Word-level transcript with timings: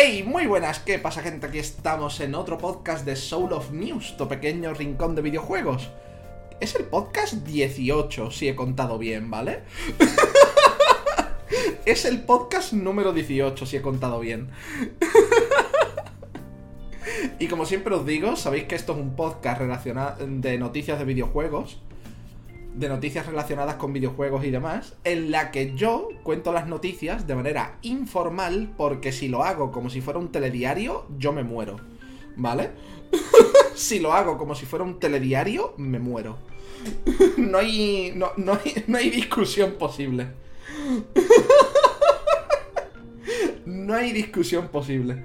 Hey, 0.00 0.22
muy 0.24 0.46
buenas, 0.46 0.78
¿qué 0.78 1.00
pasa 1.00 1.22
gente? 1.22 1.48
Aquí 1.48 1.58
estamos 1.58 2.20
en 2.20 2.36
otro 2.36 2.56
podcast 2.56 3.04
de 3.04 3.16
Soul 3.16 3.52
of 3.52 3.72
News, 3.72 4.16
tu 4.16 4.28
pequeño 4.28 4.72
rincón 4.72 5.16
de 5.16 5.22
videojuegos. 5.22 5.90
Es 6.60 6.76
el 6.76 6.84
podcast 6.84 7.32
18, 7.32 8.30
si 8.30 8.46
he 8.46 8.54
contado 8.54 8.96
bien, 8.96 9.28
¿vale? 9.28 9.62
es 11.84 12.04
el 12.04 12.22
podcast 12.22 12.74
número 12.74 13.12
18, 13.12 13.66
si 13.66 13.76
he 13.76 13.82
contado 13.82 14.20
bien. 14.20 14.50
y 17.40 17.48
como 17.48 17.66
siempre 17.66 17.96
os 17.96 18.06
digo, 18.06 18.36
sabéis 18.36 18.66
que 18.66 18.76
esto 18.76 18.92
es 18.92 19.00
un 19.00 19.16
podcast 19.16 19.58
relacionado 19.58 20.24
de 20.24 20.58
noticias 20.58 21.00
de 21.00 21.06
videojuegos 21.06 21.80
de 22.78 22.88
noticias 22.88 23.26
relacionadas 23.26 23.74
con 23.74 23.92
videojuegos 23.92 24.44
y 24.44 24.50
demás, 24.50 24.94
en 25.02 25.32
la 25.32 25.50
que 25.50 25.74
yo 25.74 26.10
cuento 26.22 26.52
las 26.52 26.68
noticias 26.68 27.26
de 27.26 27.34
manera 27.34 27.76
informal, 27.82 28.72
porque 28.76 29.10
si 29.10 29.28
lo 29.28 29.42
hago 29.42 29.72
como 29.72 29.90
si 29.90 30.00
fuera 30.00 30.20
un 30.20 30.30
telediario, 30.30 31.06
yo 31.18 31.32
me 31.32 31.42
muero. 31.42 31.80
¿Vale? 32.36 32.70
si 33.74 33.98
lo 33.98 34.12
hago 34.12 34.38
como 34.38 34.54
si 34.54 34.64
fuera 34.64 34.84
un 34.84 35.00
telediario, 35.00 35.74
me 35.76 35.98
muero. 35.98 36.38
no, 37.36 37.58
hay, 37.58 38.12
no, 38.14 38.52
hay, 38.52 38.84
no 38.86 38.96
hay 38.96 39.10
discusión 39.10 39.72
posible. 39.72 40.28
no 43.66 43.94
hay 43.94 44.12
discusión 44.12 44.68
posible. 44.68 45.24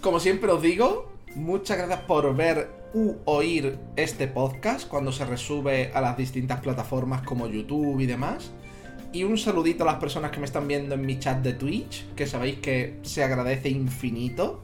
Como 0.00 0.18
siempre 0.18 0.50
os 0.50 0.62
digo, 0.62 1.12
muchas 1.34 1.78
gracias 1.78 2.00
por 2.00 2.34
ver 2.34 2.70
u 2.94 3.14
oír 3.24 3.78
este 3.96 4.28
podcast 4.28 4.88
cuando 4.88 5.12
se 5.12 5.24
resube 5.24 5.90
a 5.94 6.00
las 6.00 6.16
distintas 6.16 6.60
plataformas 6.60 7.22
como 7.22 7.46
YouTube 7.46 8.00
y 8.00 8.06
demás. 8.06 8.50
Y 9.12 9.24
un 9.24 9.38
saludito 9.38 9.84
a 9.84 9.86
las 9.86 9.96
personas 9.96 10.30
que 10.30 10.38
me 10.38 10.44
están 10.44 10.68
viendo 10.68 10.94
en 10.94 11.00
mi 11.00 11.18
chat 11.18 11.38
de 11.38 11.54
Twitch, 11.54 12.06
que 12.14 12.26
sabéis 12.26 12.58
que 12.58 12.98
se 13.02 13.24
agradece 13.24 13.68
infinito 13.68 14.62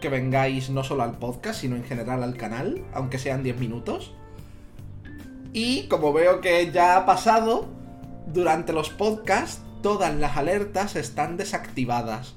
que 0.00 0.08
vengáis 0.08 0.68
no 0.68 0.82
solo 0.82 1.04
al 1.04 1.18
podcast, 1.18 1.60
sino 1.60 1.76
en 1.76 1.84
general 1.84 2.22
al 2.22 2.36
canal, 2.36 2.84
aunque 2.92 3.18
sean 3.18 3.42
10 3.42 3.58
minutos. 3.58 4.12
Y 5.52 5.86
como 5.88 6.12
veo 6.12 6.40
que 6.40 6.72
ya 6.72 6.96
ha 6.96 7.06
pasado, 7.06 7.68
durante 8.26 8.72
los 8.72 8.90
podcasts 8.90 9.62
todas 9.82 10.14
las 10.14 10.36
alertas 10.36 10.96
están 10.96 11.36
desactivadas 11.36 12.34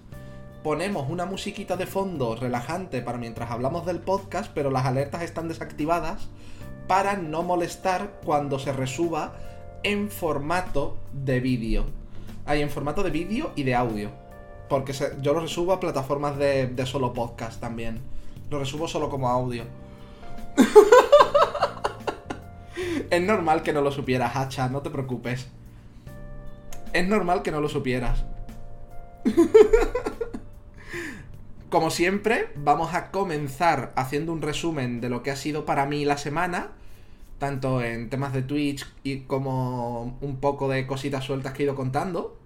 ponemos 0.66 1.08
una 1.12 1.28
musiquita 1.28 1.78
de 1.78 1.86
fondo 1.86 2.36
relajante 2.36 3.04
para 3.04 3.20
mientras 3.20 3.52
hablamos 3.52 3.86
del 3.86 4.00
podcast, 4.00 4.52
pero 4.52 4.72
las 4.72 4.88
alertas 4.88 5.22
están 5.22 5.48
desactivadas 5.48 6.28
para 6.88 7.18
no 7.18 7.44
molestar 7.44 8.20
cuando 8.26 8.58
se 8.58 8.74
resuba 8.74 9.36
en 9.84 10.10
formato 10.10 10.98
de 11.14 11.40
vídeo. 11.40 11.86
Hay 12.48 12.64
en 12.64 12.72
formato 12.72 13.04
de 13.04 13.12
vídeo 13.12 13.52
y 13.56 13.62
de 13.62 13.76
audio. 13.76 14.10
Porque 14.68 14.92
yo 15.22 15.36
lo 15.36 15.42
resubo 15.42 15.72
a 15.72 15.80
plataformas 15.80 16.36
de, 16.40 16.84
solo 16.88 17.14
podcast 17.14 17.62
también. 17.62 18.02
Lo 18.50 18.58
resubo 18.58 18.88
solo 18.88 19.12
como 19.12 19.30
audio. 19.30 19.66
es 23.12 23.22
normal 23.22 23.62
que 23.62 23.72
no 23.72 23.82
lo 23.82 23.92
supieras, 23.92 24.36
Hacha, 24.36 24.68
no 24.68 24.82
te 24.82 24.90
preocupes. 24.90 25.48
Es 26.92 27.08
normal 27.08 27.44
que 27.44 27.52
no 27.52 27.62
lo 27.62 27.70
supieras. 27.70 28.26
Como 31.70 31.90
siempre, 31.90 32.50
vamos 32.56 32.94
a 32.94 33.12
comenzar 33.12 33.92
haciendo 33.96 34.32
un 34.32 34.42
resumen 34.42 35.02
de 35.02 35.10
lo 35.10 35.24
que 35.24 35.32
ha 35.32 35.36
sido 35.36 35.66
para 35.66 35.86
mí 35.88 36.06
la 36.06 36.18
semana, 36.18 36.72
tanto 37.40 37.82
en 37.82 38.10
temas 38.10 38.34
de 38.34 38.44
Twitch 38.44 38.86
y 39.04 39.22
como 39.22 40.18
un 40.22 40.38
poco 40.40 40.70
de 40.70 40.86
cositas 40.86 41.24
sueltas 41.26 41.54
que 41.54 41.64
he 41.64 41.66
ido 41.66 41.76
contando. 41.76 42.38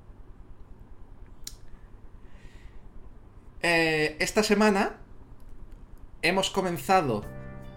Eh, 3.62 4.16
esta 4.20 4.42
semana 4.42 4.98
hemos 6.22 6.50
comenzado 6.50 7.26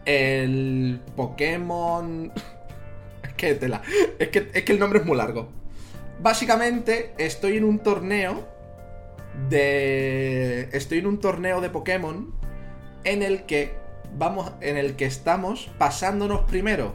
el 0.05 1.01
Pokémon... 1.17 2.33
es 3.25 3.33
que 3.35 3.55
tela. 3.57 3.83
Es 4.20 4.29
que, 4.29 4.48
es 4.55 4.63
que 4.63 4.73
el 4.73 4.79
nombre 4.79 5.01
es 5.01 5.05
muy 5.05 5.17
largo. 5.17 5.48
Básicamente 6.20 7.14
estoy 7.19 7.57
en 7.57 7.64
un 7.64 7.81
torneo 7.81 8.52
de... 9.48 10.69
Estoy 10.73 10.98
en 10.98 11.07
un 11.07 11.19
torneo 11.19 11.61
de 11.61 11.70
Pokémon 11.70 12.33
en 13.05 13.23
el 13.23 13.45
que 13.45 13.75
vamos, 14.17 14.53
en 14.61 14.77
el 14.77 14.97
que 14.97 15.07
estamos 15.07 15.70
pasándonos 15.79 16.43
primero 16.43 16.95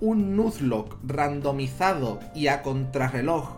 un 0.00 0.36
Nuzlocke 0.36 0.96
randomizado 1.04 2.20
y 2.34 2.48
a 2.48 2.62
contrarreloj 2.62 3.56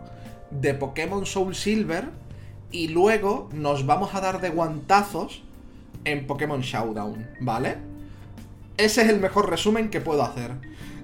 de 0.51 0.75
Pokémon 0.75 1.25
Soul 1.25 1.55
Silver 1.55 2.11
y 2.71 2.89
luego 2.89 3.49
nos 3.53 3.87
vamos 3.87 4.15
a 4.15 4.21
dar 4.21 4.41
de 4.41 4.51
guantazos 4.51 5.43
en 6.05 6.27
Pokémon 6.27 6.61
Showdown, 6.61 7.31
¿vale? 7.41 7.79
Ese 8.77 9.03
es 9.03 9.09
el 9.09 9.21
mejor 9.21 9.49
resumen 9.49 9.89
que 9.89 10.01
puedo 10.01 10.23
hacer. 10.23 10.53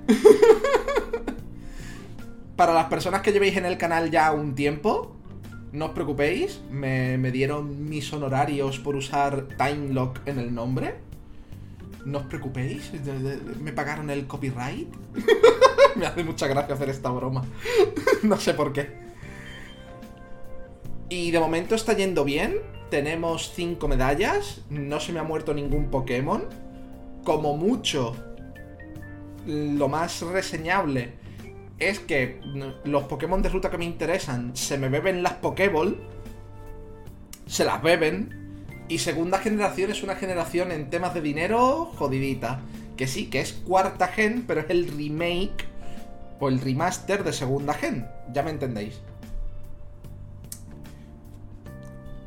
Para 2.57 2.75
las 2.75 2.87
personas 2.87 3.23
que 3.23 3.33
llevéis 3.33 3.57
en 3.57 3.65
el 3.65 3.79
canal 3.79 4.11
ya 4.11 4.33
un 4.33 4.55
tiempo, 4.55 5.17
no 5.73 5.87
os 5.87 5.93
preocupéis, 5.93 6.61
me, 6.71 7.17
dieron 7.31 7.89
mis 7.89 8.13
honorarios 8.13 8.79
por 8.79 8.97
usar 8.97 9.47
Timelock 9.57 10.27
en 10.27 10.39
el 10.39 10.53
nombre. 10.53 10.97
No 12.05 12.19
os 12.19 12.25
preocupéis, 12.25 12.91
me 13.61 13.73
pagaron 13.73 14.11
el 14.11 14.27
copyright. 14.27 14.89
me 15.97 16.07
hace 16.07 16.25
mucha 16.25 16.49
gracia 16.49 16.75
hacer 16.75 16.89
esta 16.89 17.11
broma. 17.11 17.45
no 18.23 18.37
sé 18.39 18.55
por 18.55 18.73
qué. 18.73 18.91
Y 21.09 21.31
de 21.31 21.39
momento 21.39 21.75
está 21.75 21.93
yendo 21.93 22.25
bien. 22.25 22.59
Tenemos 22.91 23.53
5 23.55 23.87
medallas. 23.87 24.63
No 24.71 24.99
se 24.99 25.13
me 25.13 25.21
ha 25.21 25.25
muerto 25.25 25.55
ningún 25.55 25.91
Pokémon. 25.91 26.45
Como 27.23 27.57
mucho, 27.57 28.17
lo 29.47 29.89
más 29.89 30.23
reseñable 30.23 31.20
es 31.81 31.99
que 31.99 32.41
los 32.85 33.05
Pokémon 33.05 33.43
de 33.43 33.49
ruta 33.49 33.71
que 33.71 33.79
me 33.79 33.87
interesan 33.87 34.55
se 34.55 34.79
me 34.79 34.89
beben 34.89 35.23
las 35.23 35.35
Pokéball, 35.35 35.99
se 37.47 37.65
las 37.65 37.83
beben, 37.83 38.41
y 38.91 38.99
segunda 38.99 39.39
generación 39.39 39.91
es 39.91 40.03
una 40.03 40.17
generación 40.17 40.73
en 40.73 40.91
temas 40.91 41.15
de 41.15 41.21
dinero 41.21 41.93
jodidita. 41.97 42.61
Que 42.97 43.07
sí, 43.07 43.31
que 43.31 43.41
es 43.41 43.53
cuarta 43.53 44.09
gen, 44.09 44.45
pero 44.47 44.61
es 44.61 44.67
el 44.69 44.89
remake 44.89 45.65
o 46.41 46.49
el 46.49 46.61
remaster 46.61 47.23
de 47.23 47.33
segunda 47.33 47.73
gen. 47.73 48.07
Ya 48.33 48.43
me 48.43 48.51
entendéis. 48.51 49.01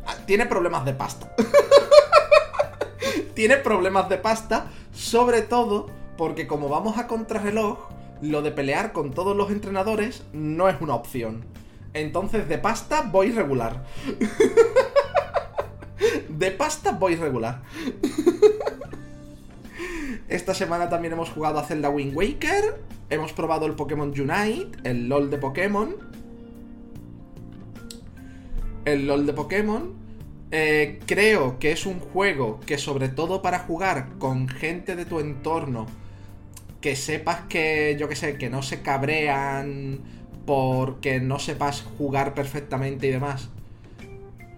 Ah, 0.08 0.16
tiene 0.26 0.46
problemas 0.46 0.86
de 0.86 0.94
pasta. 0.94 1.36
tiene 3.36 3.58
problemas 3.58 4.08
de 4.08 4.18
pasta, 4.18 4.68
sobre 4.94 5.42
todo 5.42 5.90
porque 6.18 6.48
como 6.48 6.70
vamos 6.70 6.98
a 6.98 7.08
contrarreloj, 7.08 7.93
lo 8.24 8.42
de 8.42 8.52
pelear 8.52 8.94
con 8.94 9.12
todos 9.12 9.36
los 9.36 9.52
entrenadores 9.52 10.24
no 10.32 10.70
es 10.70 10.80
una 10.80 10.96
opción. 10.96 11.44
Entonces, 11.94 12.48
de 12.48 12.58
pasta 12.58 13.02
voy 13.02 13.32
regular. 13.32 13.84
de 16.30 16.52
pasta 16.52 16.94
voy 16.94 17.16
regular. 17.16 17.62
Esta 20.30 20.54
semana 20.54 20.90
también 20.90 21.14
hemos 21.14 21.30
jugado 21.30 21.60
a 21.60 21.64
Zelda 21.64 21.90
Wind 21.90 22.16
Waker. 22.16 22.82
Hemos 23.10 23.34
probado 23.34 23.66
el 23.66 23.74
Pokémon 23.74 24.10
Unite, 24.10 24.78
el 24.84 25.10
LOL 25.10 25.30
de 25.30 25.38
Pokémon. 25.38 25.96
El 28.86 29.06
LOL 29.06 29.26
de 29.26 29.34
Pokémon. 29.34 29.94
Eh, 30.52 31.00
creo 31.06 31.60
que 31.60 31.72
es 31.72 31.86
un 31.86 32.00
juego 32.00 32.60
que 32.66 32.78
sobre 32.78 33.10
todo 33.10 33.42
para 33.42 33.60
jugar 33.60 34.10
con 34.18 34.48
gente 34.48 34.96
de 34.96 35.06
tu 35.06 35.20
entorno 35.20 35.88
que 36.84 36.98
sepas 36.98 37.44
que, 37.48 37.96
yo 37.98 38.10
que 38.10 38.16
sé, 38.18 38.38
que 38.38 38.50
no 38.50 38.62
se 38.62 38.82
cabrean 38.82 40.02
porque 40.46 41.22
no 41.22 41.40
sepas 41.40 41.82
jugar 41.98 42.34
perfectamente 42.34 43.08
y 43.08 43.12
demás. 43.12 43.48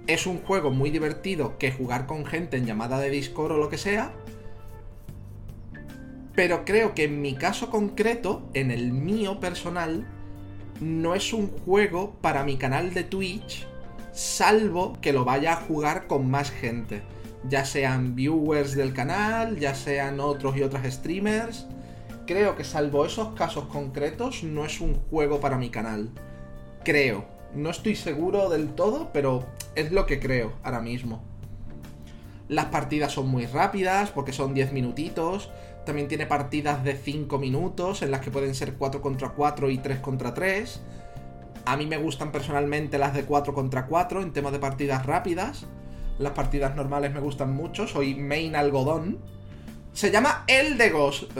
Es 0.07 0.25
un 0.25 0.39
juego 0.39 0.71
muy 0.71 0.89
divertido 0.89 1.59
que 1.59 1.71
jugar 1.71 2.07
con 2.07 2.25
gente 2.25 2.57
en 2.57 2.65
llamada 2.65 2.97
de 2.99 3.11
Discord 3.11 3.51
o 3.51 3.57
lo 3.57 3.69
que 3.69 3.77
sea. 3.77 4.11
Pero 6.33 6.65
creo 6.65 6.95
que 6.95 7.03
en 7.03 7.21
mi 7.21 7.35
caso 7.35 7.69
concreto, 7.69 8.49
en 8.55 8.71
el 8.71 8.91
mío 8.91 9.39
personal, 9.39 10.07
no 10.81 11.13
es 11.13 11.31
un 11.31 11.47
juego 11.47 12.15
para 12.21 12.43
mi 12.43 12.57
canal 12.57 12.95
de 12.95 13.03
Twitch, 13.03 13.67
salvo 14.13 14.97
que 14.99 15.13
lo 15.13 15.25
vaya 15.25 15.53
a 15.53 15.57
jugar 15.57 16.07
con 16.07 16.31
más 16.31 16.49
gente. 16.49 17.03
Ya 17.47 17.65
sean 17.65 18.15
viewers 18.15 18.73
del 18.73 18.93
canal, 18.93 19.59
ya 19.59 19.75
sean 19.75 20.19
otros 20.19 20.57
y 20.57 20.63
otras 20.63 20.91
streamers 20.91 21.67
creo 22.25 22.55
que 22.55 22.63
salvo 22.63 23.05
esos 23.05 23.29
casos 23.35 23.65
concretos, 23.65 24.43
no 24.43 24.65
es 24.65 24.81
un 24.81 24.95
juego 24.95 25.39
para 25.39 25.57
mi 25.57 25.69
canal. 25.69 26.09
Creo. 26.83 27.25
No 27.53 27.69
estoy 27.69 27.95
seguro 27.95 28.49
del 28.49 28.75
todo, 28.75 29.11
pero 29.13 29.45
es 29.75 29.91
lo 29.91 30.05
que 30.05 30.19
creo 30.19 30.53
ahora 30.63 30.81
mismo. 30.81 31.23
Las 32.47 32.65
partidas 32.65 33.13
son 33.13 33.27
muy 33.29 33.45
rápidas, 33.45 34.11
porque 34.11 34.33
son 34.33 34.53
10 34.53 34.73
minutitos. 34.73 35.49
También 35.85 36.07
tiene 36.07 36.25
partidas 36.25 36.83
de 36.83 36.95
5 36.95 37.39
minutos, 37.39 38.01
en 38.01 38.11
las 38.11 38.21
que 38.21 38.31
pueden 38.31 38.55
ser 38.55 38.73
4 38.73 39.01
contra 39.01 39.29
4 39.29 39.69
y 39.69 39.77
3 39.77 39.99
contra 39.99 40.33
3. 40.33 40.81
A 41.65 41.77
mí 41.77 41.87
me 41.87 41.97
gustan 41.97 42.31
personalmente 42.31 42.97
las 42.97 43.13
de 43.13 43.23
4 43.23 43.53
contra 43.53 43.87
4 43.87 44.21
en 44.21 44.33
temas 44.33 44.51
de 44.51 44.59
partidas 44.59 45.05
rápidas, 45.05 45.65
Las 46.19 46.31
partidas 46.31 46.75
normales 46.75 47.13
me 47.13 47.19
gustan 47.19 47.53
mucho, 47.53 47.87
soy 47.87 48.15
main 48.15 48.55
algodón. 48.55 49.19
Se 49.91 50.11
llama 50.11 50.43
el 50.47 50.77
de 50.77 50.89
Ghost, 50.89 51.31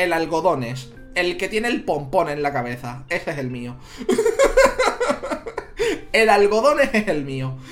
el 0.00 0.12
algodones, 0.14 0.92
el 1.14 1.36
que 1.36 1.48
tiene 1.48 1.68
el 1.68 1.84
pompón 1.84 2.30
en 2.30 2.42
la 2.42 2.52
cabeza. 2.52 3.04
Ese 3.08 3.30
es 3.32 3.38
el 3.38 3.50
mío. 3.50 3.76
el 6.12 6.28
algodones 6.30 6.90
es 6.92 7.08
el 7.08 7.24
mío. 7.24 7.56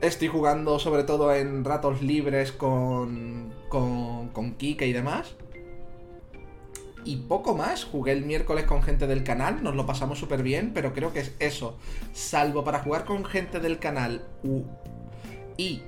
Estoy 0.00 0.28
jugando 0.28 0.78
sobre 0.78 1.02
todo 1.04 1.34
en 1.34 1.64
ratos 1.64 2.02
libres 2.02 2.52
con, 2.52 3.52
con, 3.68 4.54
Kike 4.56 4.86
y 4.86 4.92
demás. 4.92 5.34
Y 7.04 7.16
poco 7.16 7.56
más. 7.56 7.84
Jugué 7.84 8.12
el 8.12 8.24
miércoles 8.24 8.66
con 8.66 8.84
gente 8.84 9.08
del 9.08 9.24
canal, 9.24 9.64
nos 9.64 9.74
lo 9.74 9.86
pasamos 9.86 10.18
súper 10.18 10.44
bien, 10.44 10.72
pero 10.74 10.92
creo 10.92 11.12
que 11.12 11.20
es 11.20 11.32
eso. 11.40 11.76
Salvo 12.12 12.62
para 12.62 12.80
jugar 12.80 13.04
con 13.04 13.24
gente 13.24 13.58
del 13.58 13.78
canal 13.78 14.24
y 15.56 15.82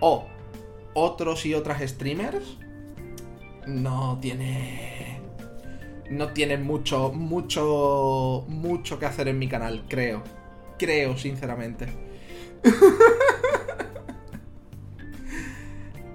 o 0.00 0.26
otros 0.94 1.46
y 1.46 1.54
otras 1.54 1.80
streamers, 1.88 2.58
no 3.66 4.18
tiene. 4.20 5.20
No 6.10 6.28
tiene 6.28 6.56
mucho, 6.56 7.12
mucho, 7.12 8.44
mucho 8.48 8.98
que 8.98 9.06
hacer 9.06 9.28
en 9.28 9.38
mi 9.38 9.46
canal, 9.46 9.84
creo. 9.88 10.22
Creo, 10.78 11.18
sinceramente. 11.18 11.86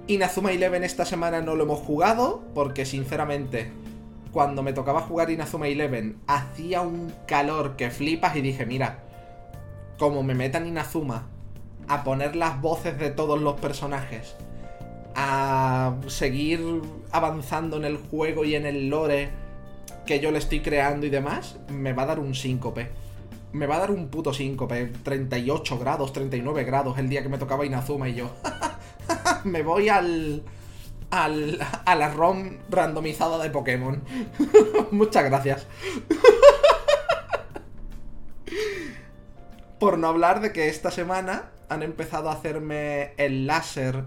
Inazuma 0.08 0.52
Eleven 0.52 0.82
esta 0.84 1.04
semana 1.04 1.40
no 1.40 1.54
lo 1.54 1.62
hemos 1.62 1.78
jugado, 1.78 2.42
porque 2.54 2.84
sinceramente, 2.84 3.70
cuando 4.32 4.64
me 4.64 4.72
tocaba 4.72 5.00
jugar 5.00 5.30
Inazuma 5.30 5.68
Eleven, 5.68 6.18
hacía 6.26 6.80
un 6.80 7.12
calor 7.28 7.76
que 7.76 7.90
flipas 7.90 8.34
y 8.36 8.42
dije, 8.42 8.66
mira, 8.66 9.04
como 9.96 10.24
me 10.24 10.34
metan 10.34 10.66
Inazuma 10.66 11.28
a 11.88 12.04
poner 12.04 12.36
las 12.36 12.60
voces 12.60 12.98
de 12.98 13.10
todos 13.10 13.40
los 13.40 13.60
personajes, 13.60 14.34
a 15.14 15.94
seguir 16.06 16.82
avanzando 17.12 17.76
en 17.76 17.84
el 17.84 17.96
juego 17.96 18.44
y 18.44 18.54
en 18.54 18.66
el 18.66 18.88
lore 18.88 19.30
que 20.06 20.20
yo 20.20 20.30
le 20.30 20.38
estoy 20.38 20.60
creando 20.60 21.06
y 21.06 21.10
demás, 21.10 21.56
me 21.68 21.92
va 21.92 22.04
a 22.04 22.06
dar 22.06 22.20
un 22.20 22.34
síncope. 22.34 22.88
Me 23.52 23.66
va 23.66 23.76
a 23.76 23.80
dar 23.80 23.90
un 23.90 24.08
puto 24.08 24.32
síncope. 24.34 24.90
38 25.02 25.78
grados, 25.78 26.12
39 26.12 26.64
grados 26.64 26.98
el 26.98 27.08
día 27.08 27.22
que 27.22 27.28
me 27.28 27.38
tocaba 27.38 27.64
Inazuma 27.64 28.08
y 28.08 28.14
yo. 28.14 28.30
me 29.44 29.62
voy 29.62 29.88
al, 29.88 30.42
al. 31.10 31.60
a 31.84 31.94
la 31.94 32.08
ROM 32.10 32.58
randomizada 32.68 33.40
de 33.42 33.50
Pokémon. 33.50 34.02
Muchas 34.90 35.24
gracias. 35.24 35.66
Por 39.78 39.98
no 39.98 40.08
hablar 40.08 40.40
de 40.40 40.52
que 40.52 40.68
esta 40.68 40.90
semana 40.90 41.50
han 41.74 41.82
empezado 41.82 42.30
a 42.30 42.32
hacerme 42.32 43.12
el 43.16 43.46
láser 43.46 44.04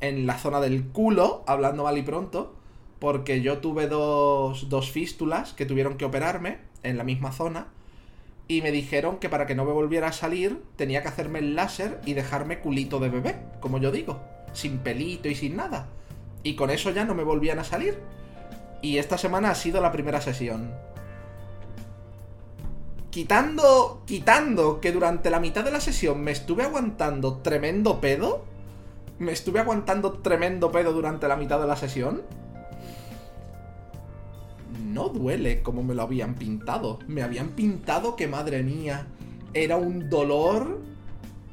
en 0.00 0.26
la 0.26 0.38
zona 0.38 0.60
del 0.60 0.88
culo, 0.88 1.44
hablando 1.46 1.84
mal 1.84 1.96
y 1.96 2.02
pronto, 2.02 2.56
porque 2.98 3.40
yo 3.40 3.58
tuve 3.58 3.86
dos, 3.86 4.68
dos 4.68 4.90
fístulas 4.90 5.52
que 5.52 5.66
tuvieron 5.66 5.96
que 5.96 6.04
operarme 6.04 6.58
en 6.82 6.98
la 6.98 7.04
misma 7.04 7.32
zona 7.32 7.68
y 8.48 8.62
me 8.62 8.72
dijeron 8.72 9.18
que 9.18 9.28
para 9.28 9.46
que 9.46 9.54
no 9.54 9.64
me 9.64 9.72
volviera 9.72 10.08
a 10.08 10.12
salir 10.12 10.62
tenía 10.76 11.02
que 11.02 11.08
hacerme 11.08 11.38
el 11.38 11.54
láser 11.54 12.00
y 12.04 12.14
dejarme 12.14 12.58
culito 12.58 12.98
de 12.98 13.08
bebé, 13.08 13.36
como 13.60 13.78
yo 13.78 13.92
digo 13.92 14.20
sin 14.52 14.78
pelito 14.78 15.28
y 15.28 15.34
sin 15.34 15.56
nada. 15.56 15.88
Y 16.42 16.54
con 16.54 16.70
eso 16.70 16.90
ya 16.90 17.04
no 17.04 17.14
me 17.14 17.24
volvían 17.24 17.58
a 17.58 17.64
salir. 17.64 17.98
Y 18.80 18.98
esta 18.98 19.18
semana 19.18 19.50
ha 19.50 19.54
sido 19.54 19.80
la 19.80 19.92
primera 19.92 20.20
sesión. 20.20 20.72
Quitando, 23.12 24.04
quitando 24.06 24.80
que 24.80 24.90
durante 24.90 25.28
la 25.28 25.38
mitad 25.38 25.62
de 25.62 25.70
la 25.70 25.82
sesión 25.82 26.22
me 26.22 26.30
estuve 26.30 26.62
aguantando 26.62 27.42
tremendo 27.42 28.00
pedo. 28.00 28.46
Me 29.18 29.32
estuve 29.32 29.60
aguantando 29.60 30.14
tremendo 30.14 30.72
pedo 30.72 30.94
durante 30.94 31.28
la 31.28 31.36
mitad 31.36 31.60
de 31.60 31.66
la 31.66 31.76
sesión. 31.76 32.22
No 34.82 35.10
duele 35.10 35.62
como 35.62 35.82
me 35.82 35.94
lo 35.94 36.00
habían 36.00 36.36
pintado. 36.36 37.00
Me 37.06 37.22
habían 37.22 37.50
pintado 37.50 38.16
que 38.16 38.28
madre 38.28 38.62
mía. 38.62 39.06
Era 39.52 39.76
un 39.76 40.08
dolor 40.08 40.80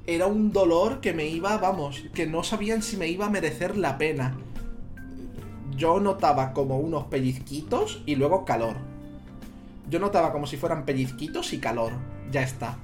era 0.08 0.28
un 0.28 0.54
dolor 0.54 1.02
que 1.02 1.12
me 1.12 1.28
iba, 1.28 1.58
vamos, 1.58 2.06
que 2.16 2.26
no 2.26 2.42
sabían 2.44 2.82
si 2.82 2.96
me 2.96 3.10
iba 3.10 3.26
a 3.26 3.30
merecer 3.30 3.78
la 3.78 3.98
pena. 3.98 4.34
Yo 5.76 6.00
notaba 6.00 6.54
como 6.54 6.80
unos 6.80 7.08
pellizquitos 7.08 8.02
y 8.06 8.16
luego 8.16 8.46
calor. 8.46 8.89
Yo 9.90 10.00
notaba 10.00 10.32
como 10.32 10.46
si 10.46 10.58
fueran 10.58 10.86
pellizquitos 10.86 11.52
y 11.54 11.60
calor. 11.60 11.94
Ya 12.32 12.44
está. 12.44 12.78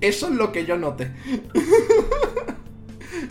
Eso 0.00 0.28
es 0.28 0.32
lo 0.32 0.52
que 0.52 0.64
yo 0.64 0.76
noté. 0.76 1.12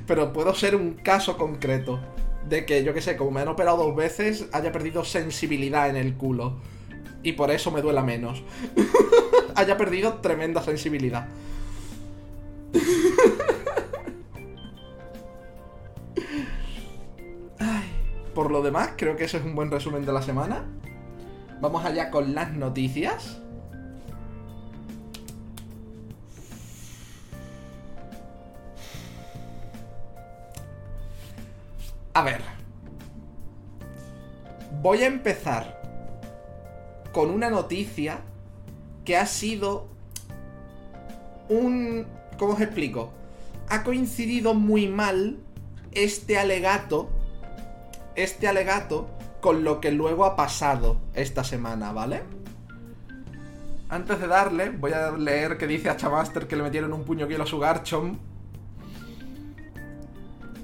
Pero 0.06 0.32
puedo 0.34 0.54
ser 0.56 0.76
un 0.76 0.94
caso 0.94 1.38
concreto. 1.38 2.00
De 2.48 2.66
que, 2.66 2.84
yo 2.84 2.94
que 2.94 3.02
sé, 3.02 3.18
como 3.18 3.32
me 3.32 3.42
han 3.42 3.50
operado 3.50 3.78
dos 3.78 3.96
veces, 3.96 4.48
haya 4.54 4.72
perdido 4.72 5.04
sensibilidad 5.04 5.90
en 5.90 5.98
el 5.98 6.16
culo. 6.16 6.60
Y 7.24 7.34
por 7.34 7.52
eso 7.52 7.72
me 7.72 7.82
duela 7.82 8.04
menos. 8.04 8.42
haya 9.56 9.76
perdido 9.76 10.16
tremenda 10.22 10.64
sensibilidad. 10.64 11.28
Por 18.38 18.52
lo 18.52 18.62
demás, 18.62 18.92
creo 18.98 19.16
que 19.16 19.24
ese 19.24 19.38
es 19.38 19.44
un 19.44 19.56
buen 19.56 19.72
resumen 19.72 20.06
de 20.06 20.14
la 20.14 20.22
semana. 20.22 20.64
Vamos 21.60 21.84
allá 21.84 22.12
con 22.12 22.36
las 22.36 22.54
noticias. 22.54 23.40
A 32.14 32.22
ver. 32.22 32.42
Voy 34.84 35.02
a 35.02 35.08
empezar 35.08 35.82
con 37.12 37.32
una 37.32 37.50
noticia 37.50 38.20
que 39.04 39.18
ha 39.18 39.26
sido 39.26 39.88
un... 41.50 42.06
¿Cómo 42.38 42.54
os 42.54 42.62
explico? 42.62 43.10
Ha 43.68 43.84
coincidido 43.84 44.54
muy 44.54 44.88
mal 44.88 45.40
este 45.92 46.38
alegato, 46.38 47.10
este 48.18 48.48
alegato, 48.48 49.08
con 49.40 49.64
lo 49.64 49.80
que 49.80 49.92
luego 49.92 50.26
ha 50.26 50.36
pasado 50.36 50.98
esta 51.14 51.44
semana, 51.44 51.94
¿vale? 51.94 52.24
Antes 53.90 54.20
de 54.20 54.28
darle, 54.28 54.72
voy 54.72 54.92
a 54.92 55.12
leer 55.12 55.58
que 55.58 55.68
dice 55.68 55.90
a 55.90 55.96
Chamaster 55.96 56.48
que 56.48 56.58
le 56.58 56.64
metieron 56.64 56.92
un 56.92 57.06
puño 57.06 57.28
hielo 57.28 57.44
a 57.44 57.48
su 57.48 57.60
Garchomp. 57.60 58.20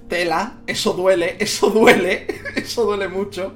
Tela, 0.10 0.58
eso 0.68 0.94
duele, 0.94 1.38
eso 1.40 1.70
duele, 1.70 2.28
eso 2.56 2.86
duele 2.86 3.08
mucho. 3.08 3.54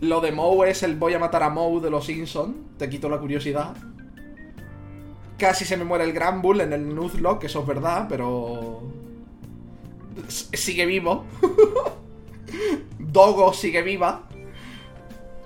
Lo 0.00 0.20
de 0.20 0.30
Moe 0.32 0.70
es 0.70 0.82
el 0.82 0.96
voy 0.96 1.14
a 1.14 1.18
matar 1.18 1.42
a 1.42 1.50
Moe 1.50 1.80
de 1.80 1.90
los 1.90 2.06
Simpsons, 2.06 2.54
te 2.78 2.88
quito 2.88 3.08
la 3.08 3.18
curiosidad. 3.18 3.76
Casi 5.36 5.64
se 5.64 5.76
me 5.76 5.84
muere 5.84 6.04
el 6.04 6.12
Granbull 6.12 6.62
en 6.62 6.72
el 6.72 6.94
Nuzlocke, 6.94 7.44
eso 7.44 7.60
es 7.60 7.66
verdad, 7.66 8.06
pero... 8.08 8.82
Sigue 10.28 10.86
vivo. 10.86 11.26
Dogo 13.16 13.50
sigue 13.54 13.80
viva. 13.80 14.24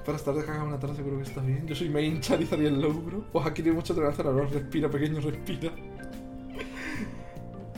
Para 0.04 0.18
estar 0.18 0.34
de 0.34 0.44
caga 0.44 0.64
una 0.64 0.80
tarde 0.80 0.96
seguro 0.96 1.18
que 1.18 1.22
está 1.22 1.40
bien. 1.40 1.68
Yo 1.68 1.76
soy 1.76 1.88
main 1.88 2.20
Charizard 2.20 2.60
y 2.60 2.66
el 2.66 2.80
Logro. 2.80 3.24
Pues 3.30 3.46
aquí 3.46 3.62
tiene 3.62 3.76
mucho 3.76 3.94
ahora. 3.94 4.44
Respira, 4.46 4.90
pequeño, 4.90 5.20
respira. 5.20 5.70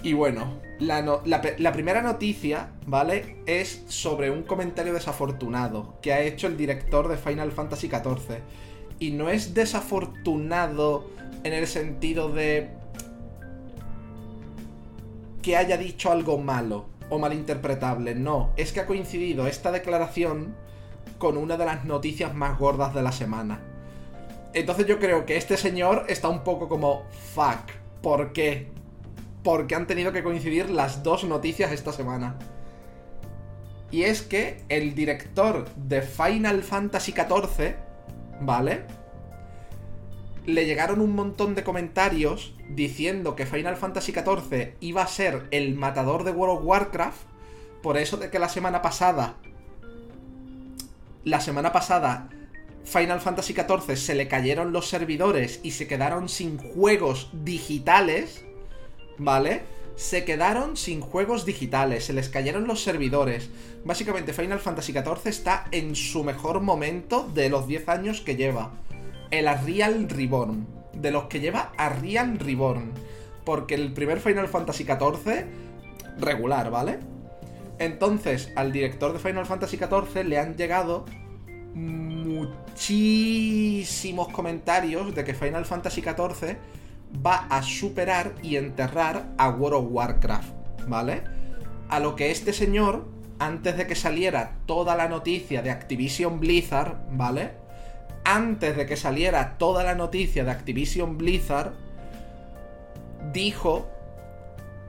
Y 0.03 0.15
bueno, 0.15 0.61
la, 0.81 1.21
la, 1.27 1.73
primera 1.73 2.01
noticia, 2.01 2.71
¿vale? 2.87 3.37
Es 3.45 3.85
sobre 3.87 4.31
un 4.31 4.45
comentario 4.45 4.95
desafortunado 4.95 5.99
que 6.01 6.15
ha 6.15 6.23
hecho 6.23 6.47
el 6.47 6.57
director 6.57 7.07
de 7.09 7.19
Final 7.19 7.53
Fantasy 7.53 7.89
XIV. 7.89 8.39
Y 8.99 9.11
no 9.11 9.29
es 9.29 9.53
desafortunado 9.53 11.11
en 11.45 11.53
el 11.53 11.67
sentido 11.67 12.31
de 12.31 12.71
que 15.43 15.55
haya 15.59 15.77
dicho 15.77 16.11
algo 16.11 16.39
malo 16.39 16.92
o 17.12 17.19
malinterpretable, 17.19 18.14
no, 18.14 18.54
es 18.57 18.73
que 18.73 18.81
ha 18.81 18.87
coincidido 18.87 19.47
esta 19.47 19.71
declaración 19.71 20.54
con 21.19 21.37
una 21.37 21.59
de 21.59 21.66
las 21.66 21.85
noticias 21.85 22.35
más 22.35 22.59
gordas 22.59 22.95
de 22.95 23.02
la 23.02 23.12
semana. 23.12 23.61
Entonces 24.54 24.87
yo 24.87 24.99
creo 24.99 25.26
que 25.26 25.37
este 25.37 25.59
señor 25.59 26.07
está 26.09 26.31
un 26.31 26.42
poco 26.42 26.71
como, 26.71 27.04
fuck, 27.35 27.71
¿por 28.00 28.33
qué? 28.33 28.69
Porque 29.45 29.75
han 29.75 29.87
tenido 29.87 30.11
que 30.12 30.23
coincidir 30.23 30.71
las 30.71 31.02
dos 31.02 31.25
noticias 31.25 31.71
esta 31.71 31.92
semana. 31.92 32.38
Y 33.90 34.04
es 34.04 34.23
que 34.23 34.64
el 34.71 34.95
director 34.95 35.69
de 35.76 36.00
Final 36.00 36.62
Fantasy 36.62 37.12
XIV, 37.12 37.75
¿vale? 38.40 38.87
Le 40.47 40.67
llegaron 40.67 41.01
un 41.01 41.15
montón 41.15 41.55
de 41.55 41.65
comentarios 41.65 42.55
diciendo 42.69 43.37
que 43.37 43.47
Final 43.47 43.77
Fantasy 43.77 44.13
XIV 44.13 44.75
iba 44.81 45.03
a 45.03 45.07
ser 45.07 45.47
el 45.51 45.75
matador 45.75 46.25
de 46.25 46.33
World 46.33 46.59
of 46.59 46.65
Warcraft. 46.65 47.23
Por 47.83 47.97
eso 47.97 48.17
de 48.17 48.31
que 48.31 48.39
la 48.39 48.49
semana 48.49 48.83
pasada. 48.83 49.37
La 51.25 51.41
semana 51.41 51.73
pasada 51.73 52.29
Final 52.85 53.21
Fantasy 53.21 53.55
XIV 53.55 53.97
se 53.97 54.15
le 54.15 54.29
cayeron 54.29 54.73
los 54.73 54.89
servidores 54.89 55.61
y 55.63 55.73
se 55.73 55.87
quedaron 55.87 56.29
sin 56.29 56.59
juegos 56.59 57.31
digitales, 57.33 58.45
¿vale? 59.19 59.63
Se 59.95 60.25
quedaron 60.25 60.77
sin 60.77 61.01
juegos 61.01 61.45
digitales, 61.45 62.05
se 62.05 62.13
les 62.13 62.29
cayeron 62.29 62.67
los 62.67 62.83
servidores. 62.83 63.51
Básicamente 63.85 64.33
Final 64.33 64.59
Fantasy 64.59 64.93
XIV 64.93 65.27
está 65.27 65.67
en 65.71 65.95
su 65.95 66.25
mejor 66.25 66.61
momento 66.61 67.29
de 67.35 67.49
los 67.49 67.67
10 67.67 67.89
años 67.89 68.21
que 68.21 68.37
lleva. 68.37 68.73
El 69.33 69.49
Real 69.65 70.09
Reborn. 70.09 70.69
De 70.93 71.11
los 71.11 71.25
que 71.25 71.41
lleva 71.41 71.73
a 71.77 71.89
Real 71.89 72.39
Reborn. 72.39 72.93
Porque 73.45 73.75
el 73.75 73.93
primer 73.93 74.21
Final 74.21 74.47
Fantasy 74.47 74.85
XIV, 74.85 75.47
regular, 76.21 76.71
¿vale? 76.71 77.01
Entonces, 77.79 78.53
al 78.55 78.71
director 78.71 79.12
de 79.15 79.19
Final 79.19 79.47
Fantasy 79.47 79.79
XIV 79.79 80.25
le 80.25 80.39
han 80.39 80.55
llegado 80.57 81.07
muchísimos 81.75 82.69
comentarios 84.29 85.12
de 85.15 85.25
que 85.25 85.33
Final 85.35 85.65
Fantasy 85.65 86.03
XIV 86.03 86.59
va 87.27 87.47
a 87.49 87.62
superar 87.62 88.35
y 88.43 88.57
enterrar 88.57 89.33
a 89.39 89.49
World 89.49 89.77
of 89.77 89.87
Warcraft, 89.91 90.53
¿vale? 90.87 91.23
A 91.89 91.99
lo 92.01 92.17
que 92.17 92.31
este 92.31 92.53
señor, 92.53 93.09
antes 93.39 93.79
de 93.79 93.87
que 93.87 93.95
saliera 93.95 94.59
toda 94.67 94.95
la 94.95 95.09
noticia 95.09 95.62
de 95.62 95.71
Activision 95.71 96.39
Blizzard, 96.39 96.99
¿vale? 97.12 97.62
Antes 98.25 98.76
de 98.76 98.87
que 98.87 98.97
saliera 98.97 99.59
toda 99.59 99.83
la 99.83 99.95
noticia 99.95 100.45
de 100.45 100.50
Activision 100.50 101.19
Blizzard, 101.19 101.73
dijo 103.33 103.88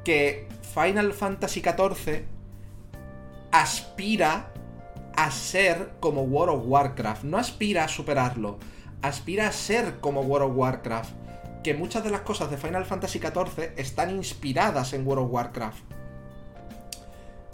que 0.03 0.47
Final 0.73 1.13
Fantasy 1.13 1.61
XIV 1.61 2.25
aspira 3.51 4.51
a 5.15 5.31
ser 5.31 5.91
como 5.99 6.23
World 6.23 6.57
of 6.57 6.63
Warcraft. 6.67 7.23
No 7.23 7.37
aspira 7.37 7.83
a 7.83 7.87
superarlo, 7.87 8.57
aspira 9.01 9.47
a 9.47 9.51
ser 9.51 9.99
como 9.99 10.21
World 10.21 10.51
of 10.51 10.57
Warcraft. 10.57 11.11
Que 11.63 11.73
muchas 11.73 12.03
de 12.03 12.09
las 12.09 12.21
cosas 12.21 12.51
de 12.51 12.57
Final 12.57 12.85
Fantasy 12.85 13.19
XIV 13.19 13.71
están 13.77 14.09
inspiradas 14.09 14.93
en 14.93 15.07
World 15.07 15.25
of 15.25 15.31
Warcraft. 15.31 15.83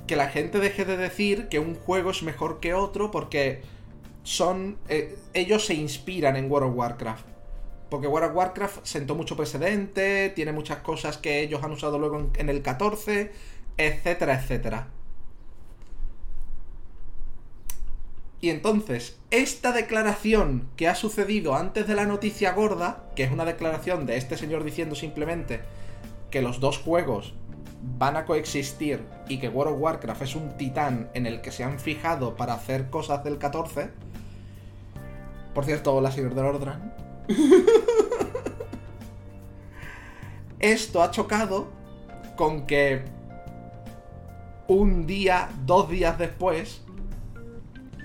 Que 0.08 0.16
la 0.16 0.30
gente 0.30 0.60
deje 0.60 0.84
de 0.86 0.98
decir 0.98 1.48
que 1.48 1.60
un 1.60 1.76
juego 1.76 2.10
es 2.10 2.24
mejor 2.24 2.60
que 2.60 2.74
otro 2.74 3.12
porque 3.12 3.62
son. 4.24 4.78
Eh, 4.88 5.18
ellos 5.34 5.66
se 5.66 5.74
inspiran 5.74 6.36
en 6.36 6.52
World 6.52 6.72
of 6.72 6.76
Warcraft. 6.78 7.26
Porque 7.90 8.08
World 8.08 8.30
of 8.30 8.36
Warcraft 8.36 8.86
sentó 8.86 9.16
mucho 9.16 9.36
precedente, 9.36 10.30
tiene 10.30 10.52
muchas 10.52 10.80
cosas 10.80 11.18
que 11.18 11.42
ellos 11.42 11.64
han 11.64 11.72
usado 11.72 11.98
luego 11.98 12.20
en, 12.20 12.32
en 12.38 12.50
el 12.50 12.62
14, 12.62 13.32
etcétera, 13.78 14.36
etcétera. 14.40 14.88
Y 18.42 18.52
entonces, 18.52 19.20
esta 19.32 19.74
declaración 19.74 20.70
que 20.78 20.88
ha 20.88 20.96
sucedido 20.96 21.56
antes 21.56 21.88
de 21.88 21.96
la 21.96 22.06
noticia 22.06 22.54
gorda, 22.54 23.10
que 23.16 23.24
es 23.24 23.32
una 23.32 23.44
declaración 23.44 24.06
de 24.06 24.16
este 24.18 24.38
señor 24.38 24.64
diciendo 24.64 24.96
simplemente 24.96 25.62
que 26.32 26.42
los 26.42 26.60
dos 26.60 26.78
juegos 26.78 27.34
van 27.98 28.16
a 28.16 28.26
coexistir 28.26 29.04
y 29.28 29.40
que 29.40 29.50
World 29.50 29.74
of 29.74 29.82
Warcraft 29.82 30.22
es 30.22 30.36
un 30.36 30.58
titán 30.58 31.10
en 31.14 31.26
el 31.26 31.42
que 31.42 31.52
se 31.52 31.64
han 31.64 31.80
fijado 31.80 32.36
para 32.36 32.54
hacer 32.54 32.90
cosas 32.90 33.24
del 33.24 33.38
14. 33.38 33.90
Por 35.54 35.66
cierto, 35.66 36.12
señor 36.12 36.36
de 36.36 36.42
Ordran. 36.42 36.94
Esto 40.60 41.02
ha 41.02 41.12
chocado 41.12 41.68
con 42.36 42.66
que 42.66 43.04
un 44.68 45.08
día, 45.08 45.50
dos 45.66 45.90
días 45.90 46.18
después, 46.18 46.82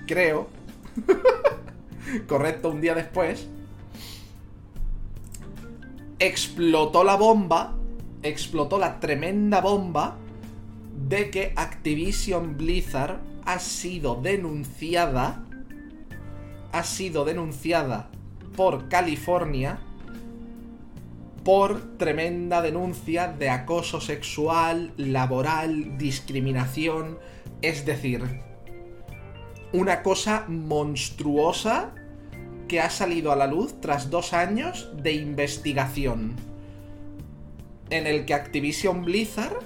creo, 0.07 0.47
correcto, 2.27 2.69
un 2.69 2.81
día 2.81 2.95
después, 2.95 3.47
explotó 6.19 7.03
la 7.03 7.15
bomba, 7.15 7.75
explotó 8.23 8.79
la 8.79 8.99
tremenda 8.99 9.61
bomba 9.61 10.17
de 11.07 11.29
que 11.29 11.53
Activision 11.55 12.57
Blizzard 12.57 13.19
ha 13.45 13.59
sido 13.59 14.15
denunciada, 14.15 15.44
ha 16.75 16.83
sido 16.83 17.23
denunciada 17.23 18.09
por 18.57 18.89
California 18.89 19.79
por 21.45 21.97
tremenda 21.97 22.61
denuncia 22.61 23.29
de 23.29 23.49
acoso 23.49 24.01
sexual, 24.01 24.91
laboral, 24.97 25.97
discriminación, 25.97 27.17
es 27.61 27.85
decir, 27.85 28.41
una 29.71 30.03
cosa 30.03 30.43
monstruosa 30.49 31.93
que 32.67 32.81
ha 32.81 32.89
salido 32.89 33.31
a 33.31 33.37
la 33.37 33.47
luz 33.47 33.79
tras 33.79 34.09
dos 34.09 34.33
años 34.33 34.89
de 35.01 35.13
investigación. 35.13 36.35
En 37.89 38.05
el 38.05 38.25
que 38.25 38.33
Activision 38.33 39.05
Blizzard 39.05 39.59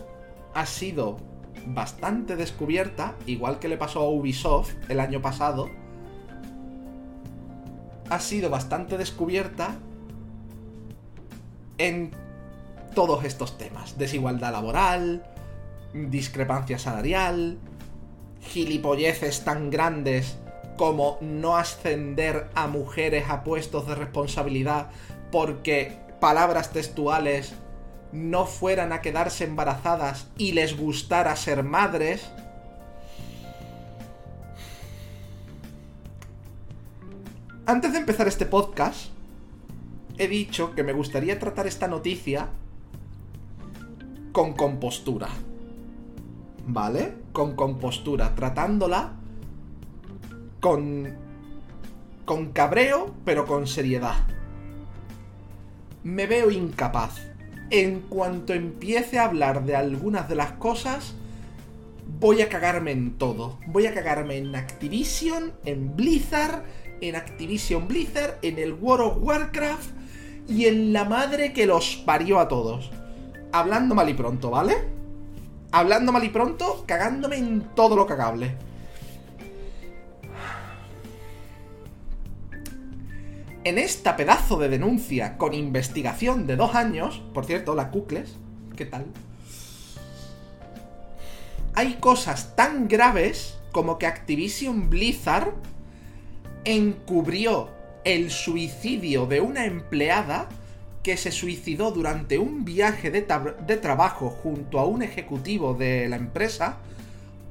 ha 0.53 0.67
sido 0.67 1.17
bastante 1.65 2.35
descubierta, 2.35 3.15
igual 3.25 3.57
que 3.57 3.67
le 3.67 3.77
pasó 3.77 4.01
a 4.01 4.09
Ubisoft 4.09 4.75
el 4.89 4.99
año 4.99 5.23
pasado, 5.23 5.78
ha 8.09 8.19
sido 8.19 8.49
bastante 8.49 8.97
descubierta 8.97 9.75
en 11.77 12.11
todos 12.93 13.23
estos 13.23 13.57
temas. 13.57 13.97
Desigualdad 13.97 14.51
laboral, 14.51 15.23
discrepancia 15.93 16.79
salarial, 16.79 17.57
gilipolleces 18.41 19.43
tan 19.43 19.69
grandes 19.69 20.37
como 20.77 21.17
no 21.21 21.57
ascender 21.57 22.49
a 22.55 22.67
mujeres 22.67 23.29
a 23.29 23.43
puestos 23.43 23.85
de 23.87 23.95
responsabilidad 23.95 24.89
porque 25.31 25.97
palabras 26.19 26.71
textuales 26.71 27.53
no 28.11 28.45
fueran 28.45 28.91
a 28.91 29.01
quedarse 29.01 29.43
embarazadas 29.43 30.27
y 30.37 30.53
les 30.53 30.77
gustara 30.77 31.35
ser 31.35 31.63
madres. 31.63 32.29
Antes 37.69 37.93
de 37.93 37.99
empezar 37.99 38.27
este 38.27 38.47
podcast, 38.47 39.11
he 40.17 40.27
dicho 40.27 40.73
que 40.73 40.81
me 40.81 40.91
gustaría 40.91 41.37
tratar 41.37 41.67
esta 41.67 41.87
noticia 41.87 42.49
con 44.31 44.53
compostura. 44.53 45.29
¿vale? 46.65 47.13
Con 47.31 47.55
compostura, 47.55 48.33
tratándola 48.33 49.13
con... 50.59 51.15
con 52.25 52.53
cabreo, 52.53 53.13
pero 53.23 53.45
con 53.45 53.67
seriedad. 53.67 54.15
Me 56.01 56.25
veo 56.25 56.49
incapaz. 56.49 57.19
En 57.69 57.99
cuanto 57.99 58.53
empiece 58.53 59.19
a 59.19 59.25
hablar 59.25 59.63
de 59.65 59.75
algunas 59.75 60.27
de 60.27 60.33
las 60.33 60.53
cosas, 60.53 61.13
voy 62.19 62.41
a 62.41 62.49
cagarme 62.49 62.93
en 62.93 63.19
todo. 63.19 63.59
Voy 63.67 63.85
a 63.85 63.93
cagarme 63.93 64.37
en 64.37 64.55
Activision, 64.55 65.53
en 65.65 65.95
Blizzard, 65.95 66.63
en 67.01 67.15
Activision 67.15 67.87
Blizzard, 67.87 68.39
en 68.41 68.59
el 68.59 68.73
World 68.73 69.05
of 69.05 69.17
Warcraft 69.21 69.89
y 70.47 70.65
en 70.65 70.93
la 70.93 71.05
madre 71.05 71.53
que 71.53 71.65
los 71.65 71.95
parió 72.05 72.39
a 72.39 72.47
todos. 72.47 72.91
Hablando 73.51 73.95
mal 73.95 74.09
y 74.09 74.13
pronto, 74.13 74.49
¿vale? 74.49 74.99
hablando 75.71 76.11
mal 76.11 76.23
y 76.23 76.29
pronto, 76.29 76.83
cagándome 76.87 77.37
en 77.37 77.61
todo 77.75 77.95
lo 77.95 78.05
cagable. 78.05 78.55
En 83.63 83.77
esta 83.77 84.15
pedazo 84.15 84.57
de 84.57 84.69
denuncia 84.69 85.37
con 85.37 85.53
investigación 85.53 86.47
de 86.47 86.55
dos 86.55 86.75
años, 86.75 87.21
por 87.33 87.45
cierto, 87.45 87.75
la 87.75 87.91
Cucles, 87.91 88.35
¿qué 88.75 88.85
tal? 88.85 89.05
Hay 91.75 91.95
cosas 91.95 92.55
tan 92.55 92.87
graves 92.87 93.57
como 93.71 93.99
que 93.99 94.07
Activision 94.07 94.89
Blizzard 94.89 95.53
encubrió 96.65 97.69
el 98.03 98.31
suicidio 98.31 99.25
de 99.25 99.41
una 99.41 99.65
empleada 99.65 100.49
que 101.03 101.17
se 101.17 101.31
suicidó 101.31 101.91
durante 101.91 102.37
un 102.37 102.65
viaje 102.65 103.09
de, 103.09 103.21
trabajo 103.77 104.29
junto 104.29 104.79
a 104.79 104.85
un 104.85 105.01
ejecutivo 105.01 105.73
de 105.73 106.09
la 106.09 106.17
empresa 106.17 106.77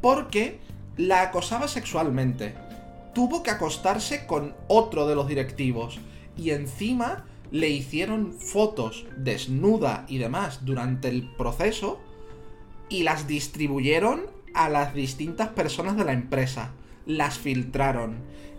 porque 0.00 0.58
la 0.96 1.22
acosaba 1.22 1.68
sexualmente. 1.68 2.54
Tuvo 3.14 3.42
que 3.42 3.50
acostarse 3.50 4.26
con 4.26 4.54
otro 4.68 5.06
de 5.06 5.14
los 5.14 5.28
directivos 5.28 5.98
y 6.36 6.50
encima 6.50 7.24
le 7.50 7.70
hicieron 7.70 8.34
fotos 8.34 9.06
desnuda 9.16 10.04
y 10.08 10.18
demás 10.18 10.64
durante 10.64 11.08
el 11.08 11.28
proceso 11.36 11.98
y 12.90 13.02
las 13.02 13.26
distribuyeron 13.26 14.26
a 14.54 14.68
las 14.68 14.94
distintas 14.94 15.48
personas 15.48 15.96
de 15.96 16.04
la 16.04 16.12
empresa. 16.12 16.72
Las 17.06 17.38
filtraron 17.38 18.16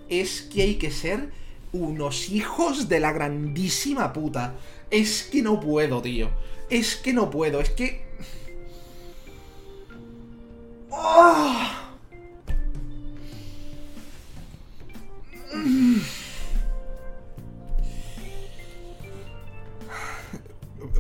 es 0.10 0.42
que 0.42 0.64
hay 0.64 0.76
que 0.76 0.92
ser 0.92 1.30
unos 1.72 2.30
hijos 2.30 2.90
de 2.90 3.00
la 3.00 3.12
grandísima 3.12 4.12
puta. 4.14 4.56
Es 4.90 5.24
que 5.24 5.42
no 5.42 5.60
puedo, 5.60 6.02
tío. 6.02 6.30
Es 6.70 6.96
que 6.96 7.14
no 7.14 7.30
puedo, 7.30 7.62
es 7.62 7.70
que... 7.70 8.08
Ah. 10.92 11.76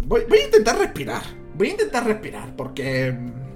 Voy 0.05 0.39
a 0.39 0.45
intentar 0.45 0.77
respirar. 0.77 1.23
Voy 1.55 1.67
a 1.67 1.71
intentar 1.71 2.05
respirar 2.05 2.55
porque... 2.55 3.11
Mm, 3.11 3.48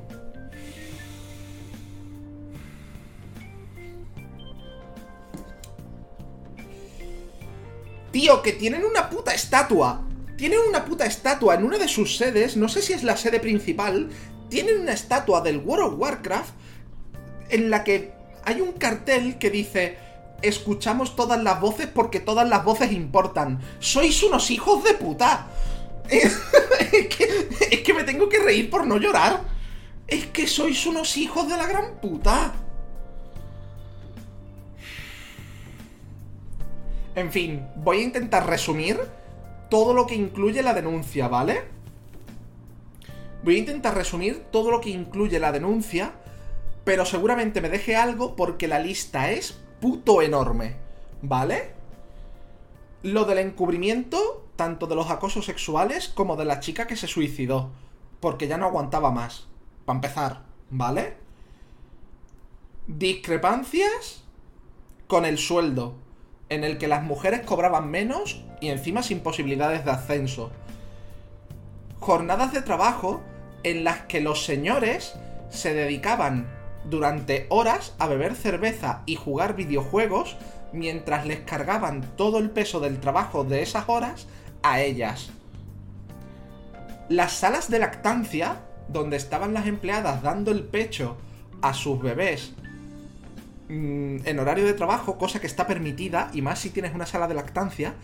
Tío, 8.13 8.43
que 8.43 8.53
tienen 8.53 8.85
una 8.85 9.09
puta 9.09 9.33
estatua. 9.33 10.03
Tienen 10.37 10.59
una 10.69 10.85
puta 10.85 11.07
estatua 11.07 11.55
en 11.55 11.63
una 11.63 11.79
de 11.79 11.87
sus 11.87 12.15
sedes, 12.15 12.55
no 12.55 12.69
sé 12.69 12.83
si 12.83 12.93
es 12.93 13.03
la 13.03 13.17
sede 13.17 13.39
principal, 13.39 14.09
tienen 14.49 14.81
una 14.81 14.93
estatua 14.93 15.41
del 15.41 15.57
World 15.57 15.93
of 15.93 15.99
Warcraft 15.99 16.53
en 17.49 17.71
la 17.71 17.83
que 17.83 18.13
hay 18.45 18.61
un 18.61 18.73
cartel 18.73 19.39
que 19.39 19.49
dice 19.49 19.97
escuchamos 20.43 21.15
todas 21.15 21.41
las 21.41 21.59
voces 21.59 21.87
porque 21.87 22.19
todas 22.19 22.47
las 22.47 22.63
voces 22.63 22.91
importan. 22.91 23.59
Sois 23.79 24.21
unos 24.21 24.51
hijos 24.51 24.83
de 24.83 24.93
puta. 24.93 25.47
Es, 26.11 27.07
que, 27.07 27.49
es 27.71 27.81
que 27.81 27.93
me 27.95 28.03
tengo 28.03 28.29
que 28.29 28.37
reír 28.37 28.69
por 28.69 28.85
no 28.85 28.97
llorar. 28.97 29.41
Es 30.05 30.27
que 30.27 30.45
sois 30.45 30.85
unos 30.85 31.17
hijos 31.17 31.49
de 31.49 31.57
la 31.57 31.65
gran 31.65 31.95
puta. 31.99 32.53
En 37.15 37.31
fin, 37.31 37.67
voy 37.75 37.99
a 37.99 38.03
intentar 38.03 38.47
resumir 38.47 38.99
todo 39.69 39.93
lo 39.93 40.07
que 40.07 40.15
incluye 40.15 40.63
la 40.63 40.73
denuncia, 40.73 41.27
¿vale? 41.27 41.63
Voy 43.43 43.55
a 43.55 43.59
intentar 43.59 43.95
resumir 43.95 44.45
todo 44.51 44.71
lo 44.71 44.81
que 44.81 44.89
incluye 44.89 45.39
la 45.39 45.51
denuncia, 45.51 46.13
pero 46.83 47.05
seguramente 47.05 47.61
me 47.61 47.69
deje 47.69 47.95
algo 47.95 48.35
porque 48.35 48.67
la 48.67 48.79
lista 48.79 49.31
es 49.31 49.59
puto 49.79 50.21
enorme, 50.21 50.77
¿vale? 51.21 51.73
Lo 53.03 53.25
del 53.25 53.39
encubrimiento, 53.39 54.47
tanto 54.55 54.87
de 54.87 54.95
los 54.95 55.11
acosos 55.11 55.45
sexuales 55.45 56.07
como 56.07 56.35
de 56.35 56.45
la 56.45 56.61
chica 56.61 56.87
que 56.87 56.95
se 56.95 57.07
suicidó, 57.07 57.71
porque 58.19 58.47
ya 58.47 58.57
no 58.57 58.65
aguantaba 58.65 59.11
más, 59.11 59.47
para 59.85 59.97
empezar, 59.97 60.43
¿vale? 60.69 61.17
Discrepancias 62.87 64.23
con 65.07 65.25
el 65.25 65.37
sueldo, 65.37 65.95
en 66.49 66.63
el 66.63 66.77
que 66.77 66.87
las 66.87 67.03
mujeres 67.03 67.41
cobraban 67.41 67.89
menos 67.89 68.43
y 68.59 68.69
encima 68.69 69.03
sin 69.03 69.21
posibilidades 69.21 69.85
de 69.85 69.91
ascenso. 69.91 70.51
Jornadas 71.99 72.53
de 72.53 72.61
trabajo 72.61 73.21
en 73.63 73.83
las 73.83 74.01
que 74.01 74.21
los 74.21 74.45
señores 74.45 75.13
se 75.49 75.73
dedicaban 75.73 76.47
durante 76.85 77.45
horas 77.49 77.95
a 77.99 78.07
beber 78.07 78.35
cerveza 78.35 79.03
y 79.05 79.15
jugar 79.15 79.55
videojuegos 79.55 80.35
mientras 80.73 81.25
les 81.25 81.41
cargaban 81.41 82.01
todo 82.17 82.39
el 82.39 82.49
peso 82.49 82.79
del 82.79 82.99
trabajo 82.99 83.43
de 83.43 83.61
esas 83.61 83.87
horas 83.87 84.27
a 84.63 84.81
ellas. 84.81 85.29
Las 87.09 87.33
salas 87.33 87.69
de 87.69 87.79
lactancia, 87.79 88.61
donde 88.89 89.17
estaban 89.17 89.53
las 89.53 89.67
empleadas 89.67 90.23
dando 90.23 90.51
el 90.51 90.63
pecho 90.63 91.17
a 91.61 91.73
sus 91.73 92.01
bebés 92.01 92.53
en 93.69 94.39
horario 94.39 94.65
de 94.65 94.73
trabajo, 94.73 95.17
cosa 95.17 95.39
que 95.39 95.47
está 95.47 95.67
permitida, 95.67 96.29
y 96.33 96.41
más 96.41 96.59
si 96.59 96.69
tienes 96.69 96.93
una 96.93 97.05
sala 97.05 97.27
de 97.27 97.33
lactancia, 97.33 97.95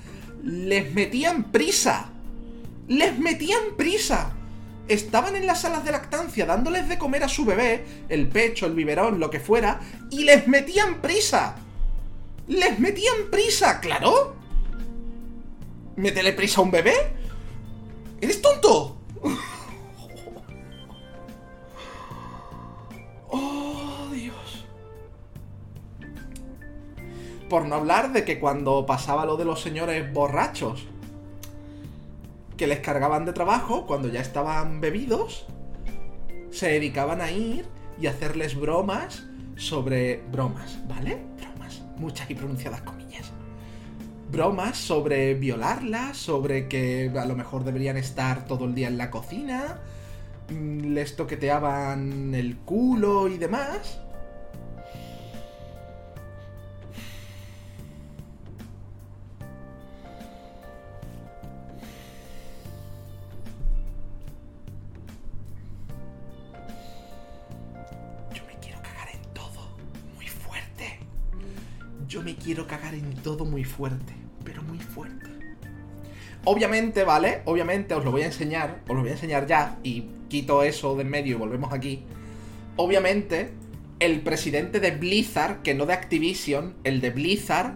les 0.43 0.93
metían 0.93 1.51
prisa. 1.51 2.09
Les 2.87 3.17
metían 3.19 3.75
prisa 3.77 4.33
estaban 4.89 5.35
en 5.35 5.45
las 5.45 5.61
salas 5.61 5.85
de 5.85 5.91
lactancia 5.91 6.45
dándoles 6.45 6.89
de 6.89 6.97
comer 6.97 7.23
a 7.23 7.29
su 7.29 7.45
bebé, 7.45 7.85
el 8.09 8.27
pecho, 8.27 8.65
el 8.65 8.73
biberón, 8.73 9.19
lo 9.19 9.29
que 9.29 9.39
fuera, 9.39 9.79
y 10.09 10.23
les 10.23 10.47
metían 10.47 10.95
prisa. 10.95 11.55
Les 12.47 12.79
metían 12.79 13.29
prisa, 13.31 13.79
claro. 13.79 14.35
¿Métele 15.95 16.33
prisa 16.33 16.59
a 16.59 16.63
un 16.63 16.71
bebé? 16.71 16.95
¿Eres 18.19 18.41
tonto? 18.41 18.97
Por 27.49 27.65
no 27.65 27.75
hablar 27.75 28.13
de 28.13 28.25
que 28.25 28.39
cuando 28.39 28.85
pasaba 28.85 29.25
lo 29.25 29.35
de 29.35 29.45
los 29.45 29.61
señores 29.61 30.13
borrachos, 30.13 30.85
que 32.57 32.67
les 32.67 32.79
cargaban 32.79 33.25
de 33.25 33.33
trabajo 33.33 33.87
cuando 33.87 34.07
ya 34.07 34.21
estaban 34.21 34.81
bebidos, 34.81 35.47
se 36.51 36.67
dedicaban 36.67 37.21
a 37.21 37.31
ir 37.31 37.65
y 37.99 38.07
hacerles 38.07 38.55
bromas 38.59 39.23
sobre 39.55 40.21
bromas, 40.31 40.77
¿vale? 40.87 41.17
Bromas, 41.37 41.81
muchas 41.97 42.29
y 42.29 42.35
pronunciadas 42.35 42.81
comillas. 42.81 43.31
Bromas 44.31 44.77
sobre 44.77 45.33
violarlas, 45.33 46.17
sobre 46.17 46.67
que 46.67 47.11
a 47.17 47.25
lo 47.25 47.35
mejor 47.35 47.63
deberían 47.63 47.97
estar 47.97 48.45
todo 48.45 48.65
el 48.65 48.75
día 48.75 48.89
en 48.89 48.97
la 48.97 49.09
cocina, 49.09 49.79
mm, 50.49 50.93
les 50.93 51.15
toqueteaban 51.15 52.35
el 52.35 52.57
culo 52.57 53.27
y 53.27 53.37
demás. 53.37 54.01
Yo 72.09 72.23
me 72.23 72.35
quiero 72.35 72.65
cagar 72.65 72.95
en 72.95 73.13
todo 73.17 73.45
muy 73.45 73.63
fuerte, 73.63 74.13
pero 74.43 74.63
muy 74.63 74.79
fuerte. 74.79 75.29
Obviamente, 76.43 77.03
¿vale? 77.03 77.43
Obviamente 77.45 77.93
os 77.93 78.03
lo 78.03 78.11
voy 78.11 78.23
a 78.23 78.25
enseñar, 78.25 78.81
os 78.87 78.95
lo 78.95 79.01
voy 79.01 79.09
a 79.09 79.13
enseñar 79.13 79.45
ya 79.45 79.77
y 79.83 80.05
quito 80.27 80.63
eso 80.63 80.95
de 80.95 81.03
en 81.03 81.09
medio 81.09 81.35
y 81.35 81.39
volvemos 81.39 81.71
aquí. 81.71 82.03
Obviamente, 82.77 83.53
el 83.99 84.21
presidente 84.21 84.79
de 84.79 84.89
Blizzard, 84.91 85.61
que 85.61 85.75
no 85.75 85.85
de 85.85 85.93
Activision, 85.93 86.75
el 86.83 86.99
de 86.99 87.11
Blizzard, 87.11 87.75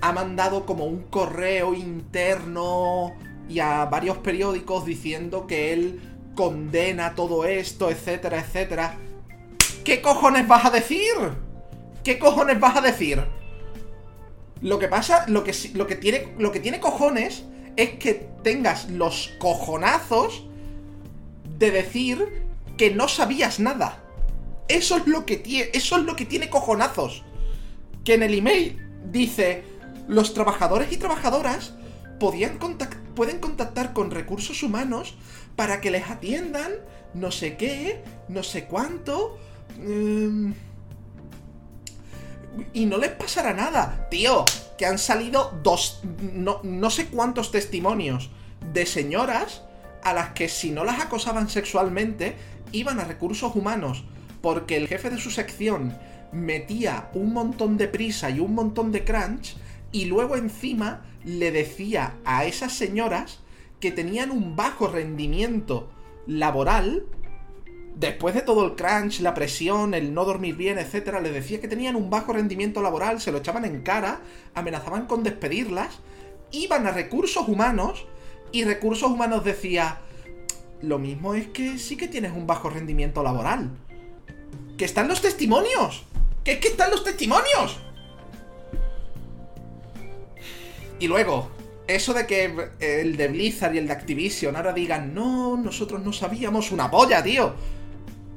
ha 0.00 0.12
mandado 0.12 0.66
como 0.66 0.84
un 0.84 1.04
correo 1.04 1.72
interno 1.72 3.12
y 3.48 3.60
a 3.60 3.84
varios 3.84 4.18
periódicos 4.18 4.84
diciendo 4.84 5.46
que 5.46 5.72
él 5.72 6.00
condena 6.34 7.14
todo 7.14 7.44
esto, 7.44 7.90
etcétera, 7.90 8.40
etcétera. 8.40 8.96
¿Qué 9.84 10.02
cojones 10.02 10.48
vas 10.48 10.64
a 10.64 10.70
decir? 10.70 11.14
¿Qué 12.02 12.18
cojones 12.18 12.58
vas 12.58 12.76
a 12.76 12.80
decir? 12.80 13.35
Lo 14.60 14.78
que 14.78 14.88
pasa, 14.88 15.24
lo 15.28 15.44
que, 15.44 15.54
lo 15.74 15.86
que, 15.86 15.96
tiene, 15.96 16.34
lo 16.38 16.52
que 16.52 16.60
tiene 16.60 16.80
cojones 16.80 17.44
es 17.76 17.90
que 17.98 18.28
tengas 18.42 18.88
los 18.90 19.32
cojonazos 19.38 20.46
de 21.58 21.70
decir 21.70 22.44
que 22.76 22.90
no 22.90 23.08
sabías 23.08 23.60
nada. 23.60 24.02
Eso 24.68 24.96
es 24.96 25.06
lo 25.06 25.26
que 25.26 25.36
tiene, 25.36 25.70
eso 25.74 25.96
es 25.96 26.04
lo 26.04 26.16
que 26.16 26.24
tiene 26.24 26.50
cojonazos. 26.50 27.22
Que 28.04 28.14
en 28.14 28.22
el 28.22 28.34
email 28.34 28.80
dice, 29.10 29.62
los 30.08 30.34
trabajadores 30.34 30.92
y 30.92 30.96
trabajadoras 30.96 31.74
podían 32.18 32.58
pueden 33.14 33.40
contactar 33.40 33.92
con 33.92 34.10
recursos 34.10 34.62
humanos 34.62 35.16
para 35.54 35.80
que 35.80 35.90
les 35.90 36.10
atiendan 36.10 36.72
no 37.16 37.30
sé 37.30 37.56
qué, 37.56 38.02
no 38.28 38.42
sé 38.42 38.66
cuánto. 38.66 39.38
Mmm, 39.78 40.52
y 42.72 42.86
no 42.86 42.98
les 42.98 43.10
pasará 43.10 43.52
nada. 43.52 44.08
Tío, 44.10 44.44
que 44.78 44.86
han 44.86 44.98
salido 44.98 45.58
dos, 45.62 46.00
no, 46.20 46.60
no 46.62 46.90
sé 46.90 47.06
cuántos 47.06 47.50
testimonios 47.50 48.30
de 48.72 48.86
señoras 48.86 49.62
a 50.02 50.12
las 50.12 50.30
que 50.30 50.48
si 50.48 50.70
no 50.70 50.84
las 50.84 51.00
acosaban 51.00 51.48
sexualmente, 51.48 52.36
iban 52.72 53.00
a 53.00 53.04
recursos 53.04 53.54
humanos 53.54 54.04
porque 54.40 54.76
el 54.76 54.86
jefe 54.86 55.10
de 55.10 55.18
su 55.18 55.30
sección 55.30 55.98
metía 56.32 57.10
un 57.14 57.32
montón 57.32 57.76
de 57.76 57.88
prisa 57.88 58.30
y 58.30 58.40
un 58.40 58.54
montón 58.54 58.92
de 58.92 59.04
crunch 59.04 59.56
y 59.92 60.04
luego 60.04 60.36
encima 60.36 61.02
le 61.24 61.50
decía 61.50 62.14
a 62.24 62.44
esas 62.44 62.72
señoras 62.72 63.40
que 63.80 63.90
tenían 63.90 64.30
un 64.30 64.56
bajo 64.56 64.88
rendimiento 64.88 65.90
laboral 66.26 67.04
después 67.96 68.34
de 68.34 68.42
todo 68.42 68.64
el 68.64 68.74
crunch, 68.74 69.20
la 69.20 69.34
presión, 69.34 69.94
el 69.94 70.14
no 70.14 70.24
dormir 70.24 70.54
bien, 70.54 70.78
etcétera, 70.78 71.20
les 71.20 71.32
decía 71.32 71.60
que 71.60 71.68
tenían 71.68 71.96
un 71.96 72.10
bajo 72.10 72.32
rendimiento 72.32 72.82
laboral, 72.82 73.20
se 73.20 73.32
lo 73.32 73.38
echaban 73.38 73.64
en 73.64 73.82
cara, 73.82 74.20
amenazaban 74.54 75.06
con 75.06 75.22
despedirlas, 75.22 75.98
iban 76.52 76.86
a 76.86 76.92
recursos 76.92 77.48
humanos 77.48 78.06
y 78.52 78.64
recursos 78.64 79.10
humanos 79.10 79.44
decía, 79.44 79.98
lo 80.82 80.98
mismo 80.98 81.34
es 81.34 81.48
que 81.48 81.78
sí 81.78 81.96
que 81.96 82.06
tienes 82.06 82.32
un 82.32 82.46
bajo 82.46 82.68
rendimiento 82.68 83.22
laboral. 83.22 83.70
Que 84.76 84.84
están 84.84 85.08
los 85.08 85.22
testimonios. 85.22 86.04
Que 86.44 86.52
es 86.52 86.58
que 86.58 86.68
están 86.68 86.90
los 86.90 87.02
testimonios. 87.02 87.80
Y 90.98 91.08
luego, 91.08 91.50
eso 91.86 92.12
de 92.12 92.26
que 92.26 92.70
el 92.78 93.16
de 93.16 93.28
Blizzard 93.28 93.74
y 93.74 93.78
el 93.78 93.86
de 93.86 93.94
Activision 93.94 94.54
ahora 94.54 94.72
digan, 94.72 95.14
no, 95.14 95.56
nosotros 95.56 96.02
no 96.02 96.12
sabíamos 96.12 96.72
una 96.72 96.90
polla, 96.90 97.22
tío. 97.22 97.54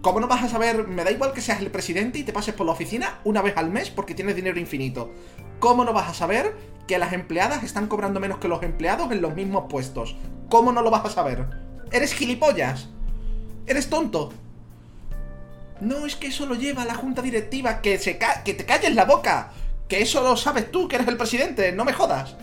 ¿Cómo 0.02 0.20
no 0.20 0.28
vas 0.28 0.44
a 0.44 0.50
saber? 0.50 0.88
Me 0.88 1.04
da 1.04 1.12
igual 1.12 1.34
que 1.34 1.42
seas 1.42 1.60
el 1.60 1.72
presidente 1.72 2.20
y 2.20 2.24
te 2.24 2.34
pases 2.34 2.56
por 2.56 2.66
la 2.66 2.72
oficina 2.72 3.20
una 3.24 3.42
vez 3.42 3.58
al 3.58 3.70
mes 3.70 3.90
porque 3.90 4.16
tienes 4.16 4.36
dinero 4.36 4.60
infinito. 4.60 5.12
¿Cómo 5.60 5.84
no 5.84 5.92
vas 5.92 6.10
a 6.10 6.14
saber 6.14 6.56
que 6.90 6.98
las 6.98 7.14
empleadas 7.14 7.62
están 7.62 7.86
cobrando 7.86 8.20
menos 8.20 8.40
que 8.40 8.48
los 8.48 8.64
empleados 8.64 9.12
en 9.12 9.22
los 9.22 9.36
mismos 9.36 9.66
puestos. 9.70 10.16
¿Cómo 10.50 10.72
no 10.72 10.82
lo 10.82 10.90
vas 10.90 11.06
a 11.06 11.12
saber? 11.12 11.46
¿Eres 11.92 12.16
gilipollas? 12.16 12.88
¿Eres 13.68 13.92
tonto? 13.92 14.34
No, 15.82 16.08
es 16.08 16.16
que 16.16 16.26
eso 16.26 16.48
lo 16.48 16.56
lleva 16.56 16.86
la 16.86 16.96
junta 16.96 17.22
directiva, 17.22 17.80
que, 17.82 18.00
se 18.00 18.18
que 18.18 18.56
te 18.56 18.66
calles 18.66 18.96
la 18.96 19.06
boca. 19.06 19.52
Que 19.88 20.02
eso 20.02 20.24
lo 20.24 20.36
sabes 20.36 20.72
tú, 20.72 20.88
que 20.88 20.96
eres 20.96 21.08
el 21.08 21.18
presidente, 21.18 21.72
no 21.74 21.86
me 21.86 21.94
jodas. 21.94 22.36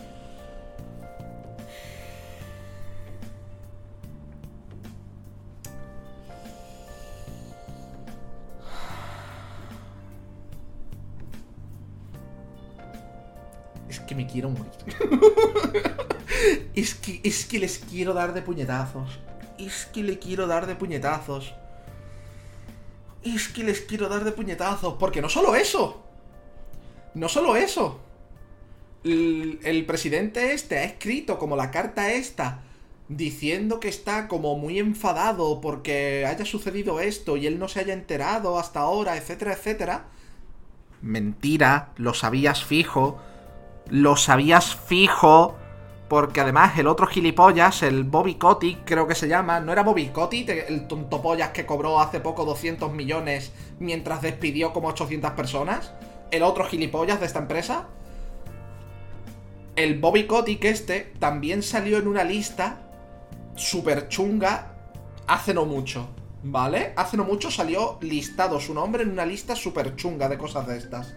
Que 14.07 14.15
me 14.15 14.27
quiero 14.27 14.51
morir. 14.51 14.73
es, 16.75 16.95
que, 16.95 17.21
es 17.23 17.45
que 17.45 17.59
les 17.59 17.79
quiero 17.79 18.15
dar 18.15 18.35
de 18.35 18.43
puñetazos. 18.43 19.19
Es 19.59 19.87
que 19.87 20.03
le 20.03 20.19
quiero 20.19 20.47
dar 20.47 20.67
de 20.67 20.77
puñetazos. 20.77 21.55
Es 23.23 23.49
que 23.49 23.65
les 23.65 23.81
quiero 23.81 24.09
dar 24.09 24.25
de 24.25 24.33
puñetazos. 24.33 24.95
Porque 24.95 25.21
no 25.21 25.29
solo 25.29 25.57
eso. 25.57 26.05
No 27.15 27.29
solo 27.29 27.57
eso. 27.57 28.01
El, 29.05 29.85
presidente 29.87 30.53
este 30.53 30.79
ha 30.79 30.85
escrito 30.85 31.39
como 31.39 31.57
la 31.57 31.71
carta 31.71 32.13
esta. 32.13 32.63
Diciendo 33.09 33.79
que 33.79 33.89
está 33.89 34.27
como 34.27 34.59
muy 34.59 34.79
enfadado 34.79 35.61
porque 35.61 36.27
haya 36.27 36.45
sucedido 36.45 37.01
esto 37.01 37.37
y 37.37 37.47
él 37.47 37.59
no 37.59 37.69
se 37.69 37.81
haya 37.81 37.95
enterado 37.95 38.59
hasta 38.59 38.81
ahora, 38.81 39.17
etcétera, 39.17 39.53
etcétera. 39.53 40.07
Mentira, 41.03 41.93
lo 41.97 42.15
sabías 42.15 42.65
fijo. 42.65 43.21
Lo 43.89 44.17
sabías 44.17 44.75
fijo. 44.75 45.57
Porque 46.09 46.41
además 46.41 46.79
el 46.79 46.87
otro 46.87 47.09
gilipollas, 47.09 47.83
el 47.83 48.05
Bobby 48.05 48.37
Kotick, 48.37 48.85
creo 48.85 49.09
que 49.09 49.17
se 49.17 49.27
llama, 49.27 49.59
¿no 49.59 49.73
era 49.73 49.83
Bobby 49.83 50.11
Kotick 50.11 50.49
el 50.69 50.87
tontopollas 50.87 51.51
que 51.51 51.67
cobró 51.67 51.99
hace 51.99 52.21
poco 52.21 52.45
200 52.45 52.93
millones 52.93 53.53
mientras 53.81 54.23
despidió 54.23 54.73
como 54.73 54.87
800 54.89 55.33
personas? 55.33 55.93
¿El 56.31 56.45
otro 56.45 56.65
gilipollas 56.65 57.19
de 57.19 57.27
esta 57.27 57.41
empresa? 57.41 57.89
El 59.75 59.99
Bobby 59.99 60.29
Kotick 60.29 60.65
este 60.65 61.13
también 61.19 61.65
salió 61.65 61.99
en 61.99 62.07
una 62.07 62.23
lista 62.23 62.89
super 63.57 64.09
chunga 64.09 64.77
hace 65.27 65.55
no 65.55 65.65
mucho, 65.65 66.09
¿vale? 66.45 66.93
Hace 66.97 67.17
no 67.17 67.25
mucho 67.25 67.51
salió 67.51 67.99
listado 68.01 68.61
su 68.61 68.75
nombre 68.75 69.03
en 69.03 69.11
una 69.11 69.27
lista 69.27 69.57
super 69.57 69.97
chunga 69.97 70.29
de 70.29 70.39
cosas 70.39 70.69
de 70.69 70.79
estas. 70.79 71.17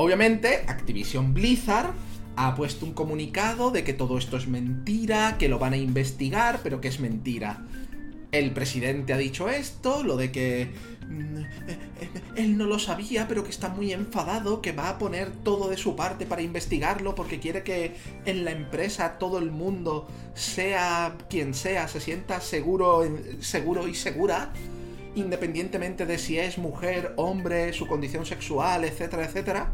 Obviamente, 0.00 0.64
Activision 0.68 1.34
Blizzard 1.34 1.90
ha 2.36 2.54
puesto 2.54 2.86
un 2.86 2.92
comunicado 2.92 3.72
de 3.72 3.82
que 3.82 3.92
todo 3.92 4.16
esto 4.16 4.36
es 4.36 4.46
mentira, 4.46 5.36
que 5.38 5.48
lo 5.48 5.58
van 5.58 5.72
a 5.72 5.76
investigar, 5.76 6.60
pero 6.62 6.80
que 6.80 6.86
es 6.86 7.00
mentira. 7.00 7.66
El 8.30 8.52
presidente 8.52 9.12
ha 9.12 9.16
dicho 9.16 9.48
esto, 9.48 10.04
lo 10.04 10.16
de 10.16 10.30
que 10.30 10.70
mm, 11.08 12.36
él 12.36 12.56
no 12.56 12.66
lo 12.66 12.78
sabía, 12.78 13.26
pero 13.26 13.42
que 13.42 13.50
está 13.50 13.70
muy 13.70 13.92
enfadado, 13.92 14.62
que 14.62 14.70
va 14.70 14.88
a 14.88 14.98
poner 14.98 15.32
todo 15.32 15.68
de 15.68 15.76
su 15.76 15.96
parte 15.96 16.26
para 16.26 16.42
investigarlo 16.42 17.16
porque 17.16 17.40
quiere 17.40 17.64
que 17.64 17.96
en 18.24 18.44
la 18.44 18.52
empresa 18.52 19.18
todo 19.18 19.38
el 19.38 19.50
mundo, 19.50 20.06
sea 20.34 21.16
quien 21.28 21.54
sea, 21.54 21.88
se 21.88 22.00
sienta 22.00 22.40
seguro, 22.40 23.02
seguro 23.40 23.88
y 23.88 23.96
segura, 23.96 24.52
independientemente 25.18 26.06
de 26.06 26.18
si 26.18 26.38
es 26.38 26.58
mujer, 26.58 27.12
hombre, 27.16 27.72
su 27.72 27.86
condición 27.86 28.24
sexual, 28.26 28.84
etcétera, 28.84 29.24
etcétera. 29.24 29.72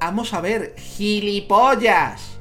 Vamos 0.00 0.32
a 0.32 0.40
ver, 0.40 0.74
gilipollas. 0.76 2.38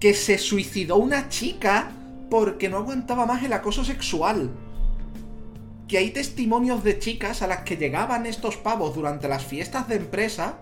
Que 0.00 0.14
se 0.14 0.38
suicidó 0.38 0.96
una 0.96 1.28
chica 1.28 1.90
porque 2.30 2.68
no 2.68 2.78
aguantaba 2.78 3.26
más 3.26 3.42
el 3.44 3.52
acoso 3.52 3.84
sexual. 3.84 4.50
Que 5.88 5.98
hay 5.98 6.10
testimonios 6.10 6.82
de 6.82 6.98
chicas 6.98 7.42
a 7.42 7.46
las 7.46 7.60
que 7.60 7.76
llegaban 7.76 8.26
estos 8.26 8.56
pavos 8.56 8.94
durante 8.94 9.28
las 9.28 9.44
fiestas 9.44 9.88
de 9.88 9.96
empresa 9.96 10.58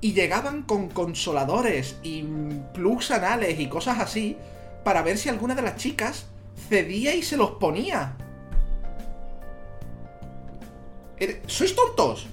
y 0.00 0.12
llegaban 0.12 0.62
con 0.62 0.88
consoladores 0.88 1.96
y 2.02 2.24
plugs 2.72 3.10
anales 3.10 3.58
y 3.60 3.66
cosas 3.66 3.98
así 3.98 4.36
para 4.84 5.02
ver 5.02 5.18
si 5.18 5.28
alguna 5.28 5.54
de 5.54 5.62
las 5.62 5.76
chicas 5.76 6.26
cedía 6.68 7.14
y 7.14 7.22
se 7.22 7.36
los 7.36 7.52
ponía. 7.52 8.16
¿Sois 11.46 11.74
tontos? 11.74 12.28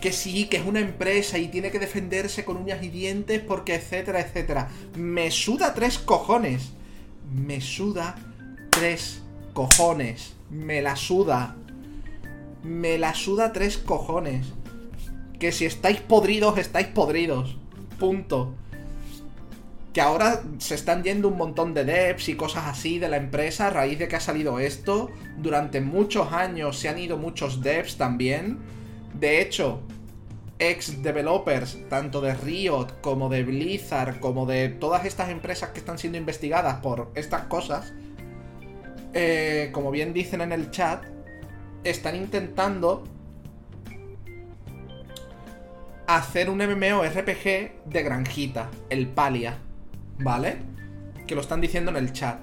que 0.00 0.12
sí, 0.12 0.46
que 0.46 0.58
es 0.58 0.66
una 0.66 0.80
empresa 0.80 1.38
y 1.38 1.48
tiene 1.48 1.70
que 1.70 1.78
defenderse 1.78 2.44
con 2.44 2.56
uñas 2.56 2.82
y 2.82 2.88
dientes 2.88 3.40
porque 3.40 3.74
etcétera, 3.74 4.20
etcétera. 4.20 4.68
Me 4.96 5.30
suda 5.30 5.74
tres 5.74 5.98
cojones. 5.98 6.70
Me 7.32 7.60
suda 7.60 8.14
tres 8.70 9.22
cojones. 9.52 10.34
Me 10.50 10.82
la 10.82 10.96
suda. 10.96 11.56
Me 12.62 12.98
la 12.98 13.14
suda 13.14 13.52
tres 13.52 13.76
cojones. 13.76 14.46
Que 15.38 15.52
si 15.52 15.64
estáis 15.64 16.00
podridos, 16.00 16.58
estáis 16.58 16.88
podridos. 16.88 17.56
Punto. 17.98 18.54
Que 19.98 20.02
ahora 20.02 20.42
se 20.58 20.76
están 20.76 21.02
yendo 21.02 21.26
un 21.26 21.36
montón 21.36 21.74
de 21.74 21.84
devs 21.84 22.28
y 22.28 22.36
cosas 22.36 22.68
así 22.68 23.00
de 23.00 23.08
la 23.08 23.16
empresa 23.16 23.66
a 23.66 23.70
raíz 23.70 23.98
de 23.98 24.06
que 24.06 24.14
ha 24.14 24.20
salido 24.20 24.60
esto. 24.60 25.10
Durante 25.38 25.80
muchos 25.80 26.32
años 26.32 26.78
se 26.78 26.88
han 26.88 27.00
ido 27.00 27.16
muchos 27.16 27.62
devs 27.62 27.96
también 27.96 28.58
de 29.18 29.40
hecho, 29.40 29.80
ex 30.60 31.02
developers, 31.02 31.78
tanto 31.88 32.20
de 32.20 32.32
Riot 32.34 33.00
como 33.00 33.28
de 33.28 33.42
Blizzard, 33.42 34.20
como 34.20 34.46
de 34.46 34.68
todas 34.68 35.04
estas 35.04 35.30
empresas 35.30 35.70
que 35.70 35.80
están 35.80 35.98
siendo 35.98 36.16
investigadas 36.16 36.76
por 36.76 37.10
estas 37.16 37.46
cosas, 37.46 37.92
eh, 39.14 39.70
como 39.72 39.90
bien 39.90 40.12
dicen 40.12 40.42
en 40.42 40.52
el 40.52 40.70
chat, 40.70 41.02
están 41.82 42.14
intentando 42.14 43.02
hacer 46.06 46.50
un 46.50 46.58
MMORPG 46.58 47.84
de 47.84 48.02
granjita, 48.04 48.70
el 48.90 49.08
Palia, 49.08 49.58
¿vale? 50.18 50.58
Que 51.26 51.34
lo 51.34 51.40
están 51.40 51.60
diciendo 51.60 51.90
en 51.90 51.96
el 51.96 52.12
chat. 52.12 52.42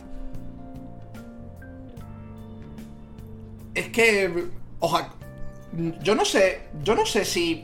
Es 3.73 3.89
que... 3.89 4.49
Ojalá, 4.79 5.13
yo 6.01 6.15
no 6.15 6.25
sé, 6.25 6.63
yo 6.83 6.95
no 6.95 7.05
sé 7.05 7.25
si... 7.25 7.63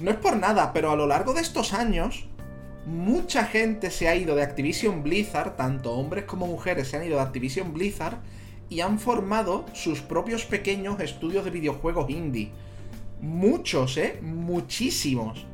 No 0.00 0.10
es 0.10 0.16
por 0.16 0.36
nada, 0.36 0.72
pero 0.72 0.90
a 0.90 0.96
lo 0.96 1.06
largo 1.06 1.34
de 1.34 1.40
estos 1.40 1.72
años, 1.72 2.26
mucha 2.84 3.44
gente 3.44 3.90
se 3.90 4.08
ha 4.08 4.16
ido 4.16 4.34
de 4.34 4.42
Activision 4.42 5.02
Blizzard, 5.02 5.56
tanto 5.56 5.92
hombres 5.92 6.24
como 6.24 6.46
mujeres 6.46 6.88
se 6.88 6.96
han 6.96 7.06
ido 7.06 7.16
de 7.16 7.22
Activision 7.22 7.72
Blizzard 7.72 8.18
y 8.68 8.80
han 8.80 8.98
formado 8.98 9.64
sus 9.72 10.00
propios 10.00 10.44
pequeños 10.44 10.98
estudios 11.00 11.44
de 11.44 11.50
videojuegos 11.50 12.10
indie. 12.10 12.50
Muchos, 13.20 13.96
¿eh? 13.96 14.18
Muchísimos. 14.20 15.46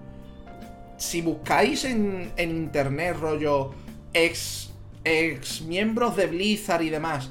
Si 1.00 1.22
buscáis 1.22 1.86
en, 1.86 2.30
en 2.36 2.50
internet 2.50 3.16
rollo 3.18 3.72
ex, 4.12 4.70
ex 5.02 5.62
miembros 5.62 6.14
de 6.14 6.26
Blizzard 6.26 6.82
y 6.82 6.90
demás, 6.90 7.30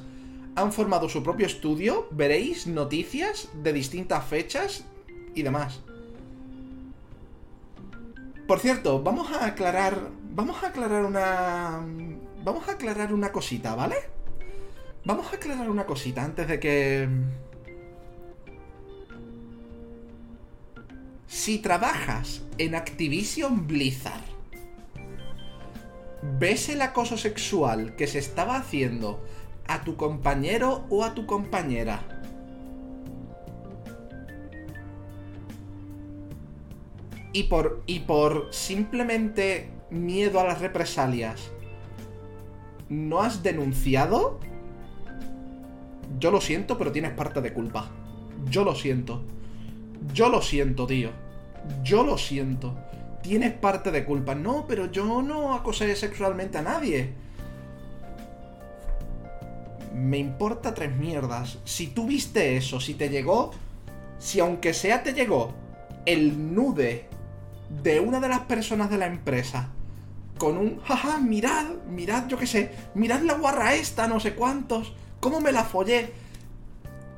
han 0.56 0.72
formado 0.72 1.08
su 1.08 1.22
propio 1.22 1.46
estudio, 1.46 2.08
veréis 2.10 2.66
noticias 2.66 3.48
de 3.62 3.72
distintas 3.72 4.24
fechas 4.24 4.84
y 5.36 5.42
demás. 5.42 5.80
Por 8.48 8.58
cierto, 8.58 9.00
vamos 9.04 9.30
a 9.30 9.46
aclarar. 9.46 10.08
Vamos 10.34 10.64
a 10.64 10.66
aclarar 10.66 11.04
una. 11.04 11.80
Vamos 12.42 12.68
a 12.68 12.72
aclarar 12.72 13.14
una 13.14 13.30
cosita, 13.30 13.76
¿vale? 13.76 13.94
Vamos 15.04 15.32
a 15.32 15.36
aclarar 15.36 15.70
una 15.70 15.86
cosita 15.86 16.24
antes 16.24 16.48
de 16.48 16.58
que. 16.58 17.08
Si 21.30 21.58
trabajas 21.58 22.42
en 22.58 22.74
Activision 22.74 23.68
Blizzard, 23.68 24.24
ves 26.40 26.68
el 26.68 26.82
acoso 26.82 27.16
sexual 27.16 27.94
que 27.94 28.08
se 28.08 28.18
estaba 28.18 28.56
haciendo 28.56 29.24
a 29.68 29.84
tu 29.84 29.96
compañero 29.96 30.86
o 30.90 31.04
a 31.04 31.14
tu 31.14 31.26
compañera. 31.26 32.02
Y 37.32 37.44
por, 37.44 37.84
y 37.86 38.00
por 38.00 38.48
simplemente 38.52 39.70
miedo 39.88 40.40
a 40.40 40.44
las 40.44 40.60
represalias, 40.60 41.52
¿no 42.88 43.20
has 43.20 43.44
denunciado? 43.44 44.40
Yo 46.18 46.32
lo 46.32 46.40
siento, 46.40 46.76
pero 46.76 46.90
tienes 46.90 47.12
parte 47.12 47.40
de 47.40 47.52
culpa. 47.52 47.88
Yo 48.50 48.64
lo 48.64 48.74
siento. 48.74 49.24
Yo 50.12 50.28
lo 50.28 50.42
siento, 50.42 50.86
tío. 50.86 51.10
Yo 51.82 52.04
lo 52.04 52.18
siento. 52.18 52.76
Tienes 53.22 53.52
parte 53.52 53.90
de 53.90 54.04
culpa. 54.04 54.34
No, 54.34 54.66
pero 54.66 54.90
yo 54.90 55.22
no 55.22 55.54
acosé 55.54 55.94
sexualmente 55.96 56.58
a 56.58 56.62
nadie. 56.62 57.14
Me 59.94 60.18
importa 60.18 60.74
tres 60.74 60.96
mierdas. 60.96 61.58
Si 61.64 61.88
tú 61.88 62.06
viste 62.06 62.56
eso, 62.56 62.80
si 62.80 62.94
te 62.94 63.08
llegó, 63.08 63.50
si 64.18 64.40
aunque 64.40 64.72
sea 64.72 65.02
te 65.02 65.12
llegó 65.12 65.52
el 66.06 66.54
nude 66.54 67.06
de 67.82 68.00
una 68.00 68.20
de 68.20 68.28
las 68.28 68.40
personas 68.40 68.90
de 68.90 68.98
la 68.98 69.06
empresa 69.06 69.70
con 70.40 70.56
un, 70.56 70.80
jaja, 70.80 71.18
mirad, 71.18 71.66
mirad, 71.90 72.26
yo 72.26 72.38
qué 72.38 72.46
sé, 72.46 72.72
mirad 72.94 73.20
la 73.20 73.34
guarra 73.34 73.74
esta, 73.74 74.08
no 74.08 74.18
sé 74.20 74.34
cuántos, 74.34 74.94
cómo 75.20 75.38
me 75.40 75.52
la 75.52 75.64
follé. 75.64 76.14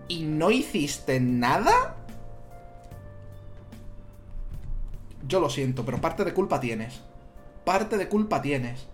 ¿Y 0.09 0.25
no 0.25 0.51
hiciste 0.51 1.21
nada? 1.21 2.02
Yo 5.27 5.41
lo 5.41 5.51
siento, 5.51 5.85
pero 5.85 6.01
parte 6.01 6.25
de 6.25 6.35
culpa 6.35 6.61
tienes. 6.61 7.01
Parte 7.65 7.97
de 7.97 8.09
culpa 8.09 8.43
tienes. 8.43 8.87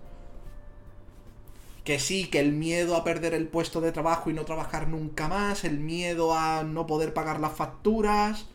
Que 1.85 1.99
sí, 1.99 2.29
que 2.29 2.41
el 2.41 2.53
miedo 2.53 2.97
a 2.97 3.05
perder 3.05 3.33
el 3.33 3.49
puesto 3.49 3.81
de 3.81 3.93
trabajo 3.93 4.29
y 4.29 4.35
no 4.35 4.45
trabajar 4.45 4.89
nunca 4.89 5.27
más, 5.27 5.65
el 5.65 5.79
miedo 5.79 6.35
a 6.35 6.63
no 6.63 6.87
poder 6.87 7.15
pagar 7.15 7.41
las 7.41 7.53
facturas. 7.53 8.47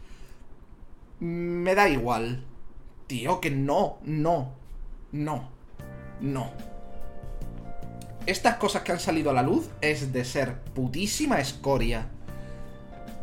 Me 1.20 1.74
da 1.74 1.90
igual. 1.90 2.46
Tío, 3.08 3.42
que 3.42 3.50
no, 3.50 3.98
no, 4.04 4.54
no, 5.12 5.50
no. 6.22 6.52
Estas 8.26 8.56
cosas 8.56 8.84
que 8.84 8.94
han 8.94 9.00
salido 9.00 9.32
a 9.32 9.34
la 9.34 9.42
luz 9.42 9.70
es 9.82 10.14
de 10.14 10.24
ser 10.24 10.60
putísima 10.60 11.40
escoria. 11.40 12.08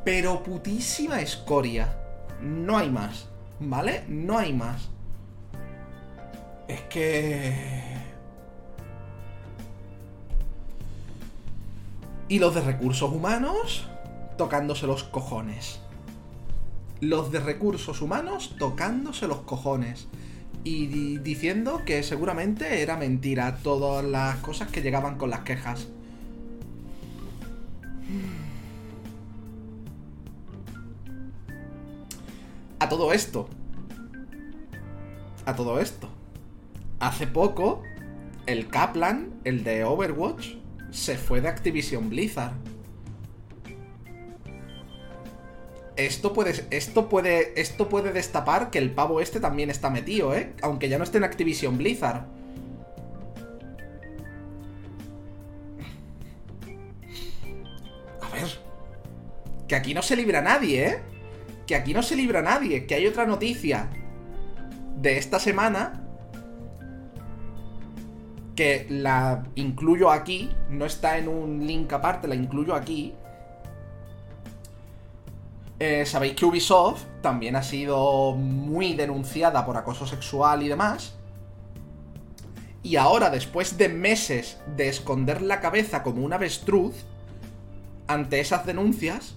Pero 0.05 0.43
putísima 0.43 1.21
escoria. 1.21 1.97
No 2.43 2.77
hay 2.77 2.91
más. 2.91 3.30
¿Vale? 3.61 4.05
No 4.09 4.38
hay 4.38 4.53
más. 4.55 4.88
Es 6.66 6.81
que... 6.83 7.55
Y 12.29 12.38
los 12.38 12.55
de 12.55 12.62
recursos 12.62 13.11
humanos 13.12 13.87
tocándose 14.38 14.87
los 14.87 15.05
cojones. 15.05 15.81
Los 17.01 17.31
de 17.33 17.40
recursos 17.40 18.01
humanos 18.01 18.55
tocándose 18.59 19.27
los 19.27 19.40
cojones. 19.40 20.09
Y 20.64 21.18
diciendo 21.18 21.83
que 21.85 22.03
seguramente 22.03 22.83
era 22.83 22.96
mentira 22.96 23.59
todas 23.62 24.05
las 24.05 24.37
cosas 24.37 24.70
que 24.70 24.81
llegaban 24.81 25.18
con 25.18 25.31
las 25.31 25.40
quejas. 25.40 25.88
Esto. 33.13 33.49
A 35.47 35.57
todo 35.57 35.81
esto. 35.81 36.09
Hace 36.99 37.27
poco, 37.27 37.83
el 38.47 38.69
Kaplan, 38.69 39.41
el 39.45 39.65
de 39.65 39.85
Overwatch, 39.85 40.57
se 40.91 41.17
fue 41.17 41.41
de 41.41 41.49
Activision 41.49 42.11
Blizzard. 42.11 42.53
Esto 45.97 46.33
puede, 46.33 46.67
esto 46.71 47.09
puede, 47.09 47.61
esto 47.61 47.89
puede 47.89 48.13
destapar 48.13 48.71
que 48.71 48.79
el 48.79 48.91
pavo 48.91 49.21
este 49.21 49.39
también 49.41 49.71
está 49.71 49.91
metido, 49.91 50.35
¿eh? 50.35 50.55
Aunque 50.63 50.89
ya 50.89 50.99
no 50.99 51.05
esté 51.05 51.19
en 51.19 51.25
Activision 51.25 51.77
Blizzard. 51.77 52.25
A 58.21 58.29
ver. 58.33 58.49
Que 59.69 59.75
aquí 59.77 59.93
no 59.95 60.03
se 60.03 60.17
libra 60.17 60.41
nadie, 60.41 60.87
¿eh? 60.87 61.10
Que 61.71 61.77
aquí 61.77 61.95
no 61.95 62.03
se 62.03 62.17
libra 62.17 62.43
nadie, 62.43 62.85
que 62.85 62.97
hay 62.97 63.07
otra 63.07 63.27
noticia 63.27 63.89
de 64.97 65.19
esta 65.19 65.39
semana 65.39 66.05
que 68.57 68.89
la 68.91 69.45
incluyo 69.55 70.11
aquí, 70.11 70.51
no 70.69 70.85
está 70.85 71.17
en 71.17 71.29
un 71.29 71.65
link 71.65 71.93
aparte, 71.93 72.27
la 72.27 72.35
incluyo 72.35 72.75
aquí. 72.75 73.15
Eh, 75.79 76.05
Sabéis 76.07 76.35
que 76.35 76.45
Ubisoft 76.45 77.05
también 77.23 77.55
ha 77.55 77.63
sido 77.63 78.33
muy 78.33 78.95
denunciada 78.95 79.65
por 79.65 79.77
acoso 79.77 80.09
sexual 80.09 80.65
y 80.65 80.69
demás. 80.69 81.15
Y 82.83 82.97
ahora, 82.97 83.31
después 83.31 83.79
de 83.79 83.89
meses 83.89 84.59
de 84.77 84.89
esconder 84.89 85.41
la 85.41 85.61
cabeza 85.61 86.03
como 86.03 86.25
un 86.25 86.33
avestruz 86.33 87.07
ante 88.09 88.41
esas 88.41 88.67
denuncias, 88.67 89.37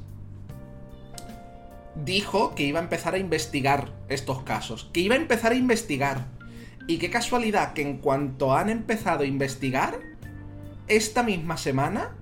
dijo 1.96 2.56
que 2.56 2.64
iba 2.64 2.80
a 2.80 2.84
empezar 2.84 3.14
a 3.14 3.20
investigar 3.20 3.94
estos 4.10 4.44
casos, 4.44 4.90
que 4.94 5.02
iba 5.02 5.16
a 5.16 5.20
empezar 5.20 5.52
a 5.52 5.56
investigar. 5.56 6.28
Y 6.88 6.98
qué 6.98 7.10
casualidad 7.10 7.74
que 7.74 7.82
en 7.82 7.98
cuanto 7.98 8.56
han 8.56 8.70
empezado 8.70 9.24
a 9.24 9.28
investigar, 9.28 10.00
esta 10.88 11.24
misma 11.24 11.58
semana 11.58 12.16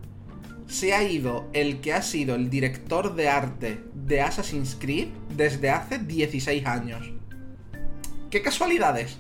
se 0.68 0.94
ha 0.94 1.04
ido 1.04 1.50
el 1.54 1.82
que 1.82 1.94
ha 1.94 2.02
sido 2.02 2.36
el 2.36 2.50
director 2.50 3.16
de 3.16 3.28
arte 3.28 3.84
de 3.94 4.22
Assassin's 4.22 4.78
Creed 4.80 5.10
desde 5.36 5.70
hace 5.70 6.00
16 6.00 6.66
años. 6.66 7.12
¿Qué 8.30 8.42
casualidades? 8.42 9.18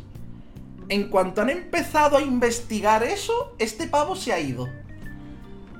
En 0.87 1.09
cuanto 1.09 1.41
han 1.41 1.49
empezado 1.49 2.17
a 2.17 2.21
investigar 2.21 3.03
eso, 3.03 3.55
este 3.59 3.87
pavo 3.87 4.15
se 4.15 4.31
ha 4.31 4.39
ido. 4.39 4.69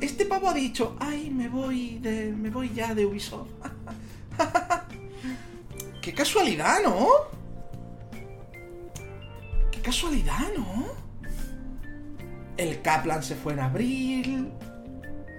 Este 0.01 0.25
pavo 0.25 0.49
ha 0.49 0.53
dicho, 0.53 0.95
ay, 0.99 1.29
me 1.29 1.47
voy 1.47 1.99
de. 1.99 2.33
me 2.33 2.49
voy 2.49 2.71
ya 2.73 2.95
de 2.95 3.05
Ubisoft. 3.05 3.49
¡Qué 6.01 6.13
casualidad, 6.13 6.79
¿no? 6.83 7.07
¡Qué 9.71 9.81
casualidad, 9.81 10.49
¿no? 10.57 10.87
El 12.57 12.81
Kaplan 12.81 13.23
se 13.23 13.35
fue 13.35 13.53
en 13.53 13.59
abril. 13.59 14.51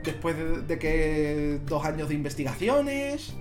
Después 0.05 0.37
de, 0.66 0.78
que 0.78 1.61
dos 1.66 1.85
años 1.85 2.09
de 2.09 2.14
investigaciones. 2.14 3.35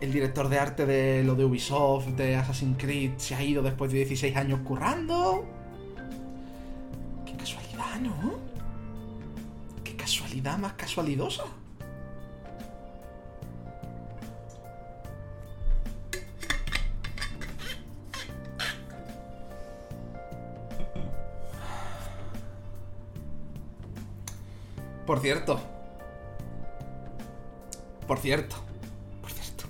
El 0.00 0.12
director 0.12 0.48
de 0.50 0.58
arte 0.58 0.84
de 0.84 1.24
lo 1.24 1.34
de 1.34 1.44
Ubisoft, 1.44 2.08
de 2.08 2.36
Assassin's 2.36 2.76
Creed, 2.78 3.12
se 3.16 3.34
ha 3.34 3.42
ido 3.42 3.62
después 3.62 3.90
de 3.90 3.98
16 3.98 4.36
años 4.36 4.60
currando. 4.60 5.46
¡Qué 7.24 7.34
casualidad, 7.34 8.00
¿no? 8.02 8.34
¡Qué 9.82 9.96
casualidad 9.96 10.58
más 10.58 10.74
casualidosa! 10.74 11.44
Por 25.06 25.20
cierto. 25.20 25.60
Por 28.08 28.18
cierto. 28.18 28.56
Por 29.22 29.30
cierto. 29.30 29.64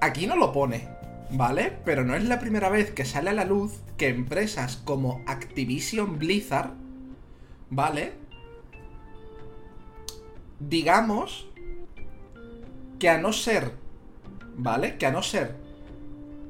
Aquí 0.00 0.26
no 0.26 0.36
lo 0.36 0.52
pone, 0.52 0.88
¿vale? 1.30 1.78
Pero 1.84 2.04
no 2.04 2.14
es 2.14 2.24
la 2.24 2.40
primera 2.40 2.70
vez 2.70 2.90
que 2.90 3.04
sale 3.04 3.30
a 3.30 3.34
la 3.34 3.44
luz 3.44 3.80
que 3.98 4.08
empresas 4.08 4.78
como 4.78 5.22
Activision 5.26 6.18
Blizzard, 6.18 6.72
¿vale? 7.68 8.14
Digamos 10.58 11.46
que 12.98 13.10
a 13.10 13.18
no 13.18 13.34
ser, 13.34 13.72
¿vale? 14.56 14.96
Que 14.96 15.06
a 15.06 15.10
no 15.10 15.22
ser 15.22 15.56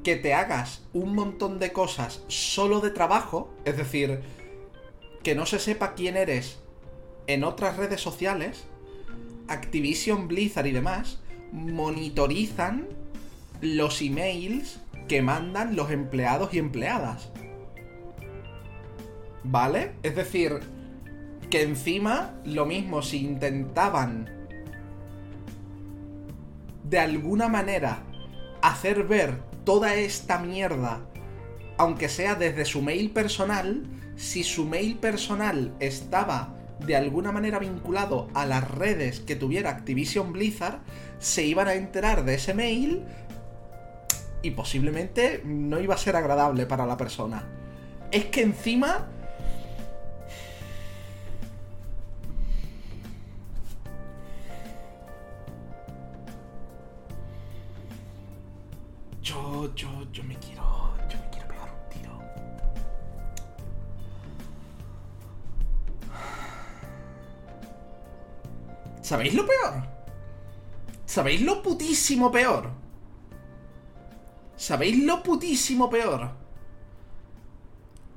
que 0.05 0.16
te 0.16 0.33
hagas 0.33 0.83
un 0.93 1.14
montón 1.14 1.59
de 1.59 1.73
cosas 1.73 2.23
solo 2.29 2.81
de 2.81 2.90
trabajo, 2.90 3.53
es 3.64 3.77
decir, 3.77 4.23
que 5.22 5.35
no 5.35 5.46
se 5.46 5.59
sepa 5.59 5.94
quién 5.94 6.16
eres 6.16 6.59
en 7.26 7.44
otras 7.44 7.76
redes 7.76 8.00
sociales, 8.00 8.64
Activision 9.48 10.28
Blizzard 10.28 10.66
y 10.66 10.72
demás 10.72 11.20
monitorizan 11.52 12.88
los 13.61 14.00
emails 14.00 14.80
que 15.09 15.22
mandan 15.22 15.76
los 15.76 15.90
empleados 15.90 16.54
y 16.54 16.59
empleadas. 16.59 17.30
¿Vale? 19.42 19.92
Es 20.02 20.16
decir, 20.16 20.61
que 21.50 21.62
encima 21.62 22.35
lo 22.44 22.66
mismo 22.66 23.02
si 23.02 23.24
intentaban 23.24 24.30
de 26.85 26.98
alguna 26.98 27.48
manera 27.48 28.02
hacer 28.62 29.04
ver 29.04 29.38
toda 29.64 29.94
esta 29.94 30.38
mierda, 30.38 31.00
aunque 31.78 32.09
sea 32.09 32.35
desde 32.35 32.64
su 32.64 32.83
mail 32.83 33.11
personal, 33.11 33.85
si 34.20 34.44
su 34.44 34.66
mail 34.66 34.98
personal 34.98 35.72
estaba 35.80 36.54
de 36.87 36.94
alguna 36.94 37.33
manera 37.33 37.59
vinculado 37.59 38.28
a 38.35 38.44
las 38.44 38.70
redes 38.70 39.20
que 39.20 39.35
tuviera 39.35 39.70
Activision 39.70 40.35
Blizzard, 40.35 40.80
se 41.18 41.46
iban 41.46 41.68
a 41.68 41.74
enterar 41.74 42.26
de 42.26 42.35
ese 42.35 42.52
mail 42.52 43.06
y 44.42 44.50
posiblemente 44.50 45.40
no 45.46 45.80
iba 45.80 45.94
a 45.94 45.98
ser 45.98 46.16
agradable 46.16 46.66
para 46.66 46.85
la 46.85 46.98
persona. 46.98 47.44
Es 48.11 48.26
que 48.26 48.42
encima... 48.42 49.09
Yo, 59.22 59.72
¿Sabéis 69.11 69.35
lo 69.35 69.44
peor? 69.44 69.88
¿Sabéis 71.05 71.42
lo 71.42 71.64
putísimo 71.64 72.31
peor? 72.31 72.70
¿Sabéis 74.55 75.03
lo 75.05 75.25
putísimo 75.25 75.90
peor? 75.90 76.31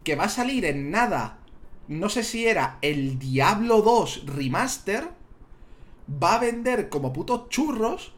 Que 0.03 0.15
va 0.15 0.25
a 0.25 0.29
salir 0.29 0.65
en 0.65 0.91
nada. 0.91 1.39
No 1.87 2.09
sé 2.09 2.21
si 2.21 2.45
era 2.45 2.77
el 2.83 3.17
Diablo 3.17 3.81
2 3.81 4.27
Remaster. 4.27 5.09
Va 6.07 6.35
a 6.35 6.39
vender 6.39 6.89
como 6.89 7.11
putos 7.11 7.49
churros. 7.49 8.13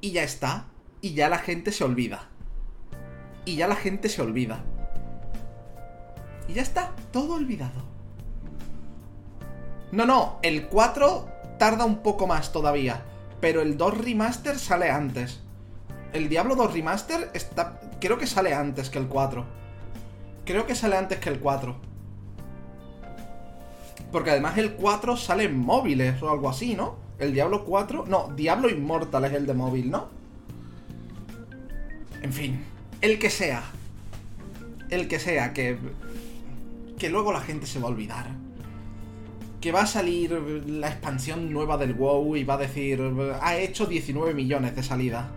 Y 0.00 0.12
ya 0.12 0.22
está. 0.22 0.66
Y 1.00 1.14
ya 1.14 1.28
la 1.28 1.38
gente 1.38 1.72
se 1.72 1.82
olvida. 1.82 2.28
Y 3.44 3.56
ya 3.56 3.66
la 3.66 3.74
gente 3.74 4.08
se 4.08 4.22
olvida. 4.22 4.64
Y 6.46 6.52
ya 6.52 6.62
está. 6.62 6.94
Todo 7.10 7.34
olvidado. 7.34 7.82
No, 9.90 10.06
no. 10.06 10.38
El 10.42 10.68
4 10.68 11.37
tarda 11.58 11.84
un 11.84 11.98
poco 11.98 12.26
más 12.26 12.52
todavía. 12.52 13.02
Pero 13.40 13.60
el 13.62 13.76
2 13.76 13.98
Remaster 13.98 14.58
sale 14.58 14.90
antes. 14.90 15.40
El 16.12 16.28
Diablo 16.28 16.56
2 16.56 16.72
Remaster 16.72 17.30
está. 17.34 17.80
Creo 18.00 18.18
que 18.18 18.26
sale 18.26 18.54
antes 18.54 18.90
que 18.90 18.98
el 18.98 19.06
4. 19.06 19.44
Creo 20.44 20.66
que 20.66 20.74
sale 20.74 20.96
antes 20.96 21.18
que 21.18 21.28
el 21.28 21.38
4. 21.38 21.76
Porque 24.10 24.30
además 24.30 24.56
el 24.56 24.74
4 24.74 25.16
sale 25.16 25.44
en 25.44 25.58
móviles 25.58 26.22
o 26.22 26.30
algo 26.30 26.48
así, 26.48 26.74
¿no? 26.74 26.96
El 27.18 27.34
Diablo 27.34 27.64
4. 27.64 28.06
No, 28.06 28.32
Diablo 28.34 28.68
Immortal 28.70 29.24
es 29.26 29.32
el 29.34 29.46
de 29.46 29.54
móvil, 29.54 29.90
¿no? 29.90 30.08
En 32.22 32.32
fin. 32.32 32.64
El 33.00 33.18
que 33.18 33.30
sea. 33.30 33.62
El 34.88 35.06
que 35.06 35.18
sea, 35.18 35.52
que. 35.52 35.78
Que 36.98 37.10
luego 37.10 37.32
la 37.32 37.40
gente 37.40 37.66
se 37.66 37.78
va 37.78 37.86
a 37.86 37.90
olvidar 37.90 38.47
que 39.60 39.72
va 39.72 39.82
a 39.82 39.86
salir 39.86 40.30
la 40.66 40.88
expansión 40.88 41.52
nueva 41.52 41.76
del 41.76 41.94
WoW 41.94 42.36
y 42.36 42.44
va 42.44 42.54
a 42.54 42.58
decir, 42.58 43.00
ha 43.40 43.56
hecho 43.56 43.86
19 43.86 44.34
millones 44.34 44.76
de 44.76 44.82
salida. 44.82 45.32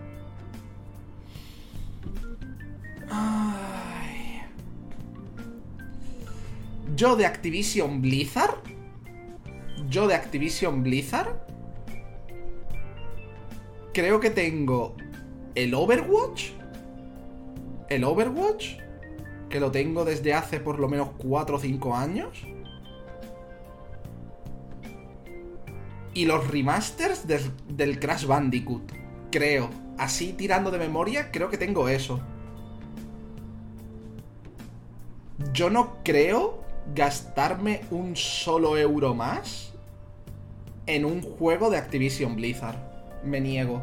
Yo 6.94 7.16
de 7.16 7.26
Activision 7.26 8.00
Blizzard. 8.00 8.58
Yo 9.88 10.06
de 10.06 10.14
Activision 10.14 10.84
Blizzard. 10.84 11.34
Creo 13.92 14.20
que 14.20 14.30
tengo 14.30 14.94
el 15.56 15.74
Overwatch. 15.74 16.50
El 17.88 18.04
Overwatch. 18.04 18.76
Que 19.48 19.58
lo 19.58 19.72
tengo 19.72 20.04
desde 20.04 20.32
hace 20.32 20.60
por 20.60 20.78
lo 20.78 20.88
menos 20.88 21.08
4 21.18 21.56
o 21.56 21.58
5 21.58 21.96
años. 21.96 22.46
Y 26.14 26.26
los 26.26 26.48
remasters 26.48 27.26
del, 27.26 27.98
Crash 27.98 28.26
Bandicoot. 28.26 28.92
Creo. 29.30 29.70
Así 29.98 30.32
tirando 30.32 30.70
de 30.70 30.78
memoria, 30.78 31.30
creo 31.30 31.48
que 31.48 31.58
tengo 31.58 31.88
eso. 31.88 32.20
Yo 35.52 35.70
no 35.70 35.98
creo 36.02 36.62
gastarme 36.94 37.82
un 37.90 38.16
solo 38.16 38.76
euro 38.76 39.14
más 39.14 39.72
en 40.86 41.04
un 41.04 41.22
juego 41.22 41.70
de 41.70 41.78
Activision 41.78 42.36
Blizzard. 42.36 42.78
Me 43.24 43.40
niego. 43.40 43.82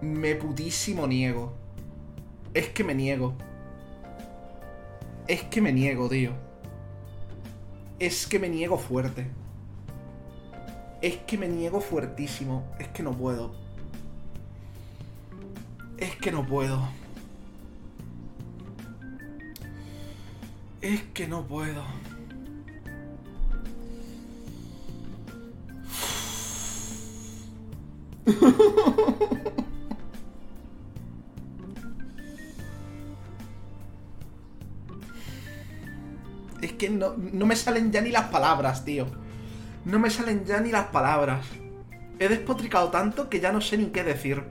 Me 0.00 0.34
putísimo 0.34 1.06
niego. 1.06 1.52
Es 2.54 2.68
que 2.68 2.84
me 2.84 2.94
niego. 2.94 3.34
Es 5.26 5.42
que 5.42 5.60
me 5.60 5.72
niego, 5.72 6.08
tío. 6.08 6.32
Es 7.98 8.26
que 8.26 8.38
me 8.38 8.48
niego 8.48 8.78
fuerte. 8.78 9.26
Es 11.04 11.18
que 11.18 11.36
me 11.36 11.48
niego 11.48 11.82
fuertísimo. 11.82 12.64
Es 12.78 12.88
que 12.88 13.02
no 13.02 13.12
puedo. 13.12 13.54
Es 15.98 16.16
que 16.16 16.32
no 16.32 16.46
puedo. 16.46 16.88
Es 20.80 21.02
que 21.12 21.28
no 21.28 21.46
puedo. 21.46 21.84
es 36.62 36.72
que 36.72 36.88
no, 36.88 37.14
no 37.18 37.44
me 37.44 37.56
salen 37.56 37.92
ya 37.92 38.00
ni 38.00 38.10
las 38.10 38.30
palabras, 38.30 38.86
tío. 38.86 39.23
No 39.84 39.98
me 39.98 40.08
salen 40.08 40.44
ya 40.46 40.60
ni 40.60 40.70
las 40.70 40.86
palabras. 40.86 41.46
He 42.18 42.28
despotricado 42.28 42.88
tanto 42.88 43.28
que 43.28 43.40
ya 43.40 43.52
no 43.52 43.60
sé 43.60 43.76
ni 43.76 43.86
qué 43.86 44.02
decir. 44.02 44.42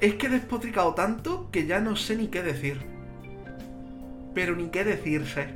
Es 0.00 0.14
que 0.14 0.26
he 0.26 0.30
despotricado 0.30 0.94
tanto 0.94 1.50
que 1.50 1.66
ya 1.66 1.80
no 1.80 1.94
sé 1.94 2.16
ni 2.16 2.28
qué 2.28 2.42
decir. 2.42 2.80
Pero 4.32 4.56
ni 4.56 4.68
qué 4.68 4.84
decirse. 4.84 5.48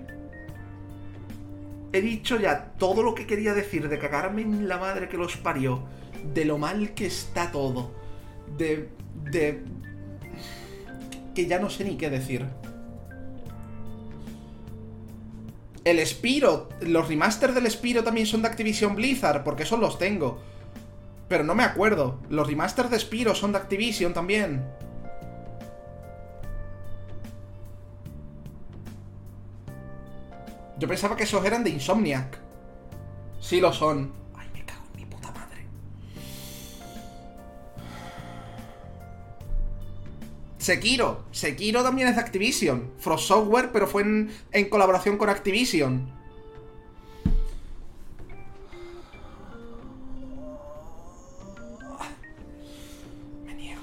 He 1.92 2.02
dicho 2.02 2.38
ya 2.38 2.72
todo 2.78 3.02
lo 3.02 3.14
que 3.14 3.26
quería 3.26 3.54
decir 3.54 3.88
de 3.88 3.98
cagarme 3.98 4.42
en 4.42 4.68
la 4.68 4.76
madre 4.76 5.08
que 5.08 5.16
los 5.16 5.38
parió. 5.38 5.84
De 6.34 6.44
lo 6.44 6.58
mal 6.58 6.92
que 6.94 7.06
está 7.06 7.50
todo. 7.50 7.94
De... 8.58 8.90
de... 9.30 9.62
que 11.34 11.46
ya 11.46 11.58
no 11.58 11.70
sé 11.70 11.84
ni 11.84 11.96
qué 11.96 12.10
decir. 12.10 12.44
El 15.88 16.06
Spiro, 16.06 16.68
los 16.82 17.08
remasters 17.08 17.54
del 17.54 17.70
Spiro 17.70 18.04
también 18.04 18.26
son 18.26 18.42
de 18.42 18.48
Activision 18.48 18.94
Blizzard, 18.94 19.42
porque 19.42 19.62
esos 19.62 19.80
los 19.80 19.98
tengo. 19.98 20.38
Pero 21.28 21.44
no 21.44 21.54
me 21.54 21.62
acuerdo. 21.62 22.20
Los 22.28 22.46
remasters 22.46 22.90
de 22.90 22.98
Spiro 22.98 23.34
son 23.34 23.52
de 23.52 23.58
Activision 23.58 24.12
también. 24.12 24.66
Yo 30.78 30.86
pensaba 30.86 31.16
que 31.16 31.22
esos 31.22 31.42
eran 31.46 31.64
de 31.64 31.70
Insomniac. 31.70 32.38
Sí 33.40 33.58
lo 33.58 33.72
son. 33.72 34.12
Sekiro. 40.68 41.24
Sekiro 41.32 41.82
también 41.82 42.08
es 42.08 42.16
de 42.16 42.20
Activision. 42.20 42.90
Frost 42.98 43.28
Software, 43.28 43.70
pero 43.72 43.86
fue 43.86 44.02
en, 44.02 44.68
colaboración 44.68 45.16
con 45.16 45.30
Activision. 45.30 46.12
Me 53.46 53.54
niego. 53.54 53.80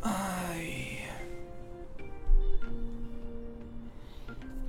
Ay. 0.00 1.00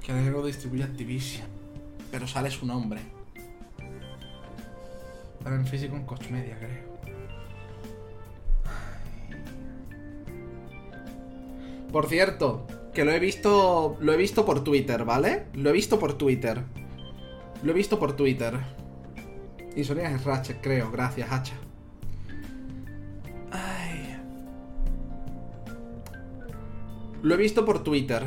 Que 0.05 0.11
luego 0.11 0.45
distribuye 0.45 0.83
Activision. 0.83 1.47
Pero 2.11 2.27
sale 2.27 2.51
su 2.51 2.65
nombre 2.65 3.16
físico 5.67 5.95
en 5.95 6.03
Coach 6.05 6.29
Media, 6.29 6.57
creo. 6.57 6.97
Por 11.91 12.07
cierto, 12.07 12.67
que 12.93 13.05
lo 13.05 13.11
he 13.11 13.19
visto. 13.19 13.97
Lo 13.99 14.13
he 14.13 14.17
visto 14.17 14.45
por 14.45 14.63
Twitter, 14.63 15.05
¿vale? 15.05 15.45
Lo 15.53 15.69
he 15.69 15.73
visto 15.73 15.99
por 15.99 16.17
Twitter. 16.17 16.63
Lo 17.63 17.71
he 17.71 17.75
visto 17.75 17.99
por 17.99 18.15
Twitter. 18.15 18.57
Y 19.75 19.83
Sonia 19.83 20.11
es 20.11 20.23
Ratchet, 20.23 20.61
creo. 20.61 20.91
Gracias, 20.91 21.31
hacha. 21.31 21.53
Ay. 23.51 24.17
Lo 27.21 27.35
he 27.35 27.37
visto 27.37 27.65
por 27.65 27.83
Twitter. 27.83 28.25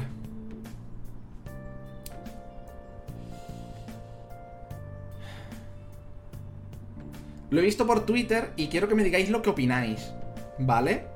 Lo 7.50 7.60
he 7.60 7.64
visto 7.64 7.86
por 7.86 8.06
Twitter 8.06 8.52
y 8.56 8.68
quiero 8.68 8.88
que 8.88 8.94
me 8.94 9.02
digáis 9.02 9.28
lo 9.28 9.42
que 9.42 9.50
opináis. 9.50 10.12
¿Vale? 10.58 11.06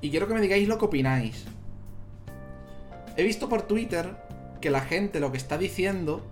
Y 0.00 0.10
quiero 0.10 0.28
que 0.28 0.34
me 0.34 0.40
digáis 0.40 0.68
lo 0.68 0.78
que 0.78 0.84
opináis. 0.84 1.44
He 3.16 3.24
visto 3.24 3.48
por 3.48 3.62
Twitter 3.62 4.16
que 4.60 4.70
la 4.70 4.80
gente 4.80 5.20
lo 5.20 5.32
que 5.32 5.38
está 5.38 5.58
diciendo 5.58 6.24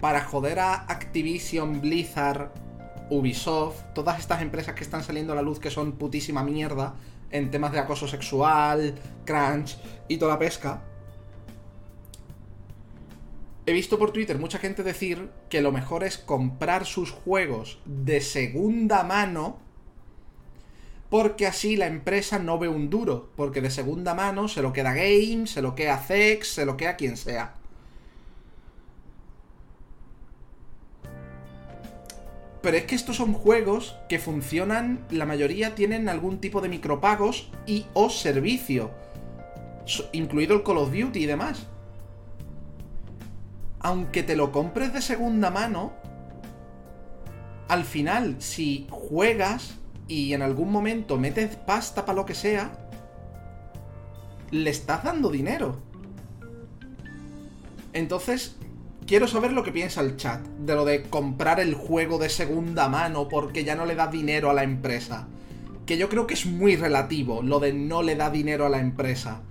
para 0.00 0.22
joder 0.22 0.58
a 0.58 0.74
Activision, 0.74 1.80
Blizzard, 1.80 2.50
Ubisoft, 3.10 3.82
todas 3.94 4.18
estas 4.18 4.42
empresas 4.42 4.74
que 4.74 4.84
están 4.84 5.04
saliendo 5.04 5.32
a 5.32 5.36
la 5.36 5.42
luz 5.42 5.60
que 5.60 5.70
son 5.70 5.92
putísima 5.92 6.42
mierda 6.42 6.94
en 7.30 7.50
temas 7.50 7.72
de 7.72 7.78
acoso 7.78 8.08
sexual, 8.08 8.94
crunch 9.24 9.76
y 10.08 10.16
toda 10.16 10.32
la 10.32 10.38
pesca, 10.38 10.82
He 13.72 13.74
visto 13.74 13.98
por 13.98 14.10
Twitter 14.10 14.38
mucha 14.38 14.58
gente 14.58 14.82
decir 14.82 15.30
que 15.48 15.62
lo 15.62 15.72
mejor 15.72 16.04
es 16.04 16.18
comprar 16.18 16.84
sus 16.84 17.10
juegos 17.10 17.78
de 17.86 18.20
segunda 18.20 19.02
mano 19.02 19.60
porque 21.08 21.46
así 21.46 21.76
la 21.76 21.86
empresa 21.86 22.38
no 22.38 22.58
ve 22.58 22.68
un 22.68 22.90
duro, 22.90 23.30
porque 23.34 23.62
de 23.62 23.70
segunda 23.70 24.12
mano 24.12 24.46
se 24.48 24.60
lo 24.60 24.74
queda 24.74 24.92
Game, 24.92 25.46
se 25.46 25.62
lo 25.62 25.74
queda 25.74 25.96
Zex, 25.96 26.48
se 26.48 26.66
lo 26.66 26.76
queda 26.76 26.96
quien 26.96 27.16
sea. 27.16 27.54
Pero 32.60 32.76
es 32.76 32.84
que 32.84 32.94
estos 32.94 33.16
son 33.16 33.32
juegos 33.32 33.96
que 34.06 34.18
funcionan, 34.18 35.02
la 35.10 35.24
mayoría 35.24 35.74
tienen 35.74 36.10
algún 36.10 36.42
tipo 36.42 36.60
de 36.60 36.68
micropagos 36.68 37.50
y 37.66 37.86
o 37.94 38.10
servicio, 38.10 38.90
incluido 40.12 40.56
el 40.56 40.62
Call 40.62 40.76
of 40.76 40.92
Duty 40.92 41.20
y 41.20 41.26
demás. 41.26 41.71
Aunque 43.82 44.22
te 44.22 44.36
lo 44.36 44.52
compres 44.52 44.92
de 44.92 45.02
segunda 45.02 45.50
mano, 45.50 45.92
al 47.68 47.84
final, 47.84 48.36
si 48.38 48.86
juegas 48.90 49.74
y 50.06 50.34
en 50.34 50.42
algún 50.42 50.70
momento 50.70 51.18
metes 51.18 51.56
pasta 51.56 52.04
para 52.04 52.16
lo 52.16 52.26
que 52.26 52.34
sea, 52.34 52.70
le 54.50 54.70
estás 54.70 55.04
dando 55.04 55.30
dinero. 55.30 55.76
Entonces, 57.92 58.56
quiero 59.06 59.26
saber 59.26 59.52
lo 59.52 59.62
que 59.62 59.72
piensa 59.72 60.00
el 60.00 60.16
chat 60.16 60.40
de 60.40 60.74
lo 60.74 60.84
de 60.84 61.02
comprar 61.02 61.60
el 61.60 61.74
juego 61.74 62.18
de 62.18 62.28
segunda 62.28 62.88
mano 62.88 63.28
porque 63.28 63.64
ya 63.64 63.74
no 63.74 63.86
le 63.86 63.94
da 63.94 64.06
dinero 64.06 64.50
a 64.50 64.54
la 64.54 64.62
empresa. 64.62 65.26
Que 65.86 65.98
yo 65.98 66.08
creo 66.08 66.26
que 66.26 66.34
es 66.34 66.46
muy 66.46 66.76
relativo 66.76 67.42
lo 67.42 67.58
de 67.58 67.72
no 67.72 68.02
le 68.02 68.16
da 68.16 68.30
dinero 68.30 68.66
a 68.66 68.68
la 68.68 68.80
empresa. 68.80 69.42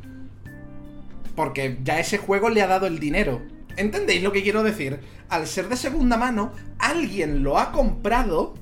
Porque 1.35 1.79
ya 1.83 1.99
ese 1.99 2.17
juego 2.17 2.49
le 2.49 2.61
ha 2.61 2.67
dado 2.67 2.87
el 2.87 2.99
dinero. 2.99 3.41
¿Entendéis 3.77 4.21
lo 4.23 4.31
que 4.31 4.43
quiero 4.43 4.63
decir? 4.63 4.99
Al 5.29 5.47
ser 5.47 5.69
de 5.69 5.75
segunda 5.75 6.17
mano, 6.17 6.51
alguien 6.77 7.43
lo 7.43 7.57
ha 7.57 7.71
comprado. 7.71 8.53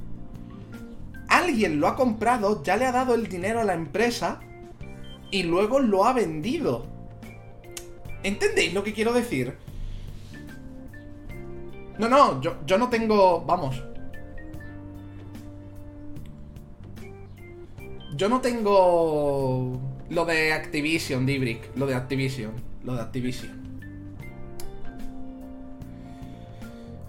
Alguien 1.28 1.80
lo 1.80 1.88
ha 1.88 1.96
comprado, 1.96 2.64
ya 2.64 2.76
le 2.76 2.86
ha 2.86 2.92
dado 2.92 3.14
el 3.14 3.28
dinero 3.28 3.60
a 3.60 3.64
la 3.64 3.76
empresa 3.76 4.40
y 5.32 5.44
luego 5.44 5.80
lo 5.80 6.06
ha 6.06 6.14
vendido. 6.14 6.88
¿Entendéis 8.24 8.74
lo 8.74 8.84
que 8.84 8.94
quiero 8.94 9.14
decir? 9.14 9.56
No, 12.00 12.10
no, 12.10 12.42
yo, 12.42 12.58
yo 12.66 12.78
no 12.78 12.90
tengo... 12.90 13.42
Vamos. 13.46 13.84
Yo 18.16 18.30
no 18.30 18.42
tengo... 18.42 19.80
Lo 20.10 20.26
de 20.26 20.54
Activision, 20.54 21.26
Dibrick. 21.26 21.76
Lo 21.76 21.86
de 21.86 21.96
Activision. 21.96 22.54
Lo 22.84 22.96
de 22.96 23.02
Activision. 23.02 23.59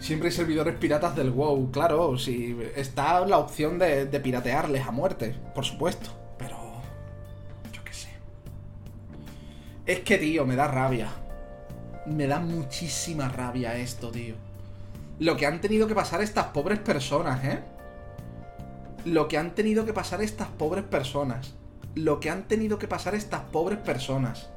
Siempre 0.00 0.28
hay 0.28 0.34
servidores 0.34 0.74
piratas 0.76 1.14
del 1.14 1.30
WoW, 1.30 1.70
claro, 1.70 2.18
si 2.18 2.56
está 2.74 3.24
la 3.26 3.38
opción 3.38 3.78
de, 3.78 4.06
de 4.06 4.20
piratearles 4.20 4.86
a 4.86 4.90
muerte, 4.90 5.36
por 5.54 5.64
supuesto, 5.64 6.10
pero... 6.38 6.56
Yo 7.72 7.84
qué 7.84 7.92
sé. 7.92 8.08
Es 9.86 10.00
que, 10.00 10.18
tío, 10.18 10.46
me 10.46 10.56
da 10.56 10.66
rabia. 10.66 11.08
Me 12.06 12.26
da 12.26 12.40
muchísima 12.40 13.28
rabia 13.28 13.76
esto, 13.76 14.10
tío 14.10 14.34
lo 15.20 15.36
que 15.36 15.46
han 15.46 15.60
tenido 15.60 15.86
que 15.86 15.94
pasar 15.94 16.22
estas 16.22 16.46
pobres 16.46 16.78
personas, 16.78 17.44
¿eh? 17.44 17.60
Lo 19.04 19.28
que 19.28 19.36
han 19.36 19.54
tenido 19.54 19.84
que 19.84 19.92
pasar 19.92 20.22
estas 20.22 20.48
pobres 20.48 20.84
personas. 20.84 21.54
Lo 21.94 22.20
que 22.20 22.30
han 22.30 22.48
tenido 22.48 22.78
que 22.78 22.88
pasar 22.88 23.14
estas 23.14 23.42
pobres 23.42 23.78
personas. 23.78 24.48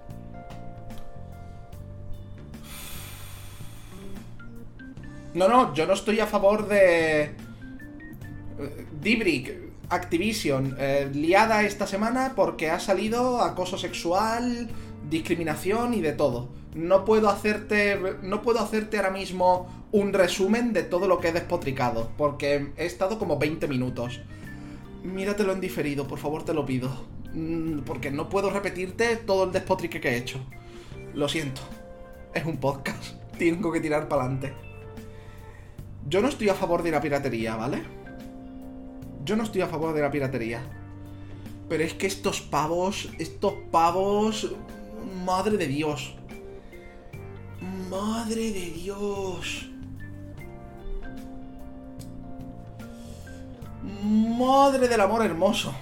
No, 5.34 5.48
no, 5.48 5.74
yo 5.74 5.86
no 5.86 5.94
estoy 5.94 6.20
a 6.20 6.28
favor 6.28 6.68
de... 6.68 7.24
Eh, 7.24 8.86
Dibrick, 9.02 9.74
Activision, 9.90 10.76
eh, 10.80 11.10
liada 11.14 11.64
esta 11.64 11.88
semana 11.88 12.34
porque 12.36 12.70
ha 12.70 12.80
salido 12.80 13.42
acoso 13.42 13.78
sexual, 13.78 14.70
discriminación 15.10 15.94
y 15.94 16.02
de 16.02 16.14
todo. 16.14 16.50
No 16.76 17.06
puedo 17.06 17.30
hacerte. 17.30 18.00
No 18.24 18.42
puedo 18.42 18.60
hacerte 18.60 18.98
ahora 18.98 19.12
mismo 19.12 19.68
un 19.92 20.14
resumen 20.14 20.74
de 20.74 20.84
todo 20.84 21.08
lo 21.08 21.20
que 21.20 21.30
he 21.30 21.32
despotricado. 21.32 22.10
Porque 22.18 22.72
he 22.78 22.86
estado 22.86 23.20
como 23.20 23.38
20 23.38 23.68
minutos. 23.68 24.22
Míratelo 25.04 25.52
en 25.52 25.62
diferido, 25.62 26.08
por 26.08 26.20
favor, 26.20 26.44
te 26.44 26.54
lo 26.54 26.66
pido. 26.66 26.90
Mm, 27.34 27.80
porque 27.80 28.10
no 28.10 28.30
puedo 28.30 28.50
repetirte 28.50 29.18
todo 29.18 29.46
el 29.46 29.52
despotrique 29.52 30.00
que 30.00 30.10
he 30.10 30.18
hecho. 30.18 30.40
Lo 31.14 31.28
siento. 31.28 31.62
Es 32.34 32.46
un 32.46 32.58
podcast. 32.58 33.16
Tengo 33.38 33.72
que 33.72 33.82
tirar 33.82 34.08
para 34.08 34.24
adelante. 34.24 34.54
Yo 36.08 36.22
no 36.22 36.28
estoy 36.28 36.50
a 36.50 36.54
favor 36.54 36.84
de 36.84 36.92
la 36.92 37.02
piratería, 37.02 37.56
¿vale? 37.56 37.84
Yo 39.26 39.36
no 39.36 39.44
estoy 39.44 39.62
a 39.62 39.68
favor 39.68 39.94
de 39.94 40.02
la 40.02 40.12
piratería. 40.12 40.62
Pero 41.70 41.84
es 41.84 41.94
que 41.94 42.08
estos 42.08 42.42
pavos, 42.42 43.10
estos 43.20 43.54
pavos... 43.72 44.56
Madre 45.26 45.58
de 45.58 45.68
Dios. 45.68 46.16
Madre 47.90 48.52
de 48.52 48.72
Dios. 48.72 49.70
Madre 54.04 54.88
del 54.88 55.02
amor 55.02 55.24
hermoso. 55.24 55.74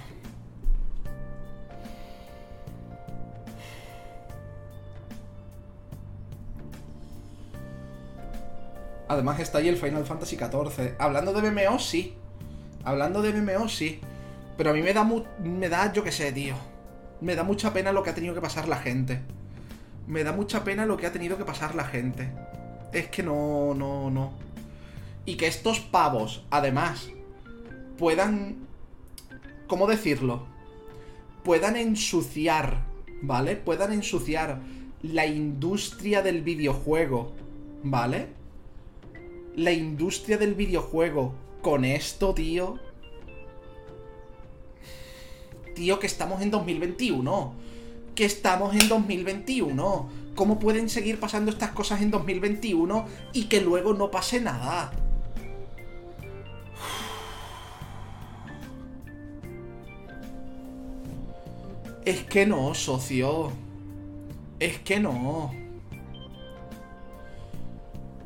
Además 9.12 9.38
está 9.40 9.58
ahí 9.58 9.68
el 9.68 9.76
Final 9.76 10.06
Fantasy 10.06 10.36
XIV. 10.36 10.94
Hablando 10.98 11.34
de 11.34 11.50
MMO, 11.50 11.78
sí. 11.78 12.14
Hablando 12.82 13.20
de 13.20 13.34
MMO, 13.34 13.68
sí. 13.68 14.00
Pero 14.56 14.70
a 14.70 14.72
mí 14.72 14.80
me 14.80 14.94
da, 14.94 15.04
me 15.04 15.68
da, 15.68 15.92
yo 15.92 16.02
qué 16.02 16.10
sé, 16.10 16.32
tío. 16.32 16.54
Me 17.20 17.34
da 17.34 17.44
mucha 17.44 17.74
pena 17.74 17.92
lo 17.92 18.02
que 18.02 18.08
ha 18.08 18.14
tenido 18.14 18.34
que 18.34 18.40
pasar 18.40 18.68
la 18.68 18.78
gente. 18.78 19.20
Me 20.06 20.24
da 20.24 20.32
mucha 20.32 20.64
pena 20.64 20.86
lo 20.86 20.96
que 20.96 21.06
ha 21.06 21.12
tenido 21.12 21.36
que 21.36 21.44
pasar 21.44 21.74
la 21.74 21.84
gente. 21.84 22.32
Es 22.90 23.08
que 23.08 23.22
no, 23.22 23.74
no, 23.74 24.10
no. 24.10 24.32
Y 25.26 25.36
que 25.36 25.46
estos 25.46 25.80
pavos, 25.80 26.46
además, 26.48 27.10
puedan... 27.98 28.66
¿Cómo 29.66 29.86
decirlo? 29.88 30.46
Puedan 31.44 31.76
ensuciar, 31.76 32.86
¿vale? 33.20 33.56
Puedan 33.56 33.92
ensuciar 33.92 34.60
la 35.02 35.26
industria 35.26 36.22
del 36.22 36.40
videojuego, 36.40 37.34
¿vale? 37.82 38.40
La 39.56 39.72
industria 39.72 40.38
del 40.38 40.54
videojuego 40.54 41.34
con 41.62 41.84
esto, 41.84 42.34
tío 42.34 42.78
tío, 45.74 45.98
que 45.98 46.06
estamos 46.06 46.42
en 46.42 46.50
2021. 46.50 47.54
Que 48.14 48.24
estamos 48.24 48.74
en 48.74 48.88
2021. 48.88 50.08
¿Cómo 50.34 50.58
pueden 50.58 50.88
seguir 50.88 51.20
pasando 51.20 51.50
estas 51.50 51.70
cosas 51.70 52.00
en 52.02 52.10
2021 52.10 53.06
y 53.32 53.44
que 53.44 53.60
luego 53.60 53.94
no 53.94 54.10
pase 54.10 54.40
nada? 54.40 54.92
Es 62.04 62.24
que 62.24 62.46
no, 62.46 62.74
socio. 62.74 63.52
Es 64.58 64.78
que 64.78 65.00
no. 65.00 65.61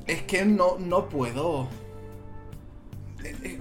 Es 0.06 0.22
que 0.22 0.44
no, 0.44 0.78
no 0.78 1.08
puedo. 1.08 1.68
Eh, 3.24 3.36
eh. 3.42 3.58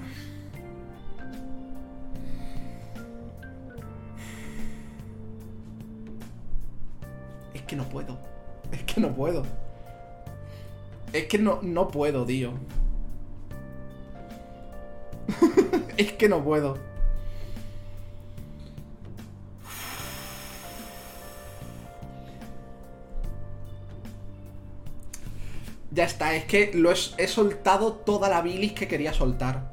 que 7.65 7.75
no 7.75 7.83
puedo. 7.89 8.17
Es 8.71 8.83
que 8.83 9.01
no 9.01 9.13
puedo. 9.13 9.43
Es 11.13 11.25
que 11.25 11.37
no, 11.37 11.59
no 11.61 11.87
puedo, 11.87 12.25
tío. 12.25 12.53
es 15.97 16.13
que 16.13 16.29
no 16.29 16.43
puedo. 16.43 16.77
Ya 25.95 26.03
está, 26.03 26.35
es 26.35 26.45
que 26.45 26.71
lo 26.75 26.91
he, 26.91 26.95
he, 27.17 27.27
soltado 27.27 27.93
toda 27.93 28.29
la 28.29 28.41
bilis 28.41 28.73
que 28.73 28.87
quería 28.87 29.13
soltar. 29.13 29.71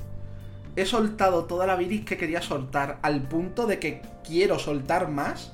He 0.77 0.87
soltado 0.87 1.45
toda 1.45 1.66
la 1.66 1.77
bilis 1.77 2.07
que 2.07 2.16
quería 2.16 2.41
soltar 2.41 2.99
al 3.03 3.23
punto 3.29 3.66
de 3.66 3.79
que 3.79 4.01
quiero 4.25 4.59
soltar 4.59 5.09
más 5.09 5.53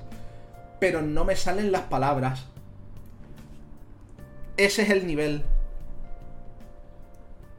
pero 0.79 1.03
no 1.03 1.25
me 1.25 1.37
salen 1.37 1.73
las 1.73 1.83
palabras. 1.83 2.45
Ese 4.57 4.83
es 4.83 4.91
el 4.91 5.07
nivel. 5.07 5.45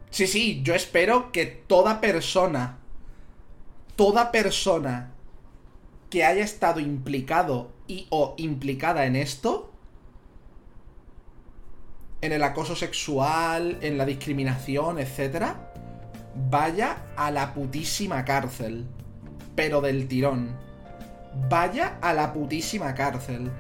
Sí, 0.10 0.28
sí, 0.28 0.62
yo 0.64 0.74
espero 0.74 1.32
que 1.32 1.46
toda 1.46 2.02
persona, 2.02 2.80
toda 3.96 4.32
persona 4.32 5.12
que 6.10 6.26
haya 6.26 6.44
estado 6.44 6.80
implicado 6.80 7.72
y 7.88 8.08
o 8.10 8.34
implicada 8.38 9.06
en 9.06 9.16
esto, 9.16 9.72
en 12.22 12.32
el 12.32 12.44
acoso 12.44 12.76
sexual, 12.76 13.78
en 13.82 13.98
la 13.98 14.06
discriminación, 14.06 15.00
etc., 15.00 15.54
vaya 16.50 17.06
a 17.16 17.32
la 17.32 17.54
putísima 17.54 18.26
cárcel. 18.26 18.86
Pero 19.56 19.82
del 19.82 20.08
tirón. 20.08 20.56
vaya 21.50 21.98
a 22.02 22.14
la 22.14 22.34
putísima 22.34 22.94
cárcel. 22.96 23.52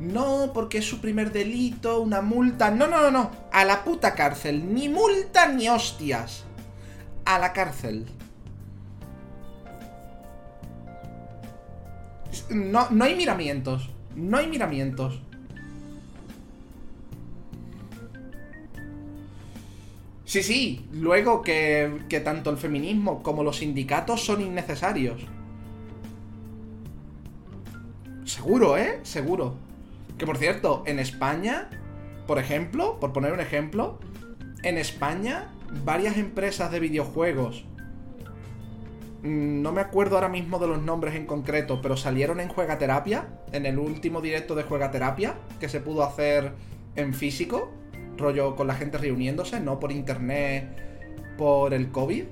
No, 0.00 0.50
porque 0.52 0.78
es 0.78 0.84
su 0.84 1.00
primer 1.00 1.30
delito, 1.32 2.00
una 2.00 2.22
multa. 2.22 2.70
No, 2.70 2.86
no, 2.88 3.00
no, 3.00 3.10
no. 3.10 3.30
A 3.52 3.64
la 3.64 3.84
puta 3.84 4.14
cárcel. 4.14 4.74
Ni 4.74 4.88
multa 4.88 5.48
ni 5.48 5.68
hostias. 5.68 6.44
A 7.24 7.38
la 7.38 7.52
cárcel. 7.52 8.06
No, 12.50 12.88
no 12.90 13.04
hay 13.04 13.14
miramientos. 13.14 13.90
No 14.16 14.38
hay 14.38 14.48
miramientos. 14.48 15.22
Sí, 20.32 20.42
sí, 20.42 20.86
luego 20.92 21.42
que, 21.42 22.04
que 22.08 22.18
tanto 22.20 22.48
el 22.48 22.56
feminismo 22.56 23.22
como 23.22 23.44
los 23.44 23.58
sindicatos 23.58 24.24
son 24.24 24.40
innecesarios. 24.40 25.26
Seguro, 28.24 28.78
¿eh? 28.78 29.00
Seguro. 29.02 29.56
Que 30.16 30.24
por 30.24 30.38
cierto, 30.38 30.84
en 30.86 31.00
España, 31.00 31.68
por 32.26 32.38
ejemplo, 32.38 32.98
por 32.98 33.12
poner 33.12 33.34
un 33.34 33.40
ejemplo, 33.40 33.98
en 34.62 34.78
España, 34.78 35.52
varias 35.84 36.16
empresas 36.16 36.72
de 36.72 36.80
videojuegos, 36.80 37.66
mm, 39.22 39.60
no 39.60 39.70
me 39.72 39.82
acuerdo 39.82 40.14
ahora 40.14 40.30
mismo 40.30 40.58
de 40.58 40.66
los 40.66 40.80
nombres 40.80 41.14
en 41.14 41.26
concreto, 41.26 41.82
pero 41.82 41.98
salieron 41.98 42.40
en 42.40 42.48
Juegaterapia, 42.48 43.28
en 43.52 43.66
el 43.66 43.78
último 43.78 44.22
directo 44.22 44.54
de 44.54 44.62
Juegaterapia, 44.62 45.34
que 45.60 45.68
se 45.68 45.80
pudo 45.80 46.02
hacer 46.02 46.52
en 46.96 47.12
físico, 47.12 47.81
rollo 48.22 48.56
con 48.56 48.66
la 48.66 48.74
gente 48.74 48.98
reuniéndose, 48.98 49.60
no 49.60 49.78
por 49.78 49.92
internet, 49.92 50.68
por 51.36 51.74
el 51.74 51.90
COVID. 51.90 52.24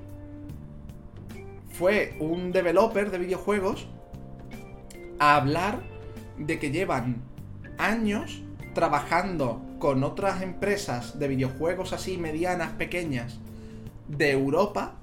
Fue 1.69 2.15
un 2.19 2.51
developer 2.51 3.11
de 3.11 3.17
videojuegos 3.17 3.87
a 5.19 5.35
hablar 5.35 5.81
de 6.37 6.59
que 6.59 6.71
llevan 6.71 7.21
años 7.77 8.41
trabajando 8.73 9.61
con 9.79 10.03
otras 10.03 10.41
empresas 10.41 11.19
de 11.19 11.27
videojuegos 11.27 11.93
así 11.93 12.17
medianas, 12.17 12.71
pequeñas, 12.73 13.39
de 14.07 14.31
Europa, 14.31 14.95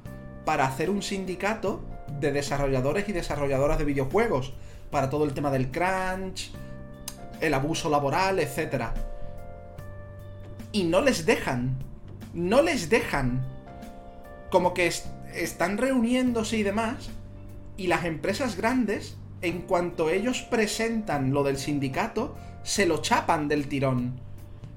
para 0.45 0.66
hacer 0.66 0.91
un 0.91 1.03
sindicato 1.03 1.82
de 2.20 2.32
desarrolladores 2.32 3.09
y 3.09 3.12
desarrolladoras 3.12 3.78
de 3.78 3.84
videojuegos, 3.84 4.55
para 4.91 5.11
todo 5.11 5.24
el 5.24 5.34
tema 5.34 5.51
del 5.51 5.70
crunch, 5.70 6.53
el 7.41 7.55
abuso 7.55 7.91
laboral, 7.91 8.39
etc. 8.39 8.86
Y 10.73 10.85
no 10.85 11.01
les 11.01 11.27
dejan, 11.27 11.77
no 12.35 12.62
les 12.62 12.89
dejan. 12.89 13.45
Como 14.51 14.75
que 14.75 14.93
están 15.35 15.79
reuniéndose 15.79 16.57
y 16.59 16.62
demás, 16.62 17.11
y 17.77 17.87
las 17.87 18.05
empresas 18.05 18.57
grandes 18.57 19.16
en 19.41 19.62
cuanto 19.62 20.11
ellos 20.11 20.43
presentan 20.43 21.33
lo 21.33 21.45
del 21.45 21.59
sindicato, 21.59 22.37
se 22.62 22.87
lo 22.87 23.01
chapan 23.01 23.49
del 23.49 23.69
tirón. 23.69 24.21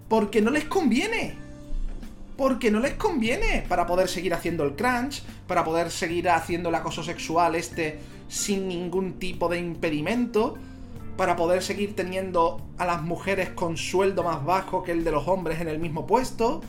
Porque 0.08 0.42
no 0.42 0.52
les 0.52 0.66
conviene. 0.66 1.36
Porque 2.38 2.72
no 2.72 2.80
les 2.80 2.94
conviene 2.94 3.66
para 3.68 3.86
poder 3.88 4.08
seguir 4.08 4.34
haciendo 4.34 4.64
el 4.64 4.76
crunch, 4.76 5.24
para 5.48 5.64
poder 5.64 5.92
seguir 5.92 6.30
haciendo 6.30 6.70
el 6.70 6.76
acoso 6.76 7.04
sexual 7.04 7.56
este 7.56 8.00
sin 8.28 8.68
ningún 8.68 9.20
tipo 9.20 9.50
de 9.50 9.60
impedimento, 9.60 10.58
para 11.22 11.36
poder 11.36 11.62
seguir 11.62 11.96
teniendo 11.96 12.60
a 12.80 12.86
las 12.88 13.04
mujeres 13.04 13.50
con 13.50 13.78
sueldo 13.78 14.24
más 14.24 14.44
bajo 14.44 14.82
que 14.82 14.92
el 14.92 15.04
de 15.04 15.12
los 15.12 15.28
hombres 15.28 15.62
en 15.62 15.68
el 15.68 15.78
mismo 15.78 16.08
puesto. 16.08 16.62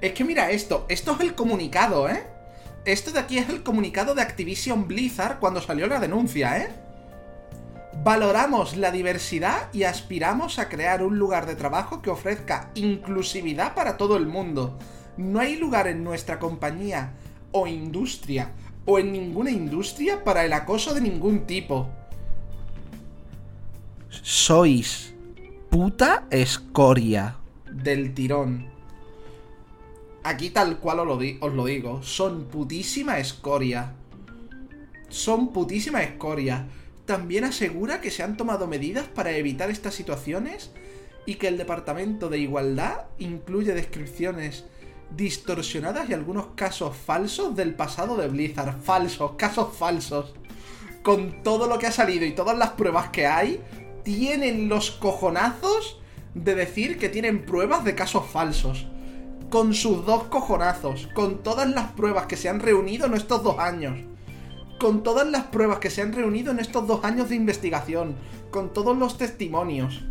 Es 0.00 0.12
que 0.12 0.24
mira 0.24 0.50
esto, 0.50 0.86
esto 0.88 1.12
es 1.12 1.20
el 1.20 1.34
comunicado, 1.34 2.08
¿eh? 2.08 2.24
Esto 2.86 3.10
de 3.10 3.20
aquí 3.20 3.36
es 3.36 3.50
el 3.50 3.62
comunicado 3.62 4.14
de 4.14 4.22
Activision 4.22 4.88
Blizzard 4.88 5.38
cuando 5.38 5.60
salió 5.60 5.86
la 5.86 6.00
denuncia, 6.00 6.56
¿eh? 6.56 6.70
Valoramos 8.02 8.78
la 8.78 8.90
diversidad 8.90 9.68
y 9.74 9.82
aspiramos 9.82 10.58
a 10.58 10.70
crear 10.70 11.02
un 11.02 11.18
lugar 11.18 11.44
de 11.44 11.54
trabajo 11.54 12.00
que 12.00 12.08
ofrezca 12.08 12.70
inclusividad 12.74 13.74
para 13.74 13.98
todo 13.98 14.16
el 14.16 14.26
mundo. 14.26 14.78
No 15.18 15.38
hay 15.38 15.56
lugar 15.56 15.86
en 15.86 16.02
nuestra 16.02 16.38
compañía 16.38 17.12
o 17.52 17.66
industria 17.66 18.52
o 18.86 18.98
en 18.98 19.12
ninguna 19.12 19.50
industria 19.50 20.24
para 20.24 20.46
el 20.46 20.54
acoso 20.54 20.94
de 20.94 21.02
ningún 21.02 21.46
tipo. 21.46 21.90
Sois 24.08 25.14
puta 25.68 26.24
escoria 26.30 27.36
del 27.70 28.14
tirón. 28.14 28.79
Aquí 30.22 30.50
tal 30.50 30.78
cual 30.78 31.00
os 31.00 31.54
lo, 31.54 31.64
digo, 31.64 32.02
son 32.02 32.44
putísima 32.44 33.18
escoria. 33.18 33.94
Son 35.08 35.52
putísima 35.52 36.02
escoria. 36.02 36.66
También 37.06 37.44
asegura 37.44 38.02
que 38.02 38.10
se 38.10 38.22
han 38.22 38.36
tomado 38.36 38.66
medidas 38.66 39.06
para 39.08 39.32
evitar 39.32 39.70
estas 39.70 39.94
situaciones 39.94 40.72
y 41.24 41.36
que 41.36 41.48
el 41.48 41.56
Departamento 41.56 42.28
de 42.28 42.38
Igualdad 42.38 43.06
incluye 43.18 43.72
descripciones 43.72 44.66
distorsionadas 45.16 46.08
y 46.10 46.14
algunos 46.14 46.48
casos 46.54 46.94
falsos 46.94 47.56
del 47.56 47.74
pasado 47.74 48.16
de 48.16 48.28
Blizzard. 48.28 48.78
Falsos, 48.82 49.32
casos 49.38 49.74
falsos. 49.74 50.34
Con 51.02 51.42
todo 51.42 51.66
lo 51.66 51.78
que 51.78 51.86
ha 51.86 51.92
salido 51.92 52.26
y 52.26 52.32
todas 52.32 52.58
las 52.58 52.70
pruebas 52.72 53.08
que 53.08 53.26
hay, 53.26 53.62
tienen 54.04 54.68
los 54.68 54.90
cojonazos 54.90 55.98
de 56.34 56.54
decir 56.54 56.98
que 56.98 57.08
tienen 57.08 57.46
pruebas 57.46 57.84
de 57.84 57.94
casos 57.94 58.26
falsos 58.26 58.86
con 59.50 59.74
sus 59.74 60.06
dos 60.06 60.24
cojonazos, 60.24 61.08
con 61.12 61.42
todas 61.42 61.68
las 61.68 61.90
pruebas 61.92 62.26
que 62.26 62.36
se 62.36 62.48
han 62.48 62.60
reunido 62.60 63.06
en 63.06 63.14
estos 63.14 63.42
dos 63.42 63.58
años, 63.58 63.98
con 64.78 65.02
todas 65.02 65.28
las 65.28 65.44
pruebas 65.44 65.80
que 65.80 65.90
se 65.90 66.02
han 66.02 66.12
reunido 66.12 66.52
en 66.52 66.60
estos 66.60 66.86
dos 66.86 67.04
años 67.04 67.28
de 67.28 67.34
investigación, 67.34 68.14
con 68.52 68.72
todos 68.72 68.96
los 68.96 69.18
testimonios, 69.18 70.02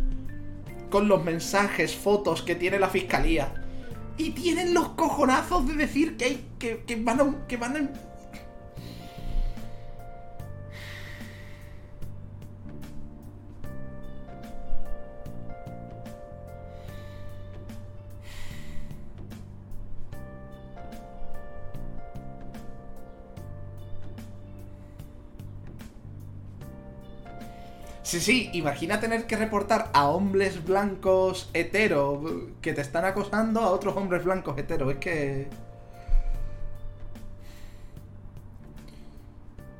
con 0.90 1.08
los 1.08 1.24
mensajes, 1.24 1.96
fotos 1.96 2.42
que 2.42 2.54
tiene 2.54 2.78
la 2.78 2.88
fiscalía. 2.88 3.54
Y 4.18 4.30
tienen 4.30 4.74
los 4.74 4.90
cojonazos 4.90 5.66
de 5.66 5.74
decir 5.74 6.18
que, 6.18 6.42
que, 6.58 6.84
que 6.86 6.96
van 6.96 7.20
a, 7.20 7.46
que 7.48 7.56
van 7.56 7.76
a 7.76 8.09
Sí, 28.10 28.18
sí, 28.18 28.50
imagina 28.54 28.98
tener 28.98 29.28
que 29.28 29.36
reportar 29.36 29.88
a 29.92 30.08
hombres 30.08 30.64
blancos 30.64 31.48
hetero 31.54 32.50
que 32.60 32.72
te 32.72 32.80
están 32.80 33.04
acosando 33.04 33.60
a 33.60 33.70
otros 33.70 33.96
hombres 33.96 34.24
blancos 34.24 34.58
hetero. 34.58 34.90
Es 34.90 34.96
que... 34.96 35.48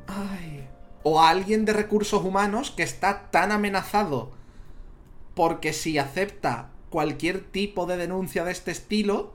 Ay. 0.06 0.64
O 1.02 1.20
a 1.20 1.28
alguien 1.28 1.64
de 1.64 1.72
recursos 1.72 2.22
humanos 2.22 2.70
que 2.70 2.84
está 2.84 3.32
tan 3.32 3.50
amenazado 3.50 4.30
porque 5.34 5.72
si 5.72 5.98
acepta 5.98 6.68
cualquier 6.88 7.40
tipo 7.40 7.84
de 7.86 7.96
denuncia 7.96 8.44
de 8.44 8.52
este 8.52 8.70
estilo, 8.70 9.34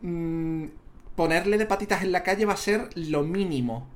mmm, 0.00 0.64
ponerle 1.14 1.56
de 1.56 1.66
patitas 1.66 2.02
en 2.02 2.10
la 2.10 2.24
calle 2.24 2.46
va 2.46 2.54
a 2.54 2.56
ser 2.56 2.88
lo 2.96 3.22
mínimo 3.22 3.86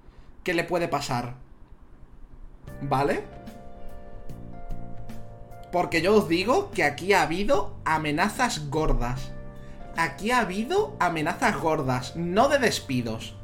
que 0.45 0.55
le 0.55 0.63
puede 0.63 0.87
pasar. 0.87 1.35
¿Vale? 2.83 3.36
Porque 5.73 6.03
yo 6.03 6.17
os 6.17 6.29
digo 6.29 6.71
que 6.71 6.85
aquí 6.85 7.13
ha 7.13 7.23
habido 7.23 7.77
amenazas 7.85 8.71
gordas. 8.71 9.33
Aquí 9.97 10.31
ha 10.31 10.41
habido 10.41 10.97
amenazas 11.01 11.57
gordas, 11.59 12.17
no 12.17 12.49
de 12.49 12.59
despidos. 12.59 13.35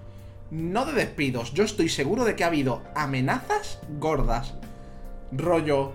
No 0.50 0.84
de 0.84 0.92
despidos. 0.92 1.52
Yo 1.54 1.64
estoy 1.64 1.88
seguro 1.88 2.24
de 2.24 2.36
que 2.36 2.44
ha 2.44 2.48
habido 2.48 2.82
amenazas 2.94 3.78
gordas. 3.98 4.54
Rollo, 5.32 5.92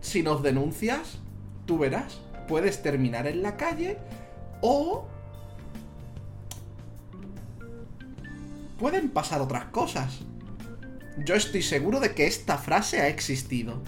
si 0.00 0.22
nos 0.22 0.42
denuncias, 0.42 1.18
tú 1.66 1.78
verás, 1.78 2.18
puedes 2.48 2.82
terminar 2.82 3.26
en 3.26 3.42
la 3.42 3.56
calle 3.56 3.98
o 4.62 5.06
pueden 8.78 9.10
pasar 9.10 9.40
otras 9.40 9.66
cosas. 9.66 10.20
Yo 11.18 11.34
estoy 11.34 11.62
seguro 11.62 12.00
de 12.00 12.14
que 12.14 12.26
esta 12.26 12.58
frase 12.58 13.00
ha 13.00 13.08
existido. 13.08 13.82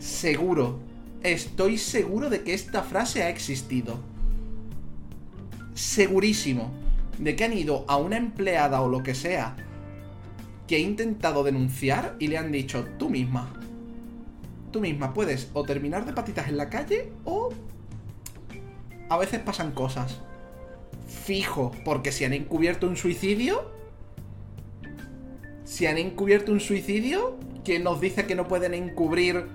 Seguro. 0.00 0.80
Estoy 1.22 1.78
seguro 1.78 2.30
de 2.30 2.42
que 2.42 2.54
esta 2.54 2.82
frase 2.82 3.22
ha 3.22 3.28
existido. 3.28 4.00
Segurísimo. 5.74 6.72
De 7.18 7.36
que 7.36 7.44
han 7.44 7.52
ido 7.52 7.84
a 7.86 7.98
una 7.98 8.16
empleada 8.16 8.80
o 8.80 8.88
lo 8.88 9.02
que 9.02 9.14
sea 9.14 9.56
que 10.70 10.76
ha 10.76 10.78
intentado 10.78 11.42
denunciar 11.42 12.14
y 12.20 12.28
le 12.28 12.38
han 12.38 12.52
dicho, 12.52 12.86
tú 12.96 13.10
misma. 13.10 13.52
Tú 14.70 14.80
misma 14.80 15.12
puedes 15.12 15.50
o 15.52 15.64
terminar 15.64 16.06
de 16.06 16.12
patitas 16.12 16.46
en 16.46 16.56
la 16.56 16.70
calle 16.70 17.12
o... 17.24 17.48
A 19.08 19.18
veces 19.18 19.40
pasan 19.40 19.72
cosas. 19.72 20.20
Fijo, 21.08 21.72
porque 21.84 22.12
si 22.12 22.24
han 22.24 22.34
encubierto 22.34 22.86
un 22.86 22.96
suicidio... 22.96 23.68
Si 25.64 25.86
han 25.86 25.98
encubierto 25.98 26.52
un 26.52 26.60
suicidio, 26.60 27.36
¿quién 27.64 27.82
nos 27.82 28.00
dice 28.00 28.26
que 28.26 28.36
no 28.36 28.46
pueden 28.46 28.72
encubrir 28.72 29.48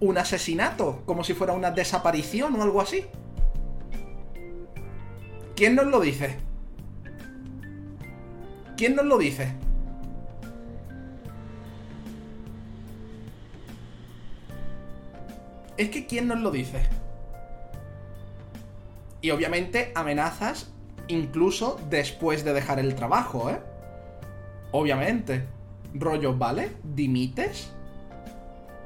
un 0.00 0.18
asesinato? 0.18 1.02
Como 1.06 1.24
si 1.24 1.34
fuera 1.34 1.52
una 1.52 1.70
desaparición 1.70 2.54
o 2.56 2.62
algo 2.62 2.80
así. 2.80 3.06
¿Quién 5.56 5.74
nos 5.76 5.86
lo 5.86 6.00
dice? 6.00 6.36
¿Quién 8.76 8.96
nos 8.96 9.06
lo 9.06 9.18
dice? 9.18 9.52
Es 15.76 15.90
que 15.90 16.06
¿quién 16.06 16.28
nos 16.28 16.40
lo 16.40 16.50
dice? 16.50 16.82
Y 19.20 19.30
obviamente 19.30 19.92
amenazas 19.94 20.72
incluso 21.08 21.80
después 21.90 22.44
de 22.44 22.52
dejar 22.52 22.78
el 22.78 22.94
trabajo, 22.94 23.50
¿eh? 23.50 23.60
Obviamente. 24.72 25.44
Rollo, 25.94 26.36
¿vale? 26.36 26.72
¿Dimites? 26.82 27.73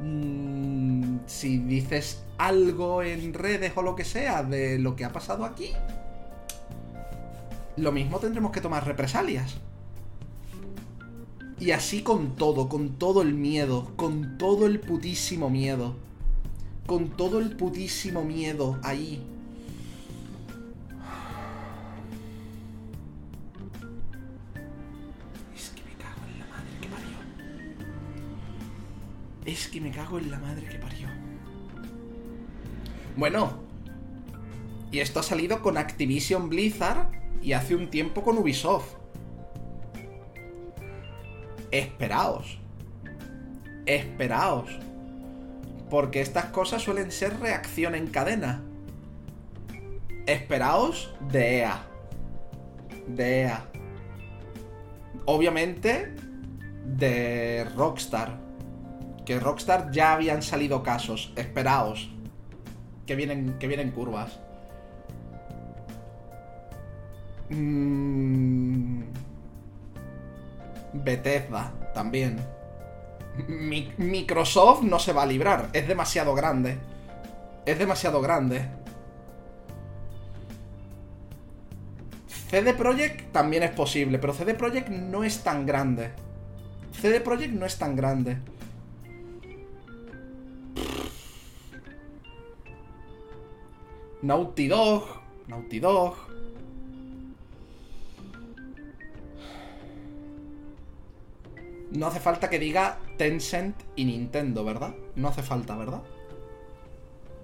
Mm, 0.01 1.19
si 1.27 1.59
dices 1.59 2.25
algo 2.39 3.03
en 3.03 3.35
redes 3.35 3.73
o 3.77 3.83
lo 3.83 3.95
que 3.95 4.05
sea 4.05 4.43
de 4.43 4.79
lo 4.79 4.97
que 4.97 5.05
ha 5.05 5.13
pasado 5.13 5.45
aquí, 5.45 5.73
lo 7.77 7.93
mismo 7.93 8.19
tendremos 8.19 8.53
que 8.53 8.61
tomar 8.61 8.87
represalias. 8.87 9.57
Y 11.61 11.73
así 11.73 12.03
con 12.03 12.37
todo, 12.37 12.69
con 12.69 12.99
todo 12.99 13.23
el 13.23 13.35
miedo, 13.35 13.93
con 13.97 14.39
todo 14.39 14.67
el 14.67 14.79
putísimo 14.79 15.51
miedo 15.51 15.97
con 16.89 17.11
todo 17.11 17.39
el 17.39 17.55
putísimo 17.55 18.25
miedo 18.25 18.79
ahí. 18.83 19.23
Es 29.49 29.69
que 29.69 29.81
me 29.81 29.91
cago 29.91 30.19
en 30.19 30.31
la 30.31 30.39
madre 30.39 30.67
que 30.69 30.79
parió. 30.79 31.09
Bueno. 33.17 33.67
Y 34.93 34.99
esto 34.99 35.21
ha 35.21 35.23
salido 35.23 35.63
con 35.63 35.79
Activision 35.79 36.51
Blizzard 36.51 37.11
y 37.43 37.55
hace 37.55 37.75
un 37.75 37.89
tiempo 37.89 38.23
con 38.23 38.37
Ubisoft. 38.37 38.95
Esperaos. 41.71 42.59
Esperaos 43.87 44.71
porque 45.89 46.21
estas 46.21 46.47
cosas 46.47 46.83
suelen 46.83 47.11
ser 47.11 47.41
reacción 47.41 47.95
en 47.95 48.09
cadena. 48.09 48.63
Esperaos 50.27 51.15
de 51.33 51.61
EA. 51.61 51.87
De 53.07 53.41
EA. 53.41 53.65
Obviamente 55.25 56.15
de 56.85 57.67
Rockstar. 57.75 58.48
Que 59.29 59.39
Rockstar 59.39 59.91
ya 59.91 60.15
habían 60.15 60.41
salido 60.41 60.83
casos. 60.83 61.35
Esperaos. 61.37 62.09
Que 63.05 63.15
vienen, 63.15 63.59
que 63.59 63.69
vienen 63.69 63.91
curvas. 63.91 64.41
Mm. 67.51 69.03
Bethesda 70.95 71.75
también. 71.93 72.39
Microsoft 73.99 74.81
no 74.85 74.99
se 74.99 75.13
va 75.13 75.25
a 75.25 75.27
librar. 75.27 75.69
Es 75.75 75.87
demasiado 75.87 76.35
grande. 76.35 76.79
Es 77.67 77.79
demasiado 77.79 78.23
grande. 78.23 78.67
CD 82.49 82.73
Projekt 82.73 83.31
también 83.31 83.63
es 83.63 83.73
posible, 83.73 84.19
pero 84.19 84.33
CD 84.33 84.55
Projekt 84.55 84.89
no 84.89 85.23
es 85.23 85.43
tan 85.43 85.67
grande. 85.67 86.13
CD 86.99 87.21
Projekt 87.21 87.53
no 87.53 87.67
es 87.67 87.77
tan 87.77 87.95
grande. 87.95 88.39
Naughty 94.23 94.69
Dog, 94.69 95.05
Naughty 95.47 95.81
Dog. 95.81 96.15
No 101.93 102.07
hace 102.07 102.21
falta 102.21 102.51
que 102.51 102.59
diga 102.59 102.99
Tencent 103.17 103.77
y 103.97 104.05
Nintendo, 104.05 104.65
¿verdad? 104.65 104.95
No 105.17 105.29
hace 105.29 105.43
falta, 105.43 105.77
¿verdad? 105.77 106.03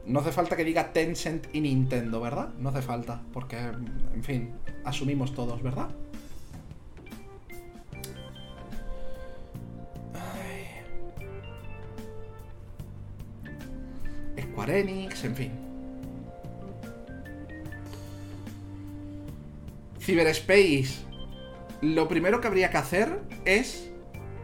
No 0.06 0.20
hace 0.20 0.32
falta 0.32 0.56
que 0.56 0.64
diga 0.64 0.92
Tencent 0.92 1.46
y 1.54 1.60
Nintendo, 1.60 2.20
¿verdad? 2.20 2.52
No 2.58 2.68
hace 2.68 2.82
falta, 2.82 3.22
porque, 3.32 3.56
en 3.56 4.22
fin, 4.22 4.52
asumimos 4.84 5.32
todos, 5.34 5.62
¿verdad? 5.62 5.88
Square 14.38 14.80
Enix, 14.80 15.24
en 15.24 15.34
fin. 15.34 15.73
Cyberspace. 20.04 21.06
Lo 21.80 22.08
primero 22.08 22.40
que 22.40 22.46
habría 22.46 22.70
que 22.70 22.76
hacer 22.76 23.22
es 23.46 23.90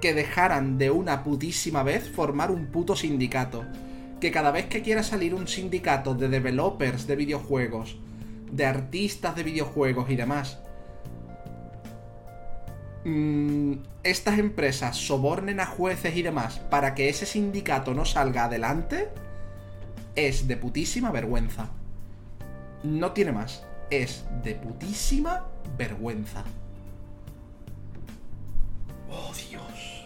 que 0.00 0.14
dejaran 0.14 0.78
de 0.78 0.90
una 0.90 1.22
putísima 1.22 1.82
vez 1.82 2.08
formar 2.08 2.50
un 2.50 2.68
puto 2.68 2.96
sindicato. 2.96 3.66
Que 4.20 4.30
cada 4.30 4.52
vez 4.52 4.66
que 4.66 4.80
quiera 4.80 5.02
salir 5.02 5.34
un 5.34 5.46
sindicato 5.46 6.14
de 6.14 6.28
developers 6.28 7.06
de 7.06 7.16
videojuegos, 7.16 7.98
de 8.50 8.64
artistas 8.64 9.36
de 9.36 9.42
videojuegos 9.42 10.08
y 10.08 10.16
demás, 10.16 10.58
mm, 13.04 13.72
estas 14.02 14.38
empresas 14.38 14.96
sobornen 14.96 15.60
a 15.60 15.66
jueces 15.66 16.16
y 16.16 16.22
demás 16.22 16.58
para 16.70 16.94
que 16.94 17.10
ese 17.10 17.26
sindicato 17.26 17.92
no 17.92 18.06
salga 18.06 18.44
adelante, 18.44 19.08
es 20.16 20.48
de 20.48 20.56
putísima 20.56 21.10
vergüenza. 21.10 21.68
No 22.82 23.12
tiene 23.12 23.32
más. 23.32 23.66
Es 23.90 24.24
de 24.42 24.54
putísima 24.54 25.49
vergüenza. 25.76 26.44
Oh, 29.10 29.32
Dios. 29.34 30.00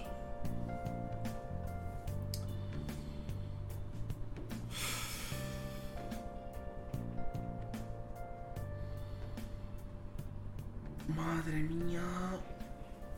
Madre 11.09 11.63
mía. 11.65 12.01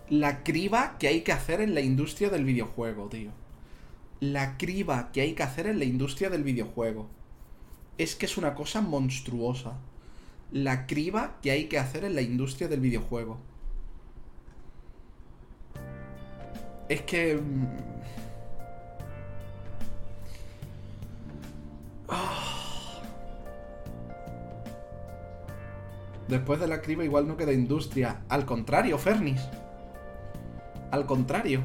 La 0.09 0.43
criba 0.43 0.97
que 0.99 1.09
hay 1.09 1.22
que 1.22 1.32
hacer 1.32 1.61
en 1.61 1.74
la 1.74 1.80
industria 1.80 2.30
del 2.30 2.45
videojuego, 2.45 3.09
tío. 3.09 3.30
La 4.20 4.57
criba 4.57 5.11
que 5.12 5.20
hay 5.20 5.34
que 5.34 5.43
hacer 5.43 5.66
en 5.66 5.78
la 5.78 5.84
industria 5.84 6.30
del 6.30 6.43
videojuego. 6.43 7.09
Es 7.99 8.16
que 8.16 8.26
es 8.26 8.37
una 8.37 8.55
cosa 8.55 8.80
monstruosa. 8.80 9.78
La 10.53 10.87
criba 10.87 11.37
que 11.43 11.51
hay 11.51 11.67
que 11.67 11.79
hacer 11.79 12.05
en 12.05 12.15
la 12.15 12.23
industria 12.23 12.69
del 12.69 12.81
videojuego. 12.81 13.39
Es 16.89 17.03
que... 17.03 17.39
Oh. 22.09 22.15
Después 26.29 26.59
de 26.59 26.67
la 26.67 26.81
criba 26.81 27.05
igual 27.05 27.29
no 27.29 27.37
queda 27.37 27.53
industria. 27.53 28.23
Al 28.29 28.47
contrario, 28.47 28.99
Fernis. 28.99 29.41
Al 30.91 31.07
contrario. 31.07 31.61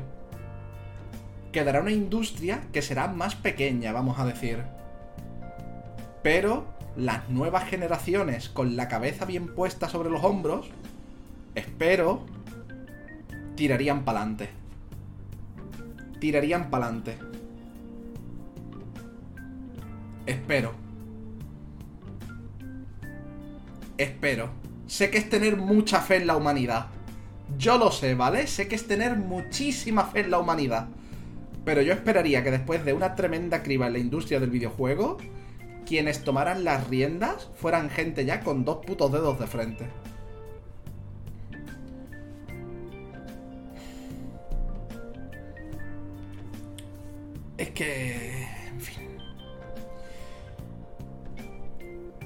Quedará 1.51 1.81
una 1.81 1.91
industria 1.91 2.61
que 2.71 2.81
será 2.81 3.07
más 3.07 3.35
pequeña, 3.35 3.91
vamos 3.91 4.19
a 4.19 4.25
decir. 4.25 4.63
Pero 6.23 6.65
las 6.95 7.29
nuevas 7.29 7.69
generaciones 7.69 8.49
con 8.49 8.75
la 8.75 8.87
cabeza 8.87 9.25
bien 9.25 9.47
puesta 9.53 9.87
sobre 9.87 10.09
los 10.09 10.23
hombros, 10.23 10.69
espero, 11.55 12.25
tirarían 13.55 14.03
pa'lante. 14.03 14.49
Tirarían 16.19 16.69
pa'lante. 16.69 17.17
Espero. 20.25 20.73
Espero. 23.97 24.49
Sé 24.87 25.09
que 25.09 25.17
es 25.17 25.29
tener 25.29 25.57
mucha 25.57 26.01
fe 26.01 26.17
en 26.17 26.27
la 26.27 26.35
humanidad. 26.35 26.87
Yo 27.57 27.77
lo 27.77 27.91
sé, 27.91 28.15
¿vale? 28.15 28.47
Sé 28.47 28.67
que 28.67 28.75
es 28.75 28.87
tener 28.87 29.15
muchísima 29.15 30.05
fe 30.05 30.21
en 30.21 30.31
la 30.31 30.39
humanidad. 30.39 30.87
Pero 31.63 31.81
yo 31.81 31.93
esperaría 31.93 32.43
que 32.43 32.51
después 32.51 32.83
de 32.83 32.93
una 32.93 33.15
tremenda 33.15 33.61
criba 33.61 33.87
en 33.87 33.93
la 33.93 33.99
industria 33.99 34.39
del 34.39 34.49
videojuego, 34.49 35.17
quienes 35.91 36.23
tomaran 36.23 36.63
las 36.63 36.87
riendas 36.87 37.49
fueran 37.53 37.89
gente 37.89 38.23
ya 38.23 38.39
con 38.39 38.63
dos 38.63 38.77
putos 38.77 39.11
dedos 39.11 39.37
de 39.37 39.45
frente. 39.45 39.89
Es 47.57 47.71
que... 47.71 48.47
En 48.69 48.79
fin. 48.79 49.17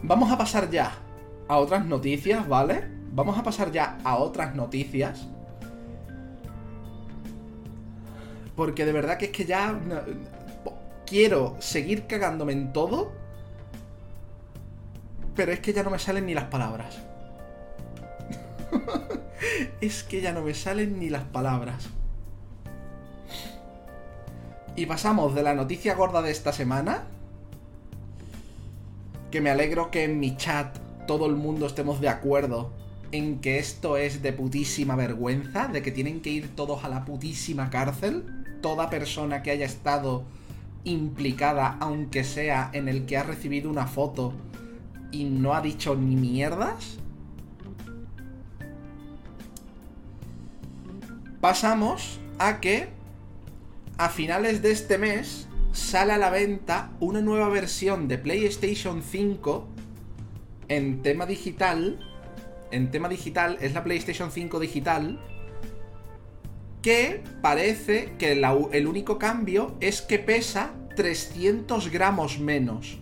Vamos 0.04 0.32
a 0.32 0.38
pasar 0.38 0.70
ya 0.70 0.92
a 1.48 1.58
otras 1.58 1.84
noticias, 1.88 2.48
¿vale? 2.48 2.84
Vamos 3.14 3.36
a 3.36 3.42
pasar 3.42 3.72
ya 3.72 3.98
a 4.04 4.18
otras 4.18 4.54
noticias. 4.54 5.28
Porque 8.56 8.86
de 8.86 8.92
verdad 8.92 9.18
que 9.18 9.26
es 9.26 9.32
que 9.32 9.46
ya... 9.46 9.80
Quiero 11.08 11.56
seguir 11.58 12.06
cagándome 12.06 12.54
en 12.54 12.72
todo. 12.72 13.25
Pero 15.36 15.52
es 15.52 15.60
que 15.60 15.74
ya 15.74 15.84
no 15.84 15.90
me 15.90 16.00
salen 16.00 16.26
ni 16.26 16.34
las 16.34 16.46
palabras. 16.46 16.98
es 19.82 20.04
que 20.04 20.22
ya 20.22 20.32
no 20.32 20.42
me 20.42 20.54
salen 20.54 21.00
ni 21.00 21.10
las 21.10 21.24
palabras. 21.24 21.90
Y 24.76 24.86
pasamos 24.86 25.36
de 25.36 25.44
la 25.44 25.54
noticia 25.54 25.96
gorda 25.96 26.22
de 26.22 26.32
esta 26.32 26.54
semana. 26.54 27.04
Que 29.32 29.42
me 29.42 29.50
alegro 29.50 29.92
que 29.92 30.04
en 30.04 30.20
mi 30.20 30.38
chat 30.38 30.78
todo 31.08 31.26
el 31.26 31.36
mundo 31.36 31.66
estemos 31.66 32.02
de 32.02 32.10
acuerdo 32.10 32.72
en 33.12 33.40
que 33.40 33.60
esto 33.60 33.98
es 33.98 34.22
de 34.22 34.34
putísima 34.34 34.96
vergüenza, 34.96 35.68
de 35.68 35.82
que 35.82 35.92
tienen 35.92 36.22
que 36.22 36.32
ir 36.32 36.56
todos 36.56 36.84
a 36.84 36.90
la 36.90 37.06
putísima 37.06 37.70
cárcel, 37.70 38.26
toda 38.62 38.90
persona 38.90 39.44
que 39.44 39.52
haya 39.52 39.66
estado 39.66 40.24
implicada, 40.84 41.78
aunque 41.80 42.24
sea 42.24 42.70
en 42.74 42.88
el 42.88 43.06
que 43.06 43.18
ha 43.18 43.24
recibido 43.24 43.70
una 43.70 43.88
foto 43.88 44.34
y 45.16 45.26
no 45.26 45.54
ha 45.54 45.62
dicho 45.62 45.96
ni 45.96 46.16
mierdas. 46.16 46.98
Pasamos 51.42 52.20
a 52.40 52.60
que 52.60 52.90
a 53.98 54.10
finales 54.10 54.62
de 54.62 54.72
este 54.72 54.98
mes 54.98 55.48
sale 55.72 56.14
a 56.14 56.18
la 56.18 56.30
venta 56.30 56.92
una 57.00 57.22
nueva 57.22 57.50
versión 57.50 58.08
de 58.08 58.18
PlayStation 58.18 59.04
5 59.04 59.68
en 60.68 61.02
tema 61.02 61.26
digital 61.26 62.00
en 62.72 62.92
tema 62.92 63.08
digital 63.08 63.58
es 63.62 63.74
la 63.74 63.84
PlayStation 63.84 64.32
5 64.32 64.60
digital. 64.60 65.20
Que 66.82 67.24
parece 67.42 68.14
que 68.20 68.34
el 68.34 68.88
único 68.88 69.18
cambio 69.18 69.76
es 69.80 70.02
que 70.02 70.20
pesa 70.20 70.74
300 70.96 71.90
gramos 71.90 72.40
menos. 72.40 73.00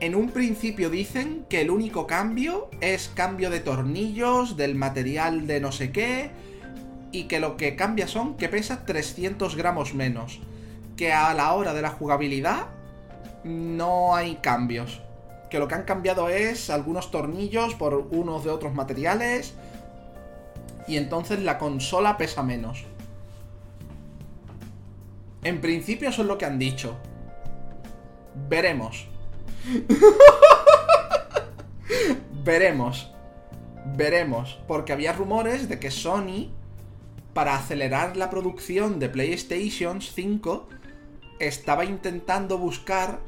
En 0.00 0.14
un 0.14 0.30
principio 0.30 0.90
dicen 0.90 1.44
que 1.48 1.60
el 1.60 1.70
único 1.70 2.06
cambio 2.06 2.70
es 2.80 3.10
cambio 3.14 3.50
de 3.50 3.60
tornillos, 3.60 4.56
del 4.56 4.74
material 4.74 5.46
de 5.46 5.60
no 5.60 5.72
sé 5.72 5.90
qué, 5.90 6.30
y 7.10 7.24
que 7.24 7.40
lo 7.40 7.56
que 7.56 7.74
cambia 7.74 8.06
son 8.06 8.36
que 8.36 8.48
pesa 8.48 8.84
300 8.84 9.56
gramos 9.56 9.94
menos. 9.94 10.40
Que 10.96 11.12
a 11.12 11.34
la 11.34 11.52
hora 11.54 11.74
de 11.74 11.82
la 11.82 11.90
jugabilidad 11.90 12.68
no 13.44 14.14
hay 14.14 14.36
cambios 14.36 15.00
que 15.48 15.58
lo 15.58 15.68
que 15.68 15.74
han 15.74 15.84
cambiado 15.84 16.28
es 16.28 16.70
algunos 16.70 17.10
tornillos 17.10 17.74
por 17.74 17.94
unos 18.10 18.44
de 18.44 18.50
otros 18.50 18.74
materiales 18.74 19.54
y 20.86 20.96
entonces 20.96 21.40
la 21.40 21.58
consola 21.58 22.16
pesa 22.16 22.42
menos. 22.42 22.84
En 25.42 25.60
principio 25.60 26.08
eso 26.08 26.22
es 26.22 26.28
lo 26.28 26.38
que 26.38 26.46
han 26.46 26.58
dicho. 26.58 26.96
Veremos. 28.48 29.08
Veremos. 32.44 33.12
Veremos. 33.96 34.58
Porque 34.66 34.92
había 34.92 35.12
rumores 35.12 35.68
de 35.68 35.78
que 35.78 35.90
Sony, 35.90 36.50
para 37.34 37.56
acelerar 37.56 38.16
la 38.16 38.30
producción 38.30 38.98
de 38.98 39.08
PlayStation 39.08 40.00
5, 40.00 40.68
estaba 41.38 41.84
intentando 41.84 42.58
buscar 42.58 43.20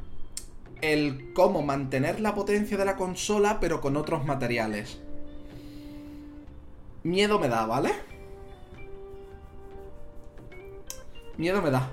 el 0.80 1.32
cómo 1.34 1.62
mantener 1.62 2.20
la 2.20 2.34
potencia 2.34 2.76
de 2.76 2.84
la 2.84 2.96
consola 2.96 3.58
pero 3.60 3.80
con 3.80 3.96
otros 3.96 4.24
materiales. 4.24 4.98
Miedo 7.02 7.38
me 7.38 7.48
da, 7.48 7.66
¿vale? 7.66 7.92
Miedo 11.36 11.62
me 11.62 11.70
da. 11.70 11.90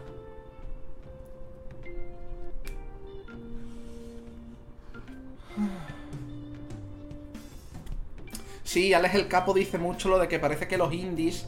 Sí, 8.68 8.94
Alex 8.94 9.16
el 9.16 9.30
Capo 9.30 9.54
dice 9.54 9.78
mucho 9.78 10.10
lo 10.10 10.20
de 10.20 10.28
que 10.28 10.40
parece 10.40 10.68
que 10.68 10.78
los 10.78 10.94
indies 10.94 11.48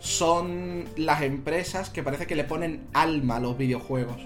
son 0.00 0.84
las 0.96 1.22
empresas 1.22 1.90
que 1.90 2.02
parece 2.02 2.26
que 2.26 2.34
le 2.34 2.42
ponen 2.42 2.88
alma 2.92 3.36
a 3.36 3.40
los 3.40 3.56
videojuegos. 3.56 4.20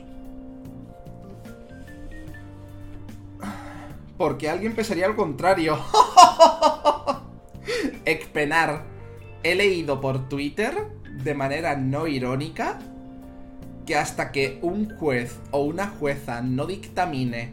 Porque 4.17 4.49
alguien 4.49 4.75
pensaría 4.75 5.05
al 5.05 5.17
contrario. 5.17 5.79
Expenar. 8.07 8.87
He 9.43 9.55
leído 9.55 10.01
por 10.01 10.31
Twitter, 10.31 10.89
de 11.23 11.35
manera 11.35 11.77
no 11.77 12.07
irónica, 12.07 12.79
que 13.85 13.97
hasta 13.97 14.33
que 14.33 14.59
un 14.63 14.97
juez 14.97 15.39
o 15.51 15.61
una 15.61 15.89
jueza 15.89 16.41
no 16.41 16.65
dictamine 16.65 17.53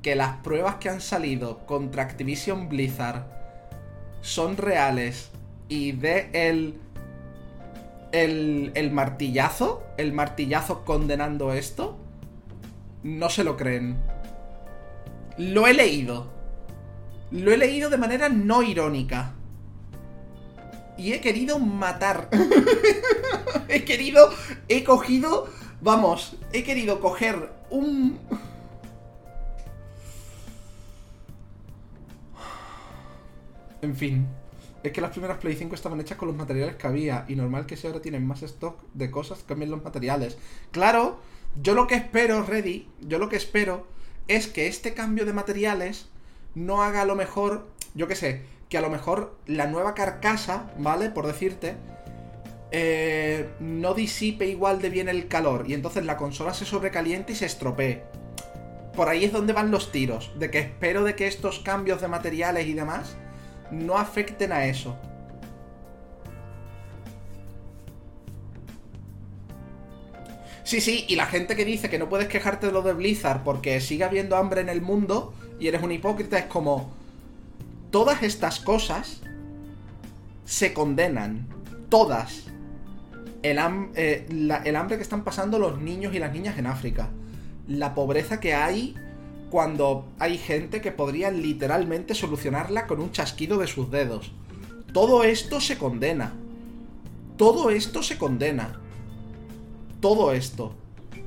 que 0.00 0.14
las 0.14 0.36
pruebas 0.44 0.76
que 0.76 0.90
han 0.90 1.00
salido 1.00 1.66
contra 1.66 2.04
Activision 2.04 2.68
Blizzard 2.68 3.34
son 4.26 4.56
reales 4.56 5.30
y 5.68 5.92
de 5.92 6.28
el, 6.32 6.74
el, 8.10 8.72
el 8.74 8.90
martillazo, 8.90 9.84
el 9.98 10.12
martillazo 10.12 10.84
condenando 10.84 11.52
esto, 11.52 11.96
no 13.04 13.30
se 13.30 13.44
lo 13.44 13.56
creen. 13.56 13.96
Lo 15.38 15.68
he 15.68 15.74
leído. 15.74 16.26
Lo 17.30 17.52
he 17.52 17.56
leído 17.56 17.88
de 17.88 17.98
manera 17.98 18.28
no 18.28 18.64
irónica. 18.64 19.32
Y 20.98 21.12
he 21.12 21.20
querido 21.20 21.60
matar. 21.60 22.28
he 23.68 23.84
querido... 23.84 24.30
He 24.68 24.82
cogido... 24.82 25.48
Vamos, 25.80 26.34
he 26.52 26.64
querido 26.64 27.00
coger 27.00 27.52
un... 27.70 28.18
En 33.86 33.94
fin. 33.94 34.26
Es 34.82 34.90
que 34.92 35.00
las 35.00 35.12
primeras 35.12 35.38
Play 35.38 35.54
5 35.54 35.74
estaban 35.74 36.00
hechas 36.00 36.18
con 36.18 36.26
los 36.26 36.36
materiales 36.36 36.74
que 36.74 36.86
había. 36.88 37.24
Y 37.28 37.36
normal 37.36 37.66
que 37.66 37.76
si 37.76 37.86
ahora 37.86 38.02
tienen 38.02 38.26
más 38.26 38.42
stock 38.42 38.76
de 38.94 39.12
cosas, 39.12 39.44
cambien 39.46 39.70
los 39.70 39.84
materiales. 39.84 40.38
Claro, 40.72 41.20
yo 41.62 41.74
lo 41.74 41.86
que 41.86 41.94
espero, 41.94 42.42
Ready, 42.42 42.88
yo 43.00 43.18
lo 43.18 43.28
que 43.28 43.36
espero 43.36 43.86
es 44.26 44.48
que 44.48 44.66
este 44.66 44.92
cambio 44.92 45.24
de 45.24 45.32
materiales 45.32 46.08
no 46.56 46.82
haga 46.82 47.02
a 47.02 47.04
lo 47.04 47.14
mejor, 47.14 47.68
yo 47.94 48.08
qué 48.08 48.16
sé, 48.16 48.42
que 48.68 48.76
a 48.76 48.80
lo 48.80 48.90
mejor 48.90 49.36
la 49.46 49.68
nueva 49.68 49.94
carcasa, 49.94 50.72
¿vale? 50.78 51.10
Por 51.10 51.28
decirte, 51.28 51.76
eh, 52.72 53.50
no 53.60 53.94
disipe 53.94 54.46
igual 54.46 54.82
de 54.82 54.90
bien 54.90 55.08
el 55.08 55.28
calor 55.28 55.66
y 55.68 55.74
entonces 55.74 56.04
la 56.04 56.16
consola 56.16 56.54
se 56.54 56.64
sobrecaliente 56.64 57.34
y 57.34 57.36
se 57.36 57.46
estropee. 57.46 58.02
Por 58.96 59.08
ahí 59.08 59.24
es 59.24 59.32
donde 59.32 59.52
van 59.52 59.70
los 59.70 59.92
tiros, 59.92 60.32
de 60.38 60.50
que 60.50 60.58
espero 60.58 61.04
de 61.04 61.14
que 61.14 61.28
estos 61.28 61.60
cambios 61.60 62.00
de 62.00 62.08
materiales 62.08 62.66
y 62.66 62.72
demás 62.72 63.16
no 63.70 63.98
afecten 63.98 64.52
a 64.52 64.66
eso. 64.66 64.96
Sí, 70.66 70.80
sí, 70.80 71.04
y 71.06 71.14
la 71.14 71.26
gente 71.26 71.54
que 71.54 71.64
dice 71.64 71.88
que 71.88 71.98
no 71.98 72.08
puedes 72.08 72.26
quejarte 72.26 72.66
de 72.66 72.72
lo 72.72 72.82
de 72.82 72.92
Blizzard 72.92 73.44
porque 73.44 73.80
sigue 73.80 74.02
habiendo 74.02 74.36
hambre 74.36 74.60
en 74.60 74.68
el 74.68 74.82
mundo 74.82 75.32
y 75.60 75.68
eres 75.68 75.82
un 75.82 75.92
hipócrita 75.92 76.38
es 76.38 76.46
como... 76.46 76.92
Todas 77.92 78.24
estas 78.24 78.58
cosas 78.58 79.22
se 80.44 80.74
condenan. 80.74 81.46
Todas. 81.88 82.46
El, 83.42 83.58
eh, 83.94 84.26
el 84.64 84.76
hambre 84.76 84.96
que 84.96 85.04
están 85.04 85.22
pasando 85.22 85.60
los 85.60 85.80
niños 85.80 86.12
y 86.14 86.18
las 86.18 86.32
niñas 86.32 86.58
en 86.58 86.66
África. 86.66 87.10
La 87.68 87.94
pobreza 87.94 88.40
que 88.40 88.52
hay 88.52 88.96
cuando 89.50 90.06
hay 90.18 90.38
gente 90.38 90.80
que 90.80 90.92
podría 90.92 91.30
literalmente 91.30 92.14
solucionarla 92.14 92.86
con 92.86 93.00
un 93.00 93.12
chasquido 93.12 93.58
de 93.58 93.66
sus 93.66 93.90
dedos. 93.90 94.32
Todo 94.92 95.24
esto 95.24 95.60
se 95.60 95.78
condena. 95.78 96.34
Todo 97.36 97.70
esto 97.70 98.02
se 98.02 98.18
condena 98.18 98.80
todo 100.06 100.32
esto. 100.32 100.72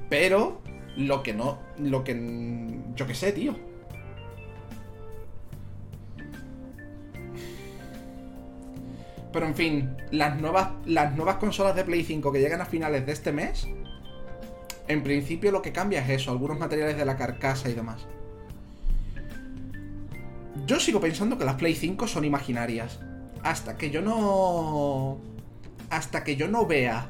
Pero 0.09 0.61
lo 0.95 1.22
que 1.22 1.34
no, 1.34 1.59
lo 1.78 2.03
que 2.03 2.80
yo 2.95 3.05
qué 3.07 3.13
sé, 3.13 3.32
tío. 3.32 3.55
Pero 9.32 9.45
en 9.45 9.53
fin, 9.53 9.97
las 10.11 10.39
nuevas, 10.39 10.70
las 10.86 11.15
nuevas 11.15 11.36
consolas 11.36 11.76
de 11.76 11.84
Play 11.84 12.03
5 12.03 12.32
que 12.32 12.39
llegan 12.39 12.61
a 12.61 12.65
finales 12.65 13.05
de 13.05 13.11
este 13.11 13.32
mes, 13.32 13.67
en 14.90 15.04
principio 15.04 15.52
lo 15.52 15.62
que 15.62 15.72
cambia 15.72 16.02
es 16.02 16.10
eso, 16.10 16.32
algunos 16.32 16.60
materiales 16.60 16.98
de 16.98 17.06
la 17.06 17.16
carcasa 17.16 17.70
y 17.70 17.74
demás. 17.74 18.08
Yo 20.66 20.80
sigo 20.80 21.00
pensando 21.00 21.38
que 21.38 21.46
las 21.46 21.56
Play 21.56 21.76
5 21.76 22.08
son 22.08 22.26
imaginarias. 22.26 23.00
Hasta 23.44 23.78
que 23.78 23.92
yo 23.92 24.02
no... 24.02 25.20
Hasta 25.92 26.24
que 26.24 26.36
yo 26.36 26.48
no 26.48 26.66
vea 26.66 27.08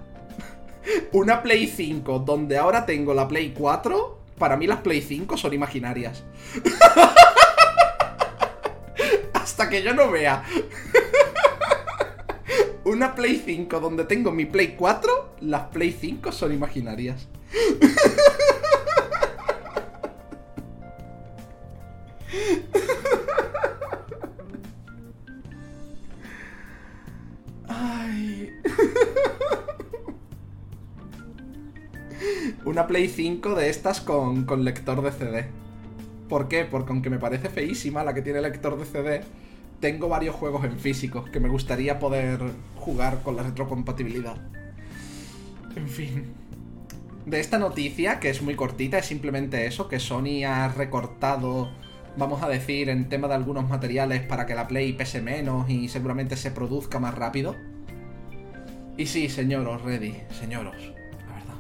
una 1.14 1.42
Play 1.42 1.68
5 1.68 2.20
donde 2.20 2.58
ahora 2.58 2.86
tengo 2.86 3.14
la 3.14 3.30
Play 3.30 3.54
4, 3.58 4.20
para 4.38 4.58
mí 4.58 4.68
las 4.68 4.82
Play 4.82 5.02
5 5.02 5.38
son 5.38 5.54
imaginarias. 5.54 6.26
Hasta 9.34 9.70
que 9.70 9.84
yo 9.84 9.94
no 9.94 10.12
vea 10.12 10.44
una 12.84 13.16
Play 13.16 13.42
5 13.46 13.80
donde 13.80 14.04
tengo 14.04 14.34
mi 14.34 14.46
Play 14.46 14.76
4, 14.78 15.36
las 15.42 15.68
Play 15.68 15.96
5 15.98 16.34
son 16.34 16.54
imaginarias. 16.54 17.30
Ay. 27.68 28.52
Una 32.66 32.86
Play 32.88 33.08
5 33.10 33.56
de 33.56 33.70
estas 33.70 34.02
con, 34.02 34.45
con 34.45 34.64
lector 34.64 35.02
de 35.02 35.12
CD. 35.12 35.47
¿Por 36.28 36.47
qué? 36.47 36.66
Porque 36.66 36.91
aunque 36.91 37.10
me 37.10 37.18
parece 37.18 37.50
feísima 37.50 38.04
la 38.04 38.14
que 38.14 38.22
tiene 38.22 38.41
lector 38.41 38.78
de 38.78 38.86
CD, 38.86 39.22
tengo 39.80 40.08
varios 40.10 40.36
juegos 40.36 40.64
en 40.66 40.78
físico 40.80 41.26
que 41.26 41.39
me 41.39 41.50
gustaría 41.50 41.97
poder 42.00 42.39
jugar 42.76 43.24
con 43.24 43.36
la 43.36 43.43
retrocompatibilidad. 43.43 44.38
En 45.76 45.88
fin. 45.88 46.34
De 47.26 47.39
esta 47.39 47.59
noticia, 47.59 48.20
que 48.20 48.30
es 48.30 48.41
muy 48.41 48.55
cortita, 48.55 48.97
es 48.97 49.05
simplemente 49.05 49.65
eso, 49.65 49.88
que 49.88 49.99
Sony 49.99 50.45
ha 50.47 50.67
recortado, 50.70 51.70
vamos 52.17 52.41
a 52.41 52.47
decir, 52.47 52.89
en 52.89 53.09
tema 53.09 53.28
de 53.28 53.36
algunos 53.36 53.70
materiales 53.70 54.22
para 54.22 54.45
que 54.45 54.55
la 54.55 54.67
Play 54.67 54.93
pese 54.93 55.22
menos 55.22 55.70
y 55.70 55.89
seguramente 55.89 56.38
se 56.38 56.51
produzca 56.51 56.99
más 56.99 57.13
rápido. 57.13 57.55
Y 58.97 59.05
sí, 59.05 59.30
señoros, 59.30 59.82
ready, 59.84 60.15
señoros, 60.39 60.76
la 61.28 61.34
verdad. 61.36 61.55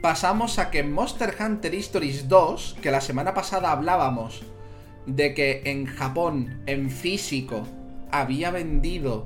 Pasamos 0.00 0.58
a 0.58 0.70
que 0.70 0.82
Monster 0.82 1.34
Hunter 1.38 1.74
Stories 1.74 2.28
2, 2.28 2.78
que 2.80 2.90
la 2.90 3.00
semana 3.00 3.34
pasada 3.34 3.72
hablábamos 3.72 4.42
de 5.06 5.34
que 5.34 5.62
en 5.64 5.86
Japón, 5.86 6.62
en 6.66 6.90
físico, 6.90 7.66
había 8.10 8.50
vendido 8.50 9.24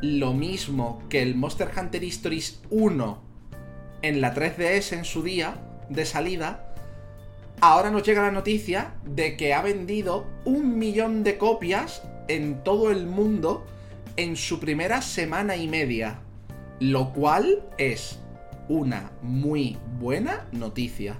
lo 0.00 0.32
mismo 0.32 1.02
que 1.08 1.22
el 1.22 1.36
Monster 1.36 1.70
Hunter 1.76 2.04
Stories 2.04 2.60
1 2.70 3.33
en 4.04 4.20
la 4.20 4.34
3DS 4.34 4.92
en 4.92 5.06
su 5.06 5.22
día 5.22 5.54
de 5.88 6.04
salida, 6.04 6.74
ahora 7.62 7.90
nos 7.90 8.02
llega 8.02 8.20
la 8.20 8.30
noticia 8.30 8.92
de 9.02 9.34
que 9.34 9.54
ha 9.54 9.62
vendido 9.62 10.26
un 10.44 10.78
millón 10.78 11.24
de 11.24 11.38
copias 11.38 12.02
en 12.28 12.62
todo 12.62 12.90
el 12.90 13.06
mundo 13.06 13.64
en 14.16 14.36
su 14.36 14.60
primera 14.60 15.00
semana 15.00 15.56
y 15.56 15.68
media. 15.68 16.18
Lo 16.80 17.14
cual 17.14 17.62
es 17.78 18.18
una 18.68 19.10
muy 19.22 19.78
buena 19.98 20.48
noticia. 20.52 21.16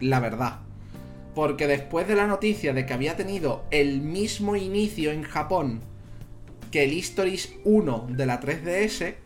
La 0.00 0.20
verdad. 0.20 0.60
Porque 1.34 1.66
después 1.66 2.08
de 2.08 2.14
la 2.14 2.26
noticia 2.26 2.72
de 2.72 2.86
que 2.86 2.94
había 2.94 3.14
tenido 3.14 3.64
el 3.70 4.00
mismo 4.00 4.56
inicio 4.56 5.12
en 5.12 5.22
Japón 5.22 5.82
que 6.70 6.84
el 6.84 6.94
Histories 6.94 7.52
1 7.64 8.06
de 8.08 8.24
la 8.24 8.40
3DS, 8.40 9.16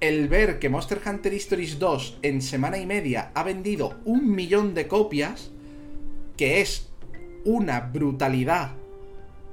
el 0.00 0.28
ver 0.28 0.58
que 0.58 0.68
Monster 0.68 1.00
Hunter 1.04 1.32
Stories 1.34 1.78
2 1.78 2.18
en 2.22 2.42
semana 2.42 2.78
y 2.78 2.86
media 2.86 3.30
ha 3.34 3.42
vendido 3.42 3.94
un 4.04 4.34
millón 4.34 4.74
de 4.74 4.88
copias, 4.88 5.50
que 6.36 6.60
es 6.60 6.88
una 7.44 7.80
brutalidad 7.80 8.72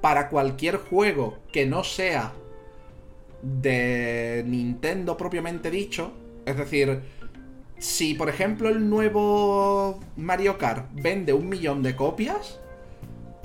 para 0.01 0.27
cualquier 0.29 0.77
juego 0.77 1.37
que 1.51 1.65
no 1.65 1.83
sea 1.83 2.33
de 3.41 4.43
Nintendo 4.45 5.15
propiamente 5.15 5.71
dicho, 5.71 6.11
es 6.45 6.57
decir, 6.57 7.01
si, 7.77 8.13
por 8.13 8.29
ejemplo, 8.29 8.69
el 8.69 8.89
nuevo 8.89 9.99
Mario 10.15 10.57
Kart 10.57 10.89
vende 10.93 11.33
un 11.33 11.49
millón 11.49 11.83
de 11.83 11.95
copias, 11.95 12.59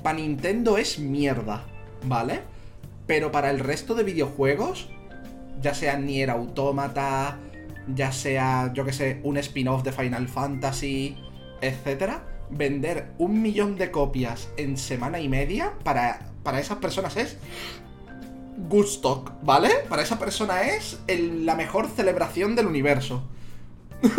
para 0.03 0.17
Nintendo 0.17 0.77
es 0.77 0.99
mierda, 0.99 1.65
¿vale? 2.05 2.41
Pero 3.05 3.31
para 3.31 3.49
el 3.49 3.59
resto 3.59 3.95
de 3.95 4.03
videojuegos, 4.03 4.89
ya 5.61 5.73
sea 5.73 5.97
Nier 5.97 6.29
Automata, 6.29 7.37
ya 7.93 8.11
sea, 8.11 8.71
yo 8.73 8.85
que 8.85 8.93
sé, 8.93 9.19
un 9.23 9.37
spin-off 9.37 9.83
de 9.83 9.91
Final 9.91 10.27
Fantasy, 10.27 11.17
etc., 11.61 12.13
vender 12.49 13.11
un 13.17 13.41
millón 13.41 13.75
de 13.75 13.91
copias 13.91 14.49
en 14.57 14.77
semana 14.77 15.19
y 15.19 15.29
media 15.29 15.73
para, 15.83 16.21
para 16.43 16.59
esas 16.59 16.79
personas 16.79 17.15
es 17.17 17.37
Stock, 18.85 19.31
¿vale? 19.41 19.69
Para 19.87 20.01
esa 20.01 20.19
persona 20.19 20.63
es 20.63 20.99
la 21.07 21.55
mejor 21.55 21.87
celebración 21.87 22.55
del 22.55 22.67
universo. 22.67 23.23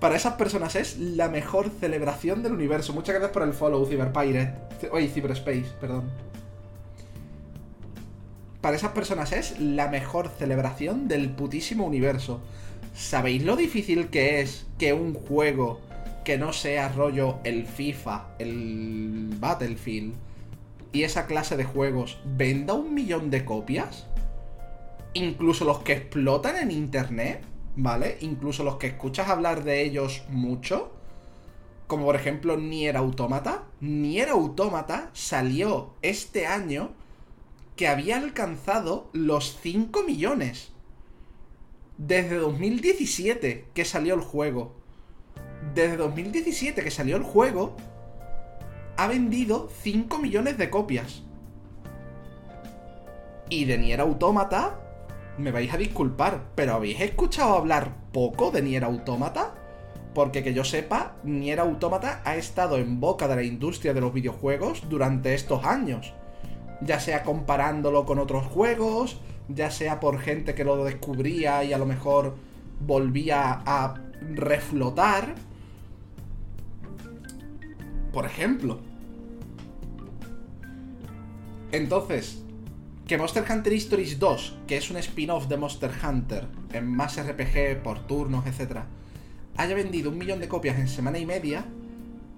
Para 0.00 0.14
esas 0.14 0.34
personas 0.34 0.76
es 0.76 0.96
la 0.98 1.28
mejor 1.28 1.70
celebración 1.80 2.42
del 2.44 2.52
universo. 2.52 2.92
Muchas 2.92 3.16
gracias 3.16 3.32
por 3.32 3.42
el 3.42 3.52
follow, 3.52 3.84
Cyberpirate. 3.84 4.88
Oye, 4.92 5.08
Cyberspace, 5.08 5.66
perdón. 5.80 6.08
Para 8.68 8.76
esas 8.76 8.92
personas 8.92 9.32
es 9.32 9.58
la 9.58 9.88
mejor 9.88 10.28
celebración 10.28 11.08
del 11.08 11.30
putísimo 11.30 11.86
universo. 11.86 12.42
¿Sabéis 12.94 13.42
lo 13.42 13.56
difícil 13.56 14.08
que 14.08 14.42
es 14.42 14.66
que 14.76 14.92
un 14.92 15.14
juego 15.14 15.80
que 16.22 16.36
no 16.36 16.52
sea 16.52 16.90
rollo 16.90 17.38
el 17.44 17.64
FIFA, 17.64 18.26
el 18.38 19.30
Battlefield 19.40 20.12
y 20.92 21.04
esa 21.04 21.24
clase 21.24 21.56
de 21.56 21.64
juegos 21.64 22.18
venda 22.26 22.74
un 22.74 22.92
millón 22.92 23.30
de 23.30 23.46
copias? 23.46 24.04
incluso 25.14 25.64
los 25.64 25.78
que 25.78 25.94
explotan 25.94 26.56
en 26.56 26.70
internet, 26.70 27.40
¿vale? 27.74 28.18
Incluso 28.20 28.64
los 28.64 28.76
que 28.76 28.88
escuchas 28.88 29.30
hablar 29.30 29.64
de 29.64 29.80
ellos 29.82 30.24
mucho, 30.28 30.92
como 31.86 32.04
por 32.04 32.16
ejemplo 32.16 32.58
Nier 32.58 32.98
Automata. 32.98 33.62
Nier 33.80 34.28
Automata 34.28 35.08
salió 35.14 35.94
este 36.02 36.46
año 36.46 36.97
que 37.78 37.86
había 37.86 38.16
alcanzado 38.16 39.08
los 39.12 39.56
5 39.62 40.02
millones. 40.02 40.72
Desde 41.96 42.34
2017 42.34 43.68
que 43.72 43.84
salió 43.84 44.14
el 44.14 44.20
juego. 44.20 44.74
Desde 45.76 45.96
2017 45.96 46.82
que 46.82 46.90
salió 46.90 47.16
el 47.16 47.22
juego, 47.22 47.76
ha 48.96 49.06
vendido 49.06 49.70
5 49.82 50.18
millones 50.18 50.58
de 50.58 50.70
copias. 50.70 51.22
Y 53.48 53.64
de 53.64 53.78
Nier 53.78 54.00
Automata 54.00 54.80
me 55.38 55.52
vais 55.52 55.72
a 55.72 55.76
disculpar, 55.76 56.48
pero 56.56 56.74
¿habéis 56.74 57.00
escuchado 57.00 57.54
hablar 57.54 57.92
poco 58.12 58.50
de 58.50 58.60
Nier 58.60 58.82
Automata? 58.82 59.54
Porque 60.14 60.42
que 60.42 60.52
yo 60.52 60.64
sepa, 60.64 61.14
Nier 61.22 61.60
Automata 61.60 62.22
ha 62.24 62.34
estado 62.34 62.76
en 62.76 62.98
boca 62.98 63.28
de 63.28 63.36
la 63.36 63.44
industria 63.44 63.94
de 63.94 64.00
los 64.00 64.12
videojuegos 64.12 64.88
durante 64.88 65.34
estos 65.34 65.64
años. 65.64 66.12
Ya 66.80 67.00
sea 67.00 67.22
comparándolo 67.22 68.06
con 68.06 68.18
otros 68.18 68.46
juegos, 68.46 69.20
ya 69.48 69.70
sea 69.70 70.00
por 70.00 70.18
gente 70.20 70.54
que 70.54 70.64
lo 70.64 70.84
descubría 70.84 71.64
y 71.64 71.72
a 71.72 71.78
lo 71.78 71.86
mejor 71.86 72.36
volvía 72.80 73.62
a 73.66 73.94
reflotar. 74.34 75.34
Por 78.12 78.26
ejemplo. 78.26 78.78
Entonces, 81.72 82.42
que 83.06 83.18
Monster 83.18 83.44
Hunter 83.50 83.72
Stories 83.72 84.18
2, 84.18 84.58
que 84.66 84.76
es 84.76 84.90
un 84.90 84.98
spin-off 84.98 85.48
de 85.48 85.56
Monster 85.56 85.90
Hunter, 86.02 86.46
en 86.72 86.86
más 86.86 87.18
RPG, 87.18 87.82
por 87.82 88.06
turnos, 88.06 88.46
etc., 88.46 88.80
haya 89.56 89.74
vendido 89.74 90.10
un 90.10 90.18
millón 90.18 90.40
de 90.40 90.48
copias 90.48 90.78
en 90.78 90.88
semana 90.88 91.18
y 91.18 91.26
media, 91.26 91.64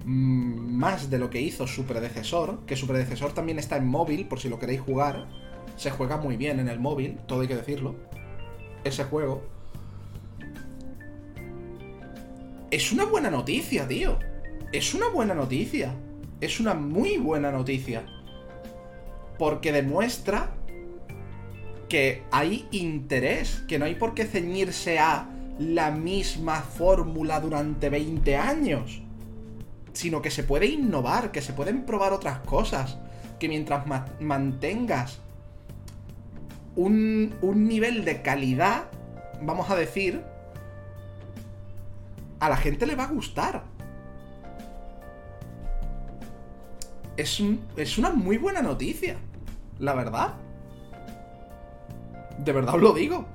más 0.05 1.11
de 1.11 1.19
lo 1.19 1.31
que 1.31 1.41
hizo 1.41 1.67
su 1.67 1.85
predecesor, 1.85 2.61
que 2.67 2.77
su 2.77 2.87
predecesor 2.87 3.33
también 3.33 3.59
está 3.59 3.77
en 3.77 3.87
móvil, 3.87 4.27
por 4.27 4.41
si 4.41 4.49
lo 4.49 4.59
queréis 4.59 4.81
jugar, 4.81 5.29
se 5.77 5.91
juega 5.91 6.17
muy 6.17 6.37
bien 6.37 6.61
en 6.61 6.69
el 6.69 6.81
móvil, 6.81 7.19
todo 7.27 7.43
hay 7.43 7.49
que 7.49 7.57
decirlo, 7.57 7.97
ese 8.85 9.05
juego. 9.05 9.43
Es 12.71 12.93
una 12.93 13.05
buena 13.05 13.31
noticia, 13.31 13.87
tío. 13.89 14.19
Es 14.73 14.95
una 14.95 15.09
buena 15.09 15.35
noticia. 15.35 15.95
Es 16.41 16.61
una 16.61 16.75
muy 16.75 17.19
buena 17.19 17.51
noticia. 17.51 18.07
Porque 19.39 19.73
demuestra 19.73 20.55
que 21.89 22.23
hay 22.31 22.69
interés, 22.71 23.65
que 23.67 23.79
no 23.79 23.87
hay 23.87 23.97
por 23.97 24.15
qué 24.15 24.25
ceñirse 24.25 24.99
a 24.99 25.29
la 25.59 25.91
misma 25.91 26.63
fórmula 26.63 27.41
durante 27.41 27.91
20 27.91 28.37
años. 28.37 29.03
Sino 30.01 30.23
que 30.23 30.31
se 30.31 30.45
puede 30.45 30.65
innovar, 30.65 31.31
que 31.31 31.43
se 31.43 31.53
pueden 31.53 31.85
probar 31.85 32.15
otras 32.15 32.39
cosas, 32.39 32.97
que 33.39 33.49
mientras 33.49 33.85
mantengas 34.19 35.19
un, 36.75 37.37
nivel 37.43 38.07
de 38.07 38.23
calidad, 38.23 38.85
vamos 39.43 39.69
a 39.69 39.77
decir, 39.77 40.25
a 42.39 42.49
la 42.49 42.57
gente 42.57 42.87
le 42.87 42.97
va 42.97 43.05
a 43.05 43.09
gustar. 43.09 43.63
Es, 47.19 47.43
es 47.77 47.99
una 47.99 48.09
muy 48.09 48.39
buena 48.39 48.63
noticia, 48.63 49.19
la 49.79 49.93
verdad. 49.93 50.33
De 52.39 52.53
verdad 52.53 52.77
os 52.77 52.81
lo 52.81 52.95
digo. 52.95 53.27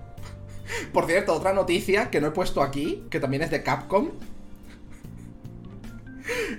Por 0.93 1.05
cierto, 1.05 1.35
otra 1.35 1.53
noticia 1.53 2.09
que 2.09 2.19
no 2.19 2.29
he 2.29 2.31
puesto 2.31 2.63
aquí, 2.63 3.05
que 3.11 3.19
también 3.19 3.43
es 3.43 3.51
de 3.51 3.61
Capcom. 3.61 4.09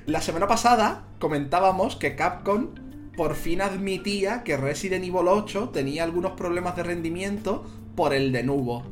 La 0.07 0.21
semana 0.21 0.47
pasada 0.47 1.05
comentábamos 1.19 1.97
que 1.97 2.15
Capcom 2.17 2.69
por 3.17 3.35
fin 3.35 3.63
admitía 3.63 4.43
que 4.43 4.57
Resident 4.57 5.05
Evil 5.05 5.29
8 5.29 5.71
tenía 5.71 6.05
algunos 6.05 6.33
problemas 6.33 6.77
de 6.77 6.83
rendimiento 6.83 7.65
por 7.95 8.13
el 8.13 8.31
de 8.31 8.43
nubo. 8.43 8.85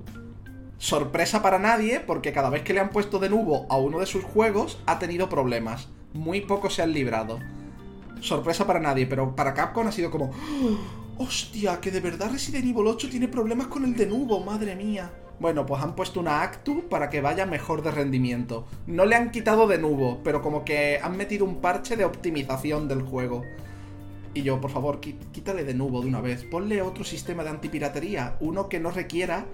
Sorpresa 0.78 1.42
para 1.42 1.58
nadie, 1.58 2.00
porque 2.00 2.32
cada 2.32 2.50
vez 2.50 2.62
que 2.62 2.72
le 2.72 2.80
han 2.80 2.90
puesto 2.90 3.18
de 3.18 3.28
nubo 3.28 3.66
a 3.68 3.76
uno 3.76 4.00
de 4.00 4.06
sus 4.06 4.24
juegos 4.24 4.78
ha 4.86 4.98
tenido 4.98 5.28
problemas. 5.28 5.88
Muy 6.14 6.40
pocos 6.40 6.74
se 6.74 6.82
han 6.82 6.92
librado. 6.92 7.38
Sorpresa 8.20 8.66
para 8.66 8.80
nadie, 8.80 9.06
pero 9.06 9.36
para 9.36 9.54
Capcom 9.54 9.86
ha 9.86 9.92
sido 9.92 10.10
como... 10.10 10.30
¡Hostia! 11.18 11.80
Que 11.80 11.90
de 11.90 12.00
verdad 12.00 12.30
Resident 12.32 12.64
Evil 12.64 12.86
8 12.86 13.08
tiene 13.10 13.28
problemas 13.28 13.68
con 13.68 13.84
el 13.84 13.94
de 13.94 14.06
nubo, 14.06 14.40
madre 14.40 14.74
mía. 14.74 15.12
Bueno, 15.40 15.66
pues 15.66 15.82
han 15.82 15.96
puesto 15.96 16.20
una 16.20 16.42
Actu 16.42 16.88
para 16.88 17.10
que 17.10 17.20
vaya 17.20 17.44
mejor 17.44 17.82
de 17.82 17.90
rendimiento. 17.90 18.66
No 18.86 19.04
le 19.04 19.16
han 19.16 19.30
quitado 19.30 19.66
de 19.66 19.78
nubo, 19.78 20.20
pero 20.22 20.42
como 20.42 20.64
que 20.64 21.00
han 21.02 21.16
metido 21.16 21.44
un 21.44 21.60
parche 21.60 21.96
de 21.96 22.04
optimización 22.04 22.88
del 22.88 23.02
juego. 23.02 23.42
Y 24.32 24.42
yo, 24.42 24.60
por 24.60 24.70
favor, 24.70 25.00
quítale 25.00 25.64
de 25.64 25.74
nubo 25.74 26.00
de 26.02 26.08
una 26.08 26.20
vez. 26.20 26.44
Ponle 26.44 26.82
otro 26.82 27.04
sistema 27.04 27.44
de 27.44 27.50
antipiratería. 27.50 28.36
Uno 28.40 28.68
que 28.68 28.80
no 28.80 28.90
requiera 28.90 29.46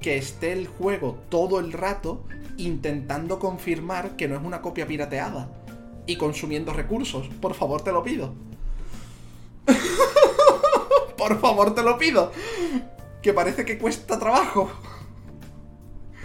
que 0.00 0.16
esté 0.16 0.52
el 0.52 0.66
juego 0.66 1.18
todo 1.28 1.58
el 1.58 1.72
rato 1.72 2.24
intentando 2.56 3.38
confirmar 3.38 4.16
que 4.16 4.28
no 4.28 4.36
es 4.36 4.42
una 4.42 4.60
copia 4.60 4.86
pirateada. 4.86 5.48
Y 6.06 6.16
consumiendo 6.16 6.72
recursos. 6.72 7.28
Por 7.40 7.54
favor, 7.54 7.82
te 7.82 7.92
lo 7.92 8.02
pido. 8.02 8.34
por 11.18 11.40
favor, 11.40 11.74
te 11.74 11.82
lo 11.82 11.98
pido. 11.98 12.32
Que 13.22 13.32
parece 13.32 13.64
que 13.64 13.78
cuesta 13.78 14.18
trabajo. 14.18 14.70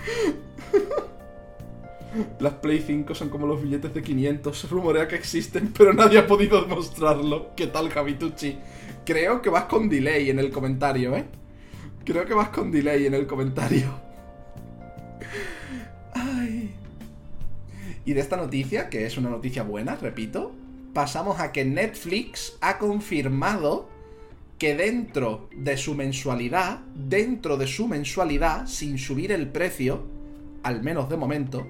Las 2.39 2.54
Play 2.54 2.84
5 2.86 3.16
son 3.16 3.30
como 3.30 3.47
los 3.47 3.62
billetes 3.62 3.93
de 3.93 4.01
500. 4.01 4.58
Se 4.58 4.68
rumorea 4.68 5.08
que 5.08 5.16
existen, 5.16 5.74
pero 5.76 5.93
nadie 5.93 6.20
ha 6.20 6.28
podido 6.28 6.62
demostrarlo. 6.62 7.51
¿Qué 7.56 7.68
tal, 7.68 7.89
Javitucci? 7.89 8.58
Creo 9.06 9.41
que 9.41 9.49
vas 9.49 9.66
con 9.66 9.89
delay 9.89 10.30
en 10.30 10.39
el 10.39 10.51
comentario, 10.51 11.16
¿eh? 11.16 11.26
Creo 12.06 12.26
que 12.26 12.34
vas 12.34 12.49
con 12.49 12.72
delay 12.72 13.06
en 13.06 13.14
el 13.14 13.26
comentario. 13.26 13.88
Ay. 16.14 16.76
Y 18.06 18.14
de 18.14 18.20
esta 18.20 18.38
noticia, 18.38 18.89
que 18.89 19.06
es 19.06 19.18
una 19.18 19.30
noticia 19.30 19.64
buena, 19.64 19.95
repito, 19.95 20.54
pasamos 20.93 21.39
a 21.39 21.51
que 21.51 21.66
Netflix 21.66 22.58
ha 22.62 22.78
confirmado 22.78 23.89
que 24.58 24.76
dentro 24.76 25.49
de 25.56 25.78
su 25.78 25.95
mensualidad, 25.95 26.80
dentro 26.95 27.58
de 27.58 27.68
su 27.68 27.88
mensualidad, 27.88 28.68
sin 28.68 28.97
subir 28.97 29.32
el 29.32 29.49
precio, 29.49 30.04
al 30.64 30.82
menos 30.82 31.10
de 31.10 31.18
momento, 31.18 31.68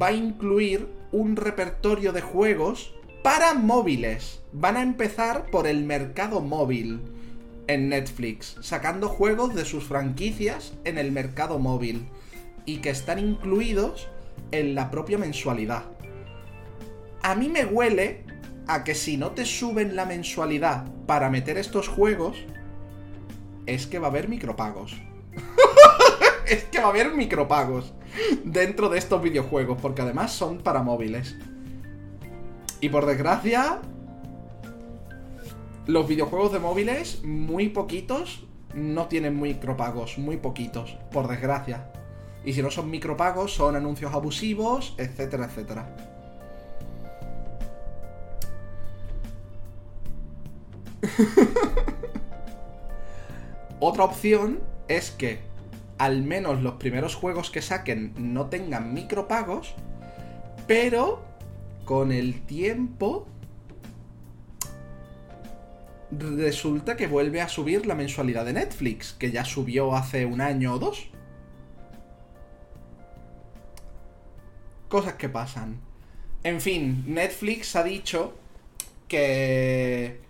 va 0.00 0.08
a 0.08 0.12
incluir 0.12 0.88
un 1.12 1.36
repertorio 1.36 2.12
de 2.12 2.20
juegos 2.20 2.94
para 3.22 3.54
móviles. 3.54 4.42
Van 4.52 4.76
a 4.76 4.82
empezar 4.82 5.46
por 5.50 5.66
el 5.66 5.84
mercado 5.84 6.40
móvil 6.40 7.00
en 7.66 7.88
Netflix, 7.88 8.56
sacando 8.60 9.08
juegos 9.08 9.54
de 9.54 9.64
sus 9.64 9.84
franquicias 9.84 10.72
en 10.84 10.98
el 10.98 11.12
mercado 11.12 11.58
móvil 11.58 12.08
y 12.64 12.78
que 12.78 12.90
están 12.90 13.18
incluidos 13.18 14.08
en 14.52 14.74
la 14.74 14.90
propia 14.90 15.18
mensualidad. 15.18 15.84
A 17.22 17.34
mí 17.34 17.48
me 17.48 17.64
huele 17.64 18.24
a 18.70 18.84
que 18.84 18.94
si 18.94 19.16
no 19.16 19.32
te 19.32 19.44
suben 19.44 19.96
la 19.96 20.06
mensualidad 20.06 20.86
para 21.06 21.28
meter 21.28 21.58
estos 21.58 21.88
juegos, 21.88 22.36
es 23.66 23.88
que 23.88 23.98
va 23.98 24.06
a 24.06 24.10
haber 24.10 24.28
micropagos. 24.28 24.96
es 26.46 26.64
que 26.64 26.78
va 26.78 26.86
a 26.86 26.90
haber 26.90 27.12
micropagos 27.12 27.92
dentro 28.44 28.88
de 28.88 28.98
estos 28.98 29.20
videojuegos, 29.20 29.78
porque 29.82 30.02
además 30.02 30.32
son 30.32 30.58
para 30.58 30.84
móviles. 30.84 31.36
Y 32.80 32.90
por 32.90 33.06
desgracia, 33.06 33.80
los 35.86 36.06
videojuegos 36.06 36.52
de 36.52 36.60
móviles, 36.60 37.24
muy 37.24 37.70
poquitos, 37.70 38.46
no 38.72 39.08
tienen 39.08 39.40
micropagos, 39.40 40.16
muy 40.16 40.36
poquitos, 40.36 40.96
por 41.10 41.26
desgracia. 41.26 41.90
Y 42.44 42.52
si 42.52 42.62
no 42.62 42.70
son 42.70 42.88
micropagos, 42.88 43.52
son 43.52 43.74
anuncios 43.74 44.14
abusivos, 44.14 44.94
etcétera, 44.96 45.46
etcétera. 45.46 46.09
Otra 53.80 54.04
opción 54.04 54.60
es 54.88 55.10
que 55.10 55.40
al 55.98 56.22
menos 56.22 56.62
los 56.62 56.74
primeros 56.74 57.14
juegos 57.14 57.50
que 57.50 57.62
saquen 57.62 58.12
no 58.16 58.46
tengan 58.46 58.94
micropagos, 58.94 59.74
pero 60.66 61.22
con 61.84 62.12
el 62.12 62.42
tiempo 62.42 63.26
resulta 66.10 66.96
que 66.96 67.06
vuelve 67.06 67.40
a 67.40 67.48
subir 67.48 67.86
la 67.86 67.94
mensualidad 67.94 68.44
de 68.44 68.54
Netflix, 68.54 69.12
que 69.12 69.30
ya 69.30 69.44
subió 69.44 69.94
hace 69.94 70.26
un 70.26 70.40
año 70.40 70.74
o 70.74 70.78
dos. 70.78 71.08
Cosas 74.88 75.14
que 75.14 75.28
pasan. 75.28 75.80
En 76.42 76.60
fin, 76.60 77.04
Netflix 77.06 77.76
ha 77.76 77.84
dicho 77.84 78.34
que 79.06 80.20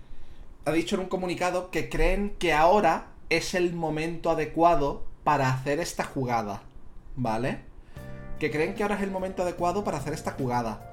ha 0.64 0.72
dicho 0.72 0.96
en 0.96 1.02
un 1.02 1.08
comunicado 1.08 1.70
que 1.70 1.88
creen 1.88 2.36
que 2.38 2.52
ahora 2.52 3.06
es 3.28 3.54
el 3.54 3.72
momento 3.72 4.30
adecuado 4.30 5.04
para 5.24 5.50
hacer 5.50 5.80
esta 5.80 6.04
jugada. 6.04 6.62
¿Vale? 7.16 7.60
Que 8.38 8.50
creen 8.50 8.74
que 8.74 8.82
ahora 8.82 8.96
es 8.96 9.02
el 9.02 9.10
momento 9.10 9.42
adecuado 9.42 9.84
para 9.84 9.98
hacer 9.98 10.12
esta 10.12 10.32
jugada. 10.32 10.86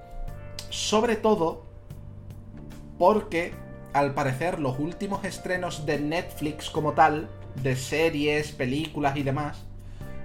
Sobre 0.69 1.15
todo 1.15 1.65
porque, 2.97 3.53
al 3.93 4.13
parecer, 4.13 4.59
los 4.59 4.79
últimos 4.79 5.23
estrenos 5.23 5.85
de 5.85 5.99
Netflix 5.99 6.69
como 6.69 6.93
tal, 6.93 7.29
de 7.61 7.75
series, 7.75 8.51
películas 8.51 9.15
y 9.17 9.23
demás, 9.23 9.63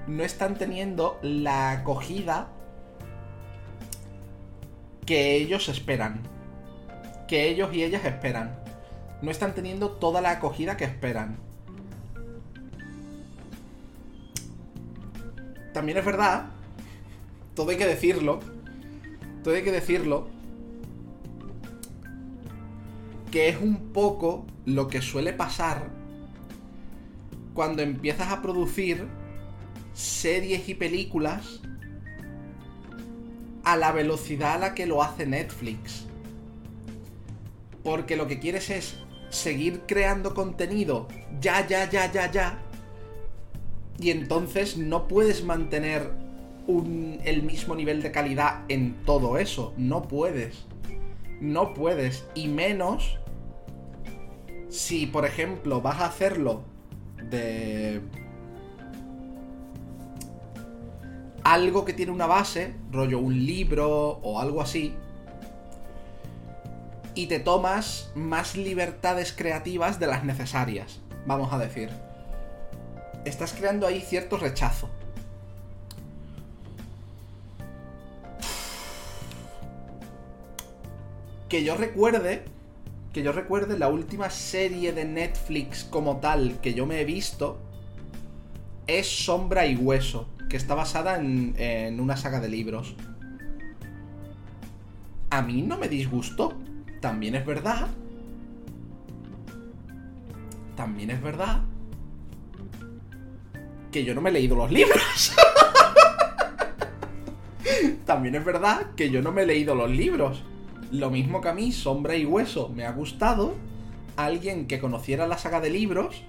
no 0.06 0.24
están 0.24 0.56
teniendo 0.56 1.18
la 1.22 1.70
acogida 1.70 2.48
que 5.06 5.36
ellos 5.36 5.68
esperan. 5.68 6.20
Que 7.28 7.48
ellos 7.48 7.72
y 7.72 7.84
ellas 7.84 8.04
esperan 8.04 8.61
no 9.22 9.30
están 9.30 9.54
teniendo 9.54 9.92
toda 9.92 10.20
la 10.20 10.32
acogida 10.32 10.76
que 10.76 10.84
esperan. 10.84 11.38
También 15.72 15.96
es 15.96 16.04
verdad, 16.04 16.50
todo 17.54 17.70
hay 17.70 17.78
que 17.78 17.86
decirlo, 17.86 18.40
todo 19.42 19.54
hay 19.54 19.62
que 19.62 19.72
decirlo, 19.72 20.28
que 23.30 23.48
es 23.48 23.58
un 23.58 23.92
poco 23.92 24.44
lo 24.66 24.88
que 24.88 25.00
suele 25.00 25.32
pasar 25.32 25.88
cuando 27.54 27.82
empiezas 27.82 28.30
a 28.30 28.42
producir 28.42 29.06
series 29.94 30.68
y 30.68 30.74
películas 30.74 31.60
a 33.64 33.76
la 33.76 33.92
velocidad 33.92 34.54
a 34.54 34.58
la 34.58 34.74
que 34.74 34.86
lo 34.86 35.02
hace 35.02 35.26
Netflix. 35.26 36.06
Porque 37.82 38.16
lo 38.16 38.26
que 38.26 38.38
quieres 38.38 38.70
es 38.70 39.01
seguir 39.32 39.80
creando 39.86 40.34
contenido 40.34 41.08
ya, 41.40 41.66
ya, 41.66 41.88
ya, 41.90 42.12
ya, 42.12 42.30
ya. 42.30 42.58
Y 43.98 44.10
entonces 44.10 44.76
no 44.76 45.08
puedes 45.08 45.42
mantener 45.42 46.10
el 47.24 47.42
mismo 47.42 47.74
nivel 47.74 48.02
de 48.02 48.12
calidad 48.12 48.64
en 48.68 48.94
todo 49.04 49.38
eso. 49.38 49.72
No 49.76 50.02
puedes. 50.02 50.66
No 51.40 51.72
puedes. 51.74 52.24
Y 52.34 52.48
menos 52.48 53.18
si, 54.68 55.06
por 55.06 55.24
ejemplo, 55.24 55.80
vas 55.80 56.00
a 56.00 56.06
hacerlo 56.06 56.62
de 57.30 58.00
algo 61.42 61.84
que 61.84 61.92
tiene 61.92 62.12
una 62.12 62.26
base, 62.26 62.74
rollo 62.90 63.18
un 63.18 63.44
libro 63.44 64.20
o 64.22 64.40
algo 64.40 64.60
así, 64.60 64.94
y 67.14 67.26
te 67.26 67.38
tomas 67.40 68.10
más 68.14 68.56
libertades 68.56 69.32
creativas 69.32 69.98
de 69.98 70.06
las 70.06 70.24
necesarias, 70.24 71.00
vamos 71.26 71.52
a 71.52 71.58
decir. 71.58 71.90
Estás 73.24 73.52
creando 73.52 73.86
ahí 73.86 74.00
cierto 74.00 74.36
rechazo. 74.36 74.88
que 81.52 81.62
yo 81.62 81.76
recuerde, 81.76 82.44
que 83.12 83.22
yo 83.22 83.30
recuerde 83.30 83.78
la 83.78 83.88
última 83.88 84.30
serie 84.30 84.94
de 84.94 85.04
Netflix 85.04 85.84
como 85.84 86.16
tal 86.16 86.58
que 86.62 86.72
yo 86.72 86.86
me 86.86 86.98
he 86.98 87.04
visto 87.04 87.58
es 88.86 89.06
Sombra 89.06 89.66
y 89.66 89.76
Hueso, 89.76 90.30
que 90.48 90.56
está 90.56 90.74
basada 90.74 91.16
en, 91.16 92.00
una 92.00 92.16
saga 92.16 92.40
de 92.40 92.48
libros. 92.48 92.94
A 95.28 95.42
mí 95.42 95.60
no 95.60 95.76
me 95.76 95.88
disgustó. 95.88 96.54
También 97.02 97.34
es 97.34 97.44
verdad. 97.44 97.88
También 100.76 101.10
es 101.10 101.20
verdad 101.20 101.62
que 103.90 104.04
yo 104.04 104.14
no 104.14 104.20
me 104.20 104.30
he 104.30 104.32
leído 104.32 104.54
los 104.54 104.70
libros. 104.70 105.34
También 108.06 108.36
es 108.36 108.44
verdad 108.44 108.92
que 108.94 109.10
yo 109.10 109.20
no 109.20 109.32
me 109.32 109.42
he 109.42 109.46
leído 109.46 109.74
los 109.74 109.90
libros. 109.90 110.44
Lo 110.92 111.10
mismo 111.10 111.40
que 111.40 111.48
a 111.48 111.54
mí, 111.54 111.72
Sombra 111.72 112.14
y 112.14 112.24
Hueso, 112.24 112.68
me 112.68 112.86
ha 112.86 112.92
gustado. 112.92 113.56
Alguien 114.16 114.68
que 114.68 114.78
conociera 114.78 115.26
la 115.26 115.38
saga 115.38 115.60
de 115.60 115.70
libros, 115.70 116.22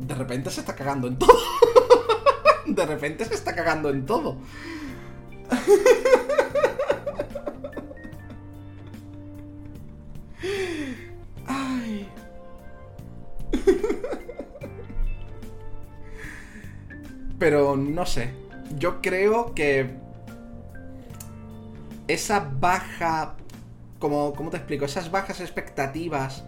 de 0.00 0.14
repente 0.16 0.50
se 0.50 0.60
está 0.60 0.74
cagando 0.74 1.06
en 1.06 1.16
todo. 1.16 1.38
de 2.66 2.86
repente 2.86 3.24
se 3.24 3.34
está 3.34 3.54
cagando 3.54 3.90
en 3.90 4.04
todo. 4.04 4.36
Ay. 11.46 12.08
Pero 17.38 17.76
no 17.76 18.06
sé. 18.06 18.30
Yo 18.78 19.00
creo 19.00 19.54
que 19.54 19.90
esa 22.08 22.50
baja... 22.60 23.36
Como, 23.98 24.34
¿Cómo 24.34 24.50
te 24.50 24.56
explico? 24.56 24.84
Esas 24.86 25.10
bajas 25.10 25.40
expectativas 25.40 26.44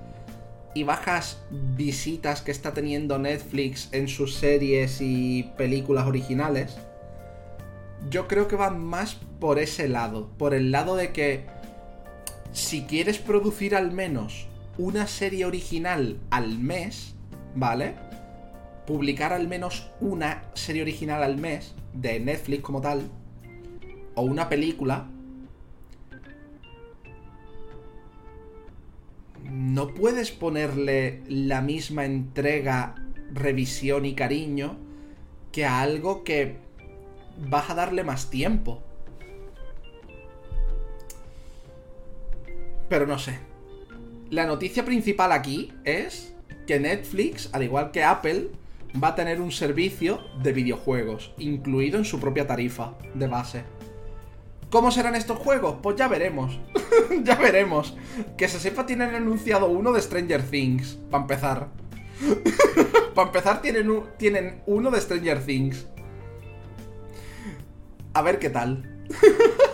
y 0.74 0.84
bajas 0.84 1.42
visitas 1.50 2.40
que 2.40 2.50
está 2.50 2.72
teniendo 2.72 3.18
Netflix 3.18 3.88
en 3.92 4.08
sus 4.08 4.34
series 4.36 5.00
y 5.00 5.52
películas 5.56 6.06
originales, 6.06 6.78
yo 8.10 8.26
creo 8.26 8.48
que 8.48 8.56
van 8.56 8.82
más 8.82 9.16
por 9.38 9.58
ese 9.58 9.88
lado. 9.88 10.30
Por 10.38 10.54
el 10.54 10.70
lado 10.70 10.96
de 10.96 11.12
que 11.12 11.44
si 12.52 12.82
quieres 12.82 13.18
producir 13.18 13.74
al 13.74 13.92
menos 13.92 14.46
una 14.78 15.06
serie 15.06 15.44
original 15.44 16.18
al 16.30 16.58
mes, 16.58 17.14
¿vale? 17.54 17.94
Publicar 18.86 19.32
al 19.32 19.48
menos 19.48 19.90
una 20.00 20.44
serie 20.54 20.82
original 20.82 21.22
al 21.22 21.36
mes 21.36 21.74
de 21.92 22.20
Netflix 22.20 22.62
como 22.62 22.80
tal, 22.80 23.02
o 24.14 24.22
una 24.22 24.48
película, 24.48 25.06
no 29.50 29.88
puedes 29.88 30.30
ponerle 30.30 31.22
la 31.28 31.60
misma 31.60 32.04
entrega, 32.04 32.94
revisión 33.32 34.04
y 34.04 34.14
cariño 34.14 34.76
que 35.52 35.64
a 35.64 35.80
algo 35.80 36.24
que 36.24 36.56
vas 37.48 37.70
a 37.70 37.74
darle 37.74 38.04
más 38.04 38.30
tiempo. 38.30 38.82
Pero 42.92 43.06
no 43.06 43.18
sé. 43.18 43.38
La 44.28 44.44
noticia 44.44 44.84
principal 44.84 45.32
aquí 45.32 45.72
es 45.82 46.34
que 46.66 46.78
Netflix, 46.78 47.48
al 47.54 47.62
igual 47.62 47.90
que 47.90 48.04
Apple, 48.04 48.50
va 49.02 49.08
a 49.08 49.14
tener 49.14 49.40
un 49.40 49.50
servicio 49.50 50.20
de 50.42 50.52
videojuegos, 50.52 51.32
incluido 51.38 51.96
en 51.96 52.04
su 52.04 52.20
propia 52.20 52.46
tarifa 52.46 52.92
de 53.14 53.28
base. 53.28 53.64
¿Cómo 54.68 54.90
serán 54.90 55.14
estos 55.14 55.38
juegos? 55.38 55.76
Pues 55.82 55.96
ya 55.96 56.06
veremos. 56.06 56.60
ya 57.24 57.36
veremos. 57.36 57.96
Que 58.36 58.46
se 58.46 58.60
sepa, 58.60 58.84
tienen 58.84 59.14
anunciado 59.14 59.68
uno 59.70 59.90
de 59.92 60.02
Stranger 60.02 60.42
Things, 60.42 60.98
para 61.10 61.22
empezar. 61.22 61.68
para 63.14 63.28
empezar, 63.28 63.62
tienen, 63.62 64.02
tienen 64.18 64.60
uno 64.66 64.90
de 64.90 65.00
Stranger 65.00 65.42
Things. 65.42 65.86
A 68.12 68.20
ver 68.20 68.38
qué 68.38 68.50
tal. 68.50 68.86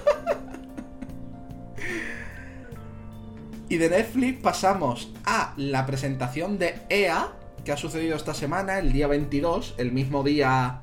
y 3.68 3.76
de 3.76 3.90
Netflix 3.90 4.40
pasamos 4.40 5.12
a 5.24 5.52
la 5.56 5.84
presentación 5.84 6.58
de 6.58 6.80
EA, 6.88 7.32
que 7.64 7.72
ha 7.72 7.76
sucedido 7.76 8.16
esta 8.16 8.32
semana, 8.32 8.78
el 8.78 8.92
día 8.92 9.06
22, 9.06 9.74
el 9.76 9.92
mismo 9.92 10.22
día 10.22 10.80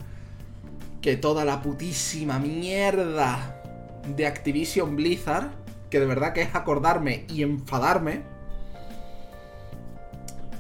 que 1.02 1.18
toda 1.18 1.46
la 1.46 1.62
putísima 1.62 2.38
mierda 2.38 3.62
de 4.16 4.28
Activision 4.28 4.96
Blizzard, 4.96 5.50
que 5.90 6.00
de 6.00 6.06
verdad 6.06 6.34
que 6.34 6.44
es 6.44 6.54
acordarme 6.54 7.26
y 7.28 7.42
enfadarme. 7.42 8.22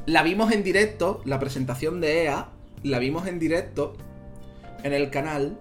La 0.07 0.23
vimos 0.23 0.51
en 0.51 0.63
directo, 0.63 1.21
la 1.25 1.39
presentación 1.39 2.01
de 2.01 2.23
EA, 2.23 2.49
la 2.81 2.99
vimos 2.99 3.27
en 3.27 3.37
directo 3.37 3.95
en 4.83 4.93
el 4.93 5.11
canal. 5.11 5.57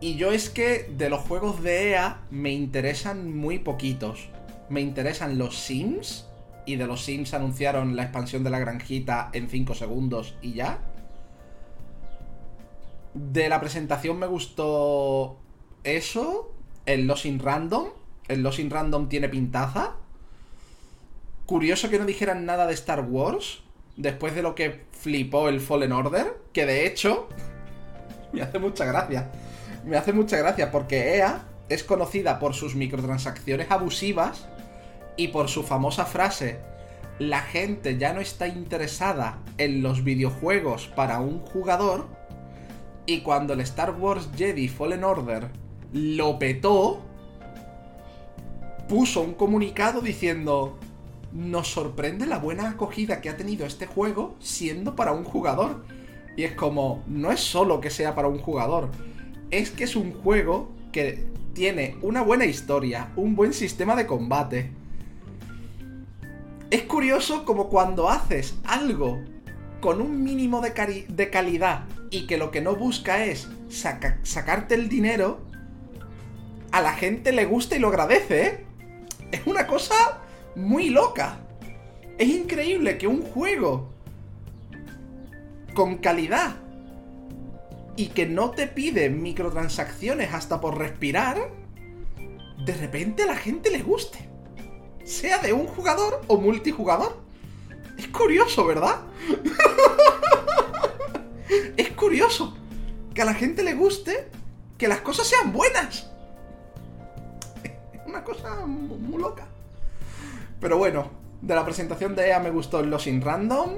Y 0.00 0.16
yo 0.16 0.32
es 0.32 0.50
que 0.50 0.90
de 0.96 1.08
los 1.08 1.20
juegos 1.20 1.62
de 1.62 1.90
EA 1.90 2.20
me 2.30 2.52
interesan 2.52 3.36
muy 3.36 3.58
poquitos. 3.58 4.28
Me 4.68 4.80
interesan 4.80 5.38
los 5.38 5.58
Sims. 5.58 6.26
Y 6.64 6.76
de 6.76 6.86
los 6.86 7.04
Sims 7.04 7.32
anunciaron 7.32 7.94
la 7.94 8.02
expansión 8.02 8.42
de 8.42 8.50
la 8.50 8.58
granjita 8.58 9.30
en 9.32 9.48
5 9.48 9.74
segundos 9.74 10.36
y 10.42 10.54
ya. 10.54 10.80
De 13.14 13.48
la 13.48 13.60
presentación 13.60 14.18
me 14.18 14.26
gustó 14.26 15.38
eso 15.84 16.52
el 16.86 17.06
Losing 17.06 17.38
Random. 17.38 17.86
El 18.26 18.42
Losing 18.42 18.70
Random 18.70 19.08
tiene 19.08 19.28
pintaza. 19.28 19.94
Curioso 21.46 21.88
que 21.88 22.00
no 22.00 22.04
dijeran 22.04 22.44
nada 22.44 22.66
de 22.66 22.74
Star 22.74 23.02
Wars. 23.02 23.62
Después 23.96 24.34
de 24.34 24.42
lo 24.42 24.56
que 24.56 24.86
flipó 24.90 25.48
el 25.48 25.60
Fallen 25.60 25.92
Order. 25.92 26.36
Que 26.52 26.66
de 26.66 26.86
hecho. 26.86 27.28
Me 28.32 28.42
hace 28.42 28.58
mucha 28.58 28.84
gracia. 28.84 29.30
Me 29.84 29.96
hace 29.96 30.12
mucha 30.12 30.36
gracia 30.36 30.72
porque 30.72 31.16
EA 31.16 31.46
es 31.68 31.84
conocida 31.84 32.40
por 32.40 32.54
sus 32.54 32.74
microtransacciones 32.74 33.70
abusivas 33.70 34.48
y 35.16 35.28
por 35.28 35.48
su 35.48 35.62
famosa 35.62 36.04
frase, 36.04 36.58
la 37.18 37.40
gente 37.40 37.96
ya 37.98 38.12
no 38.12 38.20
está 38.20 38.46
interesada 38.46 39.38
en 39.58 39.82
los 39.82 40.04
videojuegos 40.04 40.86
para 40.88 41.20
un 41.20 41.40
jugador, 41.40 42.06
y 43.06 43.20
cuando 43.20 43.52
el 43.52 43.60
Star 43.60 43.92
Wars 43.92 44.28
Jedi 44.36 44.68
Fallen 44.68 45.04
Order 45.04 45.48
lo 45.92 46.38
petó, 46.38 47.00
puso 48.88 49.22
un 49.22 49.34
comunicado 49.34 50.00
diciendo, 50.00 50.78
nos 51.32 51.68
sorprende 51.68 52.26
la 52.26 52.38
buena 52.38 52.70
acogida 52.70 53.20
que 53.20 53.28
ha 53.28 53.36
tenido 53.36 53.66
este 53.66 53.86
juego 53.86 54.34
siendo 54.40 54.96
para 54.96 55.12
un 55.12 55.24
jugador. 55.24 55.84
Y 56.36 56.44
es 56.44 56.52
como, 56.52 57.02
no 57.06 57.32
es 57.32 57.40
solo 57.40 57.80
que 57.80 57.90
sea 57.90 58.14
para 58.14 58.28
un 58.28 58.38
jugador, 58.38 58.90
es 59.50 59.70
que 59.70 59.84
es 59.84 59.96
un 59.96 60.12
juego 60.12 60.68
que 60.92 61.26
tiene 61.54 61.96
una 62.02 62.22
buena 62.22 62.44
historia, 62.44 63.12
un 63.16 63.34
buen 63.36 63.54
sistema 63.54 63.96
de 63.96 64.06
combate. 64.06 64.70
Es 66.70 66.82
curioso 66.82 67.44
como 67.44 67.68
cuando 67.68 68.10
haces 68.10 68.56
algo 68.64 69.22
con 69.80 70.00
un 70.00 70.24
mínimo 70.24 70.60
de, 70.60 70.72
calidad 71.30 71.84
y 72.10 72.26
que 72.26 72.38
lo 72.38 72.50
que 72.50 72.60
no 72.60 72.74
busca 72.74 73.24
es 73.24 73.48
sacarte 73.68 74.74
el 74.74 74.88
dinero, 74.88 75.40
a 76.72 76.80
la 76.80 76.92
gente 76.92 77.32
le 77.32 77.44
gusta 77.44 77.76
y 77.76 77.78
lo 77.78 77.88
agradece, 77.88 78.46
¿eh? 78.46 78.64
Es 79.30 79.46
una 79.46 79.66
cosa 79.66 79.94
muy 80.56 80.90
loca. 80.90 81.38
Es 82.18 82.28
increíble 82.28 82.98
que 82.98 83.06
un 83.06 83.22
juego 83.22 83.90
con 85.74 85.98
calidad 85.98 86.56
y 87.96 88.08
que 88.08 88.26
no 88.26 88.50
te 88.50 88.66
pide 88.66 89.08
microtransacciones 89.08 90.34
hasta 90.34 90.60
por 90.60 90.78
respirar, 90.78 91.50
de 92.64 92.74
repente 92.74 93.22
a 93.22 93.26
la 93.26 93.36
gente 93.36 93.70
le 93.70 93.82
guste. 93.82 94.25
Sea 95.06 95.38
de 95.38 95.54
un 95.54 95.66
jugador 95.66 96.20
o 96.26 96.36
multijugador. 96.36 97.16
Es 97.96 98.08
curioso, 98.08 98.66
¿verdad? 98.66 99.00
es 101.76 101.90
curioso 101.92 102.54
que 103.14 103.22
a 103.22 103.24
la 103.24 103.32
gente 103.32 103.62
le 103.62 103.72
guste 103.72 104.28
que 104.76 104.88
las 104.88 105.00
cosas 105.00 105.26
sean 105.26 105.52
buenas 105.52 106.10
cosa 108.26 108.66
muy, 108.66 109.20
loca. 109.20 109.46
Pero 110.60 110.78
bueno, 110.78 111.10
de 111.40 111.54
la 111.54 111.64
presentación 111.64 112.14
de 112.14 112.28
EA 112.28 112.40
me 112.40 112.50
gustó 112.50 112.80
el 112.80 112.90
Lost 112.90 113.06
in 113.06 113.22
Random. 113.22 113.70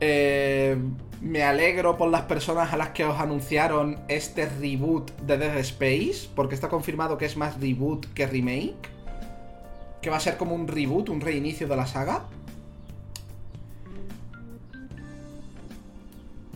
Eh, 0.00 0.76
me 1.20 1.42
alegro 1.42 1.96
por 1.96 2.10
las 2.10 2.22
personas 2.22 2.72
a 2.72 2.76
las 2.76 2.90
que 2.90 3.04
os 3.04 3.18
anunciaron 3.18 3.98
este 4.08 4.48
reboot 4.48 5.10
de 5.20 5.36
Dead 5.38 5.56
Space, 5.58 6.28
porque 6.34 6.54
está 6.54 6.68
confirmado 6.68 7.18
que 7.18 7.24
es 7.24 7.36
más 7.36 7.60
reboot 7.60 8.06
que 8.14 8.26
remake. 8.26 8.90
Que 10.00 10.10
va 10.10 10.16
a 10.16 10.20
ser 10.20 10.36
como 10.36 10.54
un 10.54 10.68
reboot, 10.68 11.08
un 11.08 11.20
reinicio 11.20 11.66
de 11.66 11.76
la 11.76 11.86
saga. 11.86 12.24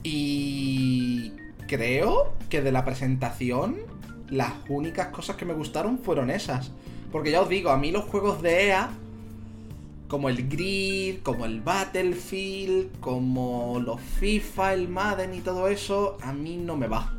Y 0.05 1.33
creo 1.67 2.33
que 2.49 2.61
de 2.61 2.73
la 2.73 2.85
presentación 2.85 3.79
las 4.29 4.53
únicas 4.69 5.09
cosas 5.09 5.37
que 5.37 5.45
me 5.45 5.55
gustaron 5.55 5.99
fueron 5.99 6.31
esas. 6.31 6.71
Porque 7.11 7.31
ya 7.31 7.43
os 7.43 7.49
digo, 7.49 7.71
a 7.71 7.77
mí 7.77 7.91
los 7.91 8.05
juegos 8.05 8.43
de 8.43 8.69
EA, 8.69 8.91
como 10.13 10.29
el 10.29 10.47
Grid, 10.47 11.21
como 11.23 11.47
el 11.47 11.63
Battlefield, 11.63 13.01
como 13.01 13.81
los 13.83 13.99
FIFA, 13.99 14.75
el 14.75 14.89
Madden 14.89 15.33
y 15.33 15.41
todo 15.41 15.69
eso, 15.69 16.19
a 16.21 16.35
mí 16.35 16.59
no 16.59 16.77
me 16.77 16.87
va. 16.87 17.15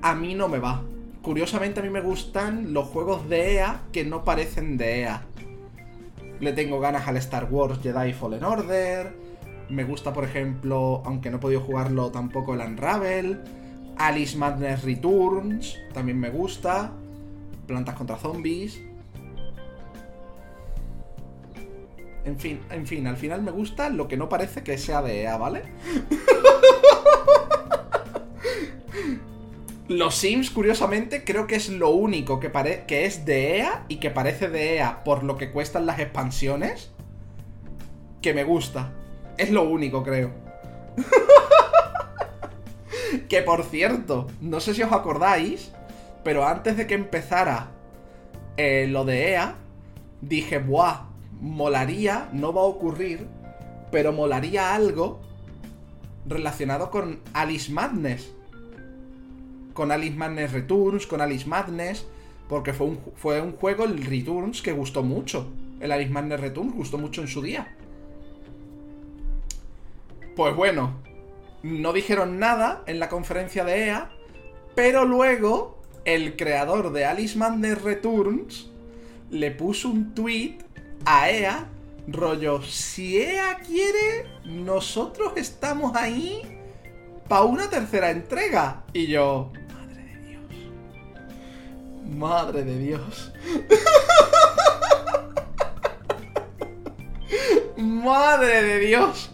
A 0.00 0.14
mí 0.14 0.34
no 0.34 0.48
me 0.48 0.58
va. 0.58 0.82
Curiosamente 1.20 1.80
a 1.80 1.82
mí 1.82 1.90
me 1.90 2.00
gustan 2.00 2.72
los 2.72 2.86
juegos 2.86 3.28
de 3.28 3.56
EA 3.56 3.82
que 3.92 4.06
no 4.06 4.24
parecen 4.24 4.78
de 4.78 5.02
EA. 5.02 5.24
Le 6.40 6.54
tengo 6.54 6.80
ganas 6.80 7.06
al 7.06 7.18
Star 7.18 7.48
Wars 7.50 7.80
Jedi 7.82 8.14
Fallen 8.14 8.44
Order. 8.44 9.14
Me 9.68 9.84
gusta, 9.84 10.14
por 10.14 10.24
ejemplo, 10.24 11.02
aunque 11.04 11.28
no 11.28 11.36
he 11.36 11.40
podido 11.40 11.60
jugarlo 11.60 12.10
tampoco, 12.10 12.54
el 12.54 12.60
Unravel. 12.60 13.42
Alice 13.98 14.38
Madness 14.38 14.84
Returns, 14.84 15.76
también 15.92 16.18
me 16.18 16.30
gusta. 16.30 16.92
Plantas 17.66 17.94
contra 17.94 18.16
zombies. 18.16 18.80
En 22.24 22.38
fin, 22.38 22.60
en 22.70 22.86
fin, 22.86 23.06
al 23.06 23.16
final 23.16 23.42
me 23.42 23.50
gusta 23.50 23.88
lo 23.88 24.08
que 24.08 24.16
no 24.16 24.28
parece 24.28 24.62
que 24.62 24.78
sea 24.78 25.02
de 25.02 25.22
EA, 25.22 25.36
¿vale? 25.36 25.62
Los 29.88 30.14
Sims, 30.14 30.50
curiosamente, 30.50 31.24
creo 31.24 31.48
que 31.48 31.56
es 31.56 31.68
lo 31.68 31.90
único 31.90 32.38
que, 32.38 32.52
que 32.86 33.06
es 33.06 33.24
de 33.24 33.58
EA 33.58 33.84
y 33.88 33.96
que 33.96 34.10
parece 34.10 34.48
de 34.48 34.76
EA 34.76 35.02
por 35.02 35.24
lo 35.24 35.36
que 35.36 35.50
cuestan 35.50 35.84
las 35.84 35.98
expansiones. 35.98 36.92
Que 38.22 38.32
me 38.32 38.44
gusta. 38.44 38.92
Es 39.36 39.50
lo 39.50 39.64
único, 39.64 40.04
creo. 40.04 40.30
que 43.28 43.42
por 43.42 43.64
cierto, 43.64 44.28
no 44.40 44.60
sé 44.60 44.74
si 44.74 44.82
os 44.82 44.92
acordáis, 44.92 45.72
pero 46.22 46.46
antes 46.46 46.76
de 46.76 46.86
que 46.86 46.94
empezara 46.94 47.70
eh, 48.56 48.86
lo 48.88 49.04
de 49.04 49.32
EA, 49.32 49.56
dije, 50.20 50.58
buah, 50.58 51.09
molaría, 51.40 52.28
no 52.32 52.52
va 52.52 52.62
a 52.62 52.64
ocurrir, 52.64 53.26
pero 53.90 54.12
molaría 54.12 54.74
algo 54.74 55.20
relacionado 56.26 56.90
con 56.90 57.20
Alice 57.32 57.72
Madness. 57.72 58.32
Con 59.74 59.92
Alice 59.92 60.16
Madness 60.16 60.52
Returns, 60.52 61.06
con 61.06 61.20
Alice 61.20 61.46
Madness, 61.46 62.06
porque 62.48 62.72
fue 62.72 62.88
un, 62.88 62.98
fue 63.14 63.40
un 63.40 63.52
juego, 63.52 63.84
el 63.84 64.04
Returns, 64.04 64.62
que 64.62 64.72
gustó 64.72 65.02
mucho. 65.02 65.48
El 65.80 65.92
Alice 65.92 66.10
Madness 66.10 66.40
Returns 66.40 66.74
gustó 66.74 66.98
mucho 66.98 67.22
en 67.22 67.28
su 67.28 67.40
día. 67.40 67.74
Pues 70.36 70.54
bueno, 70.54 70.94
no 71.62 71.92
dijeron 71.92 72.38
nada 72.38 72.82
en 72.86 72.98
la 72.98 73.08
conferencia 73.08 73.64
de 73.64 73.86
EA, 73.86 74.10
pero 74.74 75.04
luego 75.04 75.78
el 76.04 76.36
creador 76.36 76.92
de 76.92 77.04
Alice 77.04 77.38
Madness 77.38 77.82
Returns 77.82 78.70
le 79.30 79.50
puso 79.50 79.88
un 79.88 80.14
tweet 80.14 80.58
a 81.04 81.30
EA, 81.30 81.66
rollo, 82.06 82.62
si 82.62 83.20
EA 83.20 83.58
quiere, 83.58 84.26
nosotros 84.44 85.32
estamos 85.36 85.94
ahí 85.96 86.42
para 87.28 87.42
una 87.42 87.68
tercera 87.70 88.10
entrega. 88.10 88.84
Y 88.92 89.06
yo, 89.06 89.52
madre 89.72 90.04
de 90.04 90.18
Dios. 90.26 90.52
Madre 92.04 92.64
de 92.64 92.78
Dios. 92.78 93.32
madre 97.76 98.62
de 98.62 98.78
Dios. 98.78 99.30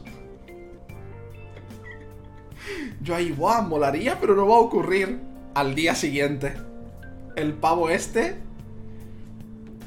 Yo 3.01 3.15
ahí, 3.15 3.31
guau, 3.31 3.63
molaría, 3.63 4.19
pero 4.21 4.35
no 4.35 4.49
va 4.49 4.57
a 4.57 4.61
ocurrir 4.61 5.21
al 5.55 5.75
día 5.75 5.95
siguiente. 5.95 6.55
El 7.37 7.55
pavo 7.55 7.89
este 7.89 8.46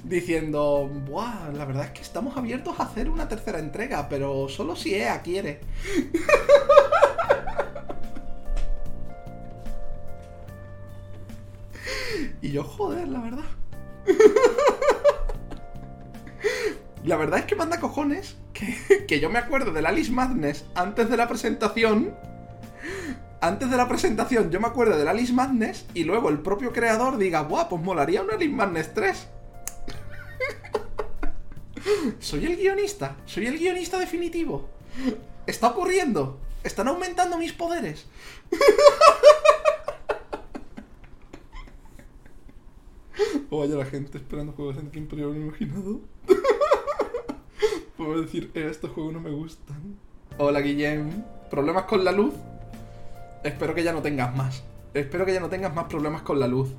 diciendo, 0.09 0.89
Buah, 1.05 1.51
la 1.53 1.63
verdad 1.65 1.85
es 1.85 1.91
que 1.91 2.01
estamos 2.01 2.35
abiertos 2.35 2.79
a 2.79 2.83
hacer 2.83 3.09
una 3.09 3.29
tercera 3.29 3.59
entrega, 3.59 4.09
pero 4.09 4.49
solo 4.49 4.75
si 4.75 4.95
EA 4.95 5.21
quiere. 5.21 5.61
y 12.41 12.51
yo, 12.51 12.63
joder, 12.63 13.07
la 13.07 13.19
verdad. 13.19 13.45
la 17.05 17.15
verdad 17.15 17.39
es 17.39 17.45
que 17.45 17.55
manda 17.55 17.79
cojones 17.79 18.37
que, 18.51 19.05
que 19.07 19.19
yo 19.19 19.29
me 19.29 19.37
acuerdo 19.37 19.71
del 19.71 19.85
Alice 19.85 20.11
Madness 20.11 20.65
antes 20.73 21.07
de 21.09 21.17
la 21.17 21.27
presentación 21.27 22.15
antes 23.41 23.69
de 23.69 23.77
la 23.77 23.87
presentación 23.87 24.49
yo 24.49 24.59
me 24.59 24.67
acuerdo 24.67 24.97
del 24.97 25.07
Alice 25.07 25.31
Madness 25.31 25.85
y 25.93 26.03
luego 26.03 26.29
el 26.29 26.39
propio 26.39 26.73
creador 26.73 27.17
diga, 27.17 27.43
¡buah! 27.43 27.69
Pues 27.69 27.81
molaría 27.81 28.23
un 28.23 28.31
Alice 28.31 28.53
Madness 28.53 28.93
3. 28.93 29.27
Soy 32.19 32.45
el 32.45 32.57
guionista, 32.57 33.17
soy 33.25 33.47
el 33.47 33.57
guionista 33.57 33.97
definitivo. 33.99 34.69
Está 35.45 35.69
ocurriendo, 35.69 36.39
están 36.63 36.87
aumentando 36.87 37.37
mis 37.37 37.53
poderes. 37.53 38.05
o 43.49 43.59
vaya 43.59 43.75
la 43.75 43.85
gente 43.85 44.17
esperando 44.17 44.53
juegos 44.53 44.77
en 44.77 44.91
tiempo 44.91 45.15
yo 45.15 45.33
imaginado. 45.33 46.01
Puedo 47.97 48.21
decir, 48.21 48.51
eh, 48.53 48.67
estos 48.69 48.91
juegos 48.91 49.13
no 49.13 49.19
me 49.19 49.31
gustan. 49.31 49.97
Hola 50.37 50.61
Guillem, 50.61 51.23
¿problemas 51.49 51.83
con 51.83 52.03
la 52.05 52.11
luz? 52.11 52.33
Espero 53.43 53.73
que 53.75 53.83
ya 53.83 53.91
no 53.91 54.01
tengas 54.01 54.35
más. 54.35 54.63
Espero 54.93 55.25
que 55.25 55.33
ya 55.33 55.39
no 55.39 55.49
tengas 55.49 55.73
más 55.73 55.85
problemas 55.85 56.21
con 56.21 56.39
la 56.39 56.47
luz. 56.47 56.69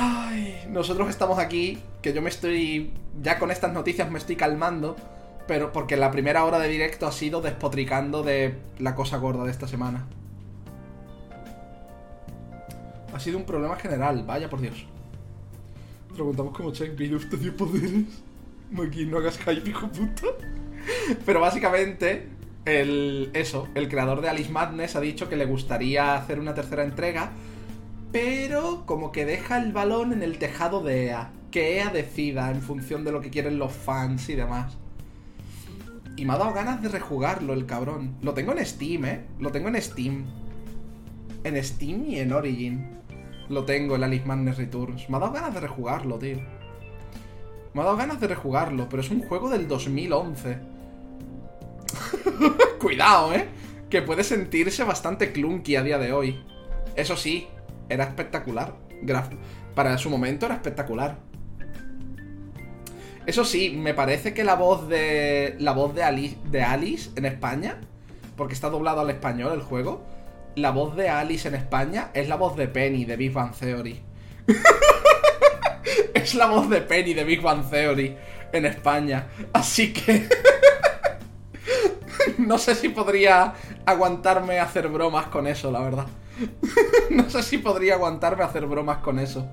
Ay, 0.00 0.64
nosotros 0.68 1.08
estamos 1.10 1.40
aquí, 1.40 1.78
que 2.02 2.12
yo 2.12 2.22
me 2.22 2.28
estoy... 2.28 2.92
Ya 3.20 3.40
con 3.40 3.50
estas 3.50 3.72
noticias 3.72 4.08
me 4.12 4.18
estoy 4.18 4.36
calmando, 4.36 4.94
pero 5.48 5.72
porque 5.72 5.96
la 5.96 6.12
primera 6.12 6.44
hora 6.44 6.60
de 6.60 6.68
directo 6.68 7.08
ha 7.08 7.10
sido 7.10 7.40
despotricando 7.40 8.22
de 8.22 8.54
la 8.78 8.94
cosa 8.94 9.16
gorda 9.16 9.42
de 9.42 9.50
esta 9.50 9.66
semana. 9.66 10.06
Ha 13.12 13.18
sido 13.18 13.38
un 13.38 13.44
problema 13.44 13.74
general, 13.74 14.22
vaya 14.24 14.48
por 14.48 14.60
Dios. 14.60 14.86
Preguntamos 16.14 16.56
cómo 16.56 16.70
Check 16.70 16.96
video 16.96 17.16
usted 17.16 17.38
dio 17.38 17.56
poderes. 17.56 18.22
Aquí 18.86 19.04
no 19.04 19.18
hagas 19.18 19.36
hype, 19.38 19.68
hijo 19.68 19.88
puta. 19.88 20.28
Pero 21.26 21.40
básicamente, 21.40 22.28
el, 22.66 23.30
eso, 23.32 23.66
el 23.74 23.88
creador 23.88 24.20
de 24.20 24.28
Alice 24.28 24.52
Madness 24.52 24.94
ha 24.94 25.00
dicho 25.00 25.28
que 25.28 25.34
le 25.34 25.46
gustaría 25.46 26.14
hacer 26.14 26.38
una 26.38 26.54
tercera 26.54 26.84
entrega, 26.84 27.32
pero 28.12 28.84
como 28.86 29.12
que 29.12 29.24
deja 29.24 29.58
el 29.58 29.72
balón 29.72 30.12
en 30.12 30.22
el 30.22 30.38
tejado 30.38 30.82
de 30.82 31.06
EA. 31.06 31.30
Que 31.50 31.76
EA 31.76 31.90
decida 31.90 32.50
en 32.50 32.62
función 32.62 33.04
de 33.04 33.12
lo 33.12 33.20
que 33.20 33.30
quieren 33.30 33.58
los 33.58 33.72
fans 33.72 34.28
y 34.28 34.34
demás. 34.34 34.76
Y 36.16 36.24
me 36.24 36.32
ha 36.32 36.38
dado 36.38 36.52
ganas 36.52 36.82
de 36.82 36.88
rejugarlo, 36.88 37.52
el 37.52 37.66
cabrón. 37.66 38.16
Lo 38.22 38.34
tengo 38.34 38.52
en 38.52 38.64
Steam, 38.64 39.04
¿eh? 39.04 39.24
Lo 39.38 39.52
tengo 39.52 39.68
en 39.68 39.80
Steam. 39.80 40.24
En 41.44 41.62
Steam 41.62 42.06
y 42.06 42.18
en 42.18 42.32
Origin. 42.32 42.98
Lo 43.48 43.64
tengo, 43.64 43.96
el 43.96 44.04
Alice 44.04 44.26
Madness 44.26 44.58
Returns. 44.58 45.08
Me 45.08 45.16
ha 45.16 45.20
dado 45.20 45.32
ganas 45.32 45.54
de 45.54 45.60
rejugarlo, 45.60 46.18
tío. 46.18 46.38
Me 47.72 47.82
ha 47.82 47.84
dado 47.84 47.96
ganas 47.96 48.20
de 48.20 48.26
rejugarlo, 48.26 48.88
pero 48.88 49.02
es 49.02 49.10
un 49.10 49.22
juego 49.22 49.48
del 49.48 49.68
2011. 49.68 50.58
Cuidado, 52.80 53.34
¿eh? 53.34 53.46
Que 53.88 54.02
puede 54.02 54.24
sentirse 54.24 54.82
bastante 54.84 55.32
clunky 55.32 55.76
a 55.76 55.82
día 55.82 55.98
de 55.98 56.12
hoy. 56.12 56.42
Eso 56.96 57.16
sí, 57.16 57.46
era 57.88 58.04
espectacular. 58.04 58.74
Para 59.74 59.98
su 59.98 60.10
momento 60.10 60.46
era 60.46 60.56
espectacular. 60.56 61.18
Eso 63.26 63.44
sí, 63.44 63.70
me 63.70 63.94
parece 63.94 64.32
que 64.32 64.42
la 64.42 64.54
voz 64.54 64.88
de. 64.88 65.56
La 65.58 65.72
voz 65.72 65.94
de 65.94 66.02
Alice, 66.02 66.36
de 66.44 66.62
Alice 66.62 67.10
en 67.16 67.26
España. 67.26 67.80
Porque 68.36 68.54
está 68.54 68.70
doblado 68.70 69.00
al 69.00 69.10
español 69.10 69.52
el 69.52 69.62
juego. 69.62 70.04
La 70.54 70.70
voz 70.70 70.96
de 70.96 71.08
Alice 71.08 71.46
en 71.46 71.54
España 71.54 72.10
es 72.14 72.28
la 72.28 72.36
voz 72.36 72.56
de 72.56 72.68
Penny 72.68 73.04
de 73.04 73.16
Big 73.16 73.32
Bang 73.32 73.52
Theory. 73.52 74.00
es 76.14 76.34
la 76.34 76.46
voz 76.46 76.70
de 76.70 76.80
Penny 76.80 77.14
de 77.14 77.24
Big 77.24 77.42
Bang 77.42 77.68
Theory 77.68 78.16
en 78.52 78.64
España. 78.64 79.28
Así 79.52 79.92
que. 79.92 80.28
no 82.38 82.58
sé 82.58 82.74
si 82.74 82.88
podría 82.88 83.54
aguantarme 83.84 84.58
a 84.58 84.64
hacer 84.64 84.88
bromas 84.88 85.26
con 85.26 85.46
eso, 85.46 85.70
la 85.70 85.80
verdad. 85.80 86.06
no 87.10 87.28
sé 87.30 87.42
si 87.42 87.58
podría 87.58 87.94
aguantarme 87.94 88.42
a 88.42 88.46
hacer 88.46 88.66
bromas 88.66 88.98
con 88.98 89.18
eso. 89.18 89.48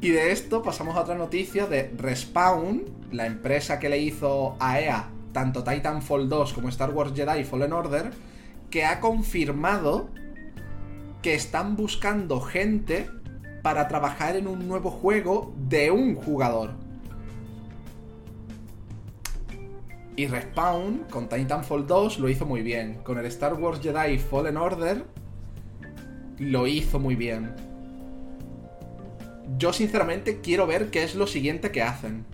Y 0.00 0.10
de 0.10 0.32
esto 0.32 0.62
pasamos 0.62 0.96
a 0.96 1.00
otra 1.00 1.14
noticia 1.14 1.66
de 1.66 1.90
Respawn, 1.96 2.84
la 3.10 3.24
empresa 3.24 3.78
que 3.78 3.88
le 3.88 3.98
hizo 3.98 4.54
a 4.60 4.78
EA 4.78 5.08
tanto 5.34 5.64
Titanfall 5.64 6.28
2 6.28 6.52
como 6.54 6.70
Star 6.70 6.90
Wars 6.90 7.12
Jedi 7.14 7.44
Fallen 7.44 7.74
Order, 7.74 8.10
que 8.70 8.86
ha 8.86 9.00
confirmado 9.00 10.08
que 11.20 11.34
están 11.34 11.76
buscando 11.76 12.40
gente 12.40 13.10
para 13.64 13.88
trabajar 13.88 14.36
en 14.36 14.46
un 14.46 14.68
nuevo 14.68 14.90
juego 14.90 15.54
de 15.56 15.90
un 15.90 16.16
jugador. 16.16 16.72
Y 20.16 20.26
Respawn 20.26 21.06
con 21.08 21.30
Titanfall 21.30 21.86
2 21.86 22.18
lo 22.18 22.28
hizo 22.28 22.44
muy 22.44 22.60
bien. 22.60 22.96
Con 23.02 23.16
el 23.16 23.24
Star 23.24 23.54
Wars 23.54 23.80
Jedi 23.80 24.18
Fallen 24.18 24.58
Order 24.58 25.06
lo 26.38 26.66
hizo 26.66 26.98
muy 27.00 27.14
bien. 27.16 27.54
Yo 29.56 29.72
sinceramente 29.72 30.42
quiero 30.42 30.66
ver 30.66 30.90
qué 30.90 31.02
es 31.02 31.14
lo 31.14 31.26
siguiente 31.26 31.70
que 31.70 31.82
hacen. 31.82 32.26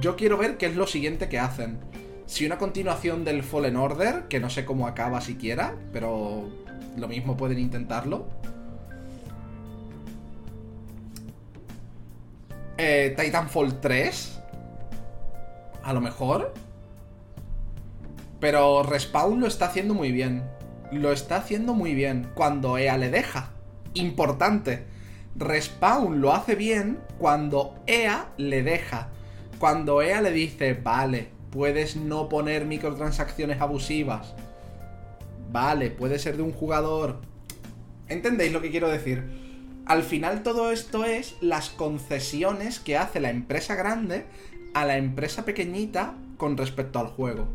Yo 0.00 0.14
quiero 0.14 0.38
ver 0.38 0.56
qué 0.56 0.66
es 0.66 0.76
lo 0.76 0.86
siguiente 0.86 1.28
que 1.28 1.40
hacen. 1.40 1.80
Si 2.26 2.46
una 2.46 2.58
continuación 2.58 3.24
del 3.24 3.42
Fallen 3.42 3.76
Order, 3.76 4.28
que 4.28 4.38
no 4.38 4.50
sé 4.50 4.64
cómo 4.64 4.86
acaba 4.86 5.20
siquiera, 5.20 5.74
pero 5.92 6.48
lo 6.96 7.08
mismo 7.08 7.36
pueden 7.36 7.58
intentarlo 7.58 8.28
Eh, 12.82 13.14
Titanfall 13.14 13.78
3. 13.78 14.40
A 15.82 15.92
lo 15.92 16.00
mejor. 16.00 16.54
Pero 18.40 18.82
Respawn 18.82 19.38
lo 19.38 19.46
está 19.46 19.66
haciendo 19.66 19.92
muy 19.92 20.12
bien. 20.12 20.44
Lo 20.90 21.12
está 21.12 21.36
haciendo 21.36 21.74
muy 21.74 21.94
bien. 21.94 22.30
Cuando 22.34 22.78
EA 22.78 22.96
le 22.96 23.10
deja. 23.10 23.50
Importante. 23.92 24.86
Respawn 25.36 26.22
lo 26.22 26.32
hace 26.32 26.54
bien 26.54 27.00
cuando 27.18 27.74
EA 27.86 28.30
le 28.38 28.62
deja. 28.62 29.08
Cuando 29.58 30.00
EA 30.00 30.22
le 30.22 30.30
dice, 30.30 30.72
vale, 30.72 31.28
puedes 31.50 31.96
no 31.96 32.30
poner 32.30 32.64
microtransacciones 32.64 33.60
abusivas. 33.60 34.34
Vale, 35.52 35.90
puede 35.90 36.18
ser 36.18 36.38
de 36.38 36.42
un 36.44 36.52
jugador. 36.52 37.20
¿Entendéis 38.08 38.52
lo 38.52 38.62
que 38.62 38.70
quiero 38.70 38.88
decir? 38.88 39.39
Al 39.86 40.02
final 40.02 40.42
todo 40.42 40.70
esto 40.70 41.04
es 41.04 41.36
las 41.40 41.70
concesiones 41.70 42.80
que 42.80 42.96
hace 42.96 43.20
la 43.20 43.30
empresa 43.30 43.74
grande 43.74 44.26
a 44.74 44.84
la 44.84 44.96
empresa 44.96 45.44
pequeñita 45.44 46.14
con 46.36 46.56
respecto 46.56 46.98
al 46.98 47.08
juego. 47.08 47.48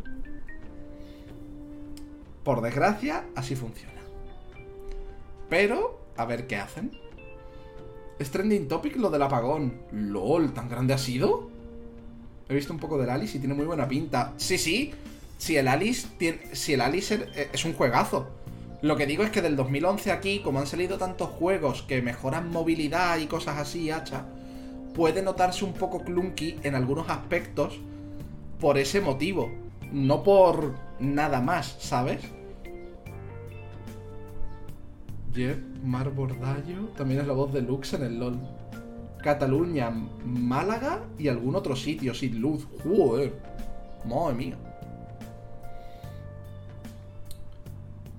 Por 2.43 2.61
desgracia, 2.61 3.25
así 3.35 3.55
funciona. 3.55 4.01
Pero, 5.49 5.99
a 6.17 6.25
ver 6.25 6.47
qué 6.47 6.57
hacen. 6.57 6.91
Es 8.19 8.31
trending 8.31 8.67
topic 8.67 8.95
lo 8.97 9.09
del 9.09 9.21
apagón. 9.21 9.81
LOL, 9.91 10.53
¿tan 10.53 10.69
grande 10.69 10.93
ha 10.93 10.97
sido? 10.97 11.49
He 12.47 12.53
visto 12.53 12.71
un 12.71 12.79
poco 12.79 12.97
del 12.97 13.09
Alice 13.09 13.37
y 13.37 13.39
tiene 13.39 13.55
muy 13.55 13.65
buena 13.65 13.87
pinta. 13.87 14.33
Sí, 14.37 14.57
sí. 14.57 14.93
Si 15.37 15.57
el 15.57 15.67
Alice, 15.67 16.07
tiene, 16.17 16.55
si 16.55 16.73
el 16.73 16.81
Alice 16.81 17.27
es 17.51 17.65
un 17.65 17.73
juegazo. 17.73 18.27
Lo 18.81 18.97
que 18.97 19.05
digo 19.05 19.23
es 19.23 19.31
que 19.31 19.41
del 19.41 19.55
2011 19.55 20.11
aquí, 20.11 20.39
como 20.39 20.59
han 20.59 20.67
salido 20.67 20.97
tantos 20.97 21.29
juegos 21.29 21.81
que 21.83 22.01
mejoran 22.01 22.51
movilidad 22.51 23.17
y 23.17 23.27
cosas 23.27 23.57
así, 23.57 23.89
hacha, 23.89 24.25
puede 24.93 25.21
notarse 25.21 25.65
un 25.65 25.73
poco 25.73 26.03
clunky 26.03 26.59
en 26.63 26.75
algunos 26.75 27.09
aspectos 27.09 27.79
por 28.59 28.77
ese 28.77 29.01
motivo. 29.01 29.51
No 29.91 30.23
por 30.23 30.75
nada 30.99 31.41
más, 31.41 31.75
¿sabes? 31.79 32.21
Jeff 35.33 35.57
Mar 35.83 36.11
Bordallo 36.11 36.87
también 36.95 37.21
es 37.21 37.27
la 37.27 37.33
voz 37.33 37.51
de 37.53 37.61
Lux 37.61 37.93
en 37.93 38.03
el 38.03 38.19
LOL. 38.19 38.39
Cataluña, 39.21 39.89
Málaga 40.23 41.03
y 41.17 41.27
algún 41.27 41.55
otro 41.55 41.75
sitio 41.75 42.13
sin 42.13 42.39
luz. 42.39 42.67
Joder. 42.83 43.33
Madre 44.05 44.35
mía. 44.35 44.57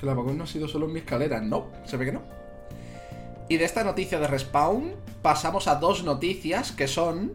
El 0.07 0.13
apagón 0.13 0.39
no 0.39 0.45
ha 0.45 0.47
sido 0.47 0.69
solo 0.69 0.87
en 0.87 0.93
mi 0.93 1.01
escalera. 1.01 1.41
No, 1.41 1.67
se 1.85 1.97
ve 1.97 2.07
que 2.07 2.13
no. 2.13 2.23
Y 3.49 3.59
de 3.59 3.65
esta 3.65 3.85
noticia 3.85 4.19
de 4.19 4.27
Respawn 4.27 4.95
pasamos 5.23 5.69
a 5.69 5.77
dos 5.77 6.05
noticias 6.05 6.73
que 6.73 6.89
son... 6.89 7.35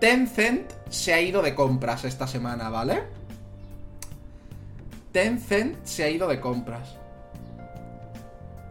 Tencent 0.00 0.72
se 0.88 1.12
ha 1.12 1.20
ido 1.20 1.42
de 1.42 1.54
compras 1.54 2.04
esta 2.04 2.26
semana, 2.26 2.70
¿vale? 2.70 3.02
Tencent 5.12 5.84
se 5.84 6.04
ha 6.04 6.10
ido 6.10 6.26
de 6.26 6.40
compras. 6.40 6.96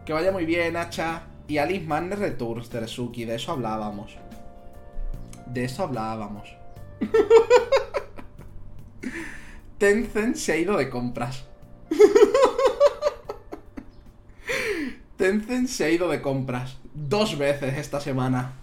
Que 0.04 0.12
vaya 0.12 0.32
muy 0.32 0.44
bien, 0.44 0.76
Hacha. 0.76 1.22
Y 1.46 1.58
Alice 1.58 1.86
Manner 1.86 2.18
Returns, 2.18 2.68
Teresuki, 2.68 3.24
de 3.24 3.36
eso 3.36 3.52
hablábamos. 3.52 4.16
De 5.46 5.64
eso 5.64 5.84
hablábamos. 5.84 6.56
Tencent 9.78 10.36
se 10.36 10.52
ha 10.52 10.56
ido 10.56 10.76
de 10.76 10.90
compras. 10.90 11.44
Tencent 15.20 15.68
se 15.68 15.84
ha 15.84 15.90
ido 15.90 16.08
de 16.08 16.22
compras. 16.22 16.78
Dos 16.94 17.36
veces 17.36 17.76
esta 17.76 18.00
semana. 18.00 18.54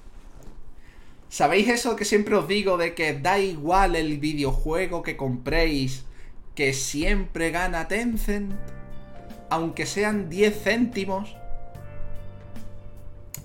¿Sabéis 1.30 1.70
eso 1.70 1.96
que 1.96 2.04
siempre 2.04 2.36
os 2.36 2.48
digo 2.48 2.78
de 2.78 2.96
que 2.96 3.14
da 3.14 3.38
igual 3.38 3.96
el 3.96 4.18
videojuego 4.18 5.04
que 5.04 5.16
compréis, 5.16 6.06
que 6.56 6.74
siempre 6.74 7.52
gana 7.52 7.88
Tencent? 7.88 8.54
Aunque 9.52 9.86
sean 9.86 10.30
10 10.30 10.64
céntimos. 10.64 11.38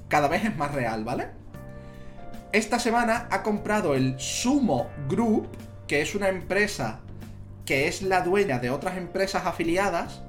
Cada 0.09 0.29
vez 0.29 0.47
es 0.47 0.57
más 0.57 0.73
real, 0.73 1.05
¿vale? 1.05 1.27
Esta 2.53 2.79
semana 2.79 3.29
ha 3.31 3.43
comprado 3.43 3.95
el 3.95 4.19
Sumo 4.19 4.89
Group, 5.07 5.49
que 5.87 6.01
es 6.01 6.15
una 6.15 6.31
empresa 6.31 7.01
que 7.67 7.89
es 7.89 8.01
la 8.01 8.23
dueña 8.23 8.59
de 8.59 8.71
otras 8.71 8.97
empresas 8.97 9.45
afiliadas, 9.45 10.23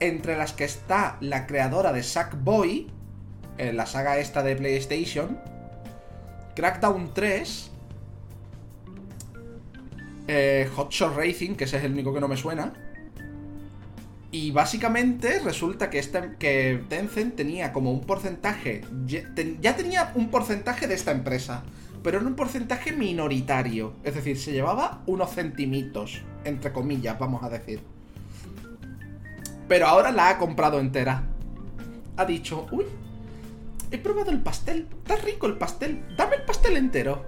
entre 0.00 0.36
las 0.36 0.52
que 0.52 0.64
está 0.64 1.16
la 1.20 1.46
creadora 1.46 1.92
de 1.92 2.02
Sackboy, 2.02 2.88
en 3.58 3.76
la 3.76 3.86
saga 3.86 4.18
esta 4.18 4.42
de 4.42 4.56
PlayStation, 4.56 5.38
Crackdown 6.54 7.12
3, 7.14 7.70
eh, 10.28 10.70
Hot 10.74 10.92
Racing, 11.16 11.54
que 11.54 11.64
ese 11.64 11.78
es 11.78 11.84
el 11.84 11.92
único 11.92 12.14
que 12.14 12.20
no 12.20 12.28
me 12.28 12.36
suena. 12.36 12.72
Y 14.30 14.50
básicamente 14.50 15.38
resulta 15.38 15.90
que, 15.90 16.00
este, 16.00 16.36
que 16.38 16.82
Tencent 16.88 17.36
tenía 17.36 17.72
como 17.72 17.92
un 17.92 18.00
porcentaje, 18.00 18.80
ya 19.06 19.76
tenía 19.76 20.12
un 20.16 20.28
porcentaje 20.28 20.88
de 20.88 20.94
esta 20.94 21.12
empresa, 21.12 21.62
pero 22.02 22.18
en 22.18 22.26
un 22.26 22.34
porcentaje 22.34 22.92
minoritario. 22.92 23.94
Es 24.02 24.16
decir, 24.16 24.36
se 24.38 24.50
llevaba 24.50 25.02
unos 25.06 25.30
centimitos, 25.30 26.22
entre 26.44 26.72
comillas, 26.72 27.16
vamos 27.18 27.44
a 27.44 27.48
decir. 27.48 27.93
Pero 29.68 29.86
ahora 29.86 30.10
la 30.10 30.30
ha 30.30 30.38
comprado 30.38 30.78
entera. 30.80 31.24
Ha 32.16 32.24
dicho, 32.24 32.66
uy, 32.70 32.84
he 33.90 33.98
probado 33.98 34.30
el 34.30 34.42
pastel, 34.42 34.88
está 34.98 35.16
rico 35.16 35.46
el 35.46 35.56
pastel, 35.56 36.04
dame 36.16 36.36
el 36.36 36.42
pastel 36.42 36.76
entero. 36.76 37.24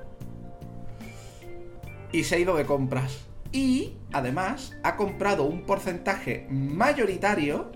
Y 2.12 2.24
se 2.24 2.36
ha 2.36 2.38
ido 2.38 2.56
de 2.56 2.66
compras. 2.66 3.26
Y, 3.52 3.94
además, 4.12 4.76
ha 4.82 4.96
comprado 4.96 5.44
un 5.44 5.62
porcentaje 5.62 6.46
mayoritario 6.50 7.72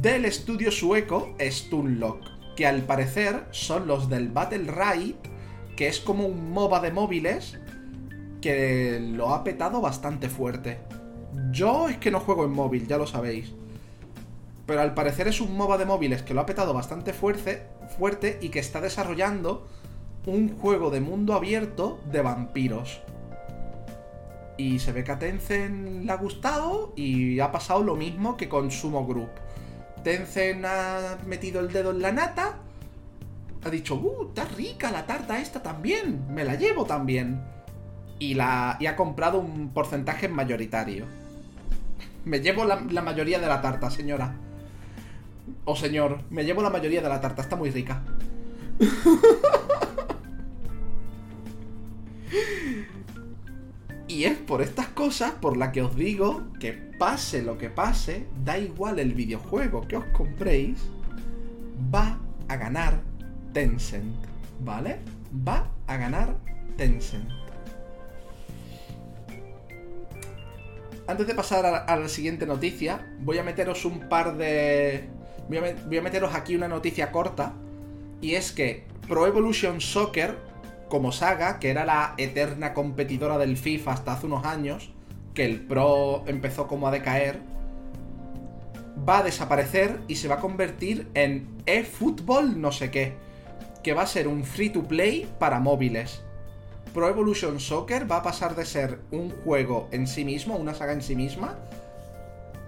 del 0.00 0.24
estudio 0.24 0.70
sueco 0.70 1.34
Stunlock, 1.40 2.24
que 2.56 2.66
al 2.66 2.82
parecer 2.82 3.46
son 3.50 3.86
los 3.86 4.08
del 4.08 4.28
Battle 4.28 4.70
Ride, 4.70 5.16
que 5.76 5.88
es 5.88 6.00
como 6.00 6.26
un 6.26 6.52
MOBA 6.52 6.80
de 6.80 6.92
móviles 6.92 7.58
que 8.40 8.98
lo 9.00 9.34
ha 9.34 9.44
petado 9.44 9.80
bastante 9.80 10.28
fuerte. 10.28 10.78
Yo 11.50 11.88
es 11.88 11.98
que 11.98 12.10
no 12.10 12.20
juego 12.20 12.44
en 12.44 12.52
móvil, 12.52 12.86
ya 12.86 12.98
lo 12.98 13.06
sabéis. 13.06 13.52
Pero 14.66 14.82
al 14.82 14.94
parecer 14.94 15.26
es 15.28 15.40
un 15.40 15.56
MOBA 15.56 15.78
de 15.78 15.84
móviles 15.84 16.22
que 16.22 16.34
lo 16.34 16.40
ha 16.40 16.46
petado 16.46 16.72
bastante 16.72 17.12
fuerte, 17.12 17.66
fuerte 17.98 18.38
y 18.40 18.50
que 18.50 18.60
está 18.60 18.80
desarrollando 18.80 19.66
un 20.26 20.56
juego 20.56 20.90
de 20.90 21.00
mundo 21.00 21.34
abierto 21.34 22.00
de 22.10 22.22
vampiros. 22.22 23.00
Y 24.56 24.78
se 24.78 24.92
ve 24.92 25.04
que 25.04 25.12
a 25.12 25.18
Tencent 25.18 26.04
le 26.04 26.12
ha 26.12 26.16
gustado 26.16 26.92
y 26.94 27.40
ha 27.40 27.50
pasado 27.50 27.82
lo 27.82 27.96
mismo 27.96 28.36
que 28.36 28.48
con 28.48 28.70
Sumo 28.70 29.06
Group. 29.06 29.30
Tencent 30.04 30.64
ha 30.64 31.18
metido 31.26 31.60
el 31.60 31.72
dedo 31.72 31.90
en 31.90 32.02
la 32.02 32.12
nata, 32.12 32.58
ha 33.64 33.70
dicho, 33.70 33.94
¡uh! 33.94 34.28
Está 34.28 34.44
rica 34.44 34.90
la 34.90 35.06
tarta 35.06 35.40
esta 35.40 35.62
también, 35.62 36.26
me 36.30 36.44
la 36.44 36.54
llevo 36.54 36.84
también. 36.84 37.42
Y, 38.18 38.34
la, 38.34 38.76
y 38.80 38.86
ha 38.86 38.96
comprado 38.96 39.38
un 39.40 39.70
porcentaje 39.70 40.28
mayoritario. 40.28 41.06
Me 42.24 42.40
llevo 42.40 42.64
la, 42.64 42.76
mayoría 43.02 43.38
de 43.38 43.46
la 43.46 43.60
tarta, 43.60 43.90
señora. 43.90 44.34
O 45.64 45.74
señor, 45.76 46.22
me 46.30 46.44
llevo 46.44 46.62
la 46.62 46.70
mayoría 46.70 47.02
de 47.02 47.08
la 47.08 47.20
tarta, 47.20 47.42
está 47.42 47.56
muy 47.56 47.70
rica. 47.70 48.02
y 54.08 54.24
es 54.24 54.36
por 54.38 54.60
estas 54.62 54.88
cosas 54.88 55.32
por 55.32 55.56
las 55.56 55.70
que 55.70 55.82
os 55.82 55.94
digo 55.96 56.48
que 56.58 56.72
pase 56.72 57.42
lo 57.42 57.56
que 57.58 57.70
pase, 57.70 58.26
da 58.44 58.58
igual 58.58 58.98
el 58.98 59.14
videojuego 59.14 59.86
que 59.88 59.96
os 59.96 60.04
compréis, 60.06 60.90
va 61.94 62.18
a 62.48 62.56
ganar 62.56 63.00
Tencent, 63.52 64.14
¿vale? 64.60 65.00
Va 65.46 65.70
a 65.86 65.96
ganar 65.96 66.36
Tencent. 66.76 67.39
Antes 71.10 71.26
de 71.26 71.34
pasar 71.34 71.66
a, 71.66 71.96
la 71.96 72.08
siguiente 72.08 72.46
noticia, 72.46 73.04
voy 73.20 73.38
a 73.38 73.42
meteros 73.42 73.84
un 73.84 74.08
par 74.08 74.36
de... 74.36 75.08
Voy 75.48 75.98
a, 75.98 76.02
meteros 76.02 76.34
aquí 76.34 76.54
una 76.54 76.68
noticia 76.68 77.10
corta. 77.10 77.54
Y 78.20 78.36
es 78.36 78.52
que 78.52 78.84
Pro 79.08 79.26
Evolution 79.26 79.80
Soccer 79.80 80.38
como 80.88 81.10
Saga, 81.10 81.58
que 81.58 81.70
era 81.70 81.84
la 81.84 82.14
eterna 82.16 82.74
competidora 82.74 83.38
del 83.38 83.56
FIFA 83.56 83.92
hasta 83.92 84.12
hace 84.12 84.26
unos 84.26 84.44
años, 84.44 84.92
que 85.34 85.44
el 85.44 85.66
Pro 85.66 86.22
empezó 86.26 86.68
como 86.68 86.86
a 86.86 86.92
decaer, 86.92 87.40
va 89.08 89.18
a 89.18 89.22
desaparecer 89.24 90.00
y 90.06 90.16
se 90.16 90.28
va 90.28 90.36
a 90.36 90.40
convertir 90.40 91.08
en 91.14 91.48
eFootball 91.66 92.60
no 92.60 92.70
sé 92.70 92.90
qué, 92.90 93.14
que 93.82 93.94
va 93.94 94.02
a 94.02 94.06
ser 94.06 94.28
un 94.28 94.44
free 94.44 94.70
to 94.70 94.84
play 94.84 95.28
para 95.40 95.58
móviles. 95.58 96.22
Pro 96.92 97.08
Evolution 97.08 97.60
Soccer 97.60 98.10
va 98.10 98.16
a 98.16 98.22
pasar 98.22 98.56
de 98.56 98.66
ser 98.66 98.98
un 99.12 99.30
juego 99.30 99.88
en 99.92 100.08
sí 100.08 100.24
mismo, 100.24 100.56
una 100.56 100.74
saga 100.74 100.92
en 100.92 101.02
sí 101.02 101.14
misma, 101.14 101.56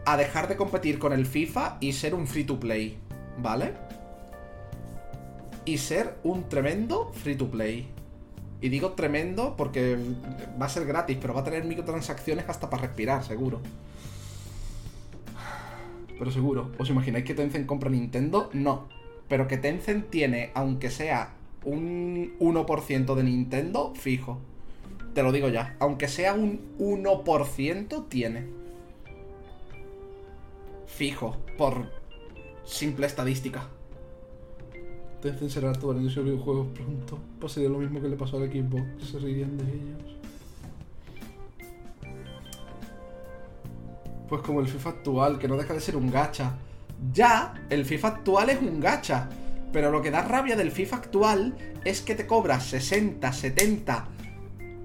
a 0.06 0.16
dejar 0.16 0.48
de 0.48 0.56
competir 0.56 1.00
con 1.00 1.12
el 1.12 1.26
FIFA 1.26 1.78
y 1.80 1.92
ser 1.92 2.14
un 2.14 2.28
free 2.28 2.44
to 2.44 2.60
play, 2.60 2.98
¿vale? 3.38 3.74
Y 5.64 5.78
ser 5.78 6.18
un 6.22 6.48
tremendo 6.48 7.12
free 7.12 7.34
to 7.34 7.50
play. 7.50 7.88
Y 8.60 8.68
digo 8.68 8.92
tremendo 8.92 9.56
porque 9.56 9.98
va 10.60 10.66
a 10.66 10.68
ser 10.68 10.86
gratis, 10.86 11.18
pero 11.20 11.34
va 11.34 11.40
a 11.40 11.44
tener 11.44 11.64
microtransacciones 11.64 12.48
hasta 12.48 12.70
para 12.70 12.82
respirar, 12.82 13.24
seguro. 13.24 13.60
Pero 16.16 16.30
seguro. 16.30 16.70
¿Os 16.78 16.88
imagináis 16.88 17.24
que 17.24 17.34
Tencent 17.34 17.66
compra 17.66 17.90
Nintendo? 17.90 18.50
No. 18.52 18.86
Pero 19.28 19.48
que 19.48 19.56
Tencent 19.56 20.10
tiene, 20.10 20.52
aunque 20.54 20.90
sea 20.90 21.34
un 21.64 22.36
1% 22.38 23.14
de 23.14 23.22
Nintendo, 23.22 23.92
fijo. 23.94 24.38
Te 25.14 25.22
lo 25.22 25.32
digo 25.32 25.48
ya. 25.48 25.76
Aunque 25.78 26.08
sea 26.08 26.34
un 26.34 26.76
1%, 26.78 28.08
tiene. 28.08 28.46
Fijo. 30.86 31.36
Por 31.58 31.90
simple 32.64 33.06
estadística. 33.06 33.68
Tencent 35.20 35.50
será 35.50 35.70
actuar 35.70 35.96
en 35.98 36.08
esos 36.08 36.24
videojuegos 36.24 36.66
pronto. 36.74 37.18
Pasaría 37.40 37.68
lo 37.68 37.78
mismo 37.78 38.00
que 38.00 38.08
le 38.08 38.16
pasó 38.16 38.38
al 38.38 38.50
Xbox. 38.50 39.10
Se 39.10 39.18
reirían 39.18 39.56
de 39.56 39.64
ellos. 39.64 40.16
Pues 44.28 44.42
como 44.42 44.60
el 44.60 44.66
FIFA 44.66 44.90
actual, 44.90 45.38
que 45.38 45.46
no 45.46 45.56
deja 45.56 45.74
de 45.74 45.80
ser 45.80 45.96
un 45.96 46.10
gacha. 46.10 46.54
Ya, 47.12 47.54
el 47.68 47.84
FIFA 47.84 48.08
actual 48.08 48.50
es 48.50 48.60
un 48.60 48.80
gacha. 48.80 49.28
Pero 49.72 49.90
lo 49.90 50.02
que 50.02 50.10
da 50.10 50.22
rabia 50.22 50.56
del 50.56 50.70
FIFA 50.70 50.96
actual 50.96 51.56
es 51.84 52.02
que 52.02 52.14
te 52.14 52.26
cobras 52.26 52.64
60, 52.66 53.32
70 53.32 54.08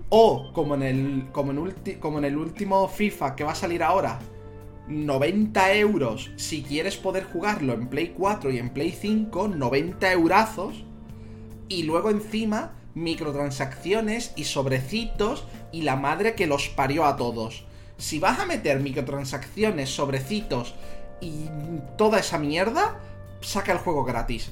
o 0.09 0.51
como 0.53 0.76
en 0.76 0.84
el, 0.84 1.27
como 1.31 1.51
en, 1.51 2.26
el 2.26 2.38
último 2.38 2.88
FIFA 2.88 3.35
que 3.35 3.43
va 3.43 3.51
a 3.51 3.55
salir 3.55 3.84
ahora, 3.84 4.19
90 4.88 5.73
euros 5.73 6.31
si 6.38 6.64
quieres 6.64 6.95
poder 6.95 7.26
jugarlo 7.26 7.73
en 7.73 7.88
Play 7.88 8.14
4 8.18 8.51
y 8.51 8.57
en 8.57 8.69
Play 8.69 8.91
5, 8.91 9.49
90 9.49 10.11
eurazos. 10.14 10.85
Y 11.68 11.84
luego 11.84 12.09
encima 12.09 12.73
microtransacciones 12.95 14.31
y 14.38 14.45
sobrecitos 14.45 15.45
y 15.73 15.81
la 15.81 15.97
madre 15.97 16.35
que 16.35 16.47
los 16.47 16.69
parió 16.69 17.05
a 17.05 17.18
todos. 17.18 17.65
Si 17.97 18.19
vas 18.19 18.39
a 18.39 18.45
meter 18.45 18.80
microtransacciones, 18.80 19.89
sobrecitos 19.89 20.76
y 21.19 21.47
toda 21.97 22.19
esa 22.19 22.39
mierda, 22.39 22.99
saca 23.41 23.73
el 23.73 23.80
juego 23.80 24.05
gratis. 24.05 24.51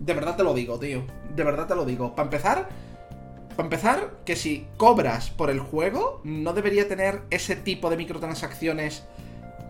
De 0.00 0.14
verdad 0.14 0.36
te 0.36 0.44
lo 0.44 0.54
digo, 0.54 0.78
tío. 0.78 1.04
De 1.34 1.44
verdad 1.44 1.66
te 1.66 1.74
lo 1.74 1.84
digo. 1.84 2.14
Para 2.14 2.26
empezar, 2.26 2.68
para 3.50 3.66
empezar, 3.66 4.10
que 4.24 4.36
si 4.36 4.66
cobras 4.76 5.30
por 5.30 5.50
el 5.50 5.60
juego, 5.60 6.20
no 6.24 6.52
debería 6.52 6.88
tener 6.88 7.22
ese 7.30 7.56
tipo 7.56 7.88
de 7.90 7.96
microtransacciones 7.96 9.04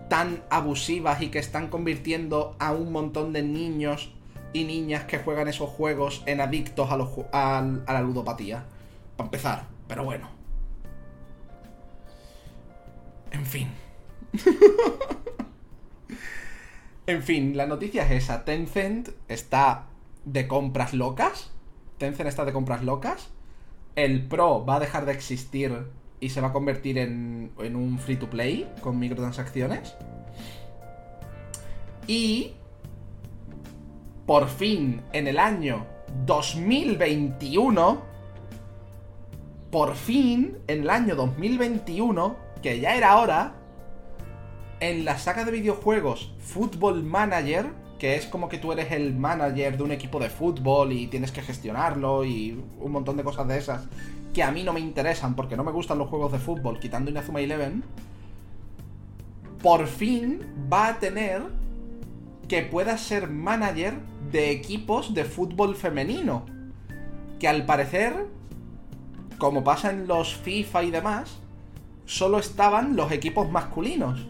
tan 0.08 0.42
abusivas 0.50 1.22
y 1.22 1.28
que 1.28 1.38
están 1.38 1.68
convirtiendo 1.68 2.56
a 2.58 2.72
un 2.72 2.92
montón 2.92 3.32
de 3.32 3.42
niños 3.42 4.12
y 4.52 4.64
niñas 4.64 5.04
que 5.04 5.18
juegan 5.18 5.48
esos 5.48 5.70
juegos 5.70 6.22
en 6.26 6.40
adictos 6.40 6.90
a, 6.90 6.96
los, 6.96 7.10
a, 7.32 7.58
a 7.58 7.92
la 7.92 8.00
ludopatía. 8.00 8.64
Para 9.16 9.26
empezar, 9.26 9.64
pero 9.86 10.04
bueno. 10.04 10.28
En 13.30 13.46
fin. 13.46 13.68
en 17.06 17.22
fin, 17.22 17.56
la 17.56 17.66
noticia 17.66 18.04
es 18.04 18.24
esa. 18.24 18.44
Tencent 18.44 19.10
está 19.28 19.86
de 20.26 20.46
compras 20.46 20.92
locas. 20.92 21.50
Tencent 21.96 22.28
está 22.28 22.44
de 22.44 22.52
compras 22.52 22.84
locas. 22.84 23.30
El 23.94 24.26
Pro 24.26 24.66
va 24.66 24.76
a 24.76 24.80
dejar 24.80 25.06
de 25.06 25.12
existir 25.12 25.86
y 26.20 26.28
se 26.28 26.42
va 26.42 26.48
a 26.48 26.52
convertir 26.52 26.98
en, 26.98 27.52
en 27.58 27.76
un 27.76 27.98
free 27.98 28.16
to 28.16 28.28
play 28.28 28.70
con 28.82 28.98
microtransacciones. 28.98 29.94
Y 32.06 32.52
por 34.26 34.48
fin 34.48 35.02
en 35.12 35.28
el 35.28 35.38
año 35.38 35.86
2021, 36.26 38.02
por 39.70 39.94
fin 39.94 40.58
en 40.66 40.82
el 40.82 40.90
año 40.90 41.16
2021, 41.16 42.36
que 42.62 42.80
ya 42.80 42.96
era 42.96 43.16
hora, 43.16 43.54
en 44.80 45.04
la 45.04 45.18
saga 45.18 45.44
de 45.44 45.52
videojuegos 45.52 46.34
Football 46.38 47.02
Manager, 47.02 47.66
que 47.98 48.16
es 48.16 48.26
como 48.26 48.48
que 48.48 48.58
tú 48.58 48.72
eres 48.72 48.92
el 48.92 49.14
manager 49.14 49.76
de 49.76 49.82
un 49.82 49.92
equipo 49.92 50.18
de 50.18 50.28
fútbol 50.28 50.92
y 50.92 51.06
tienes 51.06 51.32
que 51.32 51.42
gestionarlo 51.42 52.24
y 52.24 52.62
un 52.80 52.92
montón 52.92 53.16
de 53.16 53.24
cosas 53.24 53.48
de 53.48 53.58
esas 53.58 53.84
que 54.34 54.42
a 54.42 54.50
mí 54.50 54.62
no 54.62 54.74
me 54.74 54.80
interesan 54.80 55.34
porque 55.34 55.56
no 55.56 55.64
me 55.64 55.72
gustan 55.72 55.98
los 55.98 56.08
juegos 56.08 56.30
de 56.32 56.38
fútbol, 56.38 56.78
quitando 56.78 57.10
Inazuma 57.10 57.40
Eleven, 57.40 57.82
por 59.62 59.86
fin 59.86 60.42
va 60.70 60.88
a 60.88 60.98
tener 60.98 61.42
que 62.46 62.62
pueda 62.62 62.98
ser 62.98 63.30
manager 63.30 63.94
de 64.30 64.50
equipos 64.50 65.14
de 65.14 65.24
fútbol 65.24 65.74
femenino. 65.74 66.44
Que 67.40 67.48
al 67.48 67.64
parecer, 67.64 68.26
como 69.38 69.64
pasa 69.64 69.90
en 69.90 70.06
los 70.06 70.36
FIFA 70.36 70.84
y 70.84 70.90
demás, 70.90 71.38
solo 72.04 72.38
estaban 72.38 72.94
los 72.94 73.10
equipos 73.12 73.50
masculinos 73.50 74.26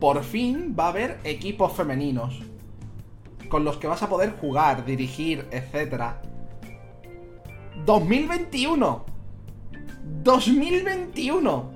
por 0.00 0.24
fin 0.24 0.74
va 0.78 0.86
a 0.86 0.88
haber 0.88 1.18
equipos 1.24 1.72
femeninos. 1.74 2.40
Con 3.48 3.64
los 3.64 3.76
que 3.76 3.86
vas 3.86 4.02
a 4.02 4.08
poder 4.08 4.36
jugar, 4.40 4.84
dirigir, 4.84 5.46
etc. 5.50 6.14
2021. 7.84 9.04
2021. 10.22 11.72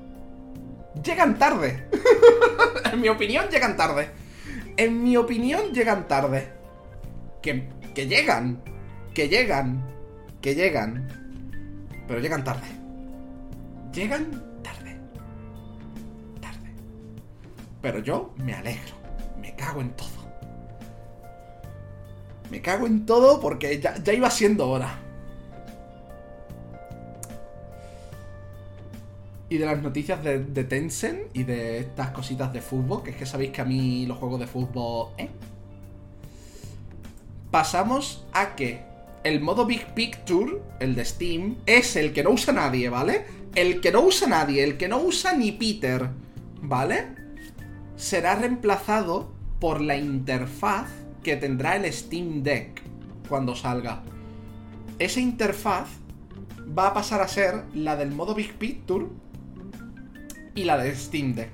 Llegan 1.05 1.39
tarde. 1.39 1.89
en 2.93 3.01
mi 3.01 3.09
opinión, 3.09 3.49
llegan 3.51 3.77
tarde. 3.77 4.11
En 4.77 5.03
mi 5.03 5.17
opinión, 5.17 5.73
llegan 5.73 6.09
tarde. 6.09 6.49
Que, 7.43 7.69
que 7.95 8.07
llegan. 8.07 8.63
Que 9.13 9.29
llegan. 9.29 9.85
Que 10.41 10.55
llegan. 10.55 11.09
Pero 12.07 12.21
llegan 12.21 12.45
tarde. 12.45 12.67
Llegan 13.93 14.54
Pero 17.85 17.99
yo 17.99 18.33
me 18.39 18.55
alegro. 18.55 18.95
Me 19.39 19.55
cago 19.55 19.83
en 19.83 19.91
todo. 19.91 20.09
Me 22.51 22.63
cago 22.63 22.87
en 22.87 23.05
todo 23.05 23.43
porque 23.43 23.79
ya, 23.79 23.95
iba 24.11 24.31
siendo 24.31 24.71
hora. 24.71 24.99
Y 29.51 29.59
de 29.59 29.67
las 29.67 29.83
noticias 29.83 30.25
de, 30.25 30.65
Tencent 30.65 31.37
y 31.37 31.45
de 31.45 31.81
estas 31.81 32.09
cositas 32.13 32.55
de 32.55 32.63
fútbol, 32.63 33.03
que 33.03 33.11
es 33.11 33.17
que 33.17 33.27
sabéis 33.27 33.51
que 33.51 33.61
a 33.61 33.67
mí 33.67 34.07
los 34.07 34.17
juegos 34.17 34.41
de 34.41 34.47
fútbol... 34.47 35.11
¿eh? 35.19 35.29
Pasamos 37.51 38.25
a 38.33 38.57
que 38.57 38.81
el 39.25 39.43
modo 39.43 39.67
Big 39.67 39.93
Picture, 39.93 40.63
el 40.81 40.95
de 40.95 41.05
Steam, 41.05 41.57
es 41.67 41.97
el 41.97 42.15
que 42.15 42.23
no 42.23 42.31
usa 42.31 42.55
nadie, 42.55 42.89
¿vale? 42.89 43.27
El 43.55 43.83
que 43.83 43.93
no 43.93 44.01
usa 44.01 44.27
nadie, 44.27 44.65
el 44.65 44.79
que 44.79 44.89
no 44.89 45.03
usa 45.03 45.35
ni 45.35 45.53
Peter, 45.53 46.09
¿vale? 46.63 47.24
Será 47.97 48.35
reemplazado 48.35 49.33
por 49.61 49.81
la 49.81 49.97
interfaz 49.97 50.89
que 51.23 51.37
tendrá 51.37 51.77
el 51.77 51.91
Steam 51.93 52.43
Deck 52.43 52.83
cuando 53.29 53.55
salga. 53.55 54.03
Esa 54.99 55.21
interfaz 55.21 55.89
va 56.77 56.89
a 56.89 56.95
pasar 56.95 57.21
a 57.21 57.29
ser 57.29 57.65
la 57.75 57.97
del 57.97 58.13
modo 58.13 58.35
Big 58.35 58.55
Picture 58.55 59.07
y 60.55 60.65
la 60.65 60.77
del 60.79 60.95
Steam 60.97 61.35
Deck. 61.35 61.51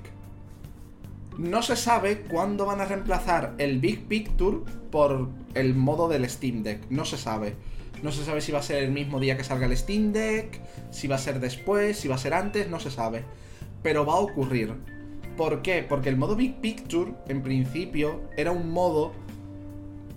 No 1.38 1.62
se 1.62 1.76
sabe 1.76 2.22
cuándo 2.22 2.66
van 2.66 2.80
a 2.80 2.84
reemplazar 2.84 3.54
el 3.58 3.78
Big 3.78 4.06
Picture 4.06 4.58
por 4.90 5.28
el 5.54 5.74
modo 5.74 6.08
del 6.08 6.28
Steam 6.28 6.62
Deck. 6.62 6.90
No 6.90 7.04
se 7.04 7.16
sabe. 7.16 7.56
No 8.02 8.12
se 8.12 8.24
sabe 8.24 8.40
si 8.40 8.52
va 8.52 8.58
a 8.58 8.62
ser 8.62 8.82
el 8.82 8.90
mismo 8.90 9.20
día 9.20 9.36
que 9.36 9.44
salga 9.44 9.66
el 9.66 9.76
Steam 9.76 10.12
Deck, 10.12 10.60
si 10.90 11.06
va 11.06 11.16
a 11.16 11.18
ser 11.18 11.38
después, 11.38 11.98
si 11.98 12.08
va 12.08 12.14
a 12.14 12.18
ser 12.18 12.34
antes, 12.34 12.68
no 12.68 12.80
se 12.80 12.90
sabe. 12.90 13.24
Pero 13.82 14.06
va 14.06 14.14
a 14.14 14.20
ocurrir. 14.20 14.74
¿Por 15.40 15.62
qué? 15.62 15.82
Porque 15.82 16.10
el 16.10 16.18
modo 16.18 16.36
Big 16.36 16.60
Picture, 16.60 17.14
en 17.26 17.42
principio, 17.42 18.20
era 18.36 18.52
un 18.52 18.70
modo 18.70 19.12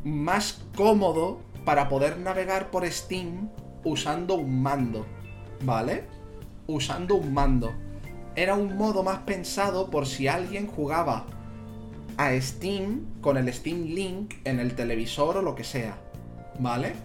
más 0.04 0.66
cómodo 0.76 1.40
para 1.64 1.88
poder 1.88 2.18
navegar 2.18 2.70
por 2.72 2.86
Steam 2.86 3.50
usando 3.86 4.36
un 4.36 4.62
mando. 4.62 5.06
¿Vale? 5.64 6.04
Usando 6.68 7.16
un 7.16 7.34
mando. 7.34 7.72
Era 8.36 8.56
un 8.56 8.76
modo 8.76 9.02
más 9.02 9.20
pensado 9.20 9.90
por 9.90 10.08
si 10.08 10.28
alguien 10.28 10.68
jugaba 10.68 11.26
a 12.18 12.34
Steam 12.42 13.06
con 13.22 13.38
el 13.38 13.54
Steam 13.54 13.84
Link 13.84 14.34
en 14.44 14.60
el 14.60 14.76
televisor 14.76 15.38
o 15.38 15.42
lo 15.42 15.56
que 15.56 15.64
sea. 15.64 16.02
¿Vale? 16.60 16.96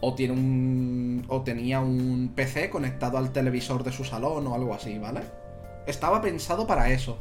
O 0.00 0.14
tiene 0.14 0.34
un. 0.34 1.24
o 1.26 1.42
tenía 1.42 1.80
un 1.80 2.30
PC 2.36 2.70
conectado 2.70 3.18
al 3.18 3.32
televisor 3.32 3.82
de 3.82 3.90
su 3.90 4.04
salón 4.04 4.46
o 4.46 4.54
algo 4.54 4.72
así, 4.72 5.00
¿vale? 5.00 5.41
Estaba 5.86 6.20
pensado 6.20 6.66
para 6.66 6.90
eso. 6.90 7.18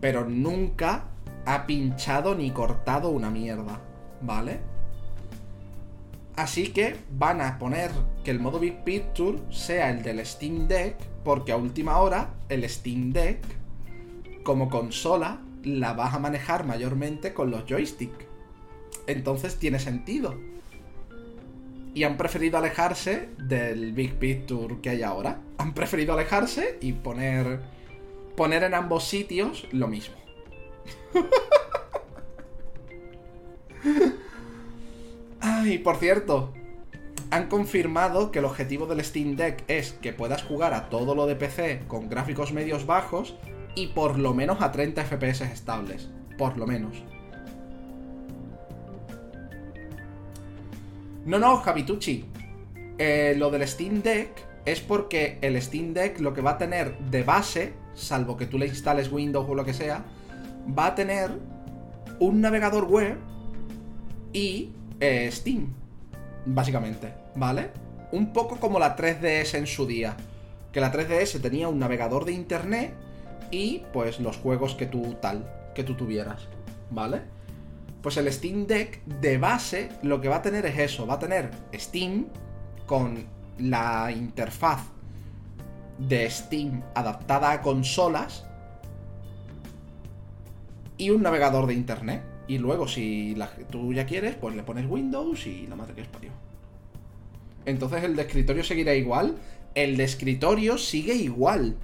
Pero 0.00 0.24
nunca 0.28 1.04
ha 1.46 1.66
pinchado 1.66 2.34
ni 2.34 2.50
cortado 2.50 3.10
una 3.10 3.30
mierda, 3.30 3.80
¿vale? 4.22 4.60
Así 6.36 6.72
que 6.72 6.96
van 7.10 7.40
a 7.40 7.58
poner 7.58 7.90
que 8.24 8.30
el 8.30 8.40
modo 8.40 8.58
Big 8.58 8.82
Picture 8.84 9.38
sea 9.50 9.90
el 9.90 10.02
del 10.02 10.24
Steam 10.24 10.68
Deck, 10.68 10.96
porque 11.22 11.52
a 11.52 11.56
última 11.56 11.98
hora 11.98 12.34
el 12.48 12.66
Steam 12.68 13.12
Deck, 13.12 13.40
como 14.42 14.70
consola, 14.70 15.40
la 15.64 15.92
vas 15.92 16.14
a 16.14 16.18
manejar 16.18 16.64
mayormente 16.64 17.34
con 17.34 17.50
los 17.50 17.64
joysticks. 17.66 18.24
Entonces 19.06 19.58
tiene 19.58 19.78
sentido. 19.78 20.34
Y 21.94 22.04
han 22.04 22.16
preferido 22.16 22.58
alejarse 22.58 23.30
del 23.38 23.92
Big 23.92 24.14
Picture 24.14 24.80
que 24.80 24.90
hay 24.90 25.02
ahora. 25.02 25.40
Han 25.58 25.74
preferido 25.74 26.12
alejarse 26.14 26.78
y 26.80 26.92
poner, 26.92 27.60
poner 28.36 28.62
en 28.62 28.74
ambos 28.74 29.04
sitios 29.04 29.66
lo 29.72 29.88
mismo. 29.88 30.14
Ay, 35.40 35.78
por 35.78 35.96
cierto, 35.96 36.52
han 37.30 37.48
confirmado 37.48 38.30
que 38.30 38.40
el 38.40 38.44
objetivo 38.44 38.86
del 38.86 39.04
Steam 39.04 39.36
Deck 39.36 39.64
es 39.68 39.92
que 39.92 40.12
puedas 40.12 40.42
jugar 40.42 40.74
a 40.74 40.88
todo 40.88 41.14
lo 41.14 41.26
de 41.26 41.36
PC 41.36 41.82
con 41.86 42.08
gráficos 42.08 42.52
medios 42.52 42.86
bajos 42.86 43.36
y 43.74 43.88
por 43.88 44.18
lo 44.18 44.34
menos 44.34 44.60
a 44.60 44.72
30 44.72 45.04
FPS 45.04 45.42
estables. 45.42 46.08
Por 46.36 46.56
lo 46.56 46.66
menos. 46.66 47.04
No, 51.24 51.38
no, 51.38 51.56
Javitucci. 51.58 52.24
Eh, 52.98 53.34
lo 53.36 53.50
del 53.50 53.66
Steam 53.66 54.02
Deck 54.02 54.30
es 54.64 54.80
porque 54.80 55.38
el 55.40 55.60
Steam 55.60 55.94
Deck 55.94 56.20
lo 56.20 56.34
que 56.34 56.40
va 56.40 56.52
a 56.52 56.58
tener 56.58 56.98
de 56.98 57.22
base, 57.22 57.72
salvo 57.94 58.36
que 58.36 58.46
tú 58.46 58.58
le 58.58 58.66
instales 58.66 59.10
Windows 59.10 59.46
o 59.48 59.54
lo 59.54 59.64
que 59.64 59.72
sea, 59.72 60.04
va 60.78 60.86
a 60.86 60.94
tener 60.94 61.30
un 62.18 62.40
navegador 62.40 62.84
web 62.84 63.16
y 64.32 64.70
eh, 65.00 65.30
Steam, 65.32 65.72
básicamente, 66.46 67.14
¿vale? 67.34 67.70
Un 68.12 68.32
poco 68.32 68.56
como 68.56 68.78
la 68.78 68.96
3DS 68.96 69.54
en 69.54 69.66
su 69.66 69.86
día, 69.86 70.16
que 70.72 70.80
la 70.80 70.92
3DS 70.92 71.40
tenía 71.40 71.68
un 71.68 71.78
navegador 71.78 72.24
de 72.24 72.32
internet 72.32 72.94
y 73.50 73.82
pues 73.92 74.20
los 74.20 74.36
juegos 74.36 74.74
que 74.74 74.86
tú 74.86 75.16
tal, 75.20 75.50
que 75.74 75.84
tú 75.84 75.94
tuvieras, 75.94 76.48
¿vale? 76.90 77.22
Pues 78.02 78.16
el 78.16 78.32
Steam 78.32 78.66
Deck 78.66 79.04
de 79.04 79.38
base 79.38 79.90
lo 80.02 80.20
que 80.20 80.28
va 80.28 80.36
a 80.36 80.42
tener 80.42 80.64
es 80.66 80.78
eso, 80.78 81.06
va 81.06 81.14
a 81.14 81.18
tener 81.18 81.50
Steam 81.74 82.26
con 82.86 83.24
la 83.58 84.10
interfaz 84.10 84.80
de 85.98 86.28
Steam 86.30 86.82
adaptada 86.94 87.52
a 87.52 87.60
consolas 87.60 88.46
y 90.96 91.10
un 91.10 91.22
navegador 91.22 91.66
de 91.66 91.74
internet. 91.74 92.22
Y 92.48 92.58
luego, 92.58 92.88
si 92.88 93.36
tú 93.70 93.92
ya 93.92 94.06
quieres, 94.06 94.34
pues 94.34 94.56
le 94.56 94.62
pones 94.62 94.88
Windows 94.88 95.46
y 95.46 95.66
la 95.66 95.76
madre 95.76 95.94
que 95.94 96.00
es 96.00 96.08
parió. 96.08 96.30
Entonces 97.64 98.02
el 98.02 98.16
de 98.16 98.22
escritorio 98.22 98.64
seguirá 98.64 98.94
igual. 98.94 99.36
El 99.74 100.00
escritorio 100.00 100.78
sigue 100.78 101.14
igual. 101.14 101.76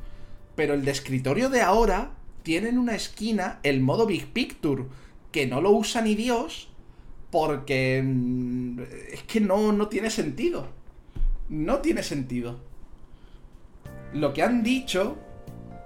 Pero 0.54 0.74
el 0.74 0.84
de 0.84 0.90
escritorio 0.90 1.50
de 1.50 1.62
ahora 1.62 2.12
tiene 2.42 2.70
en 2.70 2.78
una 2.78 2.94
esquina 2.94 3.60
el 3.62 3.80
modo 3.80 4.06
Big 4.06 4.26
Picture. 4.32 4.84
Que 5.32 5.46
no 5.46 5.60
lo 5.60 5.70
usa 5.70 6.02
ni 6.02 6.14
Dios. 6.14 6.68
Porque 7.30 8.02
mm, 8.04 8.80
es 9.12 9.22
que 9.24 9.40
no, 9.40 9.72
no 9.72 9.88
tiene 9.88 10.10
sentido. 10.10 10.68
No 11.48 11.78
tiene 11.78 12.02
sentido. 12.02 12.60
Lo 14.12 14.32
que 14.32 14.42
han 14.42 14.62
dicho 14.62 15.18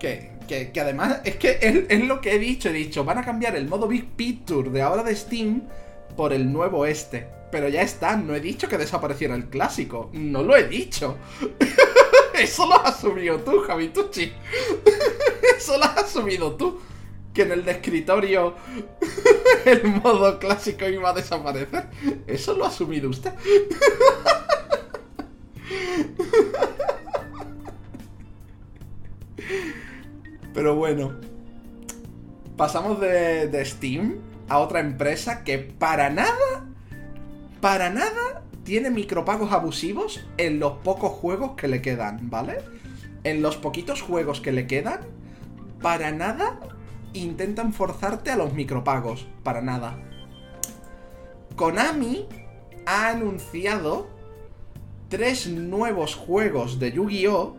que, 0.01 0.33
que, 0.73 0.81
además 0.81 1.21
es 1.25 1.37
que 1.37 1.87
es, 1.89 2.05
lo 2.05 2.21
que 2.21 2.35
he 2.35 2.39
dicho, 2.39 2.71
he 2.71 2.73
dicho, 2.73 3.05
van 3.05 3.19
a 3.19 3.25
cambiar 3.25 3.55
el 3.55 3.69
modo 3.69 3.87
Big 3.87 4.07
Picture 4.17 4.71
de 4.71 4.83
ahora 4.83 5.03
de 5.03 5.15
Steam 5.15 5.63
por 6.17 6.33
el 6.33 6.51
nuevo 6.53 6.87
este. 6.87 7.29
Pero 7.53 7.69
ya 7.69 7.83
está, 7.83 8.17
no 8.17 8.35
he 8.35 8.41
dicho 8.41 8.69
que 8.69 8.79
desapareciera 8.79 9.35
el 9.35 9.47
clásico, 9.47 10.11
no 10.13 10.43
lo 10.43 10.57
he 10.57 10.67
dicho. 10.67 11.19
Eso 12.35 12.67
lo 12.67 12.81
has 12.81 12.97
asumido 12.97 13.39
tú, 13.41 13.61
Javitucci. 13.61 14.33
Eso 15.57 15.77
lo 15.77 15.85
has 15.85 15.99
asumido 15.99 16.55
tú. 16.57 16.81
Que 17.35 17.43
en 17.43 17.53
el 17.53 17.65
de 17.65 17.73
escritorio 17.73 18.55
el 19.65 19.85
modo 19.85 20.39
clásico 20.39 20.89
iba 20.89 21.11
a 21.11 21.15
desaparecer. 21.15 21.87
Eso 22.27 22.55
lo 22.55 22.65
ha 22.65 22.69
asumido 22.69 23.09
usted. 23.09 23.33
Pero 30.55 30.75
bueno. 30.75 31.31
Pasamos 32.61 33.01
de, 33.01 33.65
Steam 33.65 34.19
a 34.51 34.59
otra 34.59 34.81
empresa 34.81 35.45
que 35.45 35.57
para 35.59 36.11
nada, 36.11 36.67
para 37.63 37.89
nada 37.89 38.43
tiene 38.65 38.91
micropagos 38.91 39.51
abusivos 39.53 40.27
en 40.37 40.61
los 40.61 40.73
pocos 40.73 41.11
juegos 41.13 41.53
que 41.53 41.69
le 41.69 41.81
quedan, 41.81 42.29
¿vale? 42.29 42.59
En 43.25 43.41
los 43.41 43.57
poquitos 43.57 44.03
juegos 44.03 44.43
que 44.43 44.53
le 44.53 44.67
quedan, 44.67 45.01
para 45.81 46.13
nada 46.13 46.61
intentan 47.13 47.73
forzarte 47.73 48.31
a 48.31 48.37
los 48.37 48.53
micropagos, 48.53 49.27
para 49.43 49.63
nada. 49.63 49.99
Konami 51.57 52.27
ha 52.87 53.11
anunciado 53.11 54.09
tres 55.09 55.47
nuevos 55.49 56.15
juegos 56.15 56.79
de 56.79 56.93
Yu-Gi-Oh! 56.93 57.57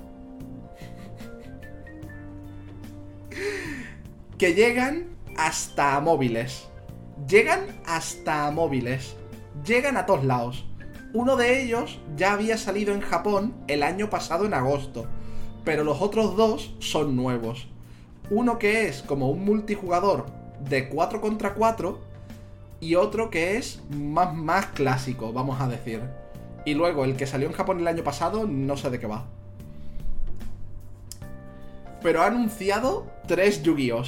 que 4.38 4.56
llegan 4.56 5.06
hasta 5.38 6.00
móviles. 6.00 6.68
Llegan 7.28 7.60
hasta 7.86 8.50
móviles. 8.50 9.16
Llegan 9.64 9.98
a 9.98 10.08
todos 10.08 10.26
lados. 10.26 10.66
Uno 11.14 11.36
de 11.36 11.62
ellos 11.62 12.00
ya 12.16 12.34
había 12.34 12.58
salido 12.58 12.94
en 12.94 13.02
Japón 13.02 13.54
el 13.68 13.84
año 13.84 14.10
pasado 14.10 14.46
en 14.46 14.56
agosto, 14.56 15.06
pero 15.64 15.84
los 15.84 16.02
otros 16.02 16.36
dos 16.36 16.74
son 16.80 17.16
nuevos. 17.16 17.68
Uno 18.32 18.58
que 18.58 18.88
es 18.88 19.02
como 19.02 19.30
un 19.30 19.44
multijugador 19.44 20.26
de 20.70 20.88
4 20.88 21.20
contra 21.20 21.54
4 21.54 22.00
y 22.80 22.96
otro 22.96 23.30
que 23.30 23.58
es 23.58 23.82
más, 23.90 24.34
más 24.34 24.68
clásico, 24.68 25.34
vamos 25.34 25.60
a 25.60 25.68
decir. 25.68 26.02
Y 26.64 26.74
luego 26.74 27.04
el 27.04 27.18
que 27.18 27.28
salió 27.28 27.48
en 27.48 27.54
Japón 27.54 27.82
el 27.82 27.88
año 27.88 28.06
pasado, 28.06 28.48
no 28.48 28.78
sé 28.78 28.90
de 28.90 29.00
qué 29.00 29.06
va. 29.06 29.26
Pero 32.02 32.22
ha 32.22 32.28
anunciado 32.28 33.06
tres 33.28 33.64
Yu-Gi-Oh! 33.64 34.06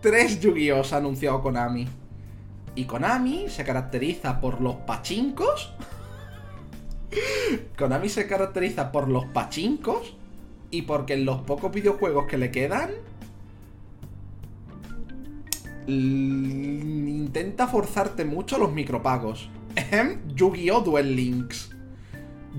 tres 0.00 0.40
Yu-Gi-Oh! 0.40 0.82
ha 0.90 0.96
anunciado 0.96 1.42
Konami. 1.42 1.86
Y 2.76 2.86
Konami 2.86 3.50
se 3.50 3.62
caracteriza 3.62 4.40
por 4.40 4.62
los 4.62 4.76
pachincos. 4.76 5.74
Konami 7.78 8.08
se 8.08 8.26
caracteriza 8.26 8.90
por 8.90 9.08
los 9.08 9.26
pachincos. 9.26 10.16
Y 10.70 10.82
porque 10.82 11.12
en 11.12 11.26
los 11.26 11.42
pocos 11.42 11.70
videojuegos 11.70 12.24
que 12.26 12.38
le 12.38 12.50
quedan. 12.50 12.90
Intenta 15.88 17.66
forzarte 17.66 18.24
mucho 18.24 18.58
los 18.58 18.70
micropagos. 18.72 19.48
Yu-Gi-Oh! 20.34 20.82
Duel 20.82 21.16
Links. 21.16 21.70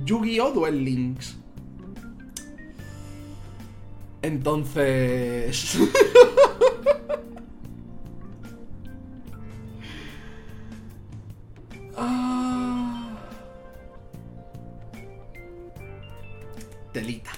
Yu-Gi-Oh! 0.06 0.52
Duel 0.52 0.84
Links. 0.84 1.38
Entonces... 4.22 5.78
telita. 16.92 17.32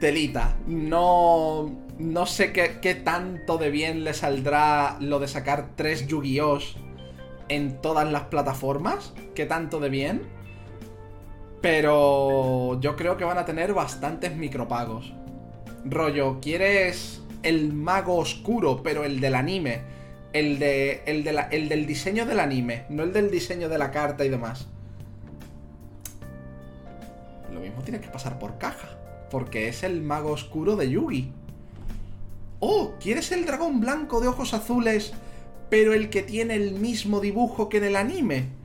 Telita. 0.00 0.56
No. 0.66 1.85
No 1.98 2.26
sé 2.26 2.52
qué, 2.52 2.94
tanto 2.94 3.58
de 3.58 3.70
bien 3.70 4.04
le 4.04 4.12
saldrá 4.12 4.98
lo 5.00 5.18
de 5.18 5.28
sacar 5.28 5.70
tres 5.76 6.06
Yu-Gi-Oh! 6.06 6.58
en 7.48 7.80
todas 7.80 8.10
las 8.10 8.24
plataformas. 8.24 9.14
¿Qué 9.34 9.46
tanto 9.46 9.80
de 9.80 9.88
bien? 9.88 10.22
Pero 11.62 12.80
yo 12.80 12.96
creo 12.96 13.16
que 13.16 13.24
van 13.24 13.38
a 13.38 13.44
tener 13.44 13.72
bastantes 13.72 14.36
micropagos. 14.36 15.12
Rollo, 15.84 16.38
¿quieres 16.40 17.22
el 17.42 17.72
mago 17.72 18.16
oscuro, 18.16 18.82
pero 18.82 19.04
el 19.04 19.20
del 19.20 19.34
anime? 19.34 19.82
El, 20.32 20.62
el 20.62 21.68
del 21.68 21.86
diseño 21.86 22.26
del 22.26 22.40
anime, 22.40 22.84
no 22.90 23.04
el 23.04 23.12
del 23.12 23.30
diseño 23.30 23.68
de 23.68 23.78
la 23.78 23.90
carta 23.90 24.24
y 24.24 24.28
demás 24.28 24.68
lo 27.56 27.62
mismo 27.62 27.82
tiene 27.82 28.00
que 28.00 28.08
pasar 28.08 28.38
por 28.38 28.58
caja. 28.58 28.88
Porque 29.30 29.68
es 29.68 29.82
el 29.82 30.02
mago 30.02 30.30
oscuro 30.30 30.76
de 30.76 30.90
Yugi. 30.90 31.32
Oh, 32.60 32.94
¿quieres 33.00 33.32
el 33.32 33.44
dragón 33.46 33.80
blanco 33.80 34.20
de 34.20 34.28
ojos 34.28 34.54
azules, 34.54 35.12
pero 35.70 35.92
el 35.92 36.10
que 36.10 36.22
tiene 36.22 36.54
el 36.54 36.72
mismo 36.72 37.20
dibujo 37.20 37.68
que 37.68 37.78
en 37.78 37.84
el 37.84 37.96
anime? 37.96 38.56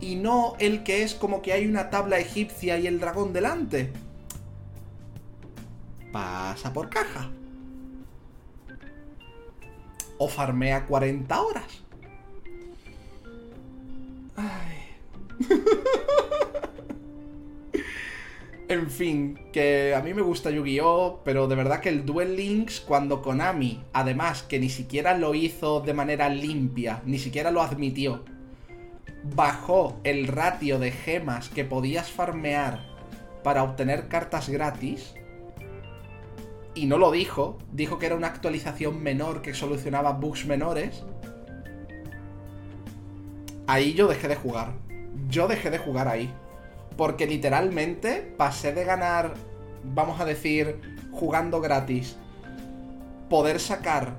y 0.00 0.16
no 0.16 0.54
el 0.58 0.82
que 0.82 1.02
es 1.02 1.14
como 1.14 1.42
que 1.42 1.52
hay 1.52 1.66
una 1.66 1.90
tabla 1.90 2.18
egipcia 2.18 2.78
y 2.78 2.86
el 2.86 3.00
dragón 3.00 3.32
delante. 3.32 3.92
Pasa 6.12 6.72
por 6.72 6.88
caja. 6.88 7.30
O 10.18 10.28
farmea 10.28 10.86
40 10.86 11.40
horas. 11.40 11.82
Ay. 14.36 14.76
En 18.68 18.90
fin, 18.90 19.38
que 19.52 19.94
a 19.94 20.02
mí 20.02 20.12
me 20.12 20.22
gusta 20.22 20.50
Yu-Gi-Oh, 20.50 21.20
pero 21.24 21.46
de 21.46 21.54
verdad 21.54 21.78
que 21.78 21.88
el 21.88 22.04
Duel 22.04 22.34
Links, 22.34 22.80
cuando 22.80 23.22
Konami, 23.22 23.80
además 23.92 24.42
que 24.42 24.58
ni 24.58 24.68
siquiera 24.68 25.16
lo 25.16 25.34
hizo 25.34 25.80
de 25.80 25.94
manera 25.94 26.28
limpia, 26.28 27.00
ni 27.04 27.18
siquiera 27.18 27.52
lo 27.52 27.62
admitió, 27.62 28.24
bajó 29.22 30.00
el 30.02 30.26
ratio 30.26 30.80
de 30.80 30.90
gemas 30.90 31.48
que 31.48 31.64
podías 31.64 32.10
farmear 32.10 32.84
para 33.44 33.62
obtener 33.62 34.08
cartas 34.08 34.48
gratis, 34.48 35.14
y 36.74 36.86
no 36.86 36.98
lo 36.98 37.12
dijo, 37.12 37.58
dijo 37.70 38.00
que 38.00 38.06
era 38.06 38.16
una 38.16 38.26
actualización 38.26 39.00
menor 39.00 39.42
que 39.42 39.54
solucionaba 39.54 40.12
bugs 40.12 40.44
menores, 40.44 41.04
ahí 43.68 43.94
yo 43.94 44.08
dejé 44.08 44.26
de 44.26 44.36
jugar. 44.36 44.74
Yo 45.28 45.48
dejé 45.48 45.70
de 45.70 45.78
jugar 45.78 46.08
ahí. 46.08 46.32
Porque 46.96 47.26
literalmente 47.26 48.34
pasé 48.36 48.72
de 48.72 48.84
ganar, 48.84 49.34
vamos 49.84 50.20
a 50.20 50.24
decir, 50.24 50.80
jugando 51.12 51.60
gratis, 51.60 52.16
poder 53.28 53.60
sacar, 53.60 54.18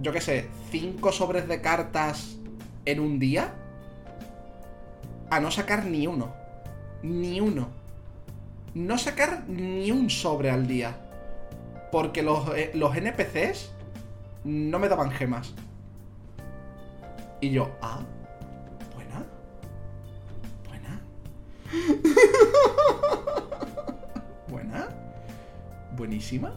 yo 0.00 0.12
qué 0.12 0.20
sé, 0.20 0.48
5 0.70 1.12
sobres 1.12 1.46
de 1.48 1.60
cartas 1.60 2.36
en 2.84 3.00
un 3.00 3.18
día, 3.18 3.54
a 5.30 5.40
no 5.40 5.50
sacar 5.50 5.84
ni 5.84 6.06
uno. 6.06 6.34
Ni 7.02 7.40
uno. 7.40 7.68
No 8.74 8.98
sacar 8.98 9.44
ni 9.48 9.90
un 9.90 10.10
sobre 10.10 10.50
al 10.50 10.66
día. 10.66 10.96
Porque 11.92 12.22
los, 12.22 12.48
eh, 12.56 12.70
los 12.74 12.96
NPCs 12.96 13.72
no 14.44 14.78
me 14.78 14.88
daban 14.88 15.10
gemas. 15.10 15.54
Y 17.40 17.50
yo, 17.50 17.70
ah, 17.80 18.00
Buena. 24.48 24.88
Buenísima. 25.96 26.54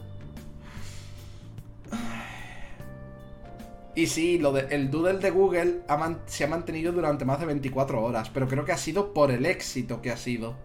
Y 3.94 4.08
sí, 4.08 4.38
lo 4.38 4.52
de, 4.52 4.74
el 4.74 4.90
doodle 4.90 5.18
de 5.18 5.30
Google 5.30 5.82
se 6.26 6.44
ha 6.44 6.48
mantenido 6.48 6.92
durante 6.92 7.24
más 7.24 7.38
de 7.38 7.46
24 7.46 8.02
horas, 8.02 8.28
pero 8.30 8.48
creo 8.48 8.64
que 8.64 8.72
ha 8.72 8.76
sido 8.76 9.14
por 9.14 9.30
el 9.30 9.46
éxito 9.46 10.02
que 10.02 10.10
ha 10.10 10.16
sido. 10.16 10.56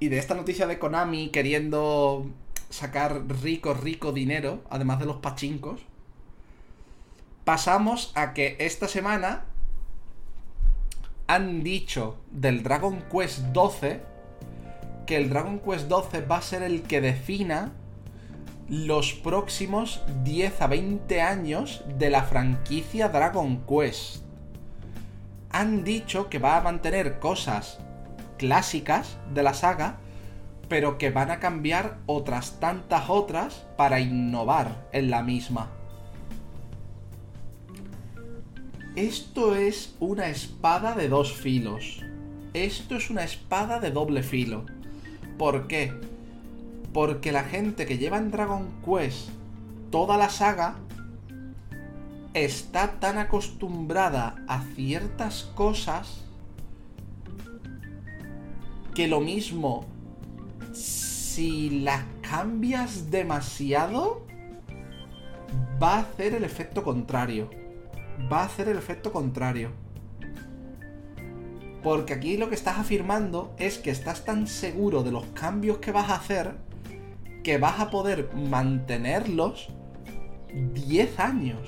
Y 0.00 0.08
de 0.08 0.18
esta 0.18 0.34
noticia 0.34 0.66
de 0.66 0.78
Konami 0.78 1.28
queriendo 1.28 2.26
sacar 2.70 3.24
rico, 3.42 3.74
rico 3.74 4.12
dinero, 4.12 4.62
además 4.70 4.98
de 5.00 5.06
los 5.06 5.18
pachincos, 5.18 5.82
pasamos 7.44 8.12
a 8.14 8.32
que 8.32 8.56
esta 8.58 8.88
semana 8.88 9.44
han 11.34 11.62
dicho 11.62 12.18
del 12.30 12.62
Dragon 12.62 13.02
Quest 13.10 13.38
12 13.54 14.02
que 15.06 15.16
el 15.16 15.30
Dragon 15.30 15.60
Quest 15.60 15.88
12 15.88 16.20
va 16.26 16.36
a 16.36 16.42
ser 16.42 16.62
el 16.62 16.82
que 16.82 17.00
defina 17.00 17.72
los 18.68 19.14
próximos 19.14 20.02
10 20.24 20.60
a 20.60 20.66
20 20.66 21.22
años 21.22 21.84
de 21.96 22.10
la 22.10 22.24
franquicia 22.24 23.08
Dragon 23.08 23.64
Quest. 23.66 24.22
Han 25.48 25.84
dicho 25.84 26.28
que 26.28 26.38
va 26.38 26.58
a 26.58 26.60
mantener 26.60 27.18
cosas 27.18 27.78
clásicas 28.36 29.16
de 29.32 29.42
la 29.42 29.54
saga, 29.54 30.00
pero 30.68 30.98
que 30.98 31.08
van 31.08 31.30
a 31.30 31.40
cambiar 31.40 31.96
otras 32.04 32.60
tantas 32.60 33.08
otras 33.08 33.66
para 33.78 34.00
innovar 34.00 34.86
en 34.92 35.08
la 35.08 35.22
misma. 35.22 35.70
Esto 38.96 39.56
es 39.56 39.94
una 40.00 40.28
espada 40.28 40.94
de 40.94 41.08
dos 41.08 41.32
filos. 41.32 42.02
Esto 42.52 42.96
es 42.96 43.08
una 43.08 43.24
espada 43.24 43.80
de 43.80 43.90
doble 43.90 44.22
filo. 44.22 44.66
¿Por 45.38 45.66
qué? 45.66 45.94
Porque 46.92 47.32
la 47.32 47.42
gente 47.42 47.86
que 47.86 47.96
lleva 47.96 48.18
en 48.18 48.30
Dragon 48.30 48.68
Quest 48.84 49.30
toda 49.90 50.18
la 50.18 50.28
saga 50.28 50.76
está 52.34 53.00
tan 53.00 53.16
acostumbrada 53.16 54.44
a 54.46 54.60
ciertas 54.74 55.44
cosas 55.54 56.20
que 58.94 59.08
lo 59.08 59.20
mismo 59.22 59.86
si 60.74 61.80
las 61.80 62.04
cambias 62.20 63.10
demasiado 63.10 64.26
va 65.82 65.94
a 65.94 66.00
hacer 66.00 66.34
el 66.34 66.44
efecto 66.44 66.82
contrario 66.82 67.61
va 68.30 68.40
a 68.40 68.44
hacer 68.44 68.68
el 68.68 68.78
efecto 68.78 69.12
contrario. 69.12 69.70
Porque 71.82 72.14
aquí 72.14 72.36
lo 72.36 72.48
que 72.48 72.54
estás 72.54 72.78
afirmando 72.78 73.54
es 73.58 73.78
que 73.78 73.90
estás 73.90 74.24
tan 74.24 74.46
seguro 74.46 75.02
de 75.02 75.10
los 75.10 75.24
cambios 75.26 75.78
que 75.78 75.92
vas 75.92 76.10
a 76.10 76.16
hacer 76.16 76.54
que 77.42 77.58
vas 77.58 77.80
a 77.80 77.90
poder 77.90 78.30
mantenerlos 78.34 79.68
10 80.52 81.18
años. 81.18 81.60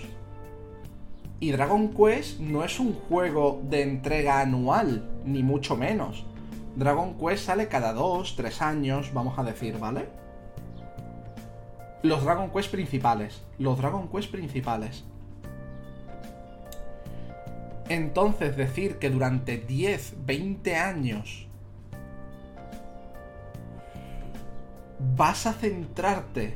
Y 1.40 1.50
Dragon 1.50 1.92
Quest 1.92 2.40
no 2.40 2.64
es 2.64 2.78
un 2.78 2.94
juego 2.94 3.60
de 3.64 3.82
entrega 3.82 4.40
anual, 4.40 5.04
ni 5.24 5.42
mucho 5.42 5.76
menos. 5.76 6.24
Dragon 6.76 7.14
Quest 7.18 7.46
sale 7.46 7.68
cada 7.68 7.92
2, 7.92 8.36
3 8.36 8.62
años, 8.62 9.10
vamos 9.12 9.38
a 9.38 9.42
decir, 9.42 9.78
¿vale? 9.78 10.08
Los 12.02 12.24
Dragon 12.24 12.50
Quest 12.50 12.70
principales. 12.70 13.42
Los 13.58 13.78
Dragon 13.78 14.08
Quest 14.08 14.30
principales. 14.30 15.04
Entonces 17.88 18.56
decir 18.56 18.96
que 18.98 19.10
durante 19.10 19.58
10, 19.58 20.14
20 20.24 20.76
años 20.76 21.46
vas 25.16 25.46
a 25.46 25.52
centrarte 25.52 26.54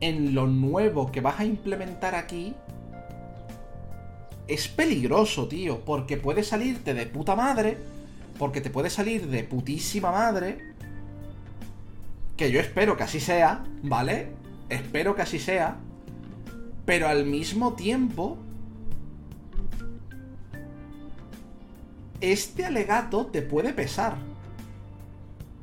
en 0.00 0.34
lo 0.34 0.46
nuevo 0.46 1.12
que 1.12 1.20
vas 1.20 1.38
a 1.40 1.44
implementar 1.44 2.14
aquí 2.14 2.54
es 4.48 4.66
peligroso, 4.66 5.46
tío, 5.46 5.84
porque 5.84 6.16
puede 6.16 6.42
salirte 6.42 6.92
de 6.94 7.06
puta 7.06 7.36
madre, 7.36 7.76
porque 8.38 8.60
te 8.60 8.70
puede 8.70 8.90
salir 8.90 9.28
de 9.28 9.44
putísima 9.44 10.10
madre, 10.10 10.58
que 12.36 12.50
yo 12.50 12.58
espero 12.58 12.96
que 12.96 13.04
así 13.04 13.20
sea, 13.20 13.64
¿vale? 13.82 14.30
Espero 14.68 15.14
que 15.14 15.22
así 15.22 15.38
sea, 15.38 15.76
pero 16.84 17.06
al 17.06 17.26
mismo 17.26 17.74
tiempo 17.74 18.38
este 22.20 22.64
alegato 22.64 23.26
te 23.26 23.42
puede 23.42 23.72
pesar. 23.72 24.16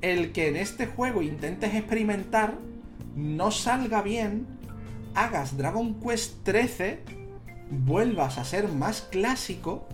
El 0.02 0.32
que 0.32 0.48
en 0.50 0.56
este 0.56 0.88
juego 0.88 1.22
intentes 1.22 1.74
experimentar, 1.74 2.56
no 3.16 3.52
salga 3.52 4.02
bien, 4.02 4.46
hagas 5.16 5.58
Dragon 5.58 6.00
Quest 6.00 6.44
13, 6.44 7.04
vuelvas 7.70 8.38
a 8.38 8.46
ser 8.46 8.68
más 8.68 9.02
clásico 9.02 9.88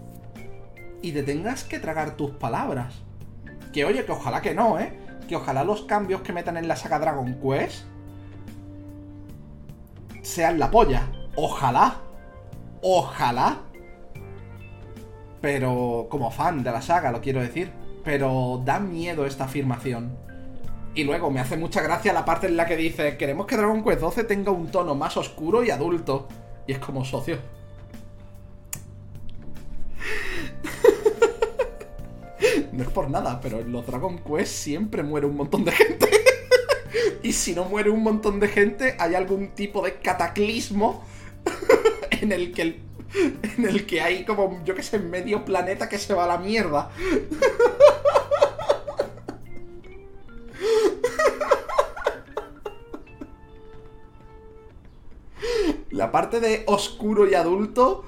y 1.01 1.11
te 1.11 1.23
tengas 1.23 1.63
que 1.63 1.79
tragar 1.79 2.17
tus 2.17 2.31
palabras. 2.31 2.95
Que 3.71 3.85
oye, 3.85 4.05
que 4.05 4.11
ojalá 4.11 4.41
que 4.41 4.53
no, 4.53 4.79
¿eh? 4.79 4.93
Que 5.27 5.35
ojalá 5.35 5.63
los 5.63 5.83
cambios 5.83 6.21
que 6.21 6.33
metan 6.33 6.57
en 6.57 6.67
la 6.67 6.75
saga 6.75 6.99
Dragon 6.99 7.39
Quest 7.41 7.85
sean 10.21 10.59
la 10.59 10.71
polla. 10.71 11.07
Ojalá. 11.35 11.97
Ojalá. 12.81 13.59
Pero 15.43 16.07
como 16.09 16.31
fan 16.31 16.63
de 16.63 16.71
la 16.71 16.81
saga, 16.81 17.11
lo 17.11 17.19
quiero 17.19 17.41
decir. 17.41 17.69
Pero 18.05 18.61
da 18.63 18.79
miedo 18.79 19.25
esta 19.25 19.43
afirmación. 19.43 20.17
Y 20.95 21.03
luego 21.03 21.29
me 21.31 21.41
hace 21.41 21.57
mucha 21.57 21.81
gracia 21.81 22.13
la 22.13 22.23
parte 22.23 22.47
en 22.47 22.55
la 22.55 22.65
que 22.65 22.77
dice, 22.77 23.17
queremos 23.17 23.45
que 23.45 23.57
Dragon 23.57 23.83
Quest 23.83 23.99
12 23.99 24.23
tenga 24.23 24.51
un 24.51 24.67
tono 24.67 24.95
más 24.95 25.17
oscuro 25.17 25.61
y 25.61 25.69
adulto. 25.69 26.29
Y 26.65 26.71
es 26.71 26.79
como 26.79 27.03
socio. 27.03 27.39
no 32.71 32.81
es 32.81 32.89
por 32.89 33.09
nada, 33.09 33.41
pero 33.41 33.59
en 33.59 33.69
los 33.69 33.85
Dragon 33.85 34.19
Quest 34.19 34.53
siempre 34.53 35.03
muere 35.03 35.27
un 35.27 35.35
montón 35.35 35.65
de 35.65 35.73
gente. 35.73 36.07
y 37.21 37.33
si 37.33 37.53
no 37.53 37.65
muere 37.65 37.89
un 37.89 38.01
montón 38.01 38.39
de 38.39 38.47
gente, 38.47 38.95
hay 38.97 39.15
algún 39.15 39.49
tipo 39.49 39.83
de 39.83 39.95
cataclismo 39.95 41.03
en 42.11 42.31
el 42.31 42.53
que 42.53 42.61
el 42.61 42.92
en 43.57 43.65
el 43.65 43.85
que 43.85 44.01
hay 44.01 44.25
como, 44.25 44.63
yo 44.63 44.75
que 44.75 44.83
sé, 44.83 44.99
medio 44.99 45.45
planeta 45.45 45.89
que 45.89 45.97
se 45.97 46.13
va 46.13 46.25
a 46.25 46.27
la 46.27 46.37
mierda. 46.37 46.91
La 55.91 56.11
parte 56.11 56.39
de 56.39 56.63
oscuro 56.65 57.29
y 57.29 57.35
adulto, 57.35 58.03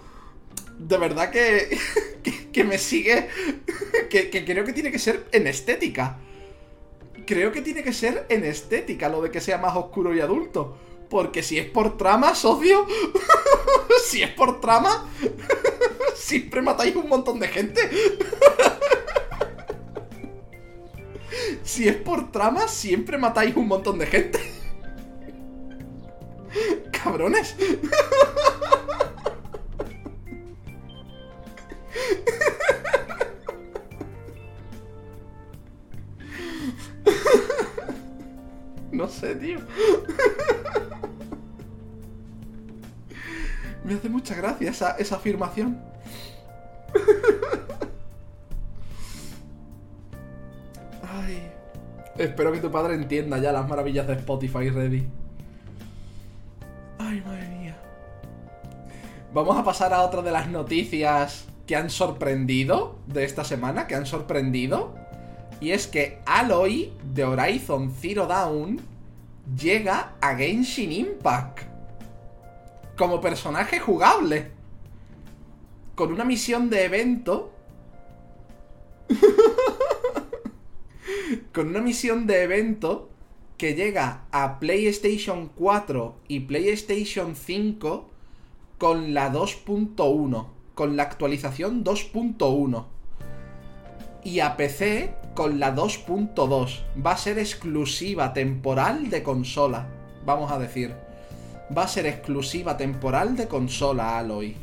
de 0.79 0.97
verdad 0.97 1.29
que, 1.29 1.77
que 2.51 2.63
me 2.63 2.77
sigue. 2.77 3.29
Que, 4.09 4.29
que 4.29 4.45
creo 4.45 4.63
que 4.63 4.71
tiene 4.71 4.91
que 4.91 4.99
ser 4.99 5.25
en 5.31 5.47
estética. 5.47 6.19
Creo 7.25 7.51
que 7.51 7.61
tiene 7.61 7.83
que 7.83 7.91
ser 7.91 8.25
en 8.29 8.45
estética 8.45 9.09
lo 9.09 9.21
de 9.21 9.31
que 9.31 9.41
sea 9.41 9.57
más 9.57 9.75
oscuro 9.75 10.13
y 10.13 10.21
adulto. 10.21 10.77
Porque 11.15 11.43
si 11.43 11.57
es 11.57 11.65
por 11.65 11.95
trama, 11.95 12.35
socio. 12.35 12.85
si 14.05 14.21
es 14.21 14.31
por 14.31 14.59
trama. 14.59 15.09
siempre 16.13 16.61
matáis 16.61 16.93
un 16.93 17.07
montón 17.07 17.39
de 17.39 17.47
gente. 17.47 17.89
si 21.63 21.87
es 21.87 21.95
por 21.95 22.33
trama, 22.33 22.67
siempre 22.67 23.17
matáis 23.17 23.55
un 23.55 23.69
montón 23.69 23.97
de 23.97 24.07
gente. 24.07 24.41
Cabrones. 26.91 27.55
No 38.97 39.07
sé, 39.09 39.35
tío. 39.35 39.59
Me 43.83 43.93
hace 43.93 44.09
mucha 44.09 44.35
gracia 44.35 44.71
esa, 44.71 44.91
esa 44.91 45.17
afirmación. 45.17 45.79
Ay. 51.03 51.51
Espero 52.17 52.51
que 52.53 52.59
tu 52.59 52.71
padre 52.71 52.95
entienda 52.95 53.37
ya 53.37 53.51
las 53.51 53.67
maravillas 53.67 54.07
de 54.07 54.13
Spotify 54.13 54.69
Ready. 54.69 55.05
Ay, 56.97 57.21
madre 57.25 57.49
mía. 57.49 57.77
Vamos 59.33 59.57
a 59.57 59.63
pasar 59.63 59.93
a 59.93 60.01
otra 60.03 60.21
de 60.21 60.31
las 60.31 60.47
noticias 60.47 61.45
que 61.67 61.75
han 61.75 61.89
sorprendido 61.89 62.99
de 63.07 63.25
esta 63.25 63.43
semana, 63.43 63.87
que 63.87 63.95
han 63.95 64.05
sorprendido. 64.05 64.95
Y 65.59 65.71
es 65.71 65.87
que 65.87 66.19
Aloy 66.25 66.91
de 67.13 67.23
Horizon 67.23 67.93
Zero 67.99 68.27
Dawn 68.27 68.81
llega 69.57 70.15
a 70.21 70.35
Genshin 70.35 70.91
Impact. 70.91 71.61
Como 72.97 73.21
personaje 73.21 73.79
jugable. 73.79 74.51
Con 75.95 76.11
una 76.11 76.25
misión 76.25 76.69
de 76.69 76.85
evento. 76.85 77.51
con 81.53 81.69
una 81.69 81.81
misión 81.81 82.27
de 82.27 82.43
evento 82.43 83.09
que 83.57 83.75
llega 83.75 84.25
a 84.31 84.59
PlayStation 84.59 85.49
4 85.55 86.15
y 86.27 86.41
PlayStation 86.41 87.35
5 87.35 88.09
con 88.77 89.13
la 89.13 89.31
2.1. 89.31 90.47
Con 90.73 90.97
la 90.97 91.03
actualización 91.03 91.85
2.1 91.85 92.94
y 94.25 94.39
a 94.39 94.57
PC 94.57 95.15
con 95.35 95.59
la 95.59 95.73
2.2. 95.73 96.79
Va 97.05 97.11
a 97.11 97.17
ser 97.17 97.37
exclusiva 97.37 98.33
temporal 98.33 99.09
de 99.11 99.21
consola, 99.21 99.87
vamos 100.25 100.51
a 100.51 100.57
decir. 100.57 100.95
Va 101.75 101.83
a 101.83 101.87
ser 101.87 102.07
exclusiva 102.07 102.75
temporal 102.75 103.37
de 103.37 103.47
consola, 103.47 104.17
Aloy. 104.17 104.57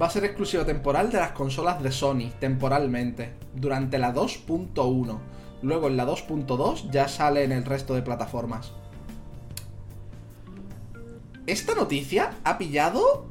Va 0.00 0.06
a 0.06 0.10
ser 0.10 0.24
exclusiva 0.24 0.64
temporal 0.64 1.10
de 1.10 1.18
las 1.18 1.32
consolas 1.32 1.82
de 1.82 1.90
Sony, 1.90 2.30
temporalmente, 2.38 3.34
durante 3.54 3.98
la 3.98 4.14
2.1. 4.14 5.18
Luego 5.62 5.88
en 5.88 5.96
la 5.96 6.06
2.2 6.06 6.90
ya 6.90 7.08
sale 7.08 7.42
en 7.42 7.52
el 7.52 7.64
resto 7.64 7.94
de 7.94 8.02
plataformas. 8.02 8.72
Esta 11.46 11.74
noticia 11.74 12.36
ha 12.44 12.56
pillado 12.56 13.26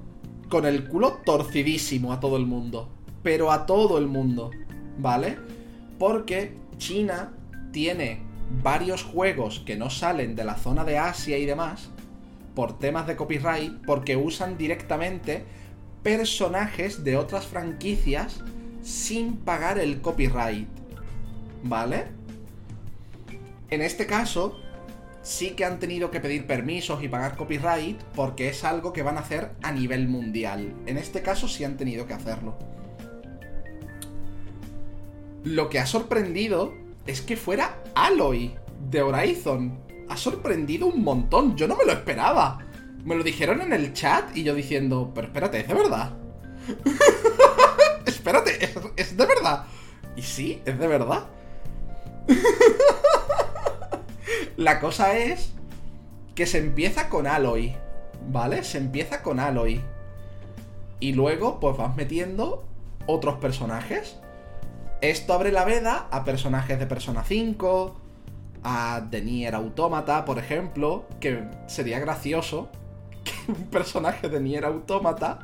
con 0.49 0.65
el 0.65 0.89
culo 0.89 1.19
torcidísimo 1.23 2.11
a 2.11 2.19
todo 2.19 2.35
el 2.35 2.45
mundo 2.45 2.89
pero 3.23 3.51
a 3.51 3.65
todo 3.65 3.97
el 3.97 4.07
mundo, 4.07 4.51
¿vale? 4.97 5.37
Porque 5.99 6.57
China 6.77 7.33
tiene 7.71 8.21
varios 8.63 9.03
juegos 9.03 9.61
que 9.65 9.75
no 9.75 9.89
salen 9.89 10.35
de 10.35 10.43
la 10.43 10.55
zona 10.55 10.83
de 10.83 10.97
Asia 10.97 11.37
y 11.37 11.45
demás 11.45 11.89
por 12.55 12.77
temas 12.77 13.07
de 13.07 13.15
copyright 13.15 13.73
porque 13.85 14.17
usan 14.17 14.57
directamente 14.57 15.45
personajes 16.03 17.03
de 17.03 17.15
otras 17.15 17.45
franquicias 17.45 18.41
sin 18.81 19.37
pagar 19.37 19.79
el 19.79 20.01
copyright. 20.01 20.67
¿Vale? 21.63 22.07
En 23.69 23.81
este 23.81 24.05
caso, 24.05 24.59
sí 25.21 25.51
que 25.51 25.63
han 25.63 25.79
tenido 25.79 26.11
que 26.11 26.19
pedir 26.19 26.47
permisos 26.47 27.03
y 27.03 27.07
pagar 27.07 27.37
copyright 27.37 28.01
porque 28.15 28.49
es 28.49 28.63
algo 28.63 28.91
que 28.91 29.03
van 29.03 29.17
a 29.17 29.21
hacer 29.21 29.51
a 29.61 29.71
nivel 29.71 30.07
mundial. 30.07 30.73
En 30.87 30.97
este 30.97 31.21
caso 31.21 31.47
sí 31.47 31.63
han 31.63 31.77
tenido 31.77 32.07
que 32.07 32.13
hacerlo. 32.13 32.57
Lo 35.43 35.69
que 35.69 35.79
ha 35.79 35.85
sorprendido 35.85 36.73
es 37.07 37.21
que 37.21 37.35
fuera 37.35 37.81
Aloy 37.95 38.55
de 38.89 39.01
Horizon. 39.01 39.79
Ha 40.09 40.17
sorprendido 40.17 40.87
un 40.87 41.03
montón. 41.03 41.55
Yo 41.55 41.67
no 41.67 41.75
me 41.75 41.85
lo 41.85 41.93
esperaba. 41.93 42.59
Me 43.03 43.15
lo 43.15 43.23
dijeron 43.23 43.61
en 43.61 43.73
el 43.73 43.93
chat 43.93 44.35
y 44.35 44.43
yo 44.43 44.53
diciendo, 44.53 45.11
pero 45.15 45.27
espérate, 45.27 45.61
¿es 45.61 45.67
de 45.67 45.73
verdad? 45.73 46.13
espérate, 48.05 48.63
¿es, 48.95 49.17
de 49.17 49.25
verdad? 49.25 49.65
Y 50.15 50.21
sí, 50.21 50.61
es 50.65 50.77
de 50.77 50.87
verdad. 50.87 51.25
La 54.57 54.79
cosa 54.79 55.17
es 55.17 55.53
que 56.35 56.45
se 56.45 56.59
empieza 56.59 57.09
con 57.09 57.25
Aloy, 57.25 57.75
¿vale? 58.29 58.63
Se 58.63 58.77
empieza 58.77 59.23
con 59.23 59.39
Aloy. 59.39 59.81
Y 60.99 61.13
luego, 61.13 61.59
pues 61.59 61.75
vas 61.77 61.95
metiendo 61.95 62.67
otros 63.07 63.37
personajes. 63.37 64.17
Esto 65.01 65.33
abre 65.33 65.51
la 65.51 65.65
veda 65.65 66.07
a 66.11 66.23
personajes 66.23 66.77
de 66.77 66.85
Persona 66.85 67.23
5, 67.23 67.99
a 68.63 69.07
The 69.09 69.23
Nier 69.23 69.55
Automata, 69.55 70.25
por 70.25 70.37
ejemplo, 70.37 71.07
que 71.19 71.43
sería 71.65 71.99
gracioso 71.99 72.69
que 73.23 73.33
un 73.51 73.65
personaje 73.67 74.29
de 74.29 74.39
Nier 74.39 74.63
Automata 74.63 75.39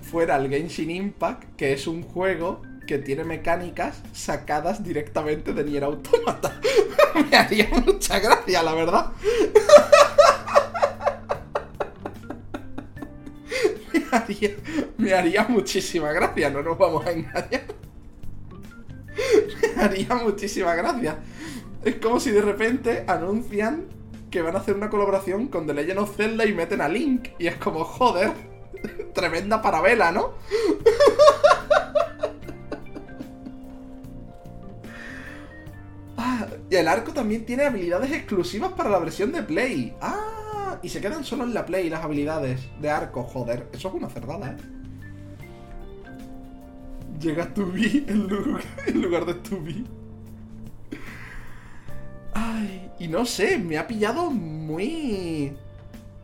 fuera 0.00 0.36
el 0.36 0.48
Genshin 0.48 0.88
Impact, 0.88 1.56
que 1.56 1.72
es 1.72 1.88
un 1.88 2.04
juego 2.04 2.62
que 2.86 2.98
tiene 2.98 3.24
mecánicas 3.24 4.00
sacadas 4.12 4.84
directamente 4.84 5.52
de 5.52 5.64
Nier 5.64 5.82
Automata. 5.82 6.60
me 7.30 7.36
haría 7.36 7.68
mucha 7.84 8.20
gracia, 8.20 8.62
la 8.62 8.74
verdad. 8.74 9.10
me, 13.92 14.04
haría, 14.16 14.50
me 14.96 15.12
haría 15.12 15.42
muchísima 15.48 16.12
gracia, 16.12 16.50
no 16.50 16.62
nos 16.62 16.78
vamos 16.78 17.04
a 17.04 17.10
engañar. 17.10 17.82
haría 19.76 20.14
muchísima 20.16 20.74
gracia. 20.74 21.18
Es 21.84 21.94
como 21.96 22.20
si 22.20 22.30
de 22.30 22.42
repente 22.42 23.02
anuncian 23.06 23.86
que 24.30 24.42
van 24.42 24.56
a 24.56 24.60
hacer 24.60 24.74
una 24.74 24.88
colaboración 24.88 25.48
con 25.48 25.66
The 25.66 25.74
Legend 25.74 25.98
of 25.98 26.16
Zelda 26.16 26.46
y 26.46 26.54
meten 26.54 26.80
a 26.80 26.88
Link. 26.88 27.28
Y 27.38 27.48
es 27.48 27.56
como, 27.56 27.84
joder, 27.84 28.32
tremenda 29.14 29.60
parabela, 29.60 30.12
¿no? 30.12 30.32
ah, 36.16 36.46
y 36.70 36.76
el 36.76 36.88
arco 36.88 37.12
también 37.12 37.44
tiene 37.44 37.64
habilidades 37.64 38.10
exclusivas 38.12 38.72
para 38.72 38.88
la 38.90 38.98
versión 38.98 39.32
de 39.32 39.42
Play. 39.42 39.94
Ah, 40.00 40.78
y 40.82 40.88
se 40.88 41.00
quedan 41.00 41.24
solo 41.24 41.44
en 41.44 41.52
la 41.52 41.66
Play 41.66 41.90
las 41.90 42.04
habilidades 42.04 42.60
de 42.80 42.90
arco, 42.90 43.24
joder. 43.24 43.68
Eso 43.72 43.88
es 43.88 43.94
una 43.94 44.08
cerdada, 44.08 44.52
¿eh? 44.52 44.81
Llega 47.22 47.52
en 47.56 48.26
lugar, 48.26 48.62
en 48.86 49.02
lugar 49.02 49.26
de 49.26 49.34
Tubi. 49.34 49.86
Ay, 52.34 52.90
y 52.98 53.08
no 53.08 53.24
sé, 53.24 53.58
me 53.58 53.78
ha 53.78 53.86
pillado 53.86 54.30
muy... 54.30 55.52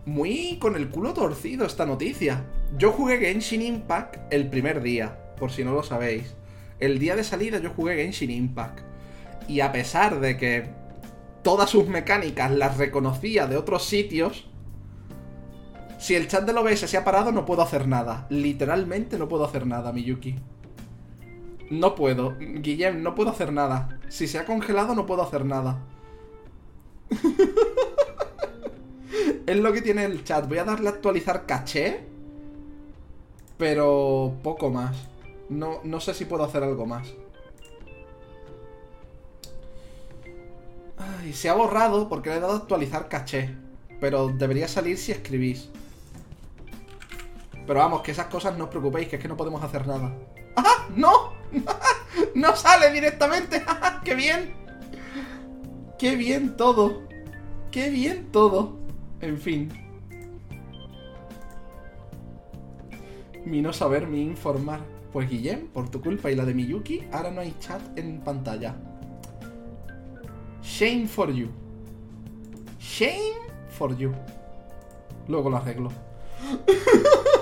Muy 0.04 0.56
con 0.58 0.74
el 0.74 0.88
culo 0.88 1.12
torcido 1.12 1.66
esta 1.66 1.84
noticia. 1.84 2.46
Yo 2.78 2.92
jugué 2.92 3.18
Genshin 3.18 3.60
Impact 3.60 4.16
el 4.32 4.48
primer 4.48 4.80
día, 4.80 5.18
por 5.38 5.50
si 5.52 5.64
no 5.64 5.74
lo 5.74 5.82
sabéis. 5.82 6.34
El 6.80 6.98
día 6.98 7.14
de 7.14 7.24
salida 7.24 7.58
yo 7.58 7.70
jugué 7.70 7.96
Genshin 7.96 8.30
Impact. 8.30 8.80
Y 9.48 9.60
a 9.60 9.70
pesar 9.70 10.20
de 10.20 10.38
que 10.38 10.70
todas 11.42 11.68
sus 11.68 11.88
mecánicas 11.88 12.50
las 12.50 12.78
reconocía 12.78 13.46
de 13.46 13.58
otros 13.58 13.84
sitios, 13.84 14.48
si 15.98 16.14
el 16.14 16.26
chat 16.26 16.46
del 16.46 16.56
OBS 16.56 16.88
se 16.88 16.96
ha 16.96 17.04
parado 17.04 17.30
no 17.30 17.44
puedo 17.44 17.60
hacer 17.60 17.86
nada. 17.86 18.26
Literalmente 18.30 19.18
no 19.18 19.28
puedo 19.28 19.44
hacer 19.44 19.66
nada, 19.66 19.92
Miyuki. 19.92 20.36
No 21.70 21.94
puedo. 21.94 22.36
Guillem, 22.38 23.02
no 23.02 23.14
puedo 23.14 23.30
hacer 23.30 23.52
nada. 23.52 23.98
Si 24.08 24.26
se 24.26 24.38
ha 24.38 24.46
congelado, 24.46 24.94
no 24.94 25.06
puedo 25.06 25.22
hacer 25.22 25.44
nada. 25.44 25.78
es 29.46 29.56
lo 29.56 29.72
que 29.72 29.82
tiene 29.82 30.04
el 30.04 30.24
chat. 30.24 30.48
Voy 30.48 30.58
a 30.58 30.64
darle 30.64 30.88
a 30.88 30.92
actualizar 30.92 31.46
caché. 31.46 32.06
Pero 33.58 34.34
poco 34.42 34.70
más. 34.70 35.08
No, 35.48 35.80
no 35.84 36.00
sé 36.00 36.14
si 36.14 36.24
puedo 36.24 36.44
hacer 36.44 36.62
algo 36.62 36.86
más. 36.86 37.12
Ay, 40.96 41.32
se 41.32 41.48
ha 41.48 41.54
borrado 41.54 42.08
porque 42.08 42.30
le 42.30 42.36
he 42.36 42.40
dado 42.40 42.54
actualizar 42.54 43.08
caché. 43.08 43.54
Pero 44.00 44.28
debería 44.28 44.68
salir 44.68 44.96
si 44.96 45.12
escribís. 45.12 45.68
Pero 47.66 47.80
vamos, 47.80 48.00
que 48.00 48.12
esas 48.12 48.26
cosas 48.26 48.56
no 48.56 48.64
os 48.64 48.70
preocupéis, 48.70 49.08
que 49.08 49.16
es 49.16 49.22
que 49.22 49.28
no 49.28 49.36
podemos 49.36 49.62
hacer 49.62 49.86
nada. 49.86 50.14
¡Ah! 50.56 50.86
¡No! 50.96 51.37
¡No 52.34 52.56
sale 52.56 52.92
directamente! 52.92 53.64
¡Qué 54.04 54.14
bien! 54.14 54.54
¡Qué 55.98 56.16
bien 56.16 56.56
todo! 56.56 57.02
¡Qué 57.70 57.90
bien 57.90 58.30
todo! 58.30 58.78
En 59.20 59.38
fin. 59.38 59.68
Mi 63.44 63.62
no 63.62 63.72
saber, 63.72 64.06
mi 64.06 64.22
informar. 64.22 64.80
Pues 65.12 65.28
Guillem, 65.28 65.68
por 65.68 65.88
tu 65.88 66.00
culpa 66.02 66.30
y 66.30 66.36
la 66.36 66.44
de 66.44 66.52
Miyuki, 66.54 67.04
ahora 67.12 67.30
no 67.30 67.40
hay 67.40 67.54
chat 67.60 67.80
en 67.96 68.20
pantalla. 68.20 68.76
Shame 70.62 71.08
for 71.08 71.32
you. 71.32 71.48
Shame 72.78 73.38
for 73.70 73.96
you. 73.96 74.12
Luego 75.26 75.50
lo 75.50 75.56
arreglo. 75.56 75.90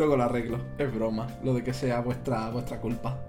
Luego 0.00 0.16
lo 0.16 0.24
arreglo. 0.24 0.58
Es 0.78 0.92
broma. 0.94 1.26
Lo 1.44 1.52
de 1.52 1.62
que 1.62 1.74
sea 1.74 2.00
vuestra, 2.00 2.48
vuestra 2.48 2.80
culpa. 2.80 3.20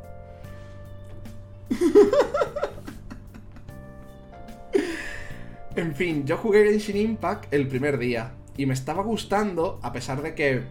en 5.76 5.94
fin, 5.94 6.26
yo 6.26 6.38
jugué 6.38 6.64
Genshin 6.64 6.96
Impact 6.96 7.54
el 7.54 7.68
primer 7.68 7.98
día. 7.98 8.32
Y 8.56 8.68
me 8.68 8.74
estaba 8.74 9.04
gustando, 9.04 9.82
a 9.84 9.92
pesar 9.92 10.22
de 10.22 10.34
que 10.34 10.64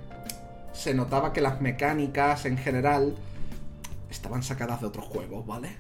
se 0.73 0.95
notaba 0.95 1.35
que 1.35 1.43
las 1.43 1.61
mecánicas 1.61 2.47
en 2.47 2.57
general 2.57 3.15
estaban 4.09 4.43
sacadas 4.43 4.81
de 4.81 4.87
otros 4.87 5.05
juegos, 5.05 5.47
¿vale? 5.47 5.77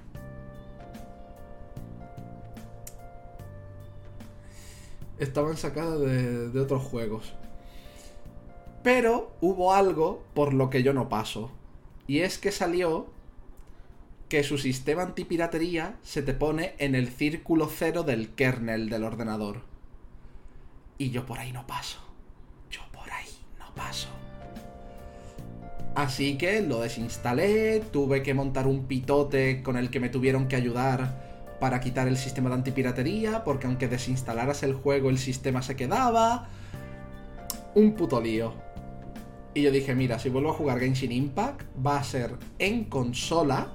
Estaban 5.19 5.57
sacadas 5.57 5.99
de, 5.99 6.51
de 6.51 6.61
otros 6.61 6.83
juegos. 6.83 7.33
Pero 8.83 9.33
hubo 9.41 9.75
algo 9.75 10.23
por 10.35 10.55
lo 10.55 10.71
que 10.71 10.83
yo 10.83 10.93
no 10.93 11.09
paso. 11.09 11.51
Y 12.07 12.21
es 12.21 12.39
que 12.39 12.51
salió 12.51 13.09
que 14.29 14.43
su 14.45 14.59
sistema 14.59 15.03
antipiratería 15.03 15.99
se 16.03 16.23
te 16.23 16.35
pone 16.35 16.75
en 16.79 16.95
el 16.95 17.09
círculo 17.09 17.69
cero 17.69 18.05
del 18.05 18.31
kernel 18.31 18.89
del 18.89 19.05
ordenador. 19.05 19.63
Y 20.99 21.11
yo 21.11 21.27
por 21.27 21.39
ahí 21.39 21.53
no 21.53 21.67
paso. 21.67 21.99
Yo 22.71 22.81
por 22.93 23.11
ahí 23.11 23.29
no 23.59 23.75
paso. 23.75 24.09
Así 25.97 26.39
que 26.39 26.63
lo 26.63 26.81
desinstalé, 26.81 27.81
tuve 27.81 28.23
que 28.23 28.33
montar 28.33 28.67
un 28.69 28.85
pitote 28.85 29.63
con 29.63 29.77
el 29.77 29.91
que 29.91 29.99
me 29.99 30.09
tuvieron 30.09 30.47
que 30.47 30.57
ayudar 30.57 31.57
para 31.59 31.81
quitar 31.81 32.07
el 32.07 32.17
sistema 32.17 32.49
de 32.51 32.55
antipiratería, 32.55 33.43
porque 33.45 33.67
aunque 33.67 33.89
desinstalaras 33.89 34.63
el 34.63 34.75
juego 34.75 35.11
el 35.11 35.19
sistema 35.19 35.61
se 35.63 35.77
quedaba. 35.77 36.49
Un 37.75 37.95
puto 37.95 38.21
lío. 38.21 38.55
Y 39.55 39.63
yo 39.63 39.73
dije, 39.73 39.95
mira, 39.95 40.19
si 40.19 40.29
vuelvo 40.29 40.51
a 40.51 40.55
jugar 40.55 40.79
Genshin 40.79 41.11
Impact, 41.11 41.63
va 41.85 41.99
a 41.99 42.05
ser 42.05 42.37
en 42.59 42.85
consola 42.85 43.73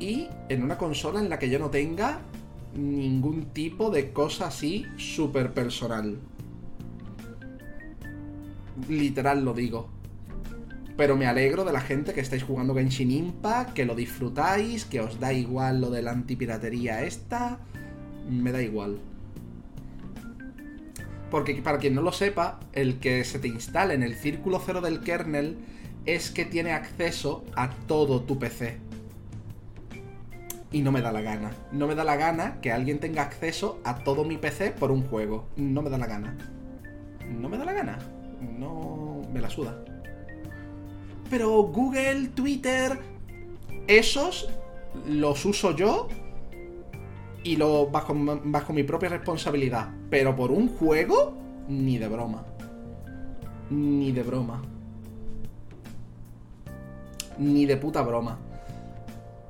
y 0.00 0.28
en 0.48 0.62
una 0.62 0.78
consola 0.78 1.20
en 1.20 1.28
la 1.28 1.38
que 1.38 1.50
yo 1.50 1.58
no 1.58 1.70
tenga 1.70 2.20
ningún 2.74 3.46
tipo 3.46 3.90
de 3.90 4.12
cosa 4.12 4.46
así 4.46 4.86
súper 4.96 5.52
personal. 5.52 6.18
Literal 8.88 9.44
lo 9.44 9.52
digo. 9.52 9.88
Pero 10.96 11.16
me 11.16 11.26
alegro 11.26 11.64
de 11.64 11.72
la 11.72 11.80
gente 11.80 12.14
que 12.14 12.20
estáis 12.20 12.42
jugando 12.42 12.74
Genshin 12.74 13.10
Impact, 13.10 13.74
que 13.74 13.84
lo 13.84 13.94
disfrutáis, 13.94 14.86
que 14.86 15.00
os 15.00 15.20
da 15.20 15.32
igual 15.34 15.82
lo 15.82 15.90
de 15.90 16.00
la 16.00 16.12
antipiratería 16.12 17.04
esta. 17.04 17.58
Me 18.30 18.52
da 18.52 18.62
igual. 18.62 18.98
Porque 21.30 21.54
para 21.54 21.78
quien 21.78 21.94
no 21.94 22.02
lo 22.02 22.12
sepa, 22.12 22.60
el 22.72 23.00
que 23.00 23.24
se 23.24 23.38
te 23.38 23.48
instale 23.48 23.94
en 23.94 24.02
el 24.02 24.14
círculo 24.14 24.60
cero 24.64 24.80
del 24.80 25.00
kernel 25.00 25.58
es 26.04 26.30
que 26.30 26.44
tiene 26.44 26.72
acceso 26.72 27.44
a 27.56 27.70
todo 27.70 28.22
tu 28.22 28.38
PC. 28.38 28.78
Y 30.72 30.82
no 30.82 30.92
me 30.92 31.00
da 31.00 31.12
la 31.12 31.22
gana. 31.22 31.50
No 31.72 31.86
me 31.86 31.94
da 31.94 32.04
la 32.04 32.16
gana 32.16 32.60
que 32.60 32.72
alguien 32.72 33.00
tenga 33.00 33.22
acceso 33.22 33.80
a 33.84 33.98
todo 33.98 34.24
mi 34.24 34.36
PC 34.36 34.72
por 34.72 34.90
un 34.92 35.02
juego. 35.02 35.48
No 35.56 35.82
me 35.82 35.90
da 35.90 35.98
la 35.98 36.06
gana. 36.06 36.36
No 37.28 37.48
me 37.48 37.58
da 37.58 37.64
la 37.64 37.72
gana. 37.72 37.98
No 38.40 39.22
me 39.32 39.40
la 39.40 39.50
suda. 39.50 39.84
Pero 41.28 41.62
Google, 41.62 42.28
Twitter, 42.28 42.98
esos 43.88 44.48
los 45.08 45.44
uso 45.44 45.74
yo 45.74 46.08
y 47.46 47.54
lo 47.54 47.86
bajo, 47.86 48.12
bajo 48.16 48.72
mi 48.72 48.82
propia 48.82 49.08
responsabilidad. 49.08 49.88
Pero 50.10 50.34
por 50.34 50.50
un 50.50 50.66
juego, 50.66 51.32
ni 51.68 51.96
de 51.96 52.08
broma. 52.08 52.44
Ni 53.70 54.10
de 54.10 54.24
broma. 54.24 54.62
Ni 57.38 57.64
de 57.64 57.76
puta 57.76 58.02
broma. 58.02 58.40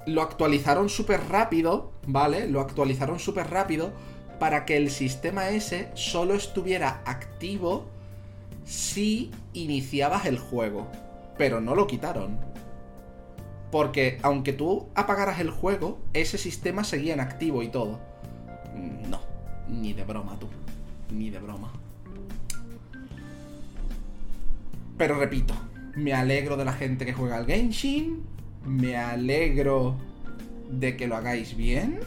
Lo 0.06 0.20
actualizaron 0.20 0.90
súper 0.90 1.20
rápido, 1.30 1.92
¿vale? 2.06 2.46
Lo 2.46 2.60
actualizaron 2.60 3.18
súper 3.18 3.48
rápido 3.48 3.92
para 4.38 4.66
que 4.66 4.76
el 4.76 4.90
sistema 4.90 5.48
ese 5.48 5.88
solo 5.94 6.34
estuviera 6.34 7.00
activo 7.06 7.86
si 8.66 9.30
iniciabas 9.54 10.26
el 10.26 10.38
juego. 10.38 10.86
Pero 11.38 11.62
no 11.62 11.74
lo 11.74 11.86
quitaron. 11.86 12.38
Porque 13.70 14.18
aunque 14.22 14.52
tú 14.52 14.88
apagaras 14.94 15.40
el 15.40 15.50
juego, 15.50 15.98
ese 16.12 16.38
sistema 16.38 16.84
seguía 16.84 17.14
en 17.14 17.20
activo 17.20 17.62
y 17.62 17.68
todo. 17.68 18.00
No, 19.08 19.20
ni 19.68 19.92
de 19.92 20.04
broma 20.04 20.38
tú. 20.38 20.48
Ni 21.10 21.30
de 21.30 21.38
broma. 21.38 21.72
Pero 24.96 25.18
repito, 25.18 25.54
me 25.94 26.12
alegro 26.14 26.56
de 26.56 26.64
la 26.64 26.72
gente 26.72 27.04
que 27.04 27.12
juega 27.12 27.36
al 27.36 27.46
Genshin. 27.46 28.22
Me 28.64 28.96
alegro 28.96 29.96
de 30.70 30.96
que 30.96 31.06
lo 31.06 31.16
hagáis 31.16 31.56
bien. 31.56 32.00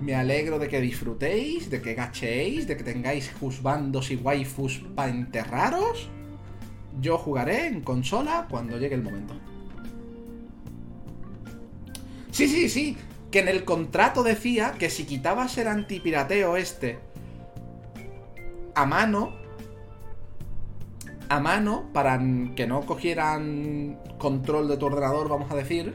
Me 0.00 0.14
alegro 0.14 0.58
de 0.58 0.68
que 0.68 0.80
disfrutéis, 0.80 1.70
de 1.70 1.80
que 1.80 1.94
gachéis, 1.94 2.66
de 2.66 2.76
que 2.76 2.82
tengáis 2.82 3.32
juzbandos 3.38 4.10
y 4.10 4.16
waifus 4.16 4.84
para 4.94 5.10
enterraros. 5.10 6.08
Yo 7.00 7.18
jugaré 7.18 7.66
en 7.66 7.80
consola 7.80 8.46
cuando 8.50 8.78
llegue 8.78 8.94
el 8.94 9.02
momento. 9.02 9.34
Sí, 12.34 12.48
sí, 12.48 12.68
sí. 12.68 12.96
Que 13.30 13.38
en 13.38 13.48
el 13.48 13.64
contrato 13.64 14.24
decía 14.24 14.72
que 14.76 14.90
si 14.90 15.04
quitabas 15.04 15.56
el 15.56 15.68
antipirateo 15.68 16.56
este 16.56 16.98
a 18.74 18.86
mano, 18.86 19.36
a 21.28 21.38
mano, 21.38 21.90
para 21.92 22.20
que 22.56 22.66
no 22.66 22.80
cogieran 22.80 24.00
control 24.18 24.66
de 24.66 24.76
tu 24.76 24.86
ordenador, 24.86 25.28
vamos 25.28 25.48
a 25.52 25.54
decir, 25.54 25.94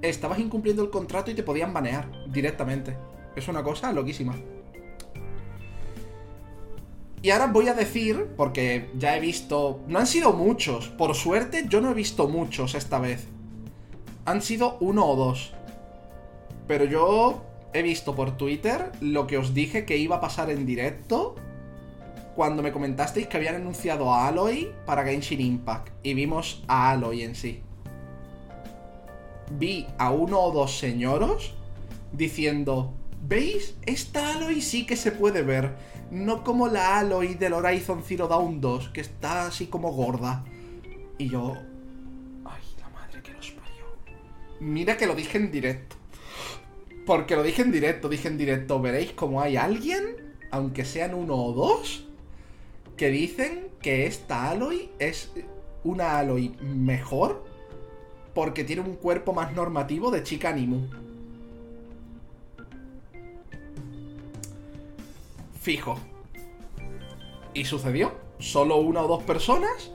estabas 0.00 0.38
incumpliendo 0.38 0.84
el 0.84 0.90
contrato 0.90 1.32
y 1.32 1.34
te 1.34 1.42
podían 1.42 1.72
banear 1.72 2.08
directamente. 2.28 2.96
Es 3.34 3.48
una 3.48 3.64
cosa 3.64 3.92
loquísima. 3.92 4.36
Y 7.20 7.30
ahora 7.30 7.48
voy 7.48 7.66
a 7.66 7.74
decir, 7.74 8.28
porque 8.36 8.92
ya 8.96 9.16
he 9.16 9.20
visto... 9.20 9.80
No 9.88 9.98
han 9.98 10.06
sido 10.06 10.34
muchos. 10.34 10.86
Por 10.90 11.16
suerte 11.16 11.64
yo 11.68 11.80
no 11.80 11.90
he 11.90 11.94
visto 11.94 12.28
muchos 12.28 12.76
esta 12.76 13.00
vez. 13.00 13.26
Han 14.24 14.40
sido 14.40 14.78
uno 14.78 15.04
o 15.04 15.16
dos. 15.16 15.52
Pero 16.66 16.84
yo 16.84 17.44
he 17.72 17.82
visto 17.82 18.14
por 18.14 18.36
Twitter 18.36 18.92
lo 19.00 19.26
que 19.26 19.38
os 19.38 19.52
dije 19.52 19.84
que 19.84 19.96
iba 19.96 20.16
a 20.16 20.20
pasar 20.20 20.50
en 20.50 20.64
directo 20.64 21.34
cuando 22.34 22.62
me 22.62 22.72
comentasteis 22.72 23.26
que 23.26 23.36
habían 23.36 23.56
anunciado 23.56 24.12
a 24.12 24.28
Aloy 24.28 24.72
para 24.86 25.04
Genshin 25.04 25.40
Impact 25.40 25.90
y 26.02 26.14
vimos 26.14 26.62
a 26.66 26.90
Aloy 26.90 27.22
en 27.22 27.34
sí. 27.34 27.62
Vi 29.50 29.86
a 29.98 30.10
uno 30.10 30.40
o 30.40 30.52
dos 30.52 30.78
señoros 30.78 31.54
diciendo, 32.12 32.94
¿veis? 33.22 33.76
Esta 33.86 34.34
Aloy 34.34 34.60
sí 34.62 34.86
que 34.86 34.96
se 34.96 35.12
puede 35.12 35.42
ver, 35.42 35.74
no 36.10 36.44
como 36.44 36.68
la 36.68 36.98
Aloy 36.98 37.34
del 37.34 37.52
Horizon 37.52 38.02
Zero 38.04 38.26
Dawn 38.26 38.60
2, 38.60 38.88
que 38.88 39.00
está 39.00 39.46
así 39.46 39.66
como 39.66 39.92
gorda. 39.92 40.44
Y 41.18 41.28
yo... 41.28 41.54
Ay, 42.44 42.62
la 42.80 42.88
madre 42.88 43.22
que 43.22 43.32
los 43.32 43.50
parió. 43.50 43.84
Mira 44.60 44.96
que 44.96 45.06
lo 45.06 45.14
dije 45.14 45.38
en 45.38 45.52
directo. 45.52 45.96
Porque 47.06 47.36
lo 47.36 47.42
dije 47.42 47.62
en 47.62 47.72
directo, 47.72 48.08
dije 48.08 48.28
en 48.28 48.38
directo, 48.38 48.80
veréis 48.80 49.12
como 49.12 49.40
hay 49.40 49.56
alguien, 49.56 50.34
aunque 50.50 50.84
sean 50.84 51.14
uno 51.14 51.36
o 51.36 51.52
dos, 51.52 52.06
que 52.96 53.10
dicen 53.10 53.68
que 53.82 54.06
esta 54.06 54.50
Aloy 54.50 54.90
es 54.98 55.30
una 55.82 56.18
Aloy 56.18 56.56
mejor 56.60 57.44
porque 58.34 58.64
tiene 58.64 58.82
un 58.82 58.96
cuerpo 58.96 59.32
más 59.32 59.52
normativo 59.52 60.10
de 60.10 60.22
chica 60.22 60.48
Animu. 60.48 60.88
Fijo. 65.60 65.98
Y 67.54 67.64
sucedió. 67.64 68.12
Solo 68.38 68.76
una 68.78 69.02
o 69.02 69.08
dos 69.08 69.22
personas 69.22 69.92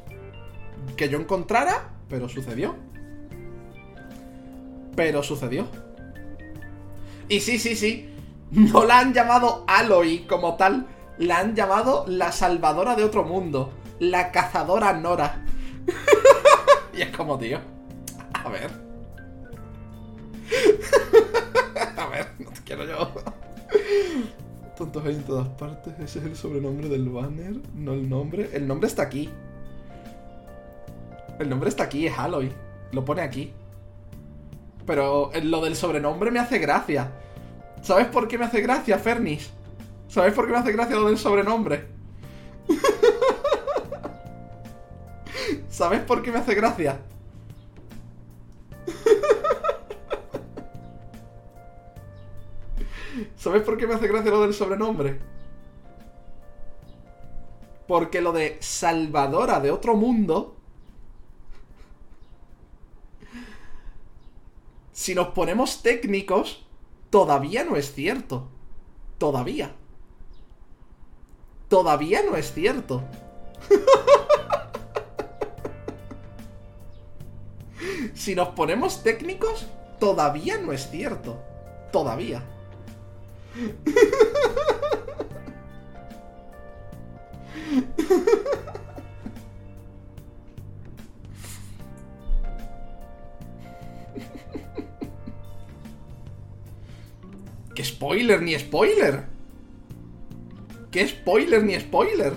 que 0.95 1.09
yo 1.09 1.19
encontrara, 1.19 1.89
pero 2.07 2.29
sucedió. 2.29 2.75
Pero 4.95 5.21
sucedió. 5.21 5.67
Y 7.29 7.39
sí, 7.39 7.59
sí, 7.59 7.75
sí. 7.75 8.09
No 8.51 8.83
la 8.83 8.99
han 8.99 9.13
llamado 9.13 9.63
Aloy 9.67 10.25
como 10.27 10.55
tal. 10.55 10.87
La 11.19 11.39
han 11.39 11.55
llamado 11.55 12.05
la 12.07 12.31
salvadora 12.31 12.95
de 12.95 13.03
otro 13.03 13.23
mundo. 13.23 13.71
La 13.99 14.31
cazadora 14.31 14.93
Nora. 14.93 15.45
y 16.97 17.01
es 17.01 17.15
como, 17.15 17.37
tío. 17.37 17.59
A 18.33 18.49
ver. 18.49 18.71
a 21.97 22.07
ver, 22.07 22.27
no 22.39 22.49
te 22.49 22.61
quiero 22.61 22.85
yo. 22.85 23.11
Tontos 24.75 25.05
hay 25.05 25.15
en 25.15 25.23
todas 25.23 25.47
partes. 25.49 25.93
Ese 25.99 26.19
es 26.19 26.25
el 26.25 26.35
sobrenombre 26.35 26.89
del 26.89 27.09
banner, 27.09 27.57
no 27.75 27.93
el 27.93 28.09
nombre. 28.09 28.49
El 28.53 28.67
nombre 28.67 28.87
está 28.87 29.03
aquí. 29.03 29.29
El 31.37 31.49
nombre 31.49 31.69
está 31.69 31.83
aquí, 31.83 32.07
es 32.07 32.17
Aloy. 32.17 32.51
Lo 32.91 33.05
pone 33.05 33.21
aquí. 33.21 33.53
Pero 34.89 35.31
lo 35.43 35.61
del 35.61 35.75
sobrenombre 35.75 36.31
me 36.31 36.39
hace 36.39 36.57
gracia. 36.57 37.11
¿Sabes 37.83 38.07
por 38.07 38.27
qué 38.27 38.39
me 38.39 38.45
hace 38.45 38.59
gracia, 38.59 38.97
Fernis? 38.97 39.51
¿Sabes 40.07 40.33
por 40.33 40.47
qué 40.47 40.51
me 40.51 40.57
hace 40.57 40.71
gracia 40.71 40.95
lo 40.95 41.05
del 41.05 41.19
sobrenombre? 41.19 41.85
¿Sabes 45.69 46.01
por 46.01 46.23
qué 46.23 46.31
me 46.31 46.39
hace 46.39 46.55
gracia? 46.55 46.99
¿Sabes 53.37 53.61
por 53.61 53.77
qué 53.77 53.85
me 53.85 53.93
hace 53.93 54.07
gracia 54.07 54.31
lo 54.31 54.41
del 54.41 54.55
sobrenombre? 54.55 55.19
Porque 57.87 58.21
lo 58.21 58.31
de 58.31 58.57
Salvadora 58.59 59.59
de 59.59 59.69
otro 59.69 59.95
mundo 59.95 60.58
si 64.99 65.15
nos 65.15 65.29
ponemos 65.29 65.81
técnicos, 65.81 66.67
todavía 67.09 67.63
no 67.63 67.77
es 67.77 67.93
cierto. 67.93 68.49
Todavía. 69.17 69.73
Todavía 71.69 72.21
no 72.21 72.35
es 72.35 72.53
cierto. 72.53 73.01
si 78.13 78.35
nos 78.35 78.49
ponemos 78.49 79.01
técnicos, 79.01 79.67
todavía 80.01 80.57
no 80.57 80.73
es 80.73 80.89
cierto. 80.89 81.41
Todavía. 81.93 82.43
¿Qué 97.79 97.85
spoiler 97.85 98.41
ni 98.41 98.59
spoiler? 98.59 99.23
¿Qué 100.91 101.07
spoiler 101.07 101.63
ni 101.63 101.79
spoiler? 101.79 102.33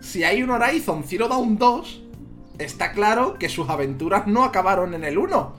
Si 0.00 0.24
hay 0.24 0.42
un 0.42 0.50
Horizon 0.50 1.04
Zero 1.04 1.28
Dawn 1.28 1.56
2, 1.56 2.02
está 2.58 2.90
claro 2.90 3.38
que 3.38 3.48
sus 3.48 3.68
aventuras 3.68 4.26
no 4.26 4.42
acabaron 4.42 4.92
en 4.94 5.04
el 5.04 5.18
1. 5.18 5.54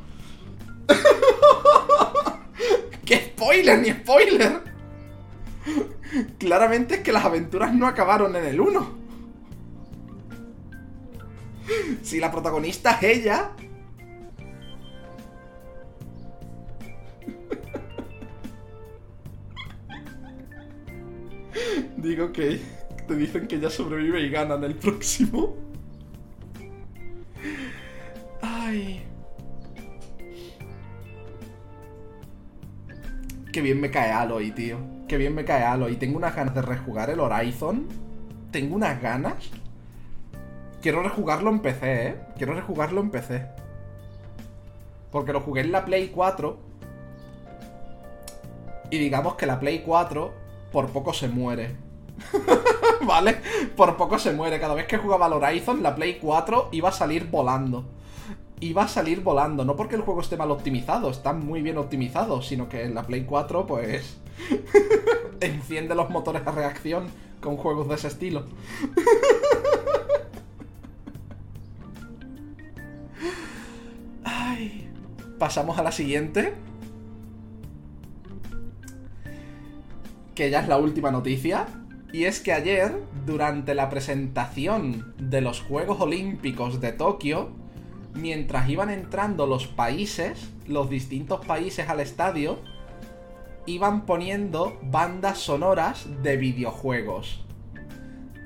¿Qué 3.06 3.16
spoiler 3.16 3.80
ni 3.80 3.92
spoiler? 3.92 4.62
Claramente 6.38 6.96
es 6.96 7.00
que 7.00 7.14
las 7.14 7.24
aventuras 7.24 7.74
no 7.74 7.88
acabaron 7.88 8.36
en 8.36 8.44
el 8.44 8.60
1. 8.60 8.98
Si 12.04 12.20
la 12.20 12.30
protagonista 12.30 13.00
es 13.00 13.20
ella, 13.20 13.52
Digo 21.98 22.32
que 22.32 22.60
te 23.08 23.16
dicen 23.16 23.48
que 23.48 23.60
ya 23.60 23.70
sobrevive 23.70 24.22
y 24.22 24.30
gana 24.30 24.56
en 24.56 24.64
el 24.64 24.76
próximo. 24.76 25.56
Ay. 28.42 29.06
Qué 33.52 33.62
bien 33.62 33.80
me 33.80 33.90
cae 33.90 34.12
Aloy, 34.12 34.52
tío. 34.52 34.78
Qué 35.08 35.18
bien 35.18 35.34
me 35.34 35.46
cae 35.46 35.64
Aloy. 35.64 35.96
Tengo 35.96 36.18
unas 36.18 36.36
ganas 36.36 36.56
de 36.56 36.62
rejugar 36.62 37.10
el 37.10 37.20
Horizon. 37.20 37.88
Tengo 38.52 38.76
unas 38.76 39.02
ganas. 39.02 39.36
Quiero 40.82 41.02
rejugarlo 41.02 41.50
en 41.50 41.60
PC, 41.60 42.08
¿eh? 42.08 42.16
Quiero 42.38 42.54
rejugarlo 42.54 43.02
en 43.02 43.10
PC. 43.10 43.48
Porque 45.12 45.32
lo 45.32 45.42
jugué 45.42 45.62
en 45.62 45.72
la 45.72 45.86
Play 45.86 46.10
4. 46.10 46.60
Y 48.92 48.98
digamos 48.98 49.36
que 49.36 49.46
la 49.46 49.60
Play 49.60 49.84
4 49.86 50.45
por 50.76 50.90
poco 50.90 51.14
se 51.14 51.30
muere. 51.30 51.78
¿Vale? 53.08 53.38
Por 53.78 53.96
poco 53.96 54.20
se 54.20 54.34
muere. 54.34 54.60
Cada 54.60 54.74
vez 54.74 54.88
que 54.88 54.98
jugaba 54.98 55.28
al 55.28 55.32
Horizon, 55.32 55.82
la 55.82 55.96
Play 55.96 56.20
4 56.22 56.68
iba 56.74 56.90
a 56.90 56.92
salir 56.92 57.30
volando. 57.30 57.86
Iba 58.60 58.84
a 58.84 58.90
salir 58.90 59.22
volando. 59.22 59.64
No 59.64 59.78
porque 59.78 59.96
el 59.96 60.02
juego 60.02 60.20
esté 60.20 60.36
mal 60.36 60.52
optimizado, 60.52 61.10
está 61.10 61.32
muy 61.32 61.62
bien 61.62 61.78
optimizado, 61.78 62.42
sino 62.42 62.68
que 62.68 62.84
en 62.84 62.94
la 62.94 63.04
Play 63.04 63.24
4, 63.24 63.66
pues. 63.66 64.18
enciende 65.40 65.96
los 65.96 66.10
motores 66.10 66.44
de 66.44 66.52
reacción 66.52 67.06
con 67.40 67.56
juegos 67.56 67.88
de 67.88 67.96
ese 67.96 68.10
estilo. 68.10 68.44
Ay. 74.26 74.92
Pasamos 75.40 75.80
a 75.80 75.84
la 75.84 75.94
siguiente. 75.94 76.54
Que 80.36 80.50
ya 80.50 80.60
es 80.60 80.68
la 80.68 80.78
última 80.78 81.12
noticia. 81.12 81.66
Y 82.14 82.26
es 82.26 82.40
que 82.40 82.54
ayer, 82.54 82.94
durante 83.26 83.74
la 83.74 83.90
presentación 83.90 85.14
de 85.18 85.42
los 85.42 85.62
Juegos 85.62 86.00
Olímpicos 86.00 86.80
de 86.80 86.92
Tokio, 86.92 87.50
mientras 88.14 88.70
iban 88.70 88.90
entrando 88.90 89.48
los 89.48 89.68
países, 89.68 90.50
los 90.68 90.90
distintos 90.90 91.46
países 91.46 91.90
al 91.90 92.00
estadio, 92.00 92.60
iban 93.66 94.06
poniendo 94.06 94.78
bandas 94.84 95.40
sonoras 95.40 96.08
de 96.22 96.38
videojuegos. 96.38 97.44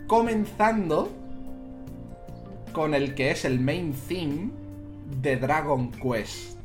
Comenzando 0.07 1.09
con 2.73 2.93
el 2.93 3.13
que 3.15 3.31
es 3.31 3.45
el 3.45 3.59
main 3.59 3.93
theme 3.93 4.51
de 5.21 5.37
Dragon 5.37 5.91
Quest. 5.91 6.57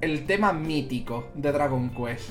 El 0.00 0.26
tema 0.26 0.52
mítico 0.52 1.28
de 1.34 1.50
Dragon 1.50 1.90
Quest. 1.90 2.30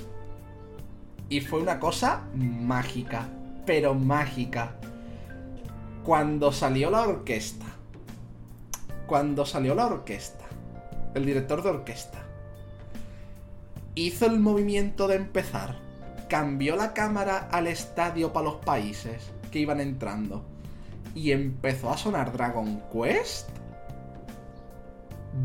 Y 1.29 1.41
fue 1.41 1.59
una 1.59 1.79
cosa 1.79 2.23
mágica, 2.33 3.27
pero 3.65 3.93
mágica. 3.93 4.75
Cuando 6.03 6.53
salió 6.53 6.89
la 6.89 7.01
orquesta. 7.01 7.65
Cuando 9.07 9.45
salió 9.45 9.75
la 9.75 9.87
orquesta. 9.87 10.45
El 11.13 11.25
director 11.25 11.63
de 11.63 11.69
orquesta. 11.69 12.19
Hizo 13.95 14.25
el 14.25 14.39
movimiento 14.39 15.07
de 15.09 15.15
empezar. 15.15 15.75
Cambió 16.29 16.77
la 16.77 16.93
cámara 16.93 17.49
al 17.51 17.67
estadio 17.67 18.31
para 18.31 18.45
los 18.45 18.55
países 18.57 19.29
que 19.51 19.59
iban 19.59 19.81
entrando. 19.81 20.45
Y 21.13 21.31
empezó 21.31 21.89
a 21.89 21.97
sonar 21.97 22.31
Dragon 22.31 22.81
Quest. 22.93 23.49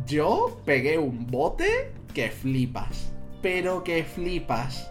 Yo 0.06 0.60
pegué 0.64 0.98
un 0.98 1.26
bote 1.26 1.92
que 2.14 2.30
flipas. 2.30 3.12
Pero 3.40 3.82
que 3.82 4.04
flipas 4.04 4.88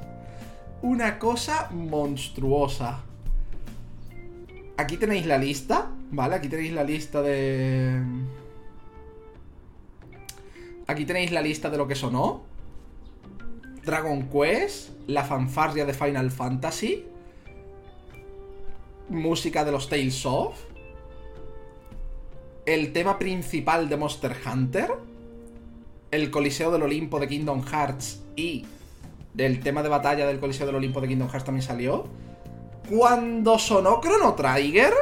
una 0.81 1.19
cosa 1.19 1.69
monstruosa. 1.71 3.03
Aquí 4.77 4.97
tenéis 4.97 5.25
la 5.25 5.37
lista, 5.37 5.91
¿vale? 6.11 6.35
Aquí 6.35 6.49
tenéis 6.49 6.73
la 6.73 6.83
lista 6.83 7.21
de... 7.21 8.01
Aquí 10.87 11.05
tenéis 11.05 11.31
la 11.31 11.41
lista 11.41 11.69
de 11.69 11.77
lo 11.77 11.87
que 11.87 11.95
sonó. 11.95 12.43
Dragon 13.85 14.27
Quest, 14.29 14.89
la 15.07 15.23
fanfarria 15.23 15.85
de 15.85 15.93
Final 15.93 16.31
Fantasy, 16.31 17.05
música 19.09 19.65
de 19.65 19.71
los 19.71 19.89
Tales 19.89 20.25
of, 20.25 20.55
el 22.65 22.93
tema 22.93 23.17
principal 23.17 23.89
de 23.89 23.97
Monster 23.97 24.35
Hunter, 24.45 24.91
el 26.11 26.29
Coliseo 26.29 26.71
del 26.71 26.83
Olimpo 26.83 27.19
de 27.19 27.27
Kingdom 27.27 27.63
Hearts 27.63 28.21
y 28.35 28.65
del 29.33 29.59
tema 29.59 29.83
de 29.83 29.89
batalla 29.89 30.27
del 30.27 30.39
Coliseo 30.39 30.65
del 30.65 30.75
Olimpo 30.75 31.01
de 31.01 31.07
Kingdom 31.07 31.29
Hearts 31.29 31.45
también 31.45 31.63
salió. 31.63 32.05
Cuando 32.89 33.57
sonó 33.57 34.01
Chrono 34.01 34.33
Trigger, 34.33 34.93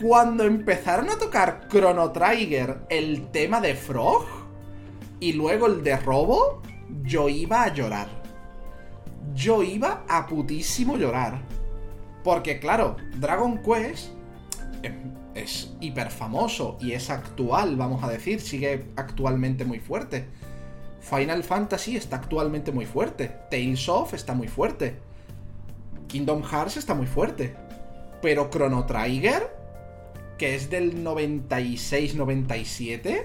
cuando 0.00 0.44
empezaron 0.44 1.10
a 1.10 1.18
tocar 1.18 1.68
Chrono 1.68 2.12
Trigger 2.12 2.78
el 2.88 3.30
tema 3.30 3.60
de 3.60 3.74
Frog 3.74 4.24
y 5.20 5.32
luego 5.32 5.66
el 5.66 5.82
de 5.82 5.96
Robo, 5.96 6.62
yo 7.02 7.28
iba 7.28 7.62
a 7.62 7.72
llorar. 7.72 8.08
Yo 9.34 9.62
iba 9.62 10.04
a 10.08 10.26
putísimo 10.26 10.96
llorar. 10.96 11.42
Porque 12.22 12.58
claro, 12.58 12.96
Dragon 13.18 13.62
Quest 13.62 14.10
es 15.34 15.72
hiper 15.80 16.10
famoso 16.10 16.76
y 16.80 16.92
es 16.92 17.10
actual, 17.10 17.76
vamos 17.76 18.02
a 18.02 18.08
decir, 18.08 18.40
sigue 18.40 18.86
actualmente 18.96 19.64
muy 19.64 19.80
fuerte. 19.80 20.26
Final 21.08 21.44
Fantasy 21.44 21.96
está 21.96 22.16
actualmente 22.16 22.72
muy 22.72 22.84
fuerte. 22.84 23.30
Tales 23.48 23.88
of 23.88 24.12
está 24.12 24.34
muy 24.34 24.48
fuerte. 24.48 24.96
Kingdom 26.08 26.42
Hearts 26.42 26.78
está 26.78 26.94
muy 26.94 27.06
fuerte. 27.06 27.54
Pero 28.20 28.50
Chrono 28.50 28.86
Trigger, 28.86 29.56
que 30.36 30.56
es 30.56 30.68
del 30.68 31.04
96-97, 31.04 33.24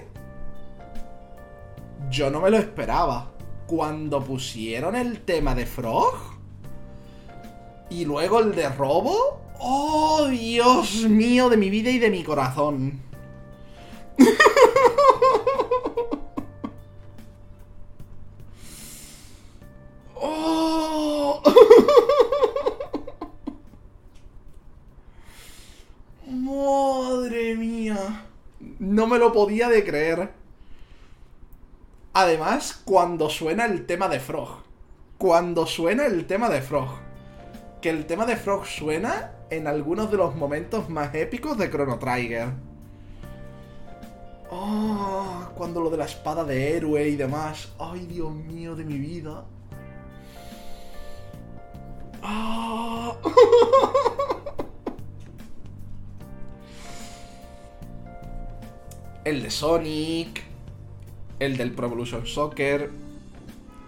yo 2.08 2.30
no 2.30 2.40
me 2.40 2.50
lo 2.50 2.58
esperaba. 2.58 3.32
Cuando 3.66 4.22
pusieron 4.22 4.94
el 4.94 5.22
tema 5.22 5.56
de 5.56 5.66
Frog 5.66 6.14
y 7.90 8.04
luego 8.04 8.38
el 8.38 8.54
de 8.54 8.68
Robo, 8.68 9.40
¡oh, 9.58 10.28
Dios 10.28 11.02
mío, 11.08 11.48
de 11.48 11.56
mi 11.56 11.68
vida 11.68 11.90
y 11.90 11.98
de 11.98 12.10
mi 12.10 12.22
corazón! 12.22 13.02
¡Oh! 20.24 21.42
¡Madre 26.28 27.56
mía! 27.56 28.26
No 28.78 29.08
me 29.08 29.18
lo 29.18 29.32
podía 29.32 29.68
de 29.68 29.84
creer. 29.84 30.30
Además, 32.12 32.80
cuando 32.84 33.28
suena 33.30 33.64
el 33.64 33.84
tema 33.84 34.08
de 34.08 34.20
Frog. 34.20 34.62
Cuando 35.18 35.66
suena 35.66 36.06
el 36.06 36.24
tema 36.28 36.48
de 36.48 36.62
Frog. 36.62 37.00
Que 37.80 37.90
el 37.90 38.06
tema 38.06 38.24
de 38.24 38.36
Frog 38.36 38.64
suena 38.64 39.32
en 39.50 39.66
algunos 39.66 40.08
de 40.12 40.18
los 40.18 40.36
momentos 40.36 40.88
más 40.88 41.12
épicos 41.16 41.58
de 41.58 41.68
Chrono 41.68 41.98
Trigger. 41.98 42.50
Oh, 44.52 45.48
cuando 45.56 45.80
lo 45.80 45.90
de 45.90 45.96
la 45.96 46.04
espada 46.04 46.44
de 46.44 46.76
héroe 46.76 47.08
y 47.08 47.16
demás. 47.16 47.72
Ay, 47.80 48.06
Dios 48.06 48.32
mío 48.32 48.76
de 48.76 48.84
mi 48.84 48.98
vida. 48.98 49.46
El 59.24 59.42
de 59.42 59.50
Sonic, 59.50 60.42
el 61.38 61.56
del 61.56 61.72
Pro 61.72 61.86
Evolution 61.86 62.26
Soccer, 62.26 62.90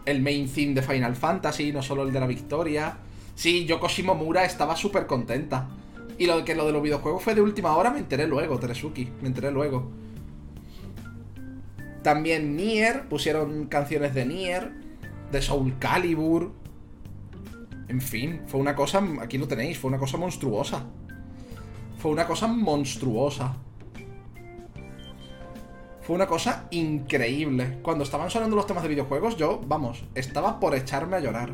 el 0.07 0.23
main 0.23 0.49
theme 0.49 0.75
de 0.75 0.83
Final 0.83 1.17
Fantasy, 1.17 1.73
no 1.73 1.83
solo 1.83 2.05
el 2.05 2.13
de 2.13 2.21
la 2.21 2.27
victoria. 2.27 2.99
Sí, 3.35 3.67
Yoko 3.67 3.89
Shimomura 3.89 4.45
estaba 4.45 4.77
súper 4.77 5.07
contenta. 5.07 5.69
Y 6.19 6.27
lo 6.27 6.45
que 6.45 6.55
lo 6.55 6.67
de 6.67 6.73
los 6.73 6.83
videojuegos 6.83 7.23
fue 7.23 7.35
de 7.35 7.41
última 7.41 7.77
hora, 7.77 7.91
me 7.91 7.99
enteré 7.99 8.27
luego, 8.29 8.59
Teresuki, 8.59 9.09
me 9.21 9.29
enteré 9.29 9.51
luego. 9.51 9.91
También 12.03 12.55
Nier, 12.55 13.09
pusieron 13.09 13.67
canciones 13.67 14.15
de 14.15 14.27
Nier, 14.27 14.73
de 15.33 15.43
Soul 15.43 15.79
Calibur. 15.79 16.53
En 17.89 18.01
fin, 18.01 18.43
fue 18.47 18.61
una 18.61 18.75
cosa, 18.75 19.03
aquí 19.21 19.39
lo 19.39 19.47
tenéis, 19.47 19.79
fue 19.79 19.89
una 19.89 19.99
cosa 19.99 20.17
monstruosa. 20.17 20.85
Fue 21.99 22.11
una 22.11 22.27
cosa 22.27 22.47
monstruosa. 22.47 23.57
Fue 26.01 26.17
una 26.17 26.27
cosa 26.27 26.67
increíble. 26.71 27.79
Cuando 27.83 28.05
estaban 28.05 28.31
sonando 28.31 28.57
los 28.57 28.67
temas 28.67 28.83
de 28.83 28.91
videojuegos, 28.91 29.37
yo, 29.37 29.61
vamos, 29.67 30.05
estaba 30.15 30.61
por 30.61 30.75
echarme 30.75 31.17
a 31.17 31.21
llorar. 31.21 31.51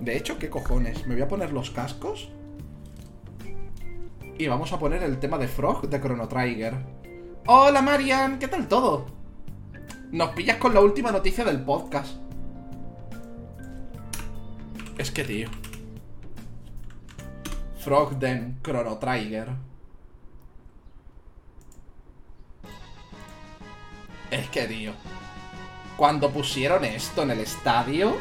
De 0.00 0.16
hecho, 0.16 0.38
¿qué 0.38 0.50
cojones? 0.50 1.06
Me 1.06 1.14
voy 1.14 1.22
a 1.22 1.28
poner 1.28 1.52
los 1.52 1.70
cascos. 1.70 2.30
Y 4.38 4.46
vamos 4.48 4.72
a 4.72 4.78
poner 4.78 5.02
el 5.02 5.18
tema 5.18 5.38
de 5.38 5.48
Frog 5.48 5.88
de 5.88 6.00
Chrono 6.00 6.26
Trigger. 6.26 6.74
Hola 7.46 7.82
Marian, 7.82 8.38
¿qué 8.38 8.48
tal 8.48 8.68
todo? 8.68 9.06
Nos 10.10 10.30
pillas 10.30 10.56
con 10.56 10.74
la 10.74 10.80
última 10.80 11.10
noticia 11.12 11.44
del 11.44 11.62
podcast. 11.62 12.21
Es 14.98 15.10
que, 15.10 15.24
tío. 15.24 15.48
Frog 17.82 18.18
Den 18.18 18.60
Chrono 18.62 18.98
Trigger. 18.98 19.48
Es 24.30 24.48
que, 24.50 24.64
tío. 24.66 24.92
Cuando 25.96 26.30
pusieron 26.30 26.84
esto 26.84 27.22
en 27.22 27.30
el 27.30 27.40
estadio. 27.40 28.16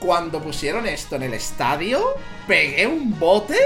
Cuando 0.00 0.42
pusieron 0.42 0.86
esto 0.86 1.16
en 1.16 1.24
el 1.24 1.34
estadio. 1.34 2.02
Pegué 2.46 2.86
un 2.86 3.18
bote. 3.18 3.58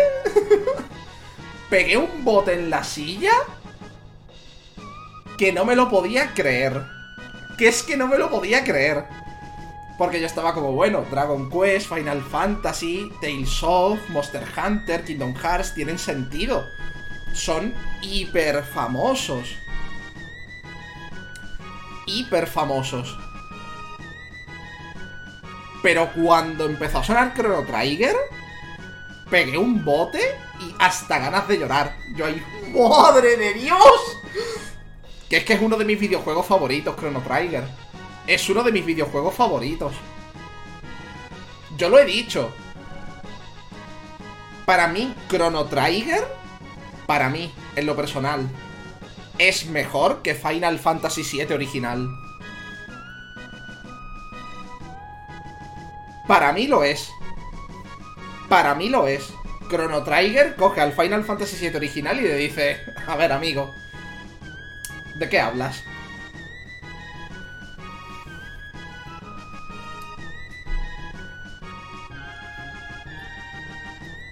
pegué 1.71 1.97
un 1.97 2.25
bote 2.25 2.55
en 2.55 2.71
la 2.71 2.85
silla. 2.85 3.33
Que 5.39 5.53
no 5.53 5.65
me 5.65 5.77
lo 5.77 5.89
podía 5.89 6.35
creer. 6.35 6.83
Que 7.57 7.69
es 7.69 7.83
que 7.83 7.97
no 7.97 8.09
me 8.09 8.19
lo 8.19 8.31
podía 8.31 8.65
creer. 8.65 9.22
Porque 10.03 10.21
yo 10.21 10.27
estaba 10.27 10.53
como, 10.53 10.73
bueno, 10.73 11.05
Dragon 11.11 11.49
Quest, 11.49 11.89
Final 11.89 12.23
Fantasy, 12.23 13.13
Tales 13.21 13.63
of, 13.63 14.01
Monster 14.09 14.45
Hunter, 14.57 15.05
Kingdom 15.05 15.35
Hearts 15.35 15.75
tienen 15.75 15.97
sentido. 15.97 16.67
Son 17.33 17.73
hiper 18.03 18.65
famosos 18.65 19.57
hiper 22.07 22.47
famosos. 22.47 23.17
Pero 25.83 26.11
cuando 26.13 26.67
empezó 26.67 26.99
a 26.99 27.05
sonar 27.05 27.35
Chrono 27.35 27.65
Trigger, 27.65 28.17
pegué 29.31 29.59
un 29.59 29.85
bote 29.85 30.21
y 30.61 30.75
hasta 30.79 31.19
ganas 31.19 31.49
de 31.49 31.59
llorar. 31.59 31.97
Yo 32.15 32.27
ahí, 32.27 32.43
¡madre 32.75 33.37
de 33.37 33.55
Dios! 33.55 34.19
Que 35.29 35.39
es 35.39 35.45
que 35.45 35.55
es 35.55 35.63
uno 35.63 35.77
de 35.77 35.85
mis 35.85 35.99
videojuegos 35.99 36.47
favoritos, 36.47 36.97
Chrono 36.97 37.21
Trigger. 37.23 37.65
Es 38.27 38.49
uno 38.49 38.63
de 38.63 38.73
mis 38.73 38.87
videojuegos 38.87 39.35
favoritos. 39.35 39.93
Yo 41.77 41.89
lo 41.89 41.99
he 41.99 42.05
dicho. 42.05 42.53
Para 44.65 44.87
mí, 44.87 45.15
Chrono 45.29 45.65
Trigger, 45.65 46.25
para 47.07 47.29
mí, 47.29 47.53
en 47.75 47.87
lo 47.87 47.97
personal, 47.97 48.49
es 49.39 49.67
mejor 49.67 50.23
que 50.23 50.35
Final 50.35 50.79
Fantasy 50.79 51.23
VII 51.23 51.55
original. 51.55 52.09
Para 56.29 56.53
mí 56.53 56.69
lo 56.69 56.85
es. 56.85 57.11
Para 58.49 58.75
mí 58.75 58.89
lo 58.89 59.09
es. 59.09 59.33
Chrono 59.69 60.05
Trigger 60.05 60.55
coge 60.55 60.81
al 60.81 60.93
Final 60.93 61.25
Fantasy 61.25 61.57
VII 61.57 61.77
original 61.77 62.19
y 62.21 62.23
le 62.23 62.37
dice, 62.37 62.81
a 63.07 63.17
ver 63.17 63.33
amigo, 63.33 63.75
¿de 65.17 65.29
qué 65.29 65.41
hablas? 65.41 65.83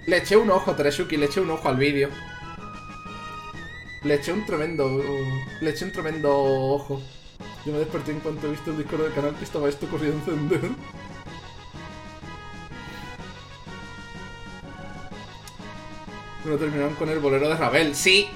Le 0.05 0.17
eché 0.17 0.35
un 0.35 0.49
ojo, 0.49 0.73
Teresuki, 0.73 1.15
le 1.15 1.25
eché 1.25 1.39
un 1.39 1.51
ojo 1.51 1.67
al 1.67 1.77
vídeo. 1.77 2.09
Le 4.03 4.15
eché 4.15 4.31
un 4.31 4.45
tremendo. 4.45 4.89
Le 5.61 5.69
eché 5.69 5.85
un 5.85 5.91
tremendo 5.91 6.35
ojo. 6.35 7.01
Yo 7.65 7.71
me 7.71 7.79
desperté 7.79 8.11
en 8.11 8.19
cuanto 8.19 8.47
he 8.47 8.51
visto 8.51 8.71
el 8.71 8.77
disco 8.77 8.97
del 8.97 9.13
canal 9.13 9.35
que 9.35 9.43
estaba 9.43 9.69
esto 9.69 9.87
corriendo 9.87 10.17
a 10.17 10.33
encender. 10.33 10.71
Bueno, 16.43 16.57
terminaron 16.57 16.95
con 16.95 17.09
el 17.09 17.19
bolero 17.19 17.47
de 17.49 17.55
Ravel. 17.55 17.95
Sí. 17.95 18.27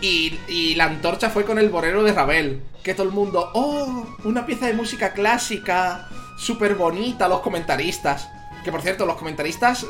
Y, 0.00 0.38
y 0.48 0.74
la 0.76 0.86
antorcha 0.86 1.28
fue 1.28 1.44
con 1.44 1.58
el 1.58 1.68
bolero 1.68 2.02
de 2.02 2.14
Ravel. 2.14 2.62
Que 2.82 2.94
todo 2.94 3.06
el 3.06 3.12
mundo. 3.12 3.50
¡Oh! 3.52 4.16
Una 4.24 4.46
pieza 4.46 4.66
de 4.66 4.72
música 4.72 5.12
clásica. 5.12 6.08
Súper 6.38 6.76
bonita, 6.76 7.28
los 7.28 7.40
comentaristas. 7.40 8.30
Que 8.64 8.70
por 8.70 8.82
cierto, 8.82 9.06
los 9.06 9.16
comentaristas 9.16 9.86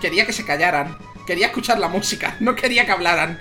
quería 0.00 0.26
que 0.26 0.32
se 0.32 0.44
callaran. 0.44 0.98
Quería 1.26 1.46
escuchar 1.46 1.78
la 1.78 1.88
música, 1.88 2.36
no 2.40 2.54
quería 2.54 2.84
que 2.86 2.92
hablaran. 2.92 3.40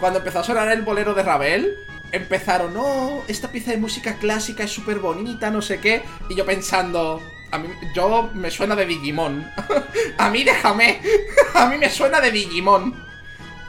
Cuando 0.00 0.18
empezó 0.18 0.40
a 0.40 0.44
sonar 0.44 0.68
el 0.72 0.82
bolero 0.82 1.14
de 1.14 1.22
Ravel, 1.22 1.76
empezaron, 2.10 2.74
no, 2.74 3.22
esta 3.28 3.50
pieza 3.50 3.70
de 3.70 3.78
música 3.78 4.16
clásica 4.16 4.64
es 4.64 4.70
súper 4.70 4.98
bonita, 4.98 5.50
no 5.50 5.62
sé 5.62 5.78
qué. 5.78 6.02
Y 6.28 6.34
yo 6.34 6.44
pensando, 6.44 7.22
a 7.52 7.58
mí, 7.58 7.68
yo 7.94 8.30
me 8.34 8.50
suena 8.50 8.74
de 8.74 8.86
Digimon. 8.86 9.50
a 10.18 10.30
mí 10.30 10.42
déjame. 10.42 11.00
a 11.54 11.66
mí 11.66 11.78
me 11.78 11.88
suena 11.88 12.20
de 12.20 12.30
Digimon. 12.30 12.94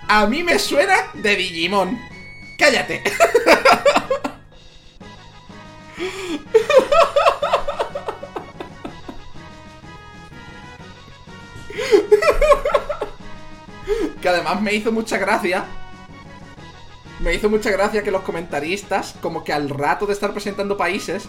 A 0.08 0.26
mí 0.26 0.44
me 0.44 0.60
suena 0.60 0.96
de 1.14 1.36
Digimon. 1.36 2.00
Cállate. 2.58 3.04
que 14.22 14.30
además 14.30 14.62
me 14.62 14.74
hizo 14.74 14.92
mucha 14.92 15.18
gracia. 15.18 15.66
Me 17.20 17.34
hizo 17.34 17.50
mucha 17.50 17.72
gracia 17.72 18.04
que 18.04 18.12
los 18.12 18.24
comentaristas, 18.24 19.16
como 19.22 19.44
que 19.44 19.54
al 19.54 19.70
rato 19.70 20.06
de 20.06 20.14
estar 20.14 20.34
presentando 20.34 20.78
países, 20.78 21.28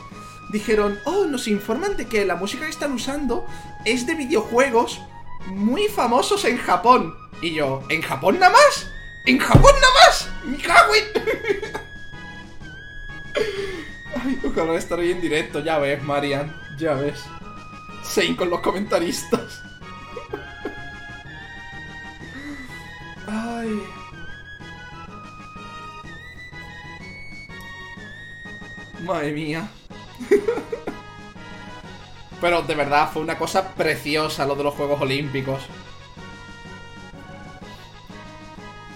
dijeron, 0.50 0.98
oh, 1.04 1.24
nos 1.26 1.46
informan 1.48 1.96
de 1.96 2.06
que 2.06 2.24
la 2.24 2.36
música 2.36 2.64
que 2.64 2.70
están 2.70 2.92
usando 2.92 3.46
es 3.84 4.06
de 4.06 4.14
videojuegos 4.14 5.00
muy 5.46 5.88
famosos 5.88 6.44
en 6.44 6.58
Japón. 6.58 7.16
Y 7.40 7.54
yo, 7.54 7.82
¿en 7.88 8.02
Japón 8.02 8.38
nada 8.38 8.52
más? 8.52 8.90
¿En 9.26 9.38
Japón 9.38 9.72
nada 9.80 9.94
más? 10.06 10.28
¡Mi 10.44 10.58
Ay, 14.24 14.38
ojalá 14.46 14.76
estar 14.76 14.98
ahí 14.98 15.10
en 15.10 15.20
directo, 15.20 15.60
ya 15.60 15.78
ves, 15.78 16.02
Marian, 16.02 16.54
ya 16.78 16.94
ves. 16.94 17.22
Sein 18.02 18.36
con 18.36 18.48
los 18.50 18.60
comentaristas. 18.60 19.62
Madre 29.04 29.32
mía. 29.32 29.68
Pero 32.40 32.62
de 32.62 32.74
verdad, 32.74 33.10
fue 33.12 33.22
una 33.22 33.38
cosa 33.38 33.74
preciosa 33.74 34.46
lo 34.46 34.54
de 34.54 34.64
los 34.64 34.74
Juegos 34.74 35.00
Olímpicos. 35.00 35.62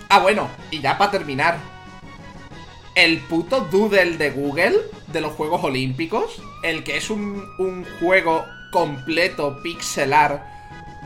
Ah, 0.09 0.21
bueno, 0.21 0.49
y 0.71 0.81
ya 0.81 0.99
para 0.99 1.11
terminar. 1.11 1.59
El 2.95 3.21
puto 3.21 3.61
doodle 3.61 4.17
de 4.17 4.31
Google 4.31 4.77
de 5.07 5.21
los 5.21 5.33
Juegos 5.33 5.63
Olímpicos, 5.63 6.43
el 6.63 6.83
que 6.83 6.97
es 6.97 7.11
un, 7.11 7.47
un 7.59 7.87
juego 8.01 8.45
completo 8.73 9.63
pixelar 9.63 10.59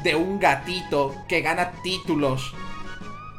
de 0.03 0.15
un 0.15 0.41
gatito 0.41 1.15
que 1.29 1.43
gana 1.43 1.73
títulos 1.83 2.55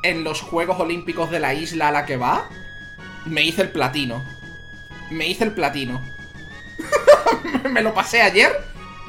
en 0.04 0.24
los 0.24 0.42
Juegos 0.42 0.80
Olímpicos 0.80 1.32
de 1.32 1.40
la 1.40 1.54
isla 1.54 1.88
a 1.88 1.92
la 1.92 2.06
que 2.06 2.18
va, 2.18 2.50
me 3.26 3.42
hice 3.44 3.64
el 3.64 3.70
platino. 3.70 4.24
Me 5.10 5.28
hice 5.28 5.46
el 5.46 5.54
platino. 5.54 6.02
me 7.72 7.82
lo 7.82 7.94
pasé 7.94 8.22
ayer 8.22 8.52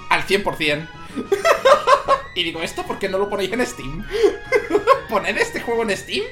al 0.08 0.24
100%. 0.24 0.88
y 2.34 2.44
digo, 2.44 2.62
¿esto 2.62 2.84
por 2.84 2.98
qué 2.98 3.08
no 3.08 3.18
lo 3.18 3.28
ponéis 3.28 3.52
en 3.52 3.66
Steam? 3.66 4.06
¿Poner 5.08 5.36
este 5.38 5.60
juego 5.60 5.82
en 5.82 5.96
Steam? 5.96 6.24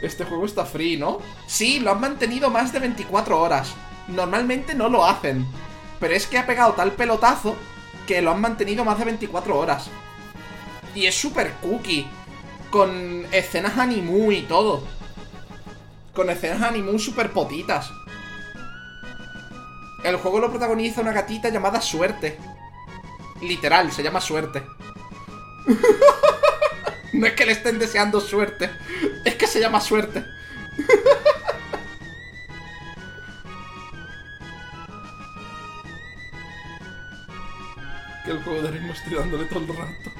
Este 0.00 0.24
juego 0.24 0.44
está 0.44 0.64
free, 0.66 0.96
¿no? 0.96 1.18
Sí, 1.46 1.80
lo 1.80 1.90
han 1.90 2.00
mantenido 2.00 2.50
más 2.50 2.72
de 2.72 2.78
24 2.78 3.40
horas. 3.40 3.74
Normalmente 4.06 4.74
no 4.74 4.88
lo 4.88 5.04
hacen. 5.04 5.46
Pero 5.98 6.14
es 6.14 6.26
que 6.26 6.36
ha 6.36 6.46
pegado 6.46 6.74
tal 6.74 6.92
pelotazo 6.92 7.56
que 8.06 8.22
lo 8.22 8.30
han 8.30 8.40
mantenido 8.40 8.84
más 8.84 8.98
de 8.98 9.04
24 9.04 9.58
horas. 9.58 9.88
Y 10.94 11.06
es 11.06 11.14
súper 11.14 11.52
cookie. 11.62 12.06
Con 12.70 13.26
escenas 13.30 13.78
animu 13.78 14.32
y 14.32 14.42
todo. 14.42 14.84
Con 16.12 16.30
escenas 16.30 16.62
animu 16.62 16.98
súper 16.98 17.30
potitas. 17.30 17.90
El 20.02 20.16
juego 20.16 20.40
lo 20.40 20.50
protagoniza 20.50 21.00
una 21.00 21.12
gatita 21.12 21.48
llamada 21.48 21.80
Suerte. 21.80 22.38
Literal, 23.40 23.90
se 23.92 24.02
llama 24.02 24.20
Suerte. 24.20 24.62
no 27.14 27.26
es 27.26 27.32
que 27.32 27.46
le 27.46 27.52
estén 27.52 27.78
deseando 27.78 28.20
suerte. 28.20 28.70
Es 29.24 29.36
que 29.36 29.46
se 29.46 29.60
llama 29.60 29.80
Suerte. 29.80 30.24
que 38.24 38.30
el 38.30 38.42
juego 38.42 38.62
de 38.62 38.70
ritmo 38.70 38.92
estoy 38.92 39.12
todo 39.12 39.60
el 39.60 39.68
rato. 39.68 40.10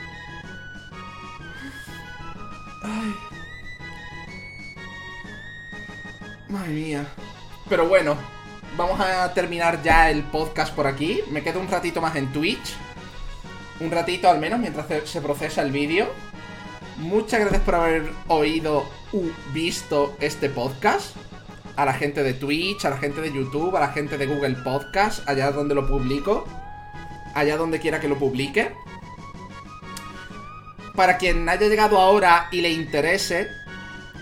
Ay. 2.83 3.15
Madre 6.49 6.73
mía. 6.73 7.07
Pero 7.69 7.89
bueno, 7.89 8.17
vamos 8.77 9.01
a 9.01 9.33
terminar 9.33 9.83
ya 9.83 10.11
el 10.11 10.23
podcast 10.25 10.75
por 10.75 10.87
aquí. 10.87 11.23
Me 11.31 11.43
quedo 11.43 11.61
un 11.61 11.69
ratito 11.69 12.01
más 12.01 12.15
en 12.17 12.31
Twitch. 12.33 12.75
Un 13.81 13.91
ratito 13.91 14.29
al 14.29 14.39
menos 14.39 14.61
mientras 14.61 14.87
se 15.09 15.21
procesa 15.21 15.63
el 15.63 15.73
vídeo. 15.73 16.07
Muchas 16.99 17.41
gracias 17.41 17.63
por 17.63 17.75
haber 17.75 18.13
oído 18.29 18.85
u 19.13 19.31
visto 19.53 20.17
este 20.21 20.51
podcast. 20.51 21.17
A 21.77 21.85
la 21.85 21.95
gente 21.95 22.23
de 22.23 22.35
Twitch, 22.35 22.85
a 22.85 22.91
la 22.91 22.99
gente 22.99 23.21
de 23.21 23.33
YouTube, 23.33 23.75
a 23.77 23.81
la 23.81 23.89
gente 23.89 24.17
de 24.17 24.27
Google 24.27 24.57
Podcast, 24.63 25.29
allá 25.29 25.51
donde 25.51 25.75
lo 25.75 25.89
publico. 25.89 26.47
Allá 27.35 27.57
donde 27.57 27.81
quiera 27.81 28.01
que 28.01 28.09
lo 28.09 28.19
publique. 28.19 28.73
Para 30.95 31.19
quien 31.19 31.49
haya 31.49 31.69
llegado 31.69 31.99
ahora 31.99 32.49
y 32.53 32.61
le 32.61 32.71
interese, 32.71 33.49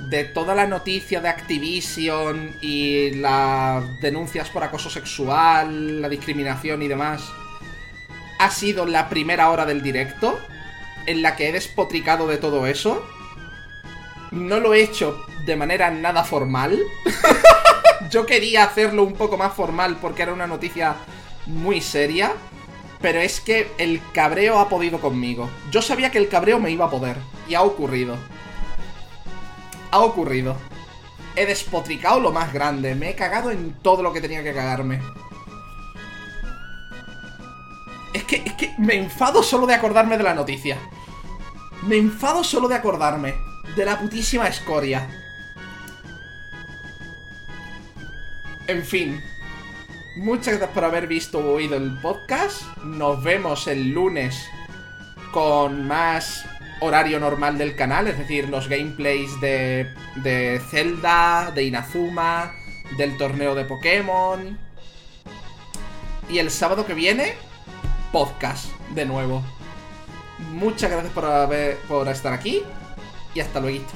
de 0.09 0.24
toda 0.24 0.55
la 0.55 0.66
noticia 0.66 1.20
de 1.20 1.28
Activision 1.28 2.56
y 2.60 3.12
las 3.12 3.84
denuncias 4.01 4.48
por 4.51 4.64
acoso 4.64 4.90
sexual, 4.90 6.01
la 6.02 6.09
discriminación 6.09 6.82
y 6.82 6.89
demás, 6.89 7.22
ha 8.39 8.51
sido 8.51 8.86
la 8.86 9.09
primera 9.09 9.51
hora 9.51 9.64
del 9.64 9.82
directo 9.82 10.39
en 11.06 11.22
la 11.22 11.36
que 11.36 11.48
he 11.48 11.52
despotricado 11.52 12.26
de 12.26 12.39
todo 12.39 12.66
eso. 12.66 13.06
No 14.30 14.60
lo 14.60 14.74
he 14.74 14.82
hecho 14.82 15.24
de 15.47 15.56
manera 15.56 15.90
nada 15.90 16.24
formal. 16.24 16.78
Yo 18.10 18.26
quería 18.26 18.64
hacerlo 18.64 19.05
un 19.05 19.14
poco 19.14 19.36
más 19.36 19.55
formal 19.55 19.98
porque 20.01 20.22
era 20.22 20.32
una 20.32 20.47
noticia 20.47 20.97
muy 21.47 21.80
seria. 21.80 22.32
Pero 23.02 23.18
es 23.20 23.40
que 23.40 23.72
el 23.78 24.00
cabreo 24.12 24.60
ha 24.60 24.68
podido 24.68 25.00
conmigo. 25.00 25.50
Yo 25.72 25.82
sabía 25.82 26.12
que 26.12 26.18
el 26.18 26.28
cabreo 26.28 26.60
me 26.60 26.70
iba 26.70 26.86
a 26.86 26.90
poder. 26.90 27.16
Y 27.48 27.54
ha 27.54 27.62
ocurrido. 27.62 28.16
Ha 29.90 29.98
ocurrido. 29.98 30.56
He 31.34 31.44
despotricado 31.44 32.20
lo 32.20 32.30
más 32.30 32.52
grande. 32.52 32.94
Me 32.94 33.10
he 33.10 33.14
cagado 33.16 33.50
en 33.50 33.72
todo 33.82 34.04
lo 34.04 34.12
que 34.12 34.20
tenía 34.20 34.44
que 34.44 34.54
cagarme. 34.54 35.02
Es 38.14 38.22
que, 38.22 38.36
es 38.36 38.52
que 38.52 38.72
me 38.78 38.94
enfado 38.94 39.42
solo 39.42 39.66
de 39.66 39.74
acordarme 39.74 40.16
de 40.16 40.22
la 40.22 40.34
noticia. 40.34 40.78
Me 41.82 41.96
enfado 41.96 42.44
solo 42.44 42.68
de 42.68 42.76
acordarme. 42.76 43.34
De 43.74 43.84
la 43.84 43.98
putísima 43.98 44.46
escoria. 44.46 45.08
En 48.68 48.84
fin. 48.84 49.31
Muchas 50.16 50.59
gracias 50.59 50.70
por 50.74 50.84
haber 50.84 51.06
visto 51.06 51.39
o 51.39 51.55
oído 51.55 51.76
el 51.76 51.98
podcast. 52.01 52.62
Nos 52.84 53.22
vemos 53.22 53.66
el 53.66 53.93
lunes 53.93 54.47
con 55.32 55.86
más 55.86 56.44
horario 56.80 57.18
normal 57.18 57.56
del 57.56 57.74
canal, 57.74 58.09
es 58.09 58.18
decir, 58.18 58.51
los 58.51 58.68
gameplays 58.68 59.40
de, 59.40 59.89
de 60.16 60.60
Zelda, 60.70 61.51
de 61.55 61.64
Inazuma, 61.64 62.52
del 62.98 63.16
torneo 63.16 63.55
de 63.55 63.64
Pokémon. 63.64 64.59
Y 66.28 66.39
el 66.39 66.51
sábado 66.51 66.84
que 66.84 66.93
viene, 66.93 67.34
podcast 68.12 68.66
de 68.94 69.06
nuevo. 69.06 69.43
Muchas 70.51 70.90
gracias 70.90 71.12
por, 71.14 71.24
haber, 71.24 71.78
por 71.89 72.06
estar 72.09 72.34
aquí 72.34 72.62
y 73.34 73.40
hasta 73.40 73.60
luego. 73.60 73.86